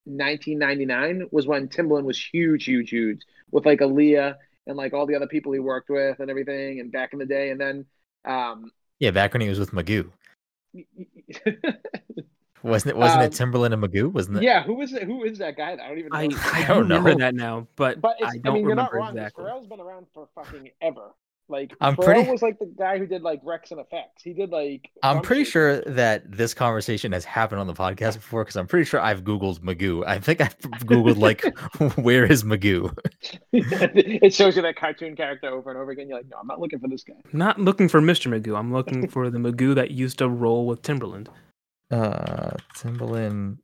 1999 0.05 1.27
was 1.31 1.47
when 1.47 1.67
Timbaland 1.69 2.03
was 2.05 2.23
huge, 2.23 2.65
huge, 2.65 2.89
huge 2.89 3.21
with 3.51 3.65
like 3.65 3.79
Aaliyah 3.79 4.35
and 4.67 4.77
like 4.77 4.93
all 4.93 5.05
the 5.07 5.15
other 5.15 5.27
people 5.27 5.51
he 5.51 5.59
worked 5.59 5.89
with 5.89 6.19
and 6.19 6.29
everything, 6.29 6.79
and 6.79 6.91
back 6.91 7.13
in 7.13 7.19
the 7.19 7.25
day, 7.25 7.49
and 7.51 7.59
then 7.59 7.85
um, 8.25 8.71
Yeah, 8.99 9.11
back 9.11 9.33
when 9.33 9.41
he 9.41 9.49
was 9.49 9.59
with 9.59 9.71
Magoo, 9.71 10.11
wasn't 12.63 12.91
it? 12.91 12.97
Wasn't 12.97 13.23
it 13.23 13.31
Um, 13.31 13.33
Timbaland 13.33 13.73
and 13.73 13.83
Magoo? 13.83 14.11
Wasn't 14.11 14.37
it? 14.37 14.45
yeah, 14.45 14.63
who 14.63 14.81
is 14.81 14.93
it? 14.93 15.03
Who 15.03 15.23
is 15.23 15.39
that 15.39 15.57
guy? 15.57 15.73
I 15.73 15.75
don't 15.75 15.99
even 15.99 16.13
know. 16.13 16.21
I. 16.21 16.29
I 16.51 16.63
I 16.67 16.73
don't 16.73 16.79
remember 16.79 17.15
know. 17.15 17.15
that 17.15 17.35
now, 17.35 17.67
but, 17.75 17.99
But 18.01 18.17
it's, 18.19 18.35
I 18.35 18.37
I, 18.45 18.51
don't 18.51 18.51
mean, 18.51 18.67
you're 18.67 18.75
not 18.75 18.93
remember 18.93 18.95
wrong. 18.95 19.17
'cause 19.17 19.17
exactly. 19.17 19.33
Pharrell's 19.33 19.67
been 19.67 19.81
around 19.81 20.07
for 20.13 20.29
fucking 20.35 20.71
ever. 20.81 21.13
Like 21.49 21.73
I'm 21.81 21.95
Pharrell 21.95 22.05
pretty- 22.05 22.31
was 22.31 22.41
like 22.41 22.59
the 22.59 22.71
guy 22.77 22.97
who 22.99 23.07
did 23.07 23.21
like 23.23 23.41
Rex 23.43 23.71
and 23.71 23.79
Effects. 23.79 24.23
He 24.23 24.33
did 24.33 24.49
like. 24.51 24.89
I'm 25.03 25.21
pretty 25.21 25.41
of- 25.41 25.47
sure 25.47 25.81
that 25.81 26.31
this 26.31 26.53
conversation 26.53 27.11
has 27.11 27.25
happened 27.25 27.59
on 27.59 27.67
the 27.67 27.73
podcast 27.73 28.13
before 28.21 28.43
because 28.43 28.55
I'm 28.55 28.67
pretty 28.67 28.85
sure 28.85 28.99
I've 28.99 29.23
Googled 29.23 29.59
Magoo. 29.59 30.03
I 30.05 30.19
think 30.19 30.41
I've 30.41 30.57
Googled 30.59 31.17
like 31.17 31.43
where 31.97 32.25
is 32.31 32.43
Magoo? 32.43 32.95
it 33.51 34.33
shows 34.33 34.55
you 34.55 34.61
that 34.61 34.75
cartoon 34.75 35.15
character 35.15 35.49
over 35.49 35.69
and 35.71 35.79
over 35.79 35.91
again. 35.91 36.07
You're 36.07 36.17
like, 36.19 36.29
no, 36.29 36.37
I'm 36.39 36.47
not 36.47 36.59
looking 36.59 36.79
for 36.79 36.87
this 36.87 37.03
guy. 37.03 37.15
not 37.33 37.59
looking 37.59 37.87
for 37.89 38.01
Mr. 38.01 38.27
Magoo. 38.31 38.57
I'm 38.57 38.71
looking 38.71 39.07
for 39.07 39.29
the 39.29 39.39
Magoo 39.39 39.75
that 39.75 39.91
used 39.91 40.19
to 40.19 40.29
roll 40.29 40.67
with 40.67 40.81
Timbaland. 40.81 41.27
Uh 41.91 42.51
Timbaland 42.77 43.57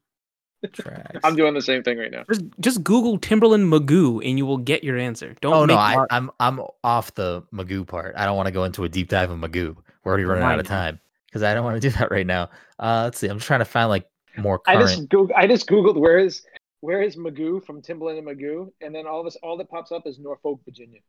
tracks. 0.73 1.19
I'm 1.23 1.35
doing 1.35 1.53
the 1.53 1.61
same 1.61 1.83
thing 1.83 1.97
right 1.97 2.11
now. 2.11 2.23
Just, 2.29 2.43
just 2.59 2.83
Google 2.83 3.17
Timbaland 3.19 3.67
Magoo 3.67 4.21
and 4.27 4.37
you 4.37 4.45
will 4.45 4.57
get 4.57 4.83
your 4.83 4.97
answer. 4.97 5.35
Don't 5.41 5.53
Oh 5.53 5.65
no, 5.65 5.77
I, 5.77 5.95
Mark- 5.95 6.09
I'm 6.11 6.31
I'm 6.39 6.61
off 6.83 7.13
the 7.15 7.43
Magoo 7.53 7.85
part. 7.87 8.15
I 8.17 8.25
don't 8.25 8.35
want 8.37 8.47
to 8.47 8.51
go 8.51 8.63
into 8.63 8.83
a 8.83 8.89
deep 8.89 9.09
dive 9.09 9.31
of 9.31 9.39
Magoo. 9.39 9.75
We're 10.03 10.11
already 10.11 10.25
running 10.25 10.43
out 10.43 10.59
of 10.59 10.67
time 10.67 10.99
because 11.27 11.43
I 11.43 11.53
don't 11.53 11.63
want 11.63 11.81
to 11.81 11.89
do 11.89 11.89
that 11.97 12.11
right 12.11 12.25
now. 12.25 12.49
Uh, 12.79 13.03
let's 13.05 13.19
see. 13.19 13.27
I'm 13.27 13.39
trying 13.39 13.59
to 13.59 13.65
find 13.65 13.89
like 13.89 14.07
more 14.37 14.61
I 14.67 14.75
just 14.77 15.07
Goog- 15.09 15.31
I 15.35 15.47
just 15.47 15.67
googled 15.67 15.97
where 15.97 16.19
is 16.19 16.43
where 16.81 17.01
is 17.01 17.15
Magoo 17.15 17.65
from 17.65 17.81
Timbaland 17.81 18.19
and 18.19 18.27
Magoo, 18.27 18.71
and 18.81 18.93
then 18.93 19.07
all 19.07 19.19
of 19.19 19.25
this 19.25 19.35
all 19.37 19.57
that 19.57 19.69
pops 19.69 19.91
up 19.91 20.05
is 20.05 20.19
Norfolk, 20.19 20.59
Virginia. 20.65 20.99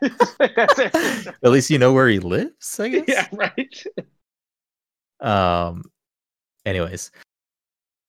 At 0.02 1.50
least 1.50 1.70
you 1.70 1.78
know 1.78 1.92
where 1.92 2.08
he 2.08 2.18
lives. 2.18 2.78
I 2.80 2.88
guess. 2.88 3.04
yeah, 3.06 3.28
right. 3.32 3.84
um 5.20 5.84
anyways 6.66 7.10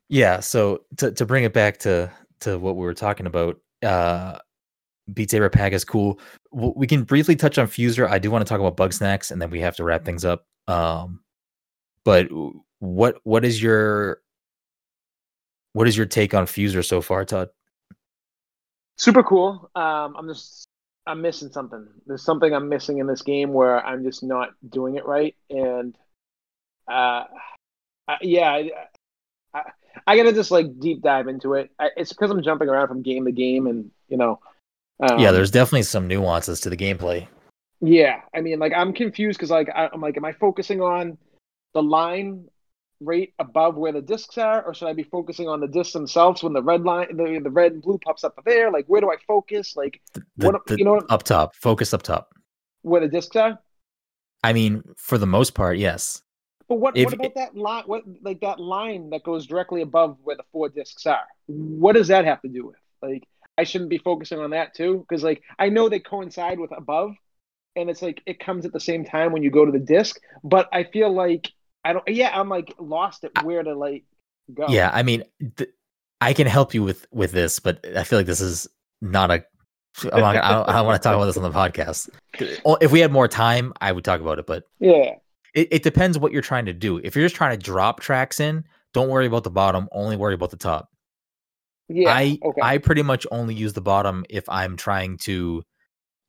yeah 0.09 0.39
so 0.39 0.81
to, 0.97 1.11
to 1.11 1.25
bring 1.25 1.43
it 1.43 1.53
back 1.53 1.77
to 1.77 2.11
to 2.39 2.57
what 2.59 2.75
we 2.75 2.85
were 2.85 2.93
talking 2.93 3.25
about 3.25 3.59
uh 3.83 4.37
beat 5.13 5.29
saber 5.29 5.49
pack 5.49 5.73
is 5.73 5.85
cool 5.85 6.19
we 6.51 6.87
can 6.87 7.03
briefly 7.03 7.35
touch 7.35 7.57
on 7.57 7.67
fuser 7.67 8.09
i 8.09 8.17
do 8.17 8.31
want 8.31 8.45
to 8.45 8.49
talk 8.49 8.59
about 8.59 8.77
Bugsnax 8.77 9.31
and 9.31 9.41
then 9.41 9.49
we 9.49 9.59
have 9.59 9.75
to 9.75 9.83
wrap 9.83 10.03
things 10.03 10.25
up 10.25 10.45
um 10.67 11.19
but 12.03 12.27
what 12.79 13.17
what 13.23 13.45
is 13.45 13.61
your 13.61 14.21
what 15.73 15.87
is 15.87 15.95
your 15.95 16.05
take 16.05 16.33
on 16.33 16.45
fuser 16.45 16.83
so 16.83 17.01
far 17.01 17.23
todd 17.25 17.49
Super 18.97 19.23
cool. 19.23 19.69
Um, 19.75 20.15
I'm 20.17 20.27
just 20.27 20.67
I'm 21.05 21.21
missing 21.21 21.51
something. 21.51 21.85
There's 22.07 22.23
something 22.23 22.53
I'm 22.53 22.69
missing 22.69 22.99
in 22.99 23.07
this 23.07 23.21
game 23.21 23.53
where 23.53 23.85
I'm 23.85 24.03
just 24.03 24.23
not 24.23 24.49
doing 24.69 24.95
it 24.95 25.05
right, 25.05 25.35
and 25.49 25.95
uh, 26.87 27.25
I, 28.07 28.17
yeah, 28.21 28.49
I, 28.49 28.69
I, 29.53 29.61
I 30.07 30.17
gotta 30.17 30.33
just 30.33 30.51
like 30.51 30.79
deep 30.79 31.01
dive 31.01 31.27
into 31.27 31.53
it. 31.53 31.71
I, 31.79 31.89
it's 31.97 32.13
because 32.13 32.31
I'm 32.31 32.43
jumping 32.43 32.69
around 32.69 32.87
from 32.87 33.01
game 33.01 33.25
to 33.25 33.31
game, 33.31 33.67
and 33.67 33.91
you 34.07 34.17
know, 34.17 34.39
um, 35.01 35.19
yeah 35.19 35.31
there's 35.31 35.51
definitely 35.51 35.83
some 35.83 36.07
nuances 36.07 36.59
to 36.61 36.69
the 36.69 36.77
gameplay 36.77 37.27
Yeah, 37.81 38.21
I 38.33 38.41
mean, 38.41 38.59
like 38.59 38.73
I'm 38.75 38.93
confused 38.93 39.37
because 39.37 39.51
like 39.51 39.69
I, 39.69 39.89
I'm 39.91 40.01
like, 40.01 40.17
am 40.17 40.25
I 40.25 40.33
focusing 40.33 40.81
on 40.81 41.17
the 41.73 41.83
line 41.83 42.45
rate 43.01 43.33
above 43.39 43.75
where 43.75 43.91
the 43.91 44.01
discs 44.01 44.37
are, 44.37 44.63
or 44.63 44.73
should 44.73 44.87
I 44.87 44.93
be 44.93 45.03
focusing 45.03 45.49
on 45.49 45.59
the 45.59 45.67
discs 45.67 45.93
themselves 45.93 46.41
when 46.43 46.53
the 46.53 46.63
red 46.63 46.83
line, 46.83 47.15
the 47.17 47.39
the 47.43 47.49
red 47.49 47.73
and 47.73 47.81
blue 47.81 47.97
pops 47.97 48.23
up 48.23 48.39
there? 48.45 48.71
Like, 48.71 48.85
where 48.87 49.01
do 49.01 49.11
I 49.11 49.17
focus? 49.27 49.75
Like, 49.75 50.01
the, 50.13 50.23
what 50.37 50.65
the- 50.67 50.77
you 50.77 50.85
know 50.85 51.01
up 51.09 51.23
top 51.23 51.55
focus 51.55 51.93
up 51.93 52.03
top 52.03 52.33
where 52.81 53.01
the 53.01 53.07
discs 53.07 53.35
are? 53.35 53.59
i 54.43 54.53
mean 54.53 54.83
for 54.95 55.17
the 55.17 55.25
most 55.25 55.53
part 55.55 55.77
yes 55.77 56.21
But 56.67 56.75
what, 56.75 56.97
If- 56.97 57.05
what 57.05 57.13
about 57.13 57.35
that 57.35 57.55
line? 57.55 57.83
What 57.85 58.03
like 58.21 58.41
that 58.41 58.59
line 58.59 59.09
that 59.11 59.23
goes 59.23 59.45
directly 59.45 59.81
above 59.81 60.17
where 60.23 60.35
the 60.35 60.43
four 60.51 60.69
discs 60.69 61.05
are? 61.05 61.25
What 61.47 61.93
does 61.93 62.07
that 62.07 62.25
have 62.25 62.41
to 62.41 62.47
do 62.47 62.65
with? 62.67 62.75
Like, 63.01 63.27
I 63.57 63.63
shouldn't 63.63 63.89
be 63.89 63.99
focusing 63.99 64.39
on 64.39 64.49
that 64.51 64.73
too, 64.73 65.05
because 65.07 65.23
like 65.23 65.43
I 65.59 65.69
know 65.69 65.89
they 65.89 65.99
coincide 65.99 66.59
with 66.59 66.71
above, 66.75 67.13
and 67.75 67.89
it's 67.89 68.01
like 68.01 68.21
it 68.25 68.39
comes 68.39 68.65
at 68.65 68.73
the 68.73 68.79
same 68.79 69.05
time 69.05 69.31
when 69.31 69.43
you 69.43 69.51
go 69.51 69.65
to 69.65 69.71
the 69.71 69.79
disc. 69.79 70.19
But 70.43 70.67
I 70.73 70.83
feel 70.85 71.13
like 71.13 71.51
I 71.83 71.93
don't. 71.93 72.07
Yeah, 72.07 72.31
I'm 72.37 72.49
like 72.49 72.73
lost 72.79 73.23
at 73.23 73.43
where 73.43 73.61
to 73.61 73.75
like 73.75 74.03
go. 74.53 74.65
Yeah, 74.69 74.89
I 74.91 75.03
mean, 75.03 75.23
th- 75.57 75.69
I 76.19 76.33
can 76.33 76.47
help 76.47 76.73
you 76.73 76.81
with 76.81 77.05
with 77.11 77.31
this, 77.31 77.59
but 77.59 77.85
I 77.95 78.03
feel 78.03 78.17
like 78.17 78.25
this 78.25 78.41
is 78.41 78.67
not 79.01 79.29
a. 79.29 79.45
I'm 80.11 80.19
not, 80.19 80.35
I 80.35 80.51
don't, 80.51 80.69
I 80.69 80.73
don't 80.73 80.85
want 80.87 81.01
to 81.01 81.07
talk 81.07 81.15
about 81.15 81.25
this 81.25 81.37
on 81.37 81.43
the 81.43 81.51
podcast. 81.51 82.09
If 82.81 82.91
we 82.91 82.99
had 82.99 83.13
more 83.13 83.29
time, 83.29 83.71
I 83.79 83.93
would 83.93 84.03
talk 84.03 84.19
about 84.19 84.39
it, 84.39 84.45
but 84.45 84.63
yeah, 84.79 85.15
it, 85.55 85.69
it 85.71 85.83
depends 85.83 86.19
what 86.19 86.31
you're 86.31 86.41
trying 86.41 86.65
to 86.65 86.73
do. 86.73 86.99
If 87.03 87.15
you're 87.15 87.25
just 87.25 87.35
trying 87.35 87.57
to 87.57 87.63
drop 87.63 88.01
tracks 88.01 88.39
in, 88.39 88.65
don't 88.93 89.09
worry 89.09 89.25
about 89.25 89.43
the 89.43 89.49
bottom. 89.49 89.87
Only 89.91 90.17
worry 90.17 90.35
about 90.35 90.51
the 90.51 90.57
top. 90.57 90.89
yeah. 91.89 92.13
I 92.13 92.37
okay. 92.43 92.61
I 92.61 92.77
pretty 92.77 93.01
much 93.01 93.25
only 93.31 93.55
use 93.55 93.73
the 93.73 93.81
bottom 93.81 94.25
if 94.29 94.47
I'm 94.49 94.77
trying 94.77 95.17
to 95.19 95.63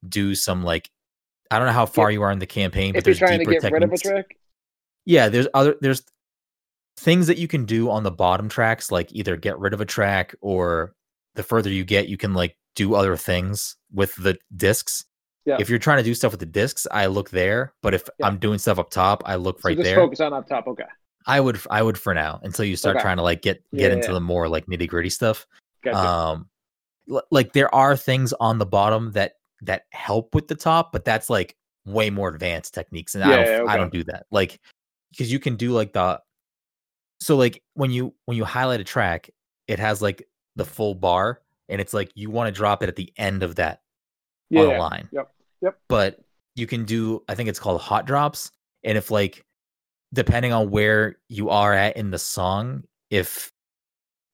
do 0.09 0.35
some 0.35 0.65
like 0.65 0.89
I 1.51 1.59
don't 1.59 1.67
know 1.67 1.73
how 1.73 1.87
far 1.87 2.11
you 2.11 2.23
are 2.23 2.33
in 2.33 2.39
the 2.39 2.47
campaign, 2.47 2.93
but 2.93 2.99
if 2.99 3.07
you're 3.07 3.15
there's 3.15 3.19
trying 3.19 3.39
to 3.41 3.45
deeper 3.45 3.61
get 3.61 3.73
rid 3.73 3.83
of 3.83 3.93
a 3.93 3.97
techniques. 3.97 4.09
track, 4.09 4.37
Yeah, 5.05 5.29
there's 5.29 5.49
other 5.55 5.77
there's 5.81 6.03
things 6.97 7.27
that 7.27 7.39
you 7.39 7.47
can 7.47 7.65
do 7.67 7.91
on 7.91 8.05
the 8.05 8.11
bottom 8.11 8.49
tracks, 8.49 8.91
like 8.91 9.13
either 9.13 9.37
get 9.37 9.59
rid 9.59 9.75
of 9.75 9.81
a 9.81 9.85
track 9.85 10.35
or 10.41 10.95
the 11.35 11.43
further 11.43 11.71
you 11.71 11.85
get, 11.85 12.09
you 12.09 12.17
can 12.17 12.33
like 12.35 12.57
do 12.75 12.95
other 12.95 13.17
things 13.17 13.77
with 13.93 14.15
the 14.17 14.39
discs. 14.57 15.05
Yeah. 15.47 15.57
If 15.61 15.71
you're 15.71 15.79
trying 15.79 15.99
to 15.99 16.03
do 16.03 16.13
stuff 16.15 16.33
with 16.33 16.41
the 16.41 16.47
discs, 16.47 16.87
I 16.91 17.07
look 17.07 17.31
there. 17.31 17.73
But 17.81 17.95
if 17.95 18.09
Yeah. 18.19 18.27
I'm 18.27 18.39
doing 18.39 18.59
stuff 18.59 18.79
up 18.79 18.91
top, 18.91 19.23
I 19.25 19.37
look 19.37 19.61
so 19.61 19.69
right 19.69 19.77
just 19.77 19.85
there. 19.85 19.97
focus 19.97 20.21
on 20.21 20.33
up 20.33 20.49
top. 20.49 20.67
Okay, 20.67 20.85
I 21.27 21.41
would 21.41 21.61
I 21.71 21.83
would 21.83 21.97
for 21.99 22.13
now 22.15 22.41
until 22.43 22.65
you 22.65 22.77
start 22.77 22.97
Okay. 22.97 23.03
trying 23.05 23.17
to 23.19 23.23
like 23.23 23.43
get 23.43 23.63
get 23.73 23.91
yeah, 23.93 23.97
into 23.97 24.13
the 24.13 24.21
more 24.21 24.49
like 24.49 24.67
nitty 24.67 24.89
gritty 24.89 25.11
stuff. 25.11 25.47
gotcha. 25.85 25.97
Um, 25.97 26.49
l- 27.11 27.23
like 27.31 27.53
there 27.53 27.73
are 27.75 27.97
things 27.97 28.33
on 28.35 28.59
the 28.59 28.67
bottom 28.67 29.13
that 29.13 29.35
that 29.63 29.85
help 29.93 30.35
with 30.35 30.49
the 30.49 30.55
top, 30.57 30.93
but 30.93 31.05
that's 31.05 31.31
like 31.31 31.57
way 31.87 32.11
more 32.11 32.29
advanced 32.29 32.75
techniques, 32.75 33.15
and 33.15 33.23
I 33.25 33.37
don't 33.37 33.47
yeah, 33.67 33.73
I 33.73 33.77
don't 33.77 33.93
do 33.93 34.03
that. 34.05 34.27
Like 34.33 34.61
because 35.13 35.33
you 35.33 35.39
can 35.39 35.55
do 35.57 35.71
like 35.71 35.93
the 35.93 36.21
so 37.21 37.37
like 37.37 37.63
when 37.75 37.91
you 37.93 38.15
when 38.25 38.37
you 38.37 38.45
highlight 38.45 38.81
a 38.81 38.85
track, 38.85 39.31
it 39.69 39.79
has 39.79 40.03
like 40.03 40.27
the 40.57 40.65
full 40.65 40.95
bar, 40.97 41.41
and 41.69 41.81
it's 41.81 41.95
like 41.95 42.11
you 42.17 42.31
want 42.31 42.49
to 42.49 42.53
drop 42.53 42.83
it 42.83 42.89
at 42.89 42.97
the 42.97 43.13
end 43.17 43.43
of 43.45 43.55
that 43.55 43.81
yeah, 44.51 44.63
on 44.63 44.75
a 44.75 44.79
line. 44.79 45.09
Yep. 45.13 45.31
Yep. 45.67 45.79
But 45.89 46.21
you 46.55 46.67
can 46.67 46.85
do 46.85 47.23
I 47.29 47.35
think 47.35 47.49
it's 47.49 47.59
called 47.59 47.81
hot 47.81 48.07
drops. 48.07 48.53
And 48.85 48.97
if 48.97 49.11
like 49.11 49.45
depending 50.15 50.53
on 50.53 50.71
where 50.71 51.17
you 51.29 51.51
are 51.51 51.75
at 51.75 51.97
in 51.97 52.11
the 52.11 52.19
song, 52.19 52.85
if 53.11 53.51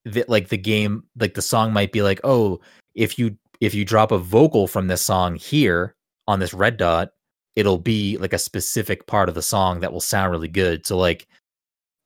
the, 0.04 0.24
like 0.28 0.48
the 0.48 0.58
game 0.58 1.04
like 1.18 1.34
the 1.34 1.42
song 1.42 1.72
might 1.72 1.92
be 1.92 2.02
like, 2.02 2.20
"Oh, 2.22 2.60
if 2.94 3.18
you 3.18 3.36
if 3.60 3.74
you 3.74 3.84
drop 3.84 4.12
a 4.12 4.18
vocal 4.18 4.66
from 4.66 4.88
this 4.88 5.00
song 5.00 5.36
here 5.36 5.94
on 6.28 6.38
this 6.38 6.52
red 6.52 6.76
dot, 6.76 7.10
it'll 7.56 7.78
be 7.78 8.18
like 8.18 8.32
a 8.32 8.38
specific 8.38 9.06
part 9.06 9.28
of 9.28 9.34
the 9.34 9.42
song 9.42 9.80
that 9.80 9.92
will 9.92 10.00
sound 10.00 10.32
really 10.32 10.48
good." 10.48 10.86
So 10.86 10.98
like 10.98 11.26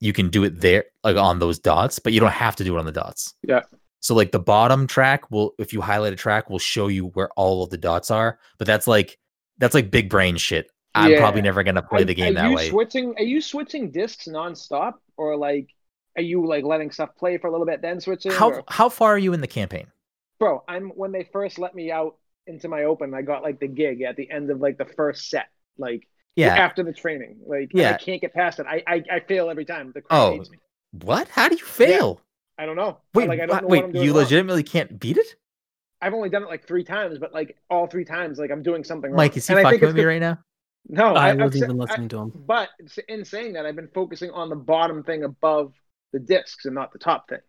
you 0.01 0.13
can 0.13 0.29
do 0.29 0.45
it 0.45 0.61
there 0.61 0.85
like 1.03 1.17
on 1.17 1.41
those 1.41 1.59
dots, 1.59 1.99
but 1.99 2.13
you 2.13 2.21
don't 2.21 2.31
have 2.31 2.57
to 2.57 2.65
do 2.65 2.77
it 2.77 2.79
on 2.79 2.87
the 2.87 2.93
dots. 2.93 3.35
Yeah. 3.43 3.63
So 4.01 4.15
like 4.15 4.31
the 4.33 4.39
bottom 4.39 4.87
track 4.87 5.31
will 5.31 5.55
if 5.59 5.73
you 5.73 5.81
highlight 5.81 6.13
a 6.13 6.17
track 6.17 6.49
will 6.51 6.59
show 6.59 6.89
you 6.89 7.07
where 7.09 7.29
all 7.37 7.63
of 7.65 7.71
the 7.71 7.79
dots 7.79 8.11
are, 8.11 8.39
but 8.59 8.67
that's 8.67 8.87
like 8.87 9.19
that's 9.59 9.75
like 9.75 9.91
big 9.91 10.09
brain 10.11 10.37
shit. 10.37 10.71
I'm 10.95 11.17
probably 11.19 11.43
never 11.43 11.63
gonna 11.63 11.83
play 11.83 12.03
Are- 12.03 12.05
the 12.05 12.15
game 12.15 12.33
are 12.37 12.41
that 12.43 12.51
you 12.51 12.57
way. 12.57 12.71
Switching? 12.71 13.15
Are 13.19 13.23
you 13.25 13.41
switching 13.41 13.91
discs 13.91 14.27
nonstop, 14.29 14.95
or 15.19 15.37
like, 15.37 15.69
are 16.17 16.23
you 16.23 16.47
like 16.47 16.65
letting 16.65 16.91
stuff 16.91 17.11
play 17.19 17.37
for 17.37 17.49
a 17.49 17.51
little 17.51 17.67
bit 17.67 17.83
then 17.83 18.01
switching? 18.01 18.33
How 18.33 18.51
or- 18.51 18.65
how 18.69 18.89
far 18.89 19.13
are 19.15 19.19
you 19.19 19.33
in 19.33 19.41
the 19.41 19.47
campaign? 19.47 19.87
bro? 20.39 20.63
I'm 20.69 20.91
when 20.91 21.13
they 21.13 21.25
first 21.33 21.59
let 21.59 21.75
me 21.75 21.91
out 21.91 22.17
into 22.47 22.69
my 22.69 22.85
open, 22.85 23.13
I 23.15 23.23
got 23.23 23.43
like 23.43 23.59
the 23.61 23.67
gig 23.67 24.03
at 24.03 24.17
the 24.17 24.31
end 24.31 24.51
of 24.51 24.61
like 24.61 24.79
the 24.79 24.85
first 24.85 25.29
set, 25.31 25.49
like 25.79 26.07
Yeah. 26.37 26.55
after 26.55 26.83
the 26.83 26.93
training. 26.93 27.39
Like, 27.47 27.71
yeah. 27.75 27.93
I 27.95 27.99
can't 27.99 28.21
get 28.21 28.33
past 28.35 28.59
it. 28.61 28.67
I 28.69 28.83
I, 28.87 29.03
I 29.11 29.21
fail 29.21 29.51
every 29.51 29.65
time. 29.65 29.93
The 29.95 30.03
Oh, 30.11 30.37
me. 30.39 30.47
What? 30.93 31.29
How 31.29 31.49
do 31.49 31.57
you 31.57 31.65
fail? 31.65 32.21
I 32.59 32.67
don't 32.67 32.77
know. 32.77 32.99
Wait, 33.15 33.29
like 33.29 33.41
I 33.41 33.47
don't 33.47 33.55
what- 33.57 33.63
know 33.63 33.69
wait, 33.69 33.79
what 33.79 33.85
I'm 33.87 33.93
doing 33.93 34.05
you 34.05 34.13
wrong. 34.13 34.23
legitimately 34.23 34.63
can't 34.63 34.99
beat 34.99 35.17
it? 35.19 35.37
I've 36.03 36.15
only 36.15 36.29
done 36.29 36.43
it 36.43 36.49
like 36.49 36.67
three 36.67 36.85
times, 36.85 37.19
but 37.19 37.33
like 37.33 37.57
all 37.71 37.87
three 37.87 38.05
times, 38.05 38.39
like 38.39 38.51
I'm 38.51 38.63
doing 38.63 38.85
something 38.85 39.11
wrong. 39.11 39.17
Mike, 39.17 39.37
is 39.37 39.47
he 39.47 39.55
And 39.55 39.63
fucking 39.63 39.81
with 39.81 39.97
me 39.97 40.05
right 40.05 40.21
now? 40.21 40.39
No, 40.89 41.15
I 41.15 41.31
I'm 41.31 41.39
wasn't 41.39 41.61
sa- 41.61 41.65
even 41.67 41.81
I- 41.81 41.85
listening 41.85 42.09
to 42.11 42.19
him. 42.19 42.33
But 42.47 42.69
in 43.09 43.25
saying 43.25 43.55
that, 43.55 43.67
I've 43.67 43.77
been 43.77 43.89
focusing 43.95 44.31
on 44.31 44.49
the 44.49 44.57
bottom 44.57 45.03
thing 45.03 45.25
above 45.25 45.73
the 46.13 46.19
discs 46.19 46.65
and 46.67 46.75
not 46.75 46.93
the 46.93 46.99
top 46.99 47.29
thing. 47.29 47.41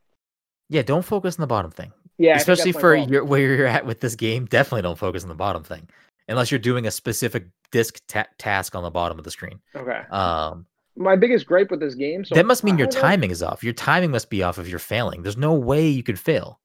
Yeah, 0.69 0.81
don't 0.81 1.03
focus 1.05 1.37
on 1.37 1.41
the 1.41 1.47
bottom 1.47 1.71
thing. 1.71 1.91
Yeah, 2.17 2.35
Especially 2.35 2.71
for 2.71 2.95
your, 2.95 3.23
where 3.23 3.39
you're 3.39 3.67
at 3.67 3.85
with 3.85 3.99
this 3.99 4.15
game, 4.15 4.45
definitely 4.45 4.81
don't 4.81 4.97
focus 4.97 5.21
on 5.23 5.29
the 5.29 5.35
bottom 5.35 5.63
thing. 5.63 5.87
Unless 6.27 6.49
you're 6.51 6.59
doing 6.59 6.87
a 6.87 6.91
specific 6.91 7.45
disc 7.71 7.99
ta- 8.07 8.25
task 8.39 8.73
on 8.75 8.81
the 8.83 8.89
bottom 8.89 9.17
of 9.19 9.23
the 9.23 9.29
screen. 9.31 9.59
Okay. 9.75 10.01
Um, 10.09 10.65
My 10.97 11.15
biggest 11.15 11.45
gripe 11.45 11.69
with 11.71 11.79
this 11.79 11.95
game. 11.95 12.25
So 12.25 12.35
that 12.35 12.45
must 12.45 12.63
mean 12.63 12.75
I 12.75 12.79
your 12.79 12.87
don't 12.87 12.95
know- 12.95 13.01
timing 13.01 13.31
is 13.31 13.43
off. 13.43 13.63
Your 13.63 13.73
timing 13.73 14.11
must 14.11 14.29
be 14.29 14.41
off 14.43 14.57
if 14.57 14.67
you're 14.67 14.79
failing. 14.79 15.21
There's 15.23 15.37
no 15.37 15.53
way 15.53 15.87
you 15.87 16.01
could 16.03 16.19
fail. 16.19 16.59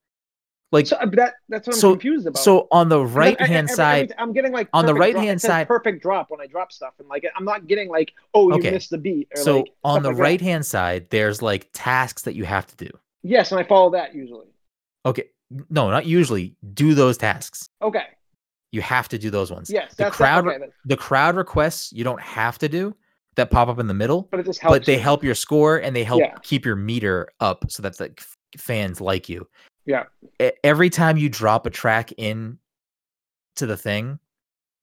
Like 0.73 0.87
So 0.87 0.97
uh, 0.97 1.05
that 1.17 1.35
that's 1.51 1.67
what 1.67 1.77
I'm 1.77 1.81
So- 1.81 1.91
confused 1.93 2.27
about. 2.27 2.39
so 2.43 2.67
on 2.73 2.89
the 2.89 3.05
right 3.05 3.37
I- 3.39 3.47
hand 3.47 3.69
side, 3.69 4.15
I'm 4.17 4.33
getting 4.33 4.53
like 4.53 4.69
on 4.73 4.87
the 4.87 4.93
perfect 4.95 5.13
drop- 5.13 5.15
right-hand 5.17 5.41
side- 5.43 5.69
perfect 5.69 6.03
drop 6.03 6.31
when 6.31 6.41
I 6.41 6.47
drop 6.47 6.73
stuff, 6.73 6.95
and 6.99 7.07
like 7.09 7.27
I'm 7.37 7.45
not 7.45 7.67
getting 7.67 7.91
like, 7.91 8.15
oh, 8.33 8.49
you 8.49 8.55
Okay. 8.55 8.71
missed 8.71 8.89
the 8.89 8.97
beat. 8.97 9.29
Or, 9.37 9.43
so 9.43 9.57
like, 9.59 9.73
on 9.85 10.03
the 10.03 10.09
like 10.11 10.19
right 10.19 10.41
hand 10.41 10.65
side, 10.65 11.11
there's 11.11 11.43
like 11.43 11.69
tasks 11.75 12.23
that 12.23 12.35
you 12.35 12.45
have 12.45 12.67
to 12.69 12.77
do. 12.87 12.91
Yes, 13.23 13.53
and 13.53 13.61
I 13.61 13.65
follow 13.65 13.91
that 13.91 14.15
usually. 14.15 14.47
Okay, 15.05 15.25
no, 15.69 15.91
not 15.91 16.07
usually. 16.07 16.57
Do 16.73 16.95
those 16.95 17.19
tasks. 17.19 17.69
Okay. 17.83 18.05
You 18.71 18.81
have 18.81 19.11
to 19.11 19.19
do 19.19 19.29
those 19.29 19.53
ones. 19.53 19.69
Yes, 19.69 19.95
the 19.97 20.09
crowd, 20.11 20.47
okay, 20.49 20.65
the 20.87 20.97
crowd 20.97 21.37
requests 21.37 21.93
you 21.93 22.03
don't 22.05 22.21
have 22.23 22.57
to 22.61 22.69
do 22.71 22.97
that 23.37 23.51
pop 23.51 23.69
up 23.69 23.79
in 23.79 23.87
the 23.87 23.95
middle, 23.95 24.29
but 24.31 24.41
it 24.41 24.47
just 24.47 24.61
helps. 24.61 24.79
but 24.79 24.85
they 24.87 24.95
you. 24.97 25.01
help 25.01 25.25
your 25.25 25.35
score 25.35 25.79
and 25.79 25.97
they 25.97 26.05
help 26.05 26.21
Yeah. 26.21 26.35
keep 26.43 26.65
your 26.65 26.77
meter 26.77 27.29
up 27.41 27.65
so 27.71 27.83
that 27.83 27.97
the 27.97 28.13
fans 28.59 29.01
like 29.01 29.29
you. 29.29 29.49
Yeah. 29.87 30.05
Every 30.63 30.91
time 30.91 31.17
you 31.17 31.29
drop 31.29 31.67
a 31.67 31.71
track 31.71 32.13
in 32.19 32.59
to 33.57 33.67
the 33.67 33.77
thing 33.77 34.19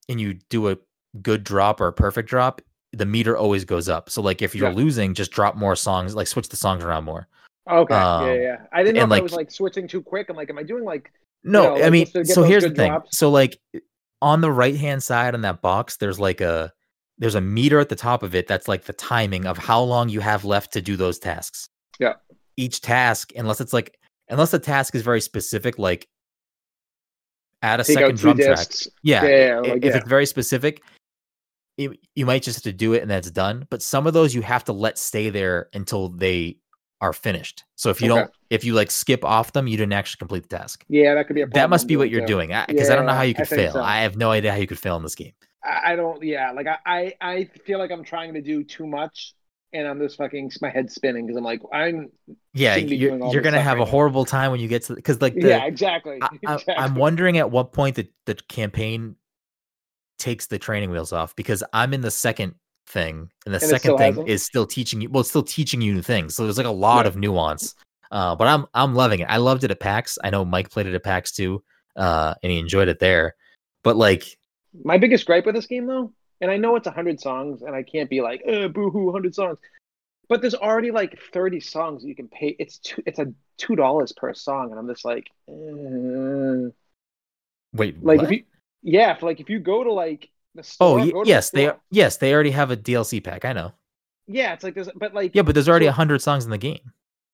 and 0.10 0.20
you 0.20 0.36
do 0.50 0.70
a 0.70 0.78
good 1.22 1.44
drop 1.44 1.80
or 1.80 1.88
a 1.88 1.94
perfect 1.94 2.28
drop, 2.30 2.62
the 2.92 3.06
meter 3.06 3.38
always 3.38 3.66
goes 3.66 3.88
up. 3.88 4.10
So 4.10 4.22
like 4.22 4.42
if 4.42 4.56
you're 4.56 4.70
Yeah. 4.70 4.76
losing, 4.76 5.14
just 5.14 5.32
drop 5.32 5.56
more 5.56 5.76
songs, 5.76 6.16
like 6.16 6.28
switch 6.28 6.50
the 6.50 6.56
songs 6.58 6.84
around 6.84 7.04
more. 7.06 7.28
Okay. 7.70 7.94
um, 7.94 8.26
yeah, 8.28 8.34
yeah. 8.34 8.58
I 8.74 8.84
didn't 8.84 8.96
know 9.08 9.16
if 9.16 9.20
I 9.20 9.24
was 9.24 9.34
like 9.34 9.52
switching 9.52 9.88
too 9.88 10.02
quick. 10.02 10.30
I'm 10.30 10.36
like, 10.36 10.50
am 10.50 10.58
I 10.58 10.64
doing 10.64 10.84
like? 10.84 11.12
No, 11.44 11.76
know, 11.78 11.84
I 11.84 11.90
mean, 11.92 12.02
just 12.06 12.14
to 12.14 12.24
get 12.24 12.34
so 12.34 12.44
here's 12.44 12.64
the 12.64 12.72
thing. 12.72 12.90
drops. 12.92 13.16
So 13.18 13.30
like 13.30 13.60
on 14.22 14.42
the 14.42 14.52
right 14.52 14.76
hand 14.76 15.04
side 15.04 15.36
on 15.36 15.42
that 15.42 15.62
box, 15.62 15.98
there's 15.98 16.20
like 16.20 16.42
a 16.42 16.74
there's 17.20 17.36
a 17.36 17.42
meter 17.42 17.80
at 17.80 17.90
the 17.90 17.96
top 17.96 18.24
of 18.24 18.34
it 18.34 18.48
that's 18.48 18.68
like 18.68 18.86
the 18.86 18.94
timing 18.94 19.46
of 19.46 19.58
how 19.58 19.82
long 19.82 20.10
you 20.10 20.22
have 20.22 20.46
left 20.46 20.74
to 20.74 20.82
do 20.82 20.96
those 20.96 21.20
tasks. 21.20 21.70
Yeah. 22.00 22.14
Each 22.58 22.82
task, 22.82 23.32
unless 23.36 23.62
it's 23.62 23.74
like 23.74 23.98
unless 24.30 24.52
the 24.52 24.60
task 24.60 24.96
is 24.96 25.02
very 25.02 25.22
specific, 25.22 25.78
like 25.78 26.08
add 27.62 27.80
a 27.80 27.84
Take 27.84 27.96
second 27.98 28.18
drum 28.18 28.38
track. 28.38 28.68
Yeah. 29.04 29.24
Yeah, 29.26 29.30
yeah, 29.30 29.60
like, 29.60 29.78
if 29.78 29.84
yeah. 29.84 29.98
it's 29.98 30.08
very 30.08 30.26
specific, 30.26 30.82
it, 31.78 31.92
you 32.16 32.26
might 32.26 32.42
just 32.44 32.58
have 32.58 32.64
to 32.64 32.74
do 32.74 32.94
it 32.94 33.02
and 33.02 33.12
then 33.12 33.18
it's 33.20 33.32
done. 33.32 33.68
But 33.70 33.82
some 33.82 34.08
of 34.08 34.14
those 34.14 34.34
you 34.34 34.42
have 34.42 34.64
to 34.66 34.74
let 34.74 34.98
stay 34.98 35.30
there 35.30 35.70
until 35.74 36.10
they 36.10 36.58
are 37.02 37.14
finished. 37.14 37.64
So 37.76 37.90
if 37.90 38.02
you 38.02 38.12
Okay. 38.12 38.22
don't, 38.22 38.32
if 38.50 38.64
you 38.66 38.74
like 38.74 38.92
skip 38.92 39.24
off 39.24 39.54
them, 39.54 39.68
you 39.68 39.78
didn't 39.78 39.94
actually 39.94 40.20
complete 40.20 40.50
the 40.50 40.58
task 40.58 40.84
Yeah, 40.90 41.16
that 41.16 41.28
could 41.28 41.34
be 41.36 41.42
a 41.42 41.46
problem. 41.48 41.62
that 41.62 41.70
must 41.70 41.88
be 41.88 41.96
what 41.96 42.10
you're 42.10 42.22
too. 42.22 42.28
doing 42.28 42.54
because 42.68 42.90
I 42.90 42.96
don't 42.96 43.06
know 43.06 43.14
how 43.14 43.22
you 43.22 43.34
could 43.34 43.48
fail. 43.48 43.74
so. 43.74 43.82
I 43.82 44.00
have 44.02 44.18
no 44.18 44.32
idea 44.32 44.52
how 44.52 44.58
you 44.58 44.68
could 44.68 44.80
fail 44.80 44.96
in 44.98 45.04
this 45.04 45.16
game. 45.16 45.34
I 45.64 45.94
I 45.94 45.96
don't. 45.96 46.22
Yeah, 46.24 46.52
like 46.52 46.68
I, 46.68 46.78
I, 46.86 47.14
I 47.22 47.44
feel 47.66 47.80
like 47.80 47.92
I'm 47.92 48.04
trying 48.04 48.34
to 48.36 48.42
do 48.42 48.64
too 48.64 48.88
much, 48.88 49.34
and 49.74 49.88
I'm 49.88 50.00
just 50.00 50.18
fucking 50.18 50.52
my 50.62 50.70
head 50.70 50.92
spinning 50.92 51.26
because 51.26 51.38
I'm 51.38 51.44
like, 51.44 51.62
I'm. 51.74 52.10
Yeah, 52.54 52.76
you're, 52.76 53.18
you're 53.32 53.42
gonna 53.42 53.62
have 53.62 53.78
right 53.78 53.84
a 53.84 53.86
now. 53.86 53.92
horrible 53.92 54.26
time 54.26 54.52
when 54.52 54.60
you 54.60 54.68
get 54.68 54.84
to 54.84 54.96
because 54.96 55.22
like 55.22 55.40
the 55.40 55.50
yeah, 55.50 55.66
exactly. 55.66 56.20
I, 56.22 56.30
I, 56.46 56.56
exactly. 56.56 56.74
I'm 56.78 56.96
wondering 56.96 57.38
at 57.38 57.52
what 57.52 57.74
point 57.74 57.96
the 57.96 58.10
the 58.26 58.36
campaign 58.36 59.16
takes 60.18 60.48
the 60.48 60.60
training 60.60 60.92
wheels 60.92 61.14
off 61.14 61.36
because 61.36 61.64
I'm 61.74 61.94
in 61.94 62.02
the 62.02 62.12
second 62.12 62.56
thing 62.88 63.30
and 63.46 63.54
the 63.54 63.60
And 63.62 63.70
second 63.70 63.98
thing 63.98 64.14
hasn't? 64.14 64.30
is 64.30 64.44
still 64.44 64.66
teaching 64.66 65.00
you 65.00 65.10
well 65.10 65.22
it's 65.22 65.30
still 65.30 65.44
teaching 65.44 65.80
you 65.80 65.94
new 65.94 66.02
things 66.02 66.36
so 66.36 66.44
there's 66.44 66.58
like 66.58 66.66
a 66.66 66.72
lot 66.72 67.06
Yeah. 67.06 67.10
of 67.10 67.16
nuance 67.18 67.76
uh 68.10 68.36
but 68.36 68.48
i'm 68.48 68.66
i'm 68.74 68.96
loving 68.96 69.20
it 69.20 69.26
i 69.30 69.38
loved 69.38 69.64
it 69.64 69.70
at 69.70 69.80
pax 69.80 70.18
i 70.24 70.32
know 70.32 70.44
mike 70.44 70.72
played 70.72 70.88
it 70.88 70.96
at 70.96 71.04
pax 71.04 71.32
too 71.32 71.64
uh 71.98 72.34
and 72.42 72.52
he 72.52 72.58
enjoyed 72.58 72.88
it 72.88 72.98
there 72.98 73.36
but 73.84 73.96
like 73.96 74.39
My 74.84 74.98
biggest 74.98 75.26
gripe 75.26 75.46
with 75.46 75.56
this 75.56 75.68
game, 75.68 75.88
though, 75.88 76.14
and 76.42 76.52
I 76.52 76.58
know 76.58 76.76
it's 76.76 76.88
hundred 76.88 77.20
songs, 77.20 77.62
and 77.62 77.76
I 77.76 77.84
can't 77.84 78.10
be 78.10 78.22
like, 78.22 78.44
uh, 78.48 78.68
boo-hoo, 78.68 79.12
hundred 79.12 79.36
songs, 79.36 79.58
but 80.28 80.42
there's 80.42 80.56
already 80.56 80.92
like 80.92 81.20
thirty 81.34 81.60
songs 81.60 82.04
you 82.04 82.16
can 82.16 82.28
pay. 82.28 82.56
It's 82.60 82.78
two. 82.80 83.02
It's 83.06 83.20
a 83.20 83.34
two 83.58 83.76
dollars 83.76 84.12
per 84.12 84.34
song, 84.34 84.72
and 84.72 84.80
I'm 84.80 84.88
just 84.88 85.06
like, 85.06 85.28
uh, 85.50 86.70
wait 87.74 87.98
like 88.02 88.18
what? 88.18 88.26
if 88.26 88.32
you, 88.32 88.44
yeah, 88.84 89.16
if, 89.16 89.24
like 89.24 89.40
if 89.40 89.50
you 89.50 89.60
go 89.60 89.84
to 89.84 89.92
like 89.92 90.30
the 90.56 90.64
store, 90.64 90.96
oh 90.96 90.98
y- 90.98 91.12
go 91.12 91.24
to 91.24 91.26
the 91.26 91.28
yes 91.30 91.50
they 91.50 91.66
store. 91.66 91.80
yes 91.92 92.18
they 92.18 92.34
already 92.34 92.52
have 92.52 92.72
a 92.72 92.78
dlc 92.78 93.24
pack 93.24 93.46
i 93.46 93.54
know 93.54 93.72
yeah, 94.32 94.54
it's 94.54 94.64
like 94.64 94.76
there's, 94.76 94.90
but 94.96 95.14
like 95.16 95.34
Yeah, 95.34 95.42
but 95.42 95.56
there's 95.56 95.68
already 95.68 95.88
a 95.88 95.92
hundred 95.92 96.22
songs 96.22 96.46
in 96.46 96.52
the 96.52 96.58
game. 96.58 96.92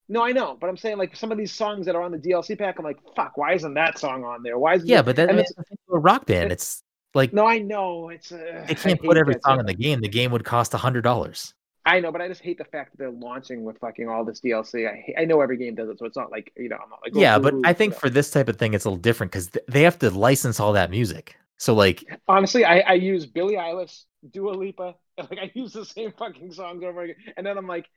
no, 0.07 0.23
I 0.23 0.31
know, 0.31 0.57
but 0.59 0.69
I'm 0.69 0.77
saying 0.77 0.97
like 0.97 1.15
some 1.15 1.29
of 1.31 1.37
these 1.37 1.51
songs 1.51 1.85
that 1.87 1.95
are 1.95 2.01
on 2.01 2.11
the 2.13 2.17
DLC 2.17 2.57
pack, 2.57 2.79
I'm 2.79 2.85
like, 2.85 2.99
fuck, 3.15 3.35
why 3.35 3.53
isn't 3.53 3.73
that 3.73 3.99
song 3.99 4.23
on 4.23 4.43
there? 4.43 4.57
Why 4.57 4.75
is 4.75 4.85
Yeah, 4.85 5.01
but 5.01 5.17
that, 5.17 5.27
that's 5.35 5.51
a 5.91 5.99
rock 5.99 6.25
band. 6.25 6.53
It's 6.53 6.83
like 7.15 7.33
no, 7.33 7.47
I 7.47 7.59
know 7.59 8.09
it's. 8.09 8.31
Uh, 8.31 8.65
they 8.67 8.75
can't 8.75 9.01
put 9.01 9.17
every 9.17 9.35
song 9.43 9.59
in 9.59 9.65
the 9.65 9.73
game. 9.73 10.01
The 10.01 10.09
game 10.09 10.31
would 10.31 10.43
cost 10.43 10.73
a 10.73 10.77
hundred 10.77 11.01
dollars. 11.01 11.53
I 11.87 11.99
know, 11.99 12.11
but 12.11 12.19
I 12.19 12.27
just 12.27 12.41
hate 12.41 12.57
the 12.57 12.65
fact 12.65 12.91
that 12.91 12.97
they're 12.97 13.11
launching 13.11 13.63
with 13.63 13.77
fucking 13.77 14.09
all 14.09 14.25
this 14.25 14.41
DLC. 14.41 14.89
I 14.89 14.95
hate, 14.95 15.15
I 15.19 15.25
know 15.25 15.39
every 15.41 15.55
game 15.57 15.75
does 15.75 15.87
it, 15.87 15.99
so 15.99 16.05
it's 16.05 16.17
not 16.17 16.31
like 16.31 16.51
you 16.57 16.67
know 16.67 16.77
I'm 16.81 16.89
not 16.89 16.99
like 17.03 17.13
oh, 17.15 17.19
Yeah, 17.19 17.39
but 17.39 17.53
I 17.63 17.73
think 17.73 17.95
for 17.95 18.09
this 18.09 18.31
type 18.31 18.49
of 18.49 18.57
thing, 18.57 18.73
it's 18.73 18.85
a 18.85 18.89
little 18.89 19.01
different 19.01 19.31
because 19.31 19.49
they 19.67 19.83
have 19.83 19.99
to 19.99 20.09
license 20.09 20.59
all 20.59 20.73
that 20.73 20.89
music. 20.89 21.35
So 21.57 21.73
like, 21.73 22.03
honestly, 22.27 22.65
I, 22.65 22.79
I 22.79 22.93
use 22.93 23.25
Billie 23.25 23.55
Eilish, 23.55 24.03
Dua 24.31 24.51
Lipa, 24.51 24.95
like 25.17 25.39
I 25.39 25.51
use 25.53 25.73
the 25.73 25.85
same 25.85 26.11
fucking 26.17 26.51
songs 26.51 26.83
over 26.83 27.01
again, 27.01 27.15
and 27.37 27.45
then 27.45 27.57
I'm 27.57 27.67
like 27.67 27.87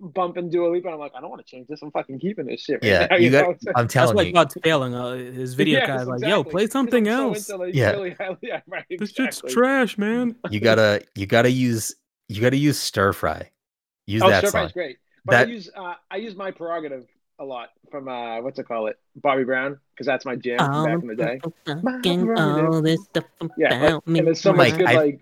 bumping 0.00 0.50
Dua 0.50 0.68
Lipa, 0.68 0.88
and 0.88 0.94
I'm 0.94 1.00
like, 1.00 1.12
I 1.14 1.20
don't 1.20 1.30
want 1.30 1.44
to 1.44 1.50
change 1.50 1.68
this. 1.68 1.80
I'm 1.82 1.90
fucking 1.90 2.18
keeping 2.20 2.46
this 2.46 2.60
shit. 2.62 2.74
Right 2.82 2.84
yeah, 2.84 3.06
now, 3.10 3.16
you 3.16 3.30
know? 3.30 3.42
got. 3.52 3.56
So- 3.62 3.70
I'm 3.76 3.84
That's 3.84 3.94
telling 3.94 4.16
why 4.16 4.22
you, 4.22 4.32
God's 4.32 4.56
failing. 4.62 4.94
Uh, 4.94 5.12
his 5.14 5.54
video 5.54 5.78
Yes, 5.80 5.88
guy's 5.88 6.06
like, 6.06 6.20
"Yo, 6.22 6.44
play 6.44 6.66
something 6.66 7.08
I'm 7.08 7.14
so 7.14 7.28
else. 7.28 7.48
into, 7.50 7.62
like, 7.64 7.74
Yeah. 7.74 7.92
Billie 7.92 8.10
Eilish. 8.12 8.38
yeah, 8.42 8.60
right. 8.66 8.84
This 8.98 9.12
shit's 9.12 9.42
trash, 9.48 9.98
man." 9.98 10.36
you 10.50 10.60
gotta, 10.60 11.02
you 11.14 11.26
gotta 11.26 11.50
use, 11.50 11.94
you 12.28 12.40
gotta 12.40 12.56
use 12.56 12.78
stir 12.78 13.12
fry. 13.12 13.50
Use 14.06 14.22
Oh, 14.22 14.28
that 14.28 14.40
Stir 14.40 14.50
song. 14.50 14.60
Fry's 14.62 14.72
great. 14.72 14.96
But 15.24 15.32
That- 15.32 15.48
I 15.48 15.50
use 15.50 15.70
uh, 15.76 15.94
I 16.10 16.16
use 16.16 16.34
my 16.34 16.50
prerogative 16.50 17.06
a 17.38 17.44
lot 17.44 17.68
from 17.90 18.08
uh, 18.08 18.40
what's 18.42 18.58
it 18.58 18.66
call 18.68 18.86
it, 18.88 18.98
Bobby 19.16 19.44
Brown, 19.44 19.78
because 19.94 20.06
that's 20.06 20.24
my 20.26 20.36
jam 20.36 20.58
from 20.58 20.84
back 20.84 21.02
in 21.02 21.06
the 21.08 21.16
day. 21.16 21.40
All 22.66 22.82
this 22.82 23.02
stuff 23.04 23.24
Yeah, 23.56 23.70
like, 23.70 23.88
about 23.90 24.06
me. 24.06 24.18
and 24.18 24.28
there's 24.28 24.40
so 24.40 24.52
Mike, 24.52 24.72
much 24.72 24.78
good 24.78 24.88
I- 24.88 24.94
like. 24.94 25.20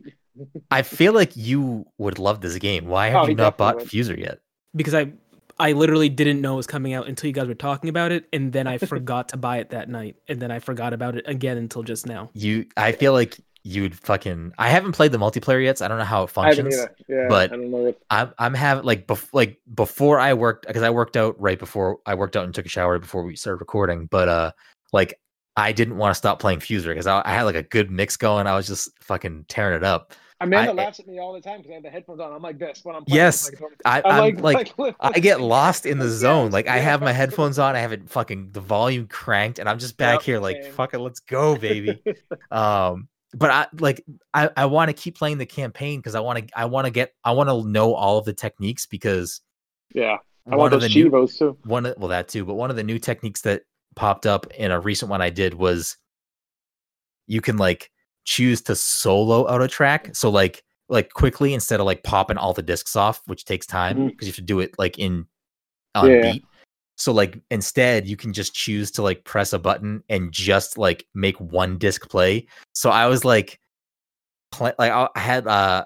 I 0.71 0.83
feel 0.83 1.13
like 1.15 1.37
you 1.37 1.85
would 1.99 2.21
love 2.21 2.41
this 2.41 2.57
game. 2.59 2.87
Why 2.87 3.09
have 3.09 3.25
Oh, 3.25 3.27
you 3.29 3.35
not 3.35 3.59
bought 3.59 3.79
definitely 3.81 4.01
Fuser 4.01 4.19
yet? 4.19 4.39
Because 4.75 4.95
I 4.95 5.13
I 5.59 5.73
literally 5.73 6.09
didn't 6.09 6.41
know 6.41 6.55
it 6.55 6.59
was 6.59 6.67
coming 6.67 6.93
out 6.95 7.09
until 7.09 7.27
you 7.27 7.33
guys 7.35 7.49
were 7.49 7.55
talking 7.55 7.91
about 7.91 8.13
it, 8.13 8.27
and 8.33 8.53
then 8.53 8.67
I 8.67 8.79
forgot 8.93 9.31
to 9.31 9.37
buy 9.37 9.59
it 9.59 9.71
that 9.71 9.89
night, 9.89 10.17
and 10.29 10.41
then 10.41 10.51
I 10.51 10.59
forgot 10.61 10.93
about 10.93 11.17
it 11.17 11.25
again 11.27 11.57
until 11.59 11.83
just 11.83 12.07
now. 12.07 12.31
You, 12.35 12.67
I 12.77 12.93
feel 12.93 13.13
like 13.13 13.39
you'd 13.65 13.97
fucking. 13.99 14.53
I 14.57 14.69
haven't 14.69 14.93
played 14.93 15.11
the 15.13 15.19
multiplayer 15.19 15.63
yet, 15.63 15.79
so 15.79 15.85
I 15.85 15.89
don't 15.89 15.99
know 15.99 16.05
how 16.05 16.23
it 16.23 16.31
functions. 16.31 16.75
either. 16.77 16.95
Yeah, 17.09 17.27
but- 17.29 17.53
I 17.53 17.57
don't 17.57 17.71
know 17.71 17.77
what. 17.79 17.99
I'm 18.11 18.33
I'm 18.39 18.55
having 18.55 18.85
like 18.85 19.07
bef- 19.07 19.29
like 19.33 19.59
before 19.75 20.21
I 20.21 20.35
worked 20.35 20.67
because 20.67 20.83
I 20.83 20.91
worked 20.91 21.17
out 21.17 21.39
right 21.41 21.59
before 21.59 21.99
I 22.07 22.15
worked 22.15 22.37
out 22.37 22.45
and 22.45 22.55
took 22.55 22.67
a 22.67 22.71
shower 22.71 22.99
before 22.99 23.25
we 23.25 23.35
started 23.37 23.59
recording. 23.61 24.07
But 24.07 24.29
uh, 24.29 24.53
like 24.93 25.19
I 25.57 25.73
didn't 25.73 25.97
want 25.97 26.13
to 26.13 26.15
stop 26.15 26.39
playing 26.39 26.61
Fuser 26.61 26.87
because 26.87 27.09
I, 27.09 27.21
I 27.25 27.35
had 27.35 27.43
like 27.43 27.57
a 27.57 27.65
good 27.65 27.91
mix 27.91 28.17
going. 28.17 28.47
I 28.47 28.55
was 28.55 28.69
just 28.69 28.91
fucking 29.03 29.47
tearing 29.49 29.77
it 29.77 29.83
up. 29.85 30.15
Amanda 30.41 30.71
I- 30.71 30.75
laughs 30.75 31.01
at 31.01 31.07
me 31.07 31.19
all 31.19 31.33
the 31.33 31.41
time 31.41 31.59
because 31.59 31.71
I 31.71 31.75
have 31.75 31.83
the 31.83 31.91
headphones 31.91 32.21
on. 32.21 32.33
I'm 32.33 32.43
like 32.43 32.59
this 32.59 32.81
when 32.85 32.95
I'm 32.95 33.05
playing. 33.05 33.17
Yes, 33.17 33.51
Like, 33.51 33.61
I, 33.85 34.03
I'm 34.09 34.37
I'm 34.37 34.37
like, 34.37 34.73
I 35.01 35.19
get 35.19 35.41
lost 35.41 35.85
in 35.87 35.99
the 35.99 36.09
zone. 36.25 36.51
Like 36.51 36.69
I 36.69 36.79
have 36.79 37.01
my 37.01 37.13
headphones 37.23 37.59
on, 37.59 37.75
I 37.75 37.81
have 37.81 37.93
it 37.93 38.09
fucking 38.09 38.53
the 38.53 38.61
volume 38.61 39.07
cranked, 39.09 39.59
and 39.59 39.69
I'm 39.69 39.79
just 39.79 39.97
back 39.97 40.21
Yep, 40.21 40.23
here 40.23 40.39
like 40.39 40.63
same. 40.63 40.73
fucking 40.73 41.01
let's 41.01 41.21
go, 41.21 41.57
baby. 41.57 42.01
um, 42.53 43.09
but 43.35 43.51
I 43.51 43.67
like 43.81 44.05
I 44.33 44.49
I 44.57 44.67
want 44.67 44.89
to 44.91 44.95
keep 44.95 45.17
playing 45.17 45.39
the 45.39 45.47
campaign 45.47 45.99
because 45.99 46.15
I 46.15 46.21
want 46.21 46.47
to 46.49 46.59
I 46.59 46.67
want 46.67 46.87
to 46.87 46.91
get 46.93 47.13
I 47.25 47.33
want 47.33 47.49
to 47.49 47.69
know 47.69 47.95
all 47.95 48.19
of 48.19 48.25
the 48.25 48.33
techniques 48.33 48.87
because 48.87 49.41
yeah, 49.95 50.19
I 50.47 50.51
one 50.51 50.59
want 50.59 50.75
of 50.75 50.81
those 50.81 50.93
the 50.93 51.03
new 51.05 51.27
too. 51.27 51.59
one 51.65 51.85
of 51.87 51.95
well 51.99 52.09
that 52.09 52.29
too 52.29 52.45
but 52.45 52.55
one 52.55 52.71
of 52.71 52.77
the 52.77 52.83
new 52.85 52.99
techniques 52.99 53.41
that 53.43 53.63
popped 53.97 54.25
up 54.27 54.47
in 54.53 54.71
a 54.71 54.79
recent 54.79 55.11
one 55.11 55.21
i 55.21 55.29
did 55.31 55.55
was 55.55 55.97
you 57.27 57.41
can 57.41 57.57
like 57.57 57.91
choose 58.29 58.61
to 58.61 58.77
solo 58.77 59.49
out 59.49 59.63
a 59.63 59.69
track. 59.69 60.15
So 60.15 60.29
like 60.31 60.63
like 60.91 61.13
quickly 61.15 61.55
instead 61.55 61.81
of 61.81 61.87
like 61.87 62.03
popping 62.03 62.37
all 62.37 62.53
the 62.53 62.63
discs 62.63 62.95
off 62.97 63.23
which 63.27 63.45
takes 63.45 63.67
time 63.67 64.07
because 64.09 64.27
you 64.27 64.33
have 64.33 64.37
to 64.37 64.43
do 64.43 64.61
it 64.61 64.75
like 64.79 64.99
in 64.99 65.27
on 65.95 66.11
Yeah. 66.11 66.21
beat. 66.33 66.45
So 66.97 67.13
like 67.13 67.41
instead 67.51 68.07
you 68.07 68.17
can 68.17 68.33
just 68.35 68.53
choose 68.55 68.91
to 68.93 69.03
like 69.03 69.25
press 69.25 69.53
a 69.55 69.59
button 69.59 70.03
and 70.11 70.31
just 70.31 70.77
like 70.77 71.07
make 71.15 71.39
one 71.41 71.79
disc 71.79 72.09
play. 72.11 72.47
So 72.75 72.91
i 72.91 73.07
was 73.07 73.25
like 73.25 73.59
pla 74.53 74.73
like 74.79 74.93
i 74.93 75.09
I 75.15 75.21
had 75.21 75.47
uh 75.47 75.85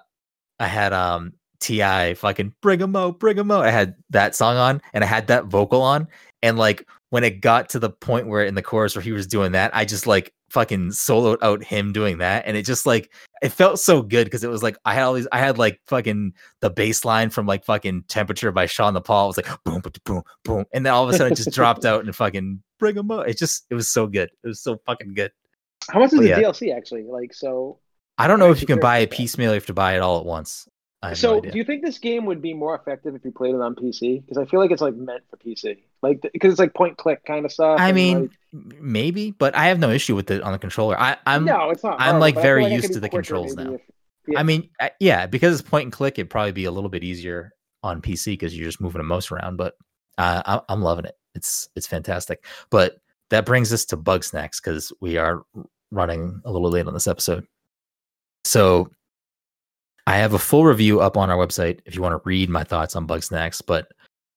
i 0.58 0.66
had 0.66 0.92
um 0.92 1.32
ti 1.60 2.14
fucking 2.14 2.54
bring 2.60 2.82
'em 2.82 2.96
out 2.96 3.20
bring 3.20 3.38
'em 3.38 3.50
out. 3.52 3.64
I 3.64 3.70
had 3.70 3.94
that 4.10 4.34
song 4.34 4.56
on 4.56 4.82
and 4.94 5.04
i 5.04 5.06
had 5.06 5.28
that 5.28 5.44
vocal 5.46 5.80
on 5.82 6.08
and 6.42 6.58
like 6.58 6.88
when 7.12 7.24
it 7.24 7.42
got 7.42 7.68
to 7.68 7.78
the 7.78 7.90
point 7.90 8.26
where 8.26 8.42
in 8.42 8.54
the 8.54 8.62
chorus 8.62 8.96
where 8.96 9.02
he 9.02 9.12
was 9.12 9.26
doing 9.26 9.52
that 9.52 9.70
i 9.76 9.84
just 9.84 10.06
like 10.06 10.32
fucking 10.48 10.88
soloed 10.88 11.36
out 11.42 11.62
him 11.62 11.92
doing 11.92 12.16
that 12.18 12.42
and 12.46 12.56
it 12.56 12.64
just 12.64 12.86
like 12.86 13.12
it 13.42 13.50
felt 13.50 13.78
so 13.78 14.00
good 14.00 14.24
because 14.24 14.42
it 14.42 14.48
was 14.48 14.62
like 14.62 14.78
i 14.86 14.94
had 14.94 15.02
all 15.02 15.12
these 15.12 15.28
i 15.30 15.38
had 15.38 15.58
like 15.58 15.78
fucking 15.86 16.32
the 16.60 16.70
bass 16.70 17.04
line 17.04 17.28
from 17.28 17.44
like 17.46 17.64
fucking 17.66 18.02
temperature 18.08 18.50
by 18.50 18.64
sean 18.64 18.94
the 18.94 19.00
paul 19.00 19.26
it 19.26 19.28
was 19.28 19.36
like 19.36 19.64
boom 19.64 19.80
boom 19.82 19.92
boom 20.06 20.22
boom 20.44 20.64
and 20.72 20.86
then 20.86 20.92
all 20.94 21.04
of 21.04 21.10
a 21.10 21.12
sudden 21.16 21.32
it 21.32 21.36
just 21.36 21.50
dropped 21.54 21.84
out 21.84 22.02
and 22.02 22.16
fucking 22.16 22.62
bring 22.78 22.96
him 22.96 23.10
up. 23.10 23.28
it 23.28 23.36
just 23.36 23.66
it 23.70 23.74
was 23.74 23.90
so 23.90 24.06
good 24.06 24.30
it 24.42 24.48
was 24.48 24.62
so 24.62 24.78
fucking 24.86 25.12
good 25.14 25.30
How 25.90 25.98
much 26.00 26.12
is 26.14 26.18
Oh, 26.18 26.22
the 26.22 26.28
yeah. 26.30 26.40
DLC 26.40 26.74
actually? 26.74 27.04
Like 27.04 27.34
so. 27.34 27.78
i 28.18 28.26
don't 28.26 28.38
know 28.38 28.46
I'm 28.46 28.52
if 28.52 28.60
you 28.62 28.66
can 28.66 28.80
buy 28.80 28.96
curious 28.96 29.02
it 29.02 29.06
about 29.06 29.10
that. 29.10 29.16
piecemeal 29.16 29.50
you 29.50 29.54
have 29.54 29.66
to 29.66 29.74
buy 29.74 29.96
it 29.96 30.00
all 30.00 30.18
at 30.18 30.24
once 30.26 30.66
Have 31.02 31.10
no 31.12 31.14
So, 31.14 31.40
do 31.40 31.56
you 31.58 31.64
think 31.64 31.82
this 31.82 31.98
game 31.98 32.26
would 32.26 32.40
be 32.40 32.54
more 32.54 32.74
effective 32.76 33.14
if 33.14 33.24
you 33.24 33.32
played 33.32 33.54
it 33.54 33.60
on 33.60 33.74
PC? 33.74 34.20
Because 34.24 34.38
I 34.38 34.44
feel 34.44 34.60
like 34.60 34.70
it's 34.70 34.82
like 34.82 34.94
meant 34.94 35.22
for 35.28 35.36
PC, 35.36 35.78
like 36.00 36.20
because 36.32 36.52
it's 36.52 36.60
like 36.60 36.74
point 36.74 36.96
click 36.96 37.24
kind 37.24 37.44
of 37.44 37.50
stuff. 37.52 37.80
I 37.80 37.90
mean, 37.92 38.30
like- 38.52 38.80
maybe, 38.80 39.32
but 39.32 39.54
I 39.56 39.66
have 39.66 39.78
no 39.78 39.90
issue 39.90 40.14
with 40.14 40.30
it 40.30 40.42
on 40.42 40.52
the 40.52 40.58
controller. 40.58 40.98
I, 40.98 41.16
I'm, 41.26 41.44
no, 41.44 41.70
it's 41.70 41.82
not. 41.82 42.00
I'm, 42.00 42.20
like, 42.20 42.34
but 42.34 42.40
I 42.40 42.42
feel 42.42 42.48
very 42.48 42.64
I 42.66 42.68
used 42.68 42.92
to 42.92 43.00
the 43.00 43.08
controls 43.08 43.56
now. 43.56 43.74
if- 43.74 43.80
yeah. 44.28 44.38
I 44.38 44.44
mean, 44.44 44.70
yeah, 45.00 45.26
because 45.26 45.58
it's 45.58 45.68
point 45.68 45.84
and 45.86 45.92
click, 45.92 46.16
it'd 46.18 46.30
probably 46.30 46.52
be 46.52 46.66
a 46.66 46.70
little 46.70 46.90
bit 46.90 47.02
easier 47.02 47.52
on 47.82 48.00
PC 48.00 48.26
because 48.26 48.56
you're 48.56 48.68
just 48.68 48.80
moving 48.80 49.00
a 49.00 49.04
mouse 49.04 49.32
around. 49.32 49.56
But 49.56 49.74
uh, 50.18 50.42
I, 50.46 50.60
I'm 50.72 50.82
loving 50.82 51.06
it. 51.06 51.16
It's 51.34 51.68
it's 51.74 51.88
fantastic. 51.88 52.44
But 52.70 52.98
that 53.30 53.44
brings 53.46 53.72
us 53.72 53.84
to 53.86 53.96
Bugsnax 53.96 54.62
because 54.62 54.92
we 55.00 55.16
are 55.16 55.42
running 55.90 56.40
a 56.44 56.52
little 56.52 56.70
late 56.70 56.86
on 56.86 56.94
this 56.94 57.08
episode. 57.08 57.46
So 58.44 58.90
I 60.06 60.16
have 60.16 60.34
a 60.34 60.38
full 60.38 60.64
review 60.64 61.00
up 61.00 61.16
on 61.16 61.30
our 61.30 61.36
website 61.36 61.80
if 61.86 61.94
you 61.94 62.02
want 62.02 62.12
to 62.12 62.22
read 62.26 62.50
my 62.50 62.64
thoughts 62.64 62.96
on 62.96 63.06
Bugsnax. 63.06 63.62
But 63.64 63.88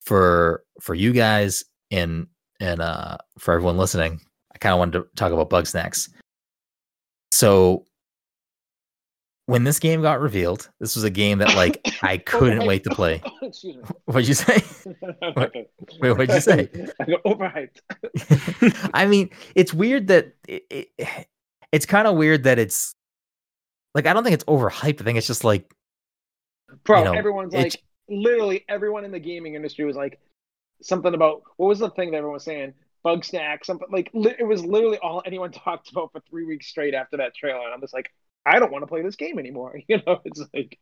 for 0.01 0.63
for 0.79 0.93
you 0.95 1.11
guys 1.11 1.63
and 1.91 2.27
and 2.59 2.81
uh, 2.81 3.17
for 3.37 3.53
everyone 3.53 3.77
listening, 3.77 4.21
I 4.53 4.57
kind 4.59 4.73
of 4.73 4.79
wanted 4.79 4.99
to 4.99 5.07
talk 5.15 5.31
about 5.31 5.49
Bugsnax. 5.49 6.09
So 7.31 7.85
when 9.47 9.63
this 9.63 9.79
game 9.79 10.01
got 10.01 10.21
revealed, 10.21 10.69
this 10.79 10.95
was 10.95 11.03
a 11.03 11.09
game 11.09 11.39
that 11.39 11.55
like 11.55 11.81
I 12.01 12.17
couldn't 12.25 12.65
wait 12.65 12.83
to 12.85 12.89
play. 12.91 13.21
Excuse 13.41 13.75
me. 13.75 13.83
What'd 14.05 14.27
you 14.27 14.33
say? 14.33 14.63
Wait, 15.99 16.11
what'd 16.13 16.29
you 16.29 16.41
say? 16.41 16.69
I 16.99 17.05
overhyped. 17.25 18.89
I 18.93 19.05
mean, 19.05 19.29
it's 19.53 19.73
weird 19.73 20.07
that 20.07 20.33
it, 20.47 20.63
it, 20.69 21.27
it's 21.71 21.85
kind 21.85 22.07
of 22.07 22.15
weird 22.17 22.43
that 22.43 22.57
it's 22.57 22.94
like 23.95 24.05
I 24.05 24.13
don't 24.13 24.23
think 24.23 24.35
it's 24.35 24.43
overhyped. 24.43 25.01
I 25.01 25.03
think 25.03 25.17
it's 25.17 25.27
just 25.27 25.43
like 25.43 25.73
Bro, 26.83 26.99
You 26.99 27.05
know, 27.05 27.13
everyone's 27.13 27.53
like, 27.53 27.81
literally 28.09 28.65
everyone 28.69 29.05
in 29.05 29.11
the 29.11 29.19
gaming 29.19 29.55
industry 29.55 29.85
was 29.85 29.95
like, 29.95 30.19
something 30.81 31.13
about 31.13 31.43
what 31.57 31.67
was 31.67 31.79
the 31.79 31.89
thing 31.89 32.11
that 32.11 32.17
everyone 32.17 32.35
was 32.35 32.43
saying? 32.43 32.73
Bug 33.03 33.23
snack, 33.23 33.63
something 33.65 33.87
like 33.91 34.09
li- 34.13 34.35
it 34.37 34.43
was 34.43 34.65
literally 34.65 34.97
all 34.99 35.21
anyone 35.25 35.51
talked 35.53 35.91
about 35.91 36.11
for 36.11 36.21
three 36.29 36.45
weeks 36.45 36.67
straight 36.67 36.93
after 36.93 37.17
that 37.17 37.35
trailer. 37.35 37.65
And 37.65 37.73
I'm 37.73 37.81
just 37.81 37.93
like, 37.93 38.11
I 38.45 38.59
don't 38.59 38.71
want 38.71 38.83
to 38.83 38.87
play 38.87 39.01
this 39.01 39.15
game 39.15 39.39
anymore. 39.39 39.79
You 39.87 40.01
know, 40.05 40.21
it's 40.25 40.43
like, 40.53 40.77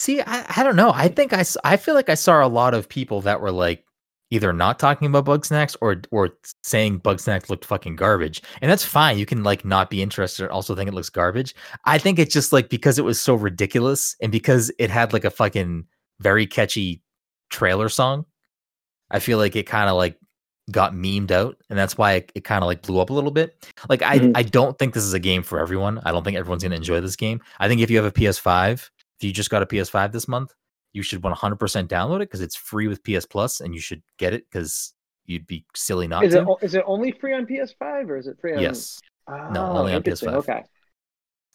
See, 0.00 0.20
I, 0.20 0.46
I 0.56 0.62
don't 0.62 0.76
know. 0.76 0.92
I 0.94 1.08
think 1.08 1.32
i 1.32 1.44
i 1.62 1.76
feel 1.76 1.94
like 1.94 2.08
I 2.08 2.14
saw 2.14 2.44
a 2.44 2.48
lot 2.48 2.74
of 2.74 2.88
people 2.88 3.20
that 3.22 3.40
were 3.40 3.52
like 3.52 3.84
either 4.30 4.52
not 4.52 4.78
talking 4.78 5.08
about 5.08 5.24
Bugsnax 5.26 5.76
or 5.80 6.02
or 6.10 6.30
saying 6.62 7.00
Bugsnax 7.00 7.50
looked 7.50 7.64
fucking 7.64 7.96
garbage. 7.96 8.42
And 8.62 8.70
that's 8.70 8.84
fine. 8.84 9.18
You 9.18 9.26
can 9.26 9.42
like 9.42 9.64
not 9.64 9.90
be 9.90 10.02
interested 10.02 10.44
or 10.44 10.52
also 10.52 10.74
think 10.74 10.88
it 10.88 10.94
looks 10.94 11.10
garbage. 11.10 11.54
I 11.84 11.98
think 11.98 12.18
it's 12.18 12.32
just 12.32 12.52
like 12.52 12.68
because 12.68 12.98
it 12.98 13.04
was 13.04 13.20
so 13.20 13.34
ridiculous 13.34 14.14
and 14.22 14.30
because 14.32 14.70
it 14.78 14.90
had 14.90 15.12
like 15.12 15.24
a 15.24 15.30
fucking 15.30 15.84
very 16.20 16.46
catchy 16.46 17.02
trailer 17.50 17.88
song. 17.88 18.24
I 19.10 19.18
feel 19.18 19.38
like 19.38 19.56
it 19.56 19.64
kind 19.66 19.90
of 19.90 19.96
like 19.96 20.16
got 20.70 20.92
memed 20.92 21.32
out 21.32 21.56
and 21.68 21.76
that's 21.76 21.98
why 21.98 22.12
it, 22.12 22.30
it 22.36 22.44
kind 22.44 22.62
of 22.62 22.68
like 22.68 22.82
blew 22.82 23.00
up 23.00 23.10
a 23.10 23.12
little 23.12 23.32
bit. 23.32 23.68
Like 23.88 24.02
I 24.02 24.20
Mhm. 24.20 24.32
I 24.36 24.42
don't 24.44 24.78
think 24.78 24.94
this 24.94 25.02
is 25.02 25.14
a 25.14 25.18
game 25.18 25.42
for 25.42 25.58
everyone. 25.58 26.00
I 26.04 26.12
don't 26.12 26.22
think 26.22 26.36
everyone's 26.36 26.62
going 26.62 26.70
to 26.70 26.76
enjoy 26.76 27.00
this 27.00 27.16
game. 27.16 27.40
I 27.58 27.66
think 27.66 27.80
if 27.80 27.90
you 27.90 27.96
have 27.96 28.06
a 28.06 28.12
PS5, 28.12 28.88
if 29.18 29.24
you 29.24 29.32
just 29.32 29.50
got 29.50 29.62
a 29.62 29.66
PS5 29.66 30.12
this 30.12 30.28
month, 30.28 30.54
you 30.92 31.02
should 31.02 31.20
100% 31.22 31.58
download 31.88 32.16
it 32.16 32.20
because 32.28 32.40
it's 32.40 32.56
free 32.56 32.88
with 32.88 33.02
PS 33.04 33.24
Plus 33.26 33.60
and 33.60 33.74
you 33.74 33.80
should 33.80 34.02
get 34.18 34.32
it 34.34 34.44
because 34.50 34.92
you'd 35.26 35.46
be 35.46 35.64
silly 35.76 36.08
not 36.08 36.24
is 36.24 36.32
to. 36.34 36.40
it 36.42 36.48
is 36.62 36.74
it 36.74 36.82
only 36.86 37.12
free 37.12 37.32
on 37.34 37.46
PS5 37.46 38.08
or 38.08 38.16
is 38.16 38.26
it 38.26 38.36
free 38.40 38.54
on? 38.56 38.62
yes. 38.62 39.00
Oh, 39.28 39.48
No, 39.52 39.66
only 39.66 39.92
on. 39.94 40.02
PS5. 40.02 40.34
Okay. 40.34 40.64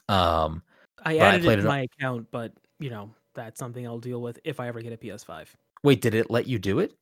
Um 0.07 0.61
I 1.03 1.13
But 1.17 1.21
I 1.23 1.27
added 1.27 1.45
it 1.45 1.49
it 1.51 1.55
to 1.57 1.61
on- 1.63 1.67
my 1.67 1.79
account, 1.81 2.27
but 2.31 2.53
you 2.79 2.89
know 2.89 3.11
that's 3.33 3.59
something 3.59 3.85
I'll 3.85 3.99
deal 3.99 4.21
with 4.21 4.39
if 4.45 4.59
I 4.61 4.67
ever 4.69 4.81
get 4.81 4.93
a 4.93 4.97
PS5. 4.97 5.47
wait, 5.83 6.01
did 6.01 6.13
it 6.13 6.29
let 6.31 6.47
you 6.47 6.57
do 6.59 6.79
it? 6.79 6.93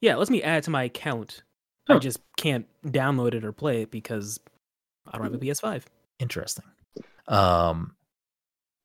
Yeah, 0.00 0.14
it 0.14 0.18
lets 0.18 0.30
me 0.30 0.42
add 0.42 0.58
it 0.58 0.64
to 0.64 0.70
my 0.70 0.84
account. 0.84 1.42
Huh. 1.86 1.96
I 1.96 1.98
just 1.98 2.20
can't 2.36 2.66
download 2.86 3.34
it 3.34 3.44
or 3.44 3.52
play 3.52 3.82
it 3.82 3.90
because 3.90 4.40
I 5.06 5.18
don't 5.18 5.24
have 5.26 5.34
a 5.34 5.38
PS5. 5.38 5.84
Interesting. 6.18 6.64
Um 7.28 7.94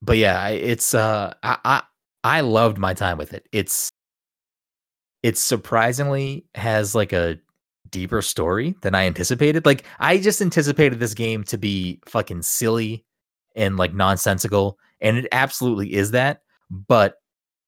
but 0.02 0.18
yeah, 0.18 0.50
it's 0.50 0.94
uh 0.94 1.34
I 1.42 1.58
I 1.64 1.84
I 2.28 2.41
loved 2.41 2.78
my 2.78 2.94
time 2.94 3.18
with 3.18 3.34
it. 3.34 3.48
It's 3.54 3.90
it 5.24 5.38
surprisingly 5.38 6.45
has 6.56 6.94
like 6.94 7.14
a 7.14 7.38
deeper 7.90 8.22
story 8.22 8.76
than 8.82 8.94
I 8.94 9.06
anticipated. 9.06 9.66
Like 9.66 9.86
I 9.99 10.18
just 10.18 10.41
anticipated 10.41 10.99
this 10.99 11.14
game 11.14 11.45
to 11.45 11.58
be 11.58 12.02
fucking 12.06 12.41
silly 12.41 13.06
and 13.56 13.78
like 13.78 13.94
nonsensical, 13.94 14.78
and 14.99 15.18
it 15.18 15.28
absolutely 15.32 15.94
is 15.94 16.12
that. 16.12 16.41
But 16.70 17.16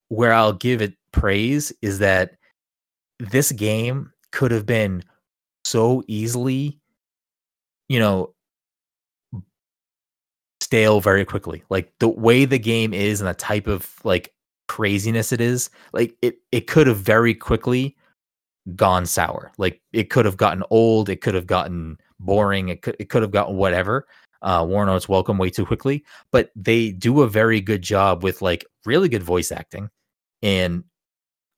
where 0.10 0.34
I'll 0.34 0.54
give 0.54 0.82
it 0.82 0.96
praise 1.14 1.72
is 1.82 2.00
that 2.00 2.36
this 3.18 3.54
game 3.54 4.12
could 4.34 4.52
have 4.52 4.66
been 4.66 5.06
so 5.64 6.04
easily, 6.08 6.82
you 7.88 8.00
know, 8.00 8.34
stale 10.60 11.00
very 11.00 11.24
quickly. 11.24 11.64
Like 11.70 11.94
the 12.00 12.10
way 12.10 12.44
the 12.44 12.60
game 12.60 12.94
is 12.94 13.22
and 13.22 13.30
the 13.30 13.34
type 13.34 13.68
of 13.68 13.90
like 14.04 14.34
craziness 14.70 15.34
it 15.34 15.42
is, 15.42 15.70
like 15.92 16.16
it 16.22 16.38
it 16.54 16.68
could 16.68 16.88
have 16.88 17.00
very 17.00 17.34
quickly 17.34 17.98
gone 18.76 19.06
sour. 19.06 19.52
Like 19.58 19.82
it 19.94 20.10
could 20.10 20.26
have 20.26 20.38
gotten 20.38 20.64
old, 20.70 21.10
it 21.10 21.22
could 21.22 21.36
have 21.36 21.48
gotten 21.48 21.98
boring, 22.20 22.70
it 22.70 22.82
could 22.84 22.96
it 23.00 23.10
could 23.10 23.24
have 23.24 23.32
gotten 23.32 23.58
whatever. 23.58 24.08
Uh 24.42 24.66
Warno's 24.66 25.10
welcome 25.10 25.38
way 25.38 25.50
too 25.50 25.66
quickly, 25.66 26.06
but 26.32 26.52
they 26.56 26.92
do 26.92 27.22
a 27.24 27.28
very 27.30 27.60
good 27.62 27.82
job 27.82 28.24
with 28.24 28.42
like 28.42 28.66
really 28.86 29.10
good 29.10 29.24
voice 29.24 29.52
acting 29.52 29.90
and 30.44 30.84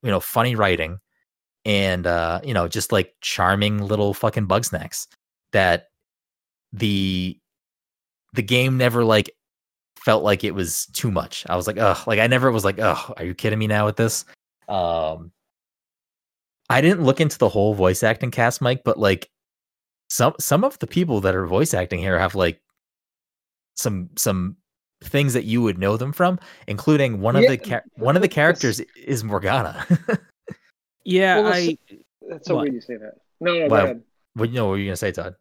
you 0.03 0.09
know 0.09 0.19
funny 0.21 0.55
writing 0.55 0.99
and 1.65 2.07
uh 2.07 2.39
you 2.43 2.53
know 2.53 2.67
just 2.67 2.91
like 2.91 3.13
charming 3.21 3.79
little 3.79 4.13
fucking 4.13 4.47
Bugsnax 4.47 5.07
that 5.51 5.89
the 6.73 7.37
the 8.33 8.41
game 8.41 8.77
never 8.77 9.03
like 9.03 9.29
felt 10.05 10.23
like 10.23 10.43
it 10.43 10.55
was 10.55 10.87
too 10.87 11.11
much. 11.11 11.45
I 11.49 11.55
was 11.55 11.67
like, 11.67 11.77
ugh, 11.77 12.07
like 12.07 12.19
I 12.19 12.27
never 12.27 12.51
was 12.51 12.65
like, 12.65 12.79
ugh, 12.79 13.13
are 13.17 13.23
you 13.23 13.33
kidding 13.33 13.59
me 13.59 13.67
now 13.67 13.85
with 13.85 13.95
this? 13.97 14.25
Um 14.67 15.31
I 16.69 16.79
didn't 16.81 17.03
look 17.03 17.19
into 17.19 17.37
the 17.37 17.49
whole 17.49 17.73
voice 17.73 18.01
acting 18.01 18.31
cast, 18.31 18.61
Mike, 18.61 18.83
but 18.85 18.97
like 18.97 19.29
some 20.09 20.33
some 20.39 20.63
of 20.63 20.79
the 20.79 20.87
people 20.87 21.21
that 21.21 21.35
are 21.35 21.45
voice 21.45 21.73
acting 21.73 21.99
here 21.99 22.17
have 22.19 22.35
like 22.35 22.61
some 23.75 24.09
some 24.17 24.55
things 25.03 25.33
that 25.33 25.45
you 25.45 25.61
would 25.61 25.77
know 25.79 25.97
them 25.97 26.13
from, 26.13 26.39
including 26.67 27.19
one 27.21 27.35
of 27.35 27.47
the 27.47 27.57
char- 27.57 27.83
one 27.95 28.15
of 28.15 28.21
the 28.21 28.27
characters 28.39 28.79
is 28.95 29.23
Morgana. 29.23 29.85
Yeah, 31.03 31.39
Well, 31.41 31.53
I 31.53 31.77
That's 32.29 32.47
so 32.47 32.55
What? 32.55 32.61
weird 32.61 32.75
you 32.75 32.81
say 32.81 32.95
that. 32.97 33.15
No, 33.39 33.53
no, 33.53 33.67
go 33.67 33.73
Well, 33.73 33.83
ahead. 33.85 34.03
what 34.35 34.49
you 34.49 34.55
know 34.55 34.65
what 34.65 34.71
were 34.73 34.77
you 34.77 34.85
gonna 34.85 34.95
say, 34.97 35.11
Todd? 35.11 35.33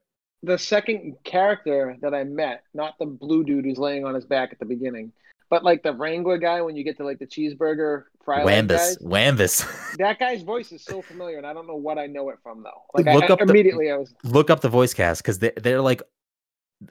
The 0.42 0.56
second 0.58 1.16
character 1.24 1.96
that 2.00 2.14
I 2.14 2.24
met, 2.24 2.62
not 2.72 2.98
the 2.98 3.06
blue 3.06 3.44
dude 3.44 3.64
who's 3.64 3.78
laying 3.78 4.04
on 4.04 4.14
his 4.14 4.24
back 4.24 4.50
at 4.52 4.58
the 4.58 4.64
beginning, 4.64 5.12
but 5.50 5.64
like 5.64 5.82
the 5.82 5.92
Wrangler 5.92 6.38
guy 6.38 6.62
when 6.62 6.76
you 6.76 6.84
get 6.84 6.96
to 6.96 7.04
like 7.04 7.18
the 7.18 7.26
cheeseburger 7.26 8.04
fry 8.24 8.42
leg 8.44 8.68
guys. 8.68 8.96
Wambus. 8.98 9.36
Wambus. 9.66 9.96
That 9.98 10.18
guy's 10.18 10.42
voice 10.42 10.72
is 10.72 10.82
so 10.82 11.02
familiar, 11.02 11.36
and 11.36 11.46
I 11.46 11.52
don't 11.52 11.66
know 11.66 11.76
what 11.76 11.98
I 11.98 12.06
know 12.06 12.30
it 12.30 12.38
from 12.42 12.62
though. 12.62 12.82
Like 12.94 13.06
Look 13.14 13.24
I- 13.30 13.32
up 13.34 13.38
the- 13.40 13.44
immediately, 13.46 13.90
I 13.90 13.96
was 13.96 14.14
Look 14.24 14.48
up 14.48 14.60
the 14.60 14.68
voice 14.70 14.94
cast 14.94 15.22
because 15.22 15.40
they 15.40 15.52
they're 15.56 15.80
like 15.82 16.02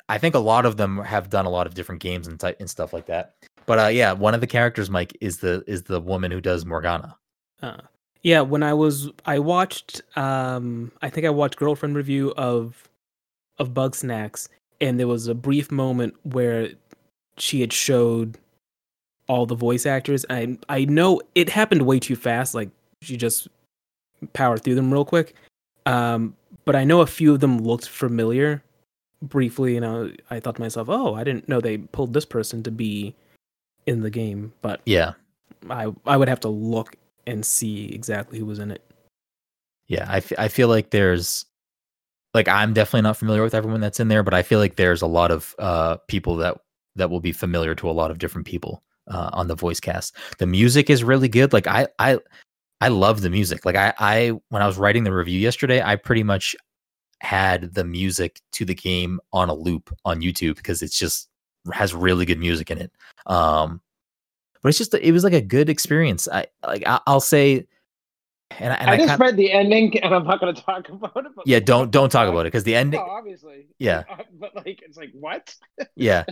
I 0.08 0.20
think 0.20 0.36
a 0.36 0.40
lot 0.40 0.68
of 0.68 0.78
them 0.78 1.00
have 1.00 1.32
done 1.32 1.46
a 1.46 1.50
lot 1.50 1.66
of 1.66 1.74
different 1.74 2.02
games 2.02 2.28
and 2.28 2.40
type 2.40 2.58
and 2.60 2.70
stuff 2.70 2.94
like 2.94 3.08
that. 3.08 3.34
But 3.66 3.80
uh 3.80 3.88
yeah, 3.88 4.12
one 4.12 4.36
of 4.36 4.42
the 4.42 4.48
characters, 4.48 4.90
Mike, 4.92 5.18
is 5.22 5.38
the 5.40 5.64
is 5.66 5.84
the 5.84 6.00
woman 6.00 6.30
who 6.30 6.42
does 6.42 6.66
Morgana. 6.66 7.18
Uh, 7.64 7.78
yeah, 8.22 8.42
when 8.42 8.62
I 8.62 8.74
was 8.76 9.10
I 9.26 9.40
watched 9.40 10.02
um 10.16 10.92
I 11.02 11.10
think 11.10 11.26
I 11.26 11.32
watched 11.32 11.56
girlfriend 11.58 11.96
review 11.96 12.32
of 12.38 12.88
of 13.60 13.74
Bugsnax 13.74 14.48
and 14.82 15.00
there 15.00 15.08
was 15.08 15.28
a 15.28 15.36
brief 15.36 15.72
moment 15.72 16.16
where 16.24 16.70
she 17.38 17.62
had 17.62 17.72
showed 17.74 18.38
all 19.28 19.46
the 19.46 19.56
voice 19.56 19.86
actors. 19.86 20.26
I 20.30 20.58
I 20.70 20.86
know 20.86 21.22
it 21.36 21.50
happened 21.50 21.84
way 21.84 22.00
too 22.00 22.16
fast 22.16 22.56
like 22.56 22.70
she 23.02 23.16
just 23.18 23.48
powered 24.34 24.64
through 24.64 24.76
them 24.76 24.92
real 24.92 25.06
quick. 25.06 25.36
Um 25.86 26.36
but 26.66 26.76
I 26.76 26.84
know 26.84 27.02
a 27.02 27.08
few 27.08 27.34
of 27.34 27.40
them 27.40 27.60
looked 27.60 27.88
familiar 27.88 28.64
briefly 29.22 29.76
and 29.78 29.86
I, 29.86 30.36
I 30.36 30.40
thought 30.40 30.56
to 30.56 30.62
myself, 30.62 30.88
"Oh, 30.90 31.14
I 31.16 31.24
didn't 31.24 31.50
know 31.50 31.60
they 31.62 31.78
pulled 31.78 32.14
this 32.14 32.26
person 32.26 32.64
to 32.64 32.72
be 32.72 33.16
in 33.86 34.02
the 34.02 34.10
game." 34.10 34.54
But 34.62 34.82
Yeah. 34.86 35.14
I 35.70 35.94
I 36.06 36.16
would 36.18 36.28
have 36.30 36.40
to 36.42 36.50
look 36.50 36.96
and 37.28 37.46
see 37.46 37.88
exactly 37.94 38.40
who 38.40 38.46
was 38.46 38.60
in 38.60 38.72
it. 38.72 38.84
Yeah, 39.88 40.06
I, 40.08 40.18
f- 40.18 40.34
I 40.38 40.48
feel 40.48 40.68
like 40.68 40.92
there's 40.92 41.46
like 42.34 42.48
I'm 42.48 42.74
definitely 42.74 43.02
not 43.02 43.18
familiar 43.18 43.44
with 43.44 43.56
everyone 43.56 43.82
that's 43.82 44.00
in 44.00 44.08
there, 44.08 44.24
but 44.24 44.34
I 44.34 44.44
feel 44.44 44.60
like 44.60 44.76
there's 44.76 45.02
a 45.02 45.08
lot 45.08 45.32
of 45.32 45.56
uh 45.60 45.98
people 46.08 46.36
that 46.38 46.58
that 46.96 47.10
will 47.10 47.22
be 47.22 47.32
familiar 47.32 47.76
to 47.76 47.90
a 47.90 47.92
lot 47.92 48.12
of 48.12 48.18
different 48.18 48.48
people 48.48 48.84
uh, 49.08 49.30
on 49.34 49.48
the 49.48 49.56
voice 49.56 49.80
cast. 49.80 50.16
The 50.38 50.46
music 50.46 50.90
is 50.90 51.04
really 51.04 51.28
good. 51.28 51.54
Like 51.54 51.68
I 51.68 51.88
I 51.98 52.20
I 52.82 52.90
love 52.90 53.22
the 53.22 53.30
music. 53.30 53.66
Like 53.66 53.76
I 53.76 53.94
I 54.00 54.32
when 54.50 54.62
I 54.62 54.68
was 54.68 54.78
writing 54.78 55.04
the 55.04 55.14
review 55.14 55.40
yesterday, 55.40 55.82
I 55.82 55.96
pretty 55.96 56.24
much 56.24 56.56
had 57.22 57.74
the 57.74 57.84
music 57.84 58.42
to 58.54 58.64
the 58.64 58.76
game 58.76 59.20
on 59.34 59.50
a 59.50 59.54
loop 59.54 59.94
on 60.06 60.22
YouTube 60.22 60.56
because 60.56 60.82
it's 60.82 60.98
just 60.98 61.28
has 61.74 61.94
really 61.94 62.26
good 62.26 62.40
music 62.40 62.72
in 62.72 62.78
it. 62.78 62.92
Um 63.26 63.82
but 64.62 64.70
it's 64.70 64.78
just 64.78 64.94
it 64.94 65.12
was 65.12 65.24
like 65.24 65.34
a 65.34 65.42
good 65.42 65.70
experience. 65.70 66.28
I 66.28 66.48
like 66.66 66.84
I, 66.86 67.00
I'll 67.08 67.22
say 67.22 67.66
and, 68.58 68.74
I- 68.74 68.78
and 68.78 68.90
I, 68.90 68.94
I, 68.94 68.98
just 68.98 69.10
kinda- 69.10 69.26
read 69.26 69.38
the 69.38 69.52
ending, 69.52 70.00
and 70.04 70.14
I'm 70.14 70.24
not 70.26 70.40
going 70.40 70.54
to 70.56 70.62
talk 70.62 70.90
about 70.90 71.16
it. 71.18 71.32
But 71.36 71.46
yeah, 71.48 71.60
don't 71.60 71.92
don't 71.92 72.10
talk 72.12 72.28
about 72.28 72.42
it 72.42 72.46
because 72.52 72.64
the 72.64 72.74
No, 72.74 72.78
ending 72.80 73.00
obviously. 73.02 73.68
Yeah. 73.78 74.04
Uh, 74.10 74.24
but 74.34 74.56
like, 74.56 74.82
it's 74.84 74.98
like 74.98 75.12
what? 75.14 75.56
Yeah. 75.96 76.26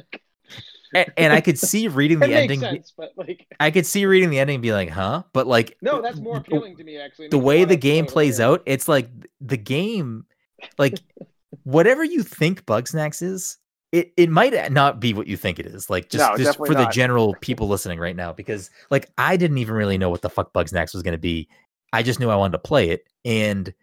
And, 0.94 1.12
and 1.18 1.34
I 1.34 1.42
could 1.42 1.60
see 1.60 1.90
reading 1.90 2.20
the 2.20 2.34
ending. 2.34 2.62
be- 2.62 2.66
sense, 2.66 2.94
but 2.98 3.12
like, 3.18 3.46
I 3.60 3.72
could 3.72 3.86
see 3.86 4.06
reading 4.06 4.30
the 4.30 4.40
ending 4.40 4.56
and 4.56 4.62
be 4.64 4.72
like, 4.72 4.90
huh? 4.90 5.24
But 5.34 5.46
like, 5.46 5.78
no, 5.82 6.02
that's 6.02 6.18
more 6.18 6.36
the- 6.36 6.40
appealing 6.42 6.78
to 6.78 6.84
me 6.86 6.98
actually. 6.98 7.28
The 7.28 7.38
way 7.38 7.66
the 7.66 7.76
game 7.76 8.06
plays 8.06 8.40
later. 8.40 8.52
out, 8.54 8.64
it's 8.66 8.88
like 8.88 9.10
the 9.42 9.58
game, 9.58 10.26
like 10.78 10.94
whatever 11.64 12.06
you 12.06 12.24
think 12.24 12.66
Bugsnax 12.66 13.22
is, 13.22 13.58
it, 13.92 14.14
it 14.16 14.30
might 14.30 14.72
not 14.72 15.02
be 15.02 15.14
what 15.14 15.28
you 15.28 15.36
think 15.36 15.60
it 15.60 15.66
is. 15.66 15.90
Like 15.90 16.10
just, 16.10 16.22
No, 16.22 16.38
just 16.38 16.58
definitely 16.58 16.68
for 16.70 16.76
the 16.76 16.90
general 16.90 17.36
people 17.42 17.68
listening 17.68 18.00
right 18.00 18.16
now, 18.16 18.32
because 18.32 18.70
like 18.90 19.10
I 19.18 19.36
didn't 19.36 19.58
even 19.58 19.76
really 19.76 19.98
know 19.98 20.10
what 20.10 20.22
the 20.22 20.30
fuck 20.30 20.54
Bugsnax 20.54 20.94
was 20.94 21.04
going 21.04 21.14
to 21.14 21.18
be. 21.18 21.50
I 21.94 22.04
just 22.04 22.20
knew 22.20 22.30
I 22.30 22.36
wanted 22.36 22.54
to 22.54 22.60
play 22.60 22.90
it, 22.90 23.08
and 23.26 23.74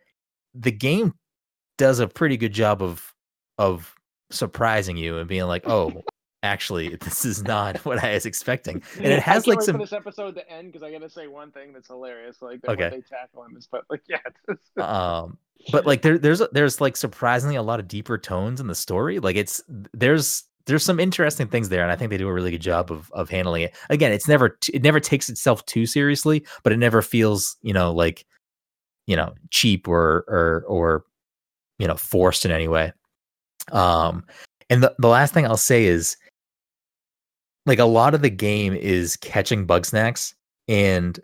the 0.54 0.72
game 0.72 1.14
does 1.78 1.98
a 1.98 2.08
pretty 2.08 2.36
good 2.36 2.52
job 2.52 2.82
of 2.82 3.14
of 3.58 3.94
surprising 4.30 4.96
you 4.96 5.18
and 5.18 5.28
being 5.28 5.44
like, 5.44 5.68
oh, 5.68 6.02
actually, 6.42 6.96
this 7.00 7.24
is 7.24 7.42
not 7.42 7.78
what 7.84 8.02
I 8.02 8.14
was 8.14 8.26
expecting, 8.26 8.82
and 8.96 9.06
it 9.06 9.22
has 9.22 9.46
like 9.46 9.62
some 9.62 9.76
for 9.76 9.82
this 9.82 9.92
episode 9.92 10.34
to 10.36 10.50
end 10.50 10.72
because 10.72 10.82
I 10.82 10.92
got 10.92 11.00
to 11.00 11.10
say 11.10 11.26
one 11.26 11.50
thing 11.50 11.72
that's 11.72 11.88
hilarious. 11.88 12.42
Like 12.42 12.60
Okay. 12.66 12.90
they 12.90 13.00
tackle 13.00 13.44
in 13.44 13.54
this, 13.54 13.68
but 13.70 13.84
like 13.90 14.02
yeah, 14.08 14.18
um 15.22 15.38
but 15.72 15.86
like 15.86 16.02
there 16.02 16.18
there's 16.18 16.42
there's 16.52 16.80
like 16.80 16.96
surprisingly 16.96 17.56
a 17.56 17.62
lot 17.62 17.80
of 17.80 17.88
deeper 17.88 18.18
tones 18.18 18.60
in 18.60 18.66
the 18.66 18.74
story 18.74 19.18
like 19.18 19.36
it's 19.36 19.62
there's 19.94 20.44
there's 20.66 20.84
some 20.84 21.00
interesting 21.00 21.46
things 21.46 21.68
there 21.68 21.82
and 21.82 21.92
i 21.92 21.96
think 21.96 22.10
they 22.10 22.16
do 22.16 22.28
a 22.28 22.32
really 22.32 22.50
good 22.50 22.60
job 22.60 22.90
of 22.90 23.10
of 23.12 23.28
handling 23.30 23.62
it. 23.62 23.74
Again 23.90 24.12
it's 24.12 24.28
never 24.28 24.50
t- 24.50 24.72
it 24.72 24.82
never 24.82 25.00
takes 25.00 25.28
itself 25.28 25.64
too 25.66 25.86
seriously 25.86 26.44
but 26.62 26.72
it 26.72 26.78
never 26.78 27.02
feels 27.02 27.56
you 27.62 27.72
know 27.72 27.92
like 27.92 28.24
you 29.06 29.16
know 29.16 29.34
cheap 29.50 29.88
or 29.88 30.24
or 30.28 30.64
or 30.66 31.04
you 31.78 31.86
know 31.86 31.96
forced 31.96 32.44
in 32.44 32.50
any 32.50 32.68
way. 32.68 32.92
Um 33.72 34.24
and 34.70 34.82
the, 34.82 34.94
the 34.98 35.08
last 35.08 35.34
thing 35.34 35.46
i'll 35.46 35.56
say 35.56 35.84
is 35.84 36.16
like 37.66 37.78
a 37.78 37.84
lot 37.84 38.14
of 38.14 38.22
the 38.22 38.30
game 38.30 38.74
is 38.74 39.16
catching 39.16 39.66
Bugsnax 39.66 40.34
and 40.68 41.18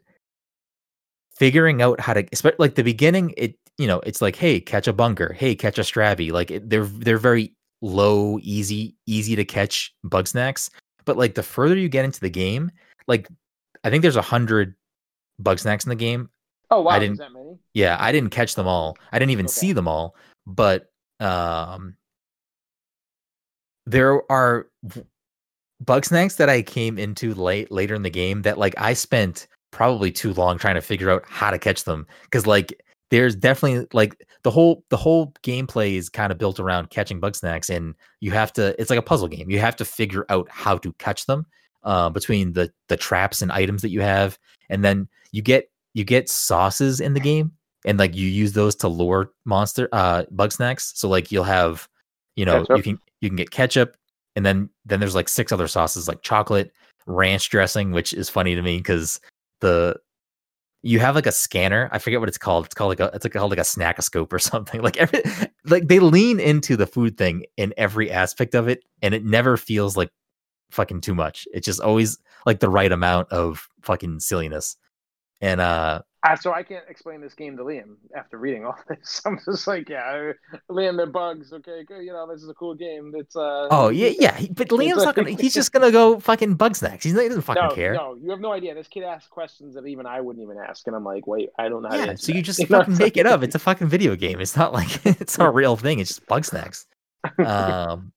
figuring 1.36 1.80
out 1.82 2.00
how 2.00 2.12
to 2.12 2.26
like 2.58 2.74
the 2.74 2.84
beginning 2.84 3.32
it 3.36 3.56
you 3.78 3.86
know 3.86 4.00
it's 4.00 4.20
like 4.20 4.36
hey 4.36 4.60
catch 4.60 4.86
a 4.86 4.92
bunker. 4.92 5.32
Hey 5.32 5.54
catch 5.54 5.78
a 5.78 5.82
strabby 5.82 6.30
like 6.32 6.50
it, 6.50 6.68
they're 6.68 6.84
they're 6.84 7.18
very 7.18 7.54
low 7.82 8.38
easy 8.42 8.94
easy 9.06 9.34
to 9.36 9.44
catch 9.44 9.94
Bugsnax 10.04 10.70
but 11.06 11.16
like 11.16 11.34
the 11.34 11.42
further 11.42 11.76
you 11.76 11.88
get 11.88 12.04
into 12.04 12.20
the 12.20 12.28
game 12.30 12.70
like 13.06 13.26
i 13.84 13.90
think 13.90 14.02
there's 14.02 14.16
a 14.16 14.22
hundred 14.22 14.74
Bugsnax 15.42 15.84
in 15.86 15.88
the 15.90 15.94
game 15.96 16.28
oh 16.70 16.82
wow, 16.82 16.90
I 16.92 16.98
didn't- 16.98 17.18
that 17.18 17.32
many? 17.32 17.58
yeah 17.74 17.96
i 17.98 18.12
didn't 18.12 18.30
catch 18.30 18.54
them 18.54 18.66
all 18.66 18.96
i 19.12 19.18
didn't 19.18 19.30
even 19.30 19.46
Okay. 19.46 19.52
see 19.52 19.72
them 19.72 19.88
all 19.88 20.14
but 20.46 20.90
um 21.20 21.96
there 23.86 24.30
are 24.30 24.68
Bugsnax 25.84 26.36
that 26.36 26.50
i 26.50 26.60
came 26.62 26.98
into 26.98 27.32
late 27.34 27.70
later 27.72 27.94
in 27.94 28.02
the 28.02 28.10
game 28.10 28.42
that 28.42 28.58
like 28.58 28.74
i 28.76 28.92
spent 28.92 29.46
probably 29.70 30.10
too 30.12 30.34
long 30.34 30.58
trying 30.58 30.74
to 30.74 30.80
figure 30.82 31.10
out 31.10 31.24
how 31.26 31.50
to 31.50 31.58
catch 31.58 31.84
them 31.84 32.06
because 32.24 32.46
like 32.46 32.82
there's 33.10 33.34
definitely 33.36 33.86
like 33.92 34.24
the 34.42 34.50
whole 34.50 34.84
the 34.90 34.96
whole 34.96 35.32
gameplay 35.42 35.94
is 35.94 36.08
kind 36.08 36.32
of 36.32 36.38
built 36.38 36.60
around 36.60 36.90
catching 36.90 37.20
Bugsnax 37.20 37.74
and 37.74 37.94
you 38.20 38.30
have 38.30 38.52
to 38.54 38.80
it's 38.80 38.90
like 38.90 38.98
a 38.98 39.02
puzzle 39.02 39.28
game 39.28 39.50
you 39.50 39.58
have 39.58 39.76
to 39.76 39.84
figure 39.84 40.26
out 40.28 40.48
how 40.50 40.76
to 40.78 40.92
catch 40.94 41.26
them 41.26 41.46
uh, 41.82 42.10
between 42.10 42.52
the 42.52 42.72
the 42.88 42.96
traps 42.96 43.42
and 43.42 43.52
items 43.52 43.82
that 43.82 43.90
you 43.90 44.00
have 44.00 44.38
and 44.68 44.84
then 44.84 45.08
you 45.32 45.42
get 45.42 45.70
you 45.94 46.04
get 46.04 46.28
sauces 46.28 47.00
in 47.00 47.14
the 47.14 47.20
game 47.20 47.52
and 47.84 47.98
like 47.98 48.14
you 48.14 48.26
use 48.26 48.52
those 48.52 48.74
to 48.76 48.88
lure 48.88 49.32
monster 49.44 49.88
uh 49.92 50.24
Bugsnax 50.34 50.96
so 50.96 51.08
like 51.08 51.32
you'll 51.32 51.44
have 51.44 51.88
you 52.36 52.44
know 52.44 52.64
you 52.76 52.82
can 52.82 52.98
you 53.20 53.28
can 53.28 53.36
get 53.36 53.50
ketchup 53.50 53.96
and 54.36 54.46
then 54.46 54.68
then 54.84 55.00
there's 55.00 55.14
like 55.14 55.28
six 55.28 55.52
other 55.52 55.68
sauces 55.68 56.08
like 56.08 56.22
chocolate 56.22 56.72
ranch 57.06 57.50
dressing, 57.50 57.90
which 57.90 58.12
is 58.12 58.28
funny 58.28 58.54
to 58.54 58.62
me 58.62 58.78
because 58.78 59.20
the 59.60 59.96
you 60.82 60.98
have 61.00 61.14
like 61.14 61.26
a 61.26 61.32
scanner. 61.32 61.88
I 61.92 61.98
forget 61.98 62.20
what 62.20 62.28
it's 62.28 62.38
called. 62.38 62.66
It's 62.66 62.74
called 62.74 62.90
like 62.90 63.00
a 63.00 63.14
it's 63.14 63.24
like 63.24 63.32
called 63.32 63.50
like 63.50 63.58
a 63.58 63.62
snackoscope 63.62 64.32
or 64.32 64.38
something. 64.38 64.82
Like 64.82 64.96
every 64.96 65.22
like 65.66 65.88
they 65.88 65.98
lean 65.98 66.40
into 66.40 66.76
the 66.76 66.86
food 66.86 67.16
thing 67.16 67.44
in 67.56 67.74
every 67.76 68.10
aspect 68.10 68.54
of 68.54 68.68
it, 68.68 68.84
and 69.02 69.14
it 69.14 69.24
never 69.24 69.56
feels 69.56 69.96
like 69.96 70.10
fucking 70.70 71.00
too 71.00 71.14
much. 71.14 71.46
It's 71.52 71.66
just 71.66 71.80
always 71.80 72.18
like 72.46 72.60
the 72.60 72.70
right 72.70 72.90
amount 72.90 73.30
of 73.30 73.68
fucking 73.82 74.20
silliness. 74.20 74.76
And 75.40 75.60
uh 75.60 76.02
Uh, 76.22 76.36
so 76.36 76.52
I 76.52 76.62
can't 76.62 76.84
explain 76.86 77.22
this 77.22 77.32
game 77.32 77.56
to 77.56 77.62
Liam 77.62 77.96
after 78.14 78.36
reading 78.36 78.66
all 78.66 78.76
this. 78.88 79.22
I'm 79.24 79.38
just 79.42 79.66
like, 79.66 79.88
yeah, 79.88 80.32
Liam, 80.70 80.96
they're 80.98 81.06
bugs. 81.06 81.50
Okay. 81.52 81.82
You 81.88 82.12
know, 82.12 82.30
this 82.30 82.42
is 82.42 82.48
a 82.50 82.54
cool 82.54 82.74
game. 82.74 83.12
It's 83.16 83.34
uh. 83.34 83.68
oh 83.70 83.88
yeah 83.88 84.12
yeah, 84.18 84.38
but 84.52 84.68
Liam's 84.68 85.02
not 85.04 85.14
gonna. 85.14 85.30
He's 85.30 85.54
just 85.54 85.72
gonna 85.72 85.90
go 85.90 86.20
fucking 86.20 86.58
Bugsnax. 86.58 87.02
He's 87.02 87.14
not, 87.14 87.22
he 87.22 87.28
doesn't 87.28 87.42
fucking 87.42 87.62
no, 87.62 87.74
care. 87.74 87.94
no, 87.94 88.18
you 88.20 88.30
have 88.30 88.40
no 88.40 88.52
idea. 88.52 88.74
This 88.74 88.88
kid 88.88 89.02
asks 89.02 89.28
questions 89.28 89.74
that 89.76 89.86
even 89.86 90.04
I 90.04 90.20
wouldn't 90.20 90.42
even 90.42 90.58
ask, 90.58 90.86
and 90.86 90.94
I'm 90.94 91.04
like, 91.04 91.26
wait, 91.26 91.48
I 91.58 91.70
don't 91.70 91.82
know 91.82 91.88
how 91.88 91.96
to 91.96 92.06
Yeah, 92.06 92.14
so 92.16 92.32
you 92.32 92.42
just 92.42 92.66
fucking 92.68 92.98
make 92.98 93.16
it 93.16 93.26
up. 93.26 93.42
It's 93.42 93.54
a 93.54 93.58
fucking 93.58 93.88
video 93.88 94.14
game. 94.14 94.40
It's 94.40 94.56
not 94.56 94.74
like 94.74 95.04
it's 95.06 95.38
not 95.38 95.48
a 95.48 95.52
real 95.52 95.76
thing. 95.76 96.00
It's 96.00 96.10
just 96.10 96.26
Bugsnax. 96.26 96.84
Um, 97.38 98.12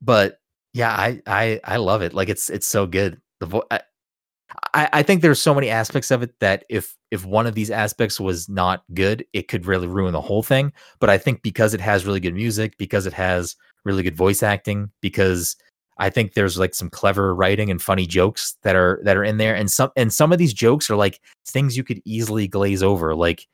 but 0.00 0.40
yeah, 0.72 0.92
I 0.92 1.20
I 1.26 1.60
I 1.62 1.76
love 1.76 2.00
it. 2.00 2.14
Like 2.14 2.30
it's 2.30 2.48
it's 2.48 2.66
so 2.66 2.86
good. 2.86 3.20
The 3.40 3.46
vo- 3.46 3.66
I, 3.70 3.80
I 4.74 4.88
I 4.92 5.02
think 5.02 5.22
there's 5.22 5.40
so 5.40 5.54
many 5.54 5.68
aspects 5.68 6.10
of 6.10 6.22
it 6.22 6.38
that 6.40 6.64
if 6.68 6.96
if 7.10 7.24
one 7.24 7.46
of 7.46 7.54
these 7.54 7.70
aspects 7.70 8.20
was 8.20 8.48
not 8.48 8.82
good, 8.94 9.24
it 9.32 9.48
could 9.48 9.66
really 9.66 9.86
ruin 9.86 10.12
the 10.12 10.20
whole 10.20 10.42
thing. 10.42 10.72
But 11.00 11.10
I 11.10 11.18
think 11.18 11.42
because 11.42 11.74
it 11.74 11.80
has 11.80 12.06
really 12.06 12.20
good 12.20 12.34
music, 12.34 12.76
because 12.78 13.06
it 13.06 13.12
has 13.12 13.56
really 13.84 14.02
good 14.02 14.16
voice 14.16 14.42
acting, 14.42 14.90
because 15.00 15.56
I 15.98 16.10
think 16.10 16.34
there's 16.34 16.58
like 16.58 16.74
some 16.74 16.90
clever 16.90 17.34
writing 17.34 17.70
and 17.70 17.82
funny 17.82 18.06
jokes 18.06 18.56
that 18.62 18.76
are 18.76 19.00
that 19.04 19.16
are 19.16 19.24
in 19.24 19.38
there, 19.38 19.54
and 19.54 19.70
some 19.70 19.90
and 19.96 20.12
some 20.12 20.32
of 20.32 20.38
these 20.38 20.54
jokes 20.54 20.90
are 20.90 20.96
like 20.96 21.20
things 21.46 21.76
you 21.76 21.84
could 21.84 22.00
easily 22.04 22.48
glaze 22.48 22.82
over, 22.82 23.14
like 23.14 23.46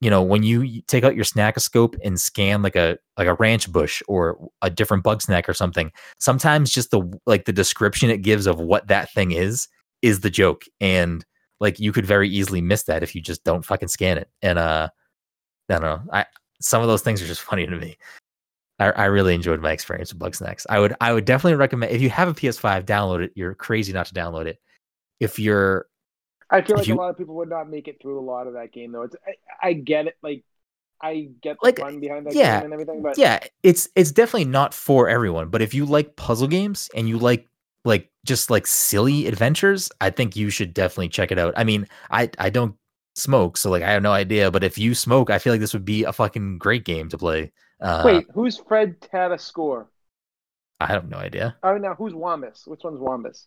you 0.00 0.10
know 0.10 0.22
when 0.22 0.42
you 0.42 0.82
take 0.82 1.04
out 1.04 1.16
your 1.16 1.24
snackoscope 1.24 1.96
and 2.04 2.20
scan 2.20 2.62
like 2.62 2.76
a 2.76 2.98
like 3.16 3.28
a 3.28 3.34
ranch 3.34 3.70
bush 3.72 4.02
or 4.08 4.48
a 4.62 4.70
different 4.70 5.02
bug 5.02 5.22
snack 5.22 5.48
or 5.48 5.54
something 5.54 5.90
sometimes 6.18 6.70
just 6.70 6.90
the 6.90 7.00
like 7.26 7.46
the 7.46 7.52
description 7.52 8.10
it 8.10 8.18
gives 8.18 8.46
of 8.46 8.60
what 8.60 8.86
that 8.88 9.10
thing 9.12 9.32
is 9.32 9.68
is 10.02 10.20
the 10.20 10.30
joke 10.30 10.64
and 10.80 11.24
like 11.60 11.80
you 11.80 11.92
could 11.92 12.06
very 12.06 12.28
easily 12.28 12.60
miss 12.60 12.84
that 12.84 13.02
if 13.02 13.14
you 13.14 13.20
just 13.22 13.42
don't 13.44 13.64
fucking 13.64 13.88
scan 13.88 14.18
it 14.18 14.28
and 14.42 14.58
uh 14.58 14.88
i 15.68 15.72
don't 15.72 15.82
know 15.82 16.00
i 16.12 16.24
some 16.60 16.82
of 16.82 16.88
those 16.88 17.02
things 17.02 17.22
are 17.22 17.26
just 17.26 17.42
funny 17.50 17.66
to 17.66 17.76
me. 17.76 17.98
I, 18.78 18.90
I 18.90 19.04
really 19.06 19.34
enjoyed 19.34 19.60
my 19.60 19.72
experience 19.72 20.12
with 20.12 20.20
Bugsnax. 20.20 20.66
I 20.68 20.78
would 20.80 20.94
i 21.00 21.12
would 21.12 21.24
definitely 21.24 21.56
recommend 21.56 21.92
if 21.92 22.02
you 22.02 22.10
have 22.10 22.28
a 22.28 22.34
ps5 22.34 22.84
download 22.84 23.22
it 23.24 23.32
you're 23.34 23.54
crazy 23.54 23.92
not 23.92 24.06
to 24.06 24.14
download 24.14 24.46
it. 24.46 24.58
If 25.18 25.38
you're 25.38 25.86
I 26.50 26.62
feel 26.62 26.76
like 26.76 26.86
you- 26.86 26.94
a 26.94 26.98
lot 26.98 27.10
of 27.10 27.18
people 27.18 27.34
would 27.36 27.48
not 27.48 27.68
make 27.68 27.88
it 27.88 28.00
through 28.00 28.20
a 28.20 28.22
lot 28.22 28.46
of 28.46 28.52
that 28.52 28.72
game, 28.72 28.92
though. 28.92 29.02
It's 29.02 29.16
I, 29.26 29.68
I 29.68 29.72
get 29.72 30.06
it, 30.06 30.14
like 30.22 30.44
I 31.00 31.28
get 31.42 31.56
the 31.60 31.66
Like, 31.66 31.78
fun 31.78 32.00
behind 32.00 32.26
that 32.26 32.34
yeah, 32.34 32.56
game 32.56 32.64
and 32.64 32.72
everything, 32.72 33.02
but 33.02 33.18
yeah 33.18 33.40
it's 33.62 33.88
it's 33.96 34.12
definitely 34.12 34.44
not 34.44 34.72
for 34.72 35.08
everyone 35.08 35.48
but 35.48 35.60
if 35.62 35.74
you 35.74 35.84
like 35.84 36.16
puzzle 36.16 36.48
games 36.48 36.88
and 36.94 37.08
you 37.08 37.18
like 37.18 37.48
like 37.86 38.10
just 38.24 38.50
like 38.50 38.66
silly 38.66 39.26
adventures 39.26 39.90
i 40.00 40.10
think 40.10 40.36
you 40.36 40.50
should 40.50 40.74
definitely 40.74 41.08
check 41.08 41.30
it 41.32 41.38
out 41.38 41.54
i 41.56 41.64
mean 41.64 41.86
i 42.10 42.28
i 42.38 42.50
don't 42.50 42.74
smoke 43.14 43.56
so 43.56 43.70
like 43.70 43.82
i 43.82 43.90
have 43.90 44.02
no 44.02 44.12
idea 44.12 44.50
but 44.50 44.62
if 44.64 44.76
you 44.76 44.94
smoke 44.94 45.30
i 45.30 45.38
feel 45.38 45.52
like 45.52 45.60
this 45.60 45.72
would 45.72 45.84
be 45.84 46.04
a 46.04 46.12
fucking 46.12 46.58
great 46.58 46.84
game 46.84 47.08
to 47.08 47.16
play 47.16 47.50
uh 47.80 48.02
wait, 48.04 48.26
who's 48.34 48.58
Fred 48.58 49.00
Tatasciore? 49.00 49.86
i 50.80 50.86
have 50.86 51.08
no 51.08 51.16
idea 51.16 51.56
Oh, 51.62 51.78
now 51.78 51.94
who's 51.94 52.12
Wambus? 52.12 52.66
Which 52.68 52.82
one's 52.84 53.00
Wambus? 53.00 53.46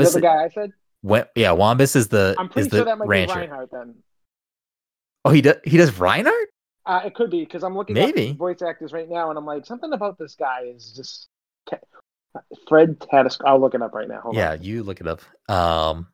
Is 0.00 0.12
that 0.12 0.12
the 0.14 0.20
guy 0.20 0.44
I 0.44 0.48
said? 0.48 0.72
Wa- 1.02 1.24
yeah 1.36 1.50
wombus 1.50 1.94
is 1.96 2.08
the 2.08 2.34
I'm 2.38 2.46
is 2.46 2.52
pretty 2.52 2.68
the 2.70 2.76
sure 2.78 2.84
that 2.86 2.98
might 2.98 3.08
rancher 3.08 3.34
be 3.34 3.40
Reinhardt 3.40 3.70
then. 3.70 3.94
oh 5.24 5.30
he 5.30 5.40
does 5.42 5.56
he 5.64 5.76
does 5.76 5.98
reinhardt 5.98 6.48
Uh, 6.86 7.02
it 7.04 7.14
could 7.14 7.30
be 7.30 7.40
because 7.44 7.62
I'm 7.62 7.76
looking 7.76 7.94
Maybe. 7.94 8.30
at 8.30 8.36
voice 8.36 8.62
actors 8.62 8.92
right 8.92 9.08
now, 9.08 9.28
and 9.30 9.38
I'm 9.38 9.44
like, 9.46 9.64
something 9.66 9.92
about 9.92 10.18
this 10.18 10.34
guy 10.34 10.62
is 10.74 10.92
just 10.96 11.28
Fred 12.68 12.98
Tatasciore. 13.00 13.40
I'll 13.46 13.60
look 13.60 13.74
it 13.74 13.82
up 13.82 13.92
right 13.94 14.08
now. 14.08 14.20
Hold 14.20 14.36
yeah 14.36 14.52
on. 14.52 14.62
you 14.62 14.82
look 14.82 15.00
it 15.00 15.06
up 15.06 15.20
um 15.48 16.06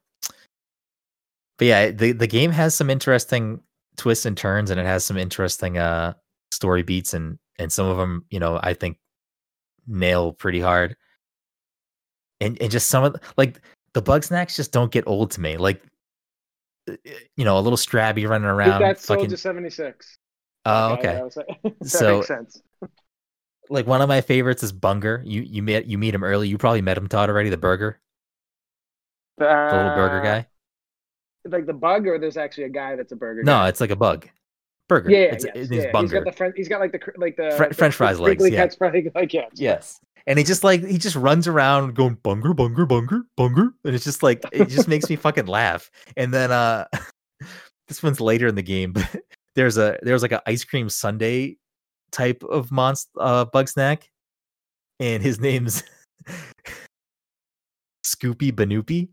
but 1.58 1.64
yeah 1.66 1.90
the 1.90 2.12
the 2.12 2.26
game 2.26 2.50
has 2.50 2.74
some 2.74 2.90
interesting 2.90 3.60
twists 3.96 4.26
and 4.26 4.36
turns 4.36 4.70
and 4.70 4.78
it 4.80 4.86
has 4.86 5.04
some 5.04 5.16
interesting 5.16 5.78
uh 5.78 6.12
story 6.52 6.82
beats 6.82 7.12
and 7.14 7.38
and 7.58 7.72
some 7.72 7.86
of 7.86 7.96
them 7.96 8.24
you 8.30 8.38
know 8.38 8.60
i 8.62 8.72
think 8.74 8.98
nail 9.86 10.32
pretty 10.32 10.60
hard 10.60 10.96
and 12.40 12.60
and 12.60 12.70
just 12.70 12.88
some 12.88 13.04
of 13.04 13.12
the, 13.14 13.20
like 13.36 13.60
the 13.94 14.02
Bugsnax 14.02 14.54
just 14.56 14.72
don't 14.72 14.92
get 14.92 15.06
old 15.06 15.30
to 15.32 15.40
me 15.40 15.56
like 15.56 15.82
uh, 16.90 16.94
you 17.36 17.44
know 17.44 17.58
a 17.58 17.60
little 17.60 17.78
strabby 17.78 18.28
running 18.28 18.48
around 18.48 18.80
That's 18.82 19.06
fucking 19.06 19.24
Soldier 19.24 19.36
76. 19.38 20.18
oh 20.66 20.88
Yeah, 20.88 20.94
okay 20.94 21.22
that, 21.62 21.74
that 21.80 21.88
So- 21.88 22.16
makes 22.16 22.26
sense. 22.28 22.62
Like 23.70 23.86
one 23.86 24.00
of 24.02 24.08
my 24.08 24.20
favorites 24.20 24.62
is 24.62 24.72
bunger 24.72 25.22
you 25.24 25.42
you 25.42 25.62
met 25.62 25.86
you 25.86 25.98
meet 25.98 26.14
him 26.14 26.22
early 26.24 26.48
you 26.48 26.56
probably 26.58 26.82
met 26.82 26.96
him 26.98 27.06
todd 27.08 27.28
already 27.28 27.50
the 27.50 27.56
burger 27.56 28.00
the 29.38 29.44
little 29.44 29.94
burger 29.94 30.20
Uh, 30.20 30.22
guy 30.22 30.46
Like 31.48 31.66
the 31.66 31.72
bug, 31.74 32.06
or 32.06 32.18
there's 32.18 32.36
actually 32.36 32.64
a 32.64 32.68
guy 32.70 32.96
that's 32.96 33.12
a 33.12 33.16
burger. 33.16 33.42
no 33.42 33.52
guy? 33.52 33.68
it's 33.68 33.80
like 33.80 33.90
a 33.90 33.96
bug 33.96 34.28
burger 34.88 35.10
Yeah, 35.10 35.18
yeah, 35.18 35.24
it's, 35.32 35.44
yes, 35.44 35.52
it's 35.56 35.70
yeah, 35.70 35.82
He's 35.82 35.92
bunger 35.92 36.14
got 36.20 36.24
the 36.24 36.32
French. 36.36 36.54
He's 36.56 36.68
got 36.68 36.80
like 36.80 36.92
the 36.92 37.00
like 37.16 37.36
the 37.36 37.52
Fre- 37.56 37.68
the 37.68 37.74
French 37.74 37.94
fries 37.94 38.18
legs, 38.20 38.40
crinkly 38.40 38.56
yeah. 38.56 39.10
like 39.14 39.32
yeah. 39.32 39.46
Yes. 39.54 40.00
And 40.28 40.38
he 40.38 40.44
just 40.44 40.64
like 40.64 40.84
he 40.84 40.98
just 40.98 41.14
runs 41.16 41.46
around 41.46 41.94
going 41.94 42.14
bunger, 42.22 42.52
bunger, 42.54 42.84
bunger, 42.86 43.22
bunger. 43.36 43.68
And 43.84 43.94
it's 43.94 44.04
just 44.04 44.22
like 44.22 44.44
it 44.52 44.68
just 44.68 44.88
makes 44.88 45.08
me 45.10 45.16
fucking 45.16 45.46
laugh. 45.46 45.90
And 46.16 46.32
then 46.34 46.50
uh 46.50 46.86
this 47.88 48.02
one's 48.02 48.20
later 48.20 48.46
in 48.48 48.54
the 48.56 48.62
game, 48.62 48.92
but 48.94 49.08
there's 49.54 49.76
a 49.78 49.98
there's 50.02 50.22
like 50.22 50.32
an 50.32 50.40
ice 50.46 50.64
cream 50.64 50.88
sundae 50.88 51.56
type 52.12 52.42
of 52.44 52.70
monster 52.70 53.10
uh 53.20 53.44
bug 53.44 53.68
snack. 53.68 54.10
And 54.98 55.22
his 55.22 55.38
name's 55.40 55.82
Scoopy 58.06 58.52
Banoopy. 58.52 59.08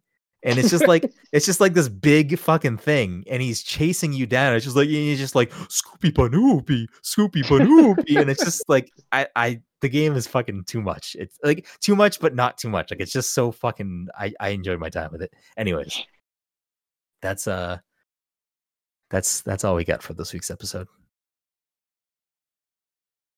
And 0.46 0.60
it's 0.60 0.70
just 0.70 0.88
like 0.88 1.12
it's 1.32 1.46
just 1.46 1.62
like 1.62 1.74
this 1.74 1.88
big 1.88 2.38
fucking 2.38 2.78
thing, 2.78 3.24
and 3.30 3.42
he's 3.42 3.64
chasing 3.64 4.12
you 4.12 4.26
down. 4.26 4.54
It's 4.54 4.66
just 4.66 4.76
like 4.76 4.90
he's 4.90 5.20
just 5.20 5.36
like 5.36 5.52
Scoopy 5.52 6.12
Banoopy, 6.12 6.88
Scoopy 7.02 7.44
Banoopy, 7.46 8.20
and 8.20 8.30
it's 8.30 8.44
just 8.44 8.68
like 8.68 8.92
I, 9.14 9.28
I, 9.38 9.62
the 9.80 9.88
game 9.88 10.16
is 10.16 10.28
fucking 10.28 10.66
too 10.66 10.82
much. 10.82 11.16
It's 11.18 11.38
like 11.44 11.68
too 11.80 11.96
much, 11.96 12.20
but 12.20 12.36
not 12.36 12.58
too 12.58 12.70
much. 12.70 12.92
Like 12.92 13.00
it's 13.00 13.14
just 13.14 13.34
so 13.34 13.52
fucking. 13.52 14.10
I, 14.18 14.34
I 14.40 14.50
enjoyed 14.50 14.80
my 14.80 14.90
time 14.90 15.12
with 15.14 15.22
it. 15.22 15.34
Anyways, 15.56 15.98
that's 17.22 17.48
uh, 17.48 17.78
that's 19.10 19.42
that's 19.42 19.64
all 19.64 19.76
we 19.76 19.86
got 19.86 20.04
for 20.04 20.14
this 20.14 20.34
week's 20.34 20.52
episode. 20.52 20.88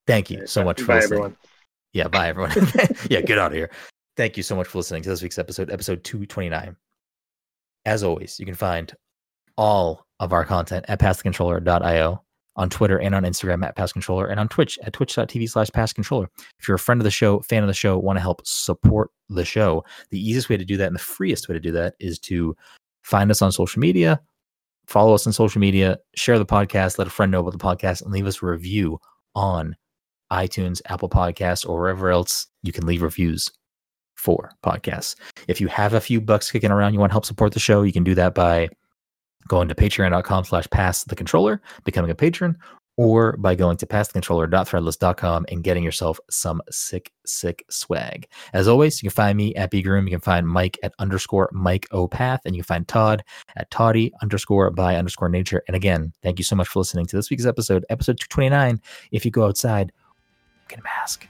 Thank 0.06 0.30
you 0.30 0.46
so 0.46 0.62
uh, 0.62 0.64
much 0.64 0.80
for 0.80 0.86
Bye, 0.88 0.94
listening. 0.96 1.12
everyone. 1.12 1.36
Yeah, 1.92 2.08
bye 2.08 2.28
everyone. 2.28 2.52
yeah, 3.10 3.20
get 3.20 3.38
out 3.38 3.52
of 3.52 3.56
here. 3.56 3.70
Thank 4.16 4.36
you 4.36 4.42
so 4.42 4.56
much 4.56 4.68
for 4.68 4.78
listening 4.78 5.02
to 5.02 5.08
this 5.08 5.22
week's 5.22 5.38
episode, 5.38 5.70
episode 5.70 6.04
229. 6.04 6.76
As 7.84 8.02
always, 8.02 8.38
you 8.38 8.46
can 8.46 8.54
find 8.54 8.92
all 9.56 10.06
of 10.20 10.32
our 10.32 10.44
content 10.44 10.84
at 10.88 11.00
passthecontroller.io, 11.00 12.22
on 12.56 12.70
Twitter 12.70 12.98
and 12.98 13.14
on 13.14 13.24
Instagram 13.24 13.64
at 13.64 13.76
passcontroller, 13.76 14.30
and 14.30 14.40
on 14.40 14.48
Twitch 14.48 14.78
at 14.82 14.92
twitch.tv 14.92 15.48
slash 15.48 15.68
passcontroller. 15.68 16.26
If 16.58 16.66
you're 16.66 16.76
a 16.76 16.78
friend 16.78 17.00
of 17.00 17.04
the 17.04 17.10
show, 17.10 17.40
fan 17.40 17.62
of 17.62 17.66
the 17.66 17.74
show, 17.74 17.98
want 17.98 18.16
to 18.16 18.22
help 18.22 18.40
support 18.44 19.10
the 19.28 19.44
show, 19.44 19.84
the 20.10 20.18
easiest 20.18 20.48
way 20.48 20.56
to 20.56 20.64
do 20.64 20.76
that 20.78 20.86
and 20.86 20.94
the 20.94 21.00
freest 21.00 21.48
way 21.48 21.52
to 21.54 21.60
do 21.60 21.72
that 21.72 21.94
is 22.00 22.18
to 22.20 22.56
find 23.02 23.30
us 23.30 23.42
on 23.42 23.52
social 23.52 23.80
media, 23.80 24.20
follow 24.86 25.14
us 25.14 25.26
on 25.26 25.32
social 25.32 25.60
media, 25.60 25.98
share 26.14 26.38
the 26.38 26.46
podcast, 26.46 26.98
let 26.98 27.06
a 27.06 27.10
friend 27.10 27.30
know 27.30 27.40
about 27.40 27.52
the 27.52 27.58
podcast, 27.58 28.02
and 28.02 28.10
leave 28.10 28.26
us 28.26 28.42
a 28.42 28.46
review 28.46 28.98
on 29.34 29.76
iTunes, 30.32 30.80
Apple 30.86 31.08
Podcasts, 31.08 31.68
or 31.68 31.78
wherever 31.78 32.10
else 32.10 32.46
you 32.62 32.72
can 32.72 32.86
leave 32.86 33.02
reviews 33.02 33.50
for 34.14 34.50
podcasts. 34.64 35.14
If 35.46 35.60
you 35.60 35.68
have 35.68 35.94
a 35.94 36.00
few 36.00 36.20
bucks 36.20 36.50
kicking 36.50 36.70
around, 36.70 36.94
you 36.94 37.00
want 37.00 37.10
to 37.10 37.14
help 37.14 37.26
support 37.26 37.52
the 37.52 37.60
show, 37.60 37.82
you 37.82 37.92
can 37.92 38.04
do 38.04 38.14
that 38.14 38.34
by 38.34 38.68
going 39.46 39.68
to 39.68 39.74
patreon.com 39.74 40.44
slash 40.44 40.66
pass 40.70 41.04
the 41.04 41.14
controller, 41.14 41.60
becoming 41.84 42.10
a 42.10 42.14
patron, 42.14 42.56
or 42.96 43.36
by 43.36 43.54
going 43.54 43.76
to 43.76 43.86
passthecontroller.threadless.com 43.86 45.46
and 45.50 45.62
getting 45.62 45.84
yourself 45.84 46.18
some 46.30 46.62
sick, 46.70 47.12
sick 47.26 47.64
swag. 47.68 48.26
As 48.54 48.68
always, 48.68 49.02
you 49.02 49.10
can 49.10 49.14
find 49.14 49.36
me 49.36 49.54
at 49.54 49.70
Groom. 49.70 50.06
You 50.06 50.12
can 50.12 50.20
find 50.20 50.48
Mike 50.48 50.78
at 50.82 50.94
underscore 50.98 51.50
Mike 51.52 51.86
Opath, 51.92 52.40
and 52.44 52.56
you 52.56 52.62
can 52.62 52.66
find 52.66 52.88
Todd 52.88 53.22
at 53.56 53.70
Toddy 53.70 54.12
underscore 54.22 54.70
by 54.70 54.96
underscore 54.96 55.28
nature. 55.28 55.62
And 55.68 55.76
again, 55.76 56.12
thank 56.22 56.38
you 56.38 56.44
so 56.44 56.56
much 56.56 56.68
for 56.68 56.80
listening 56.80 57.06
to 57.06 57.16
this 57.16 57.30
week's 57.30 57.46
episode, 57.46 57.84
episode 57.90 58.18
229. 58.18 58.80
If 59.12 59.24
you 59.24 59.30
go 59.30 59.46
outside, 59.46 59.92
a 60.72 60.82
mask. 60.82 61.26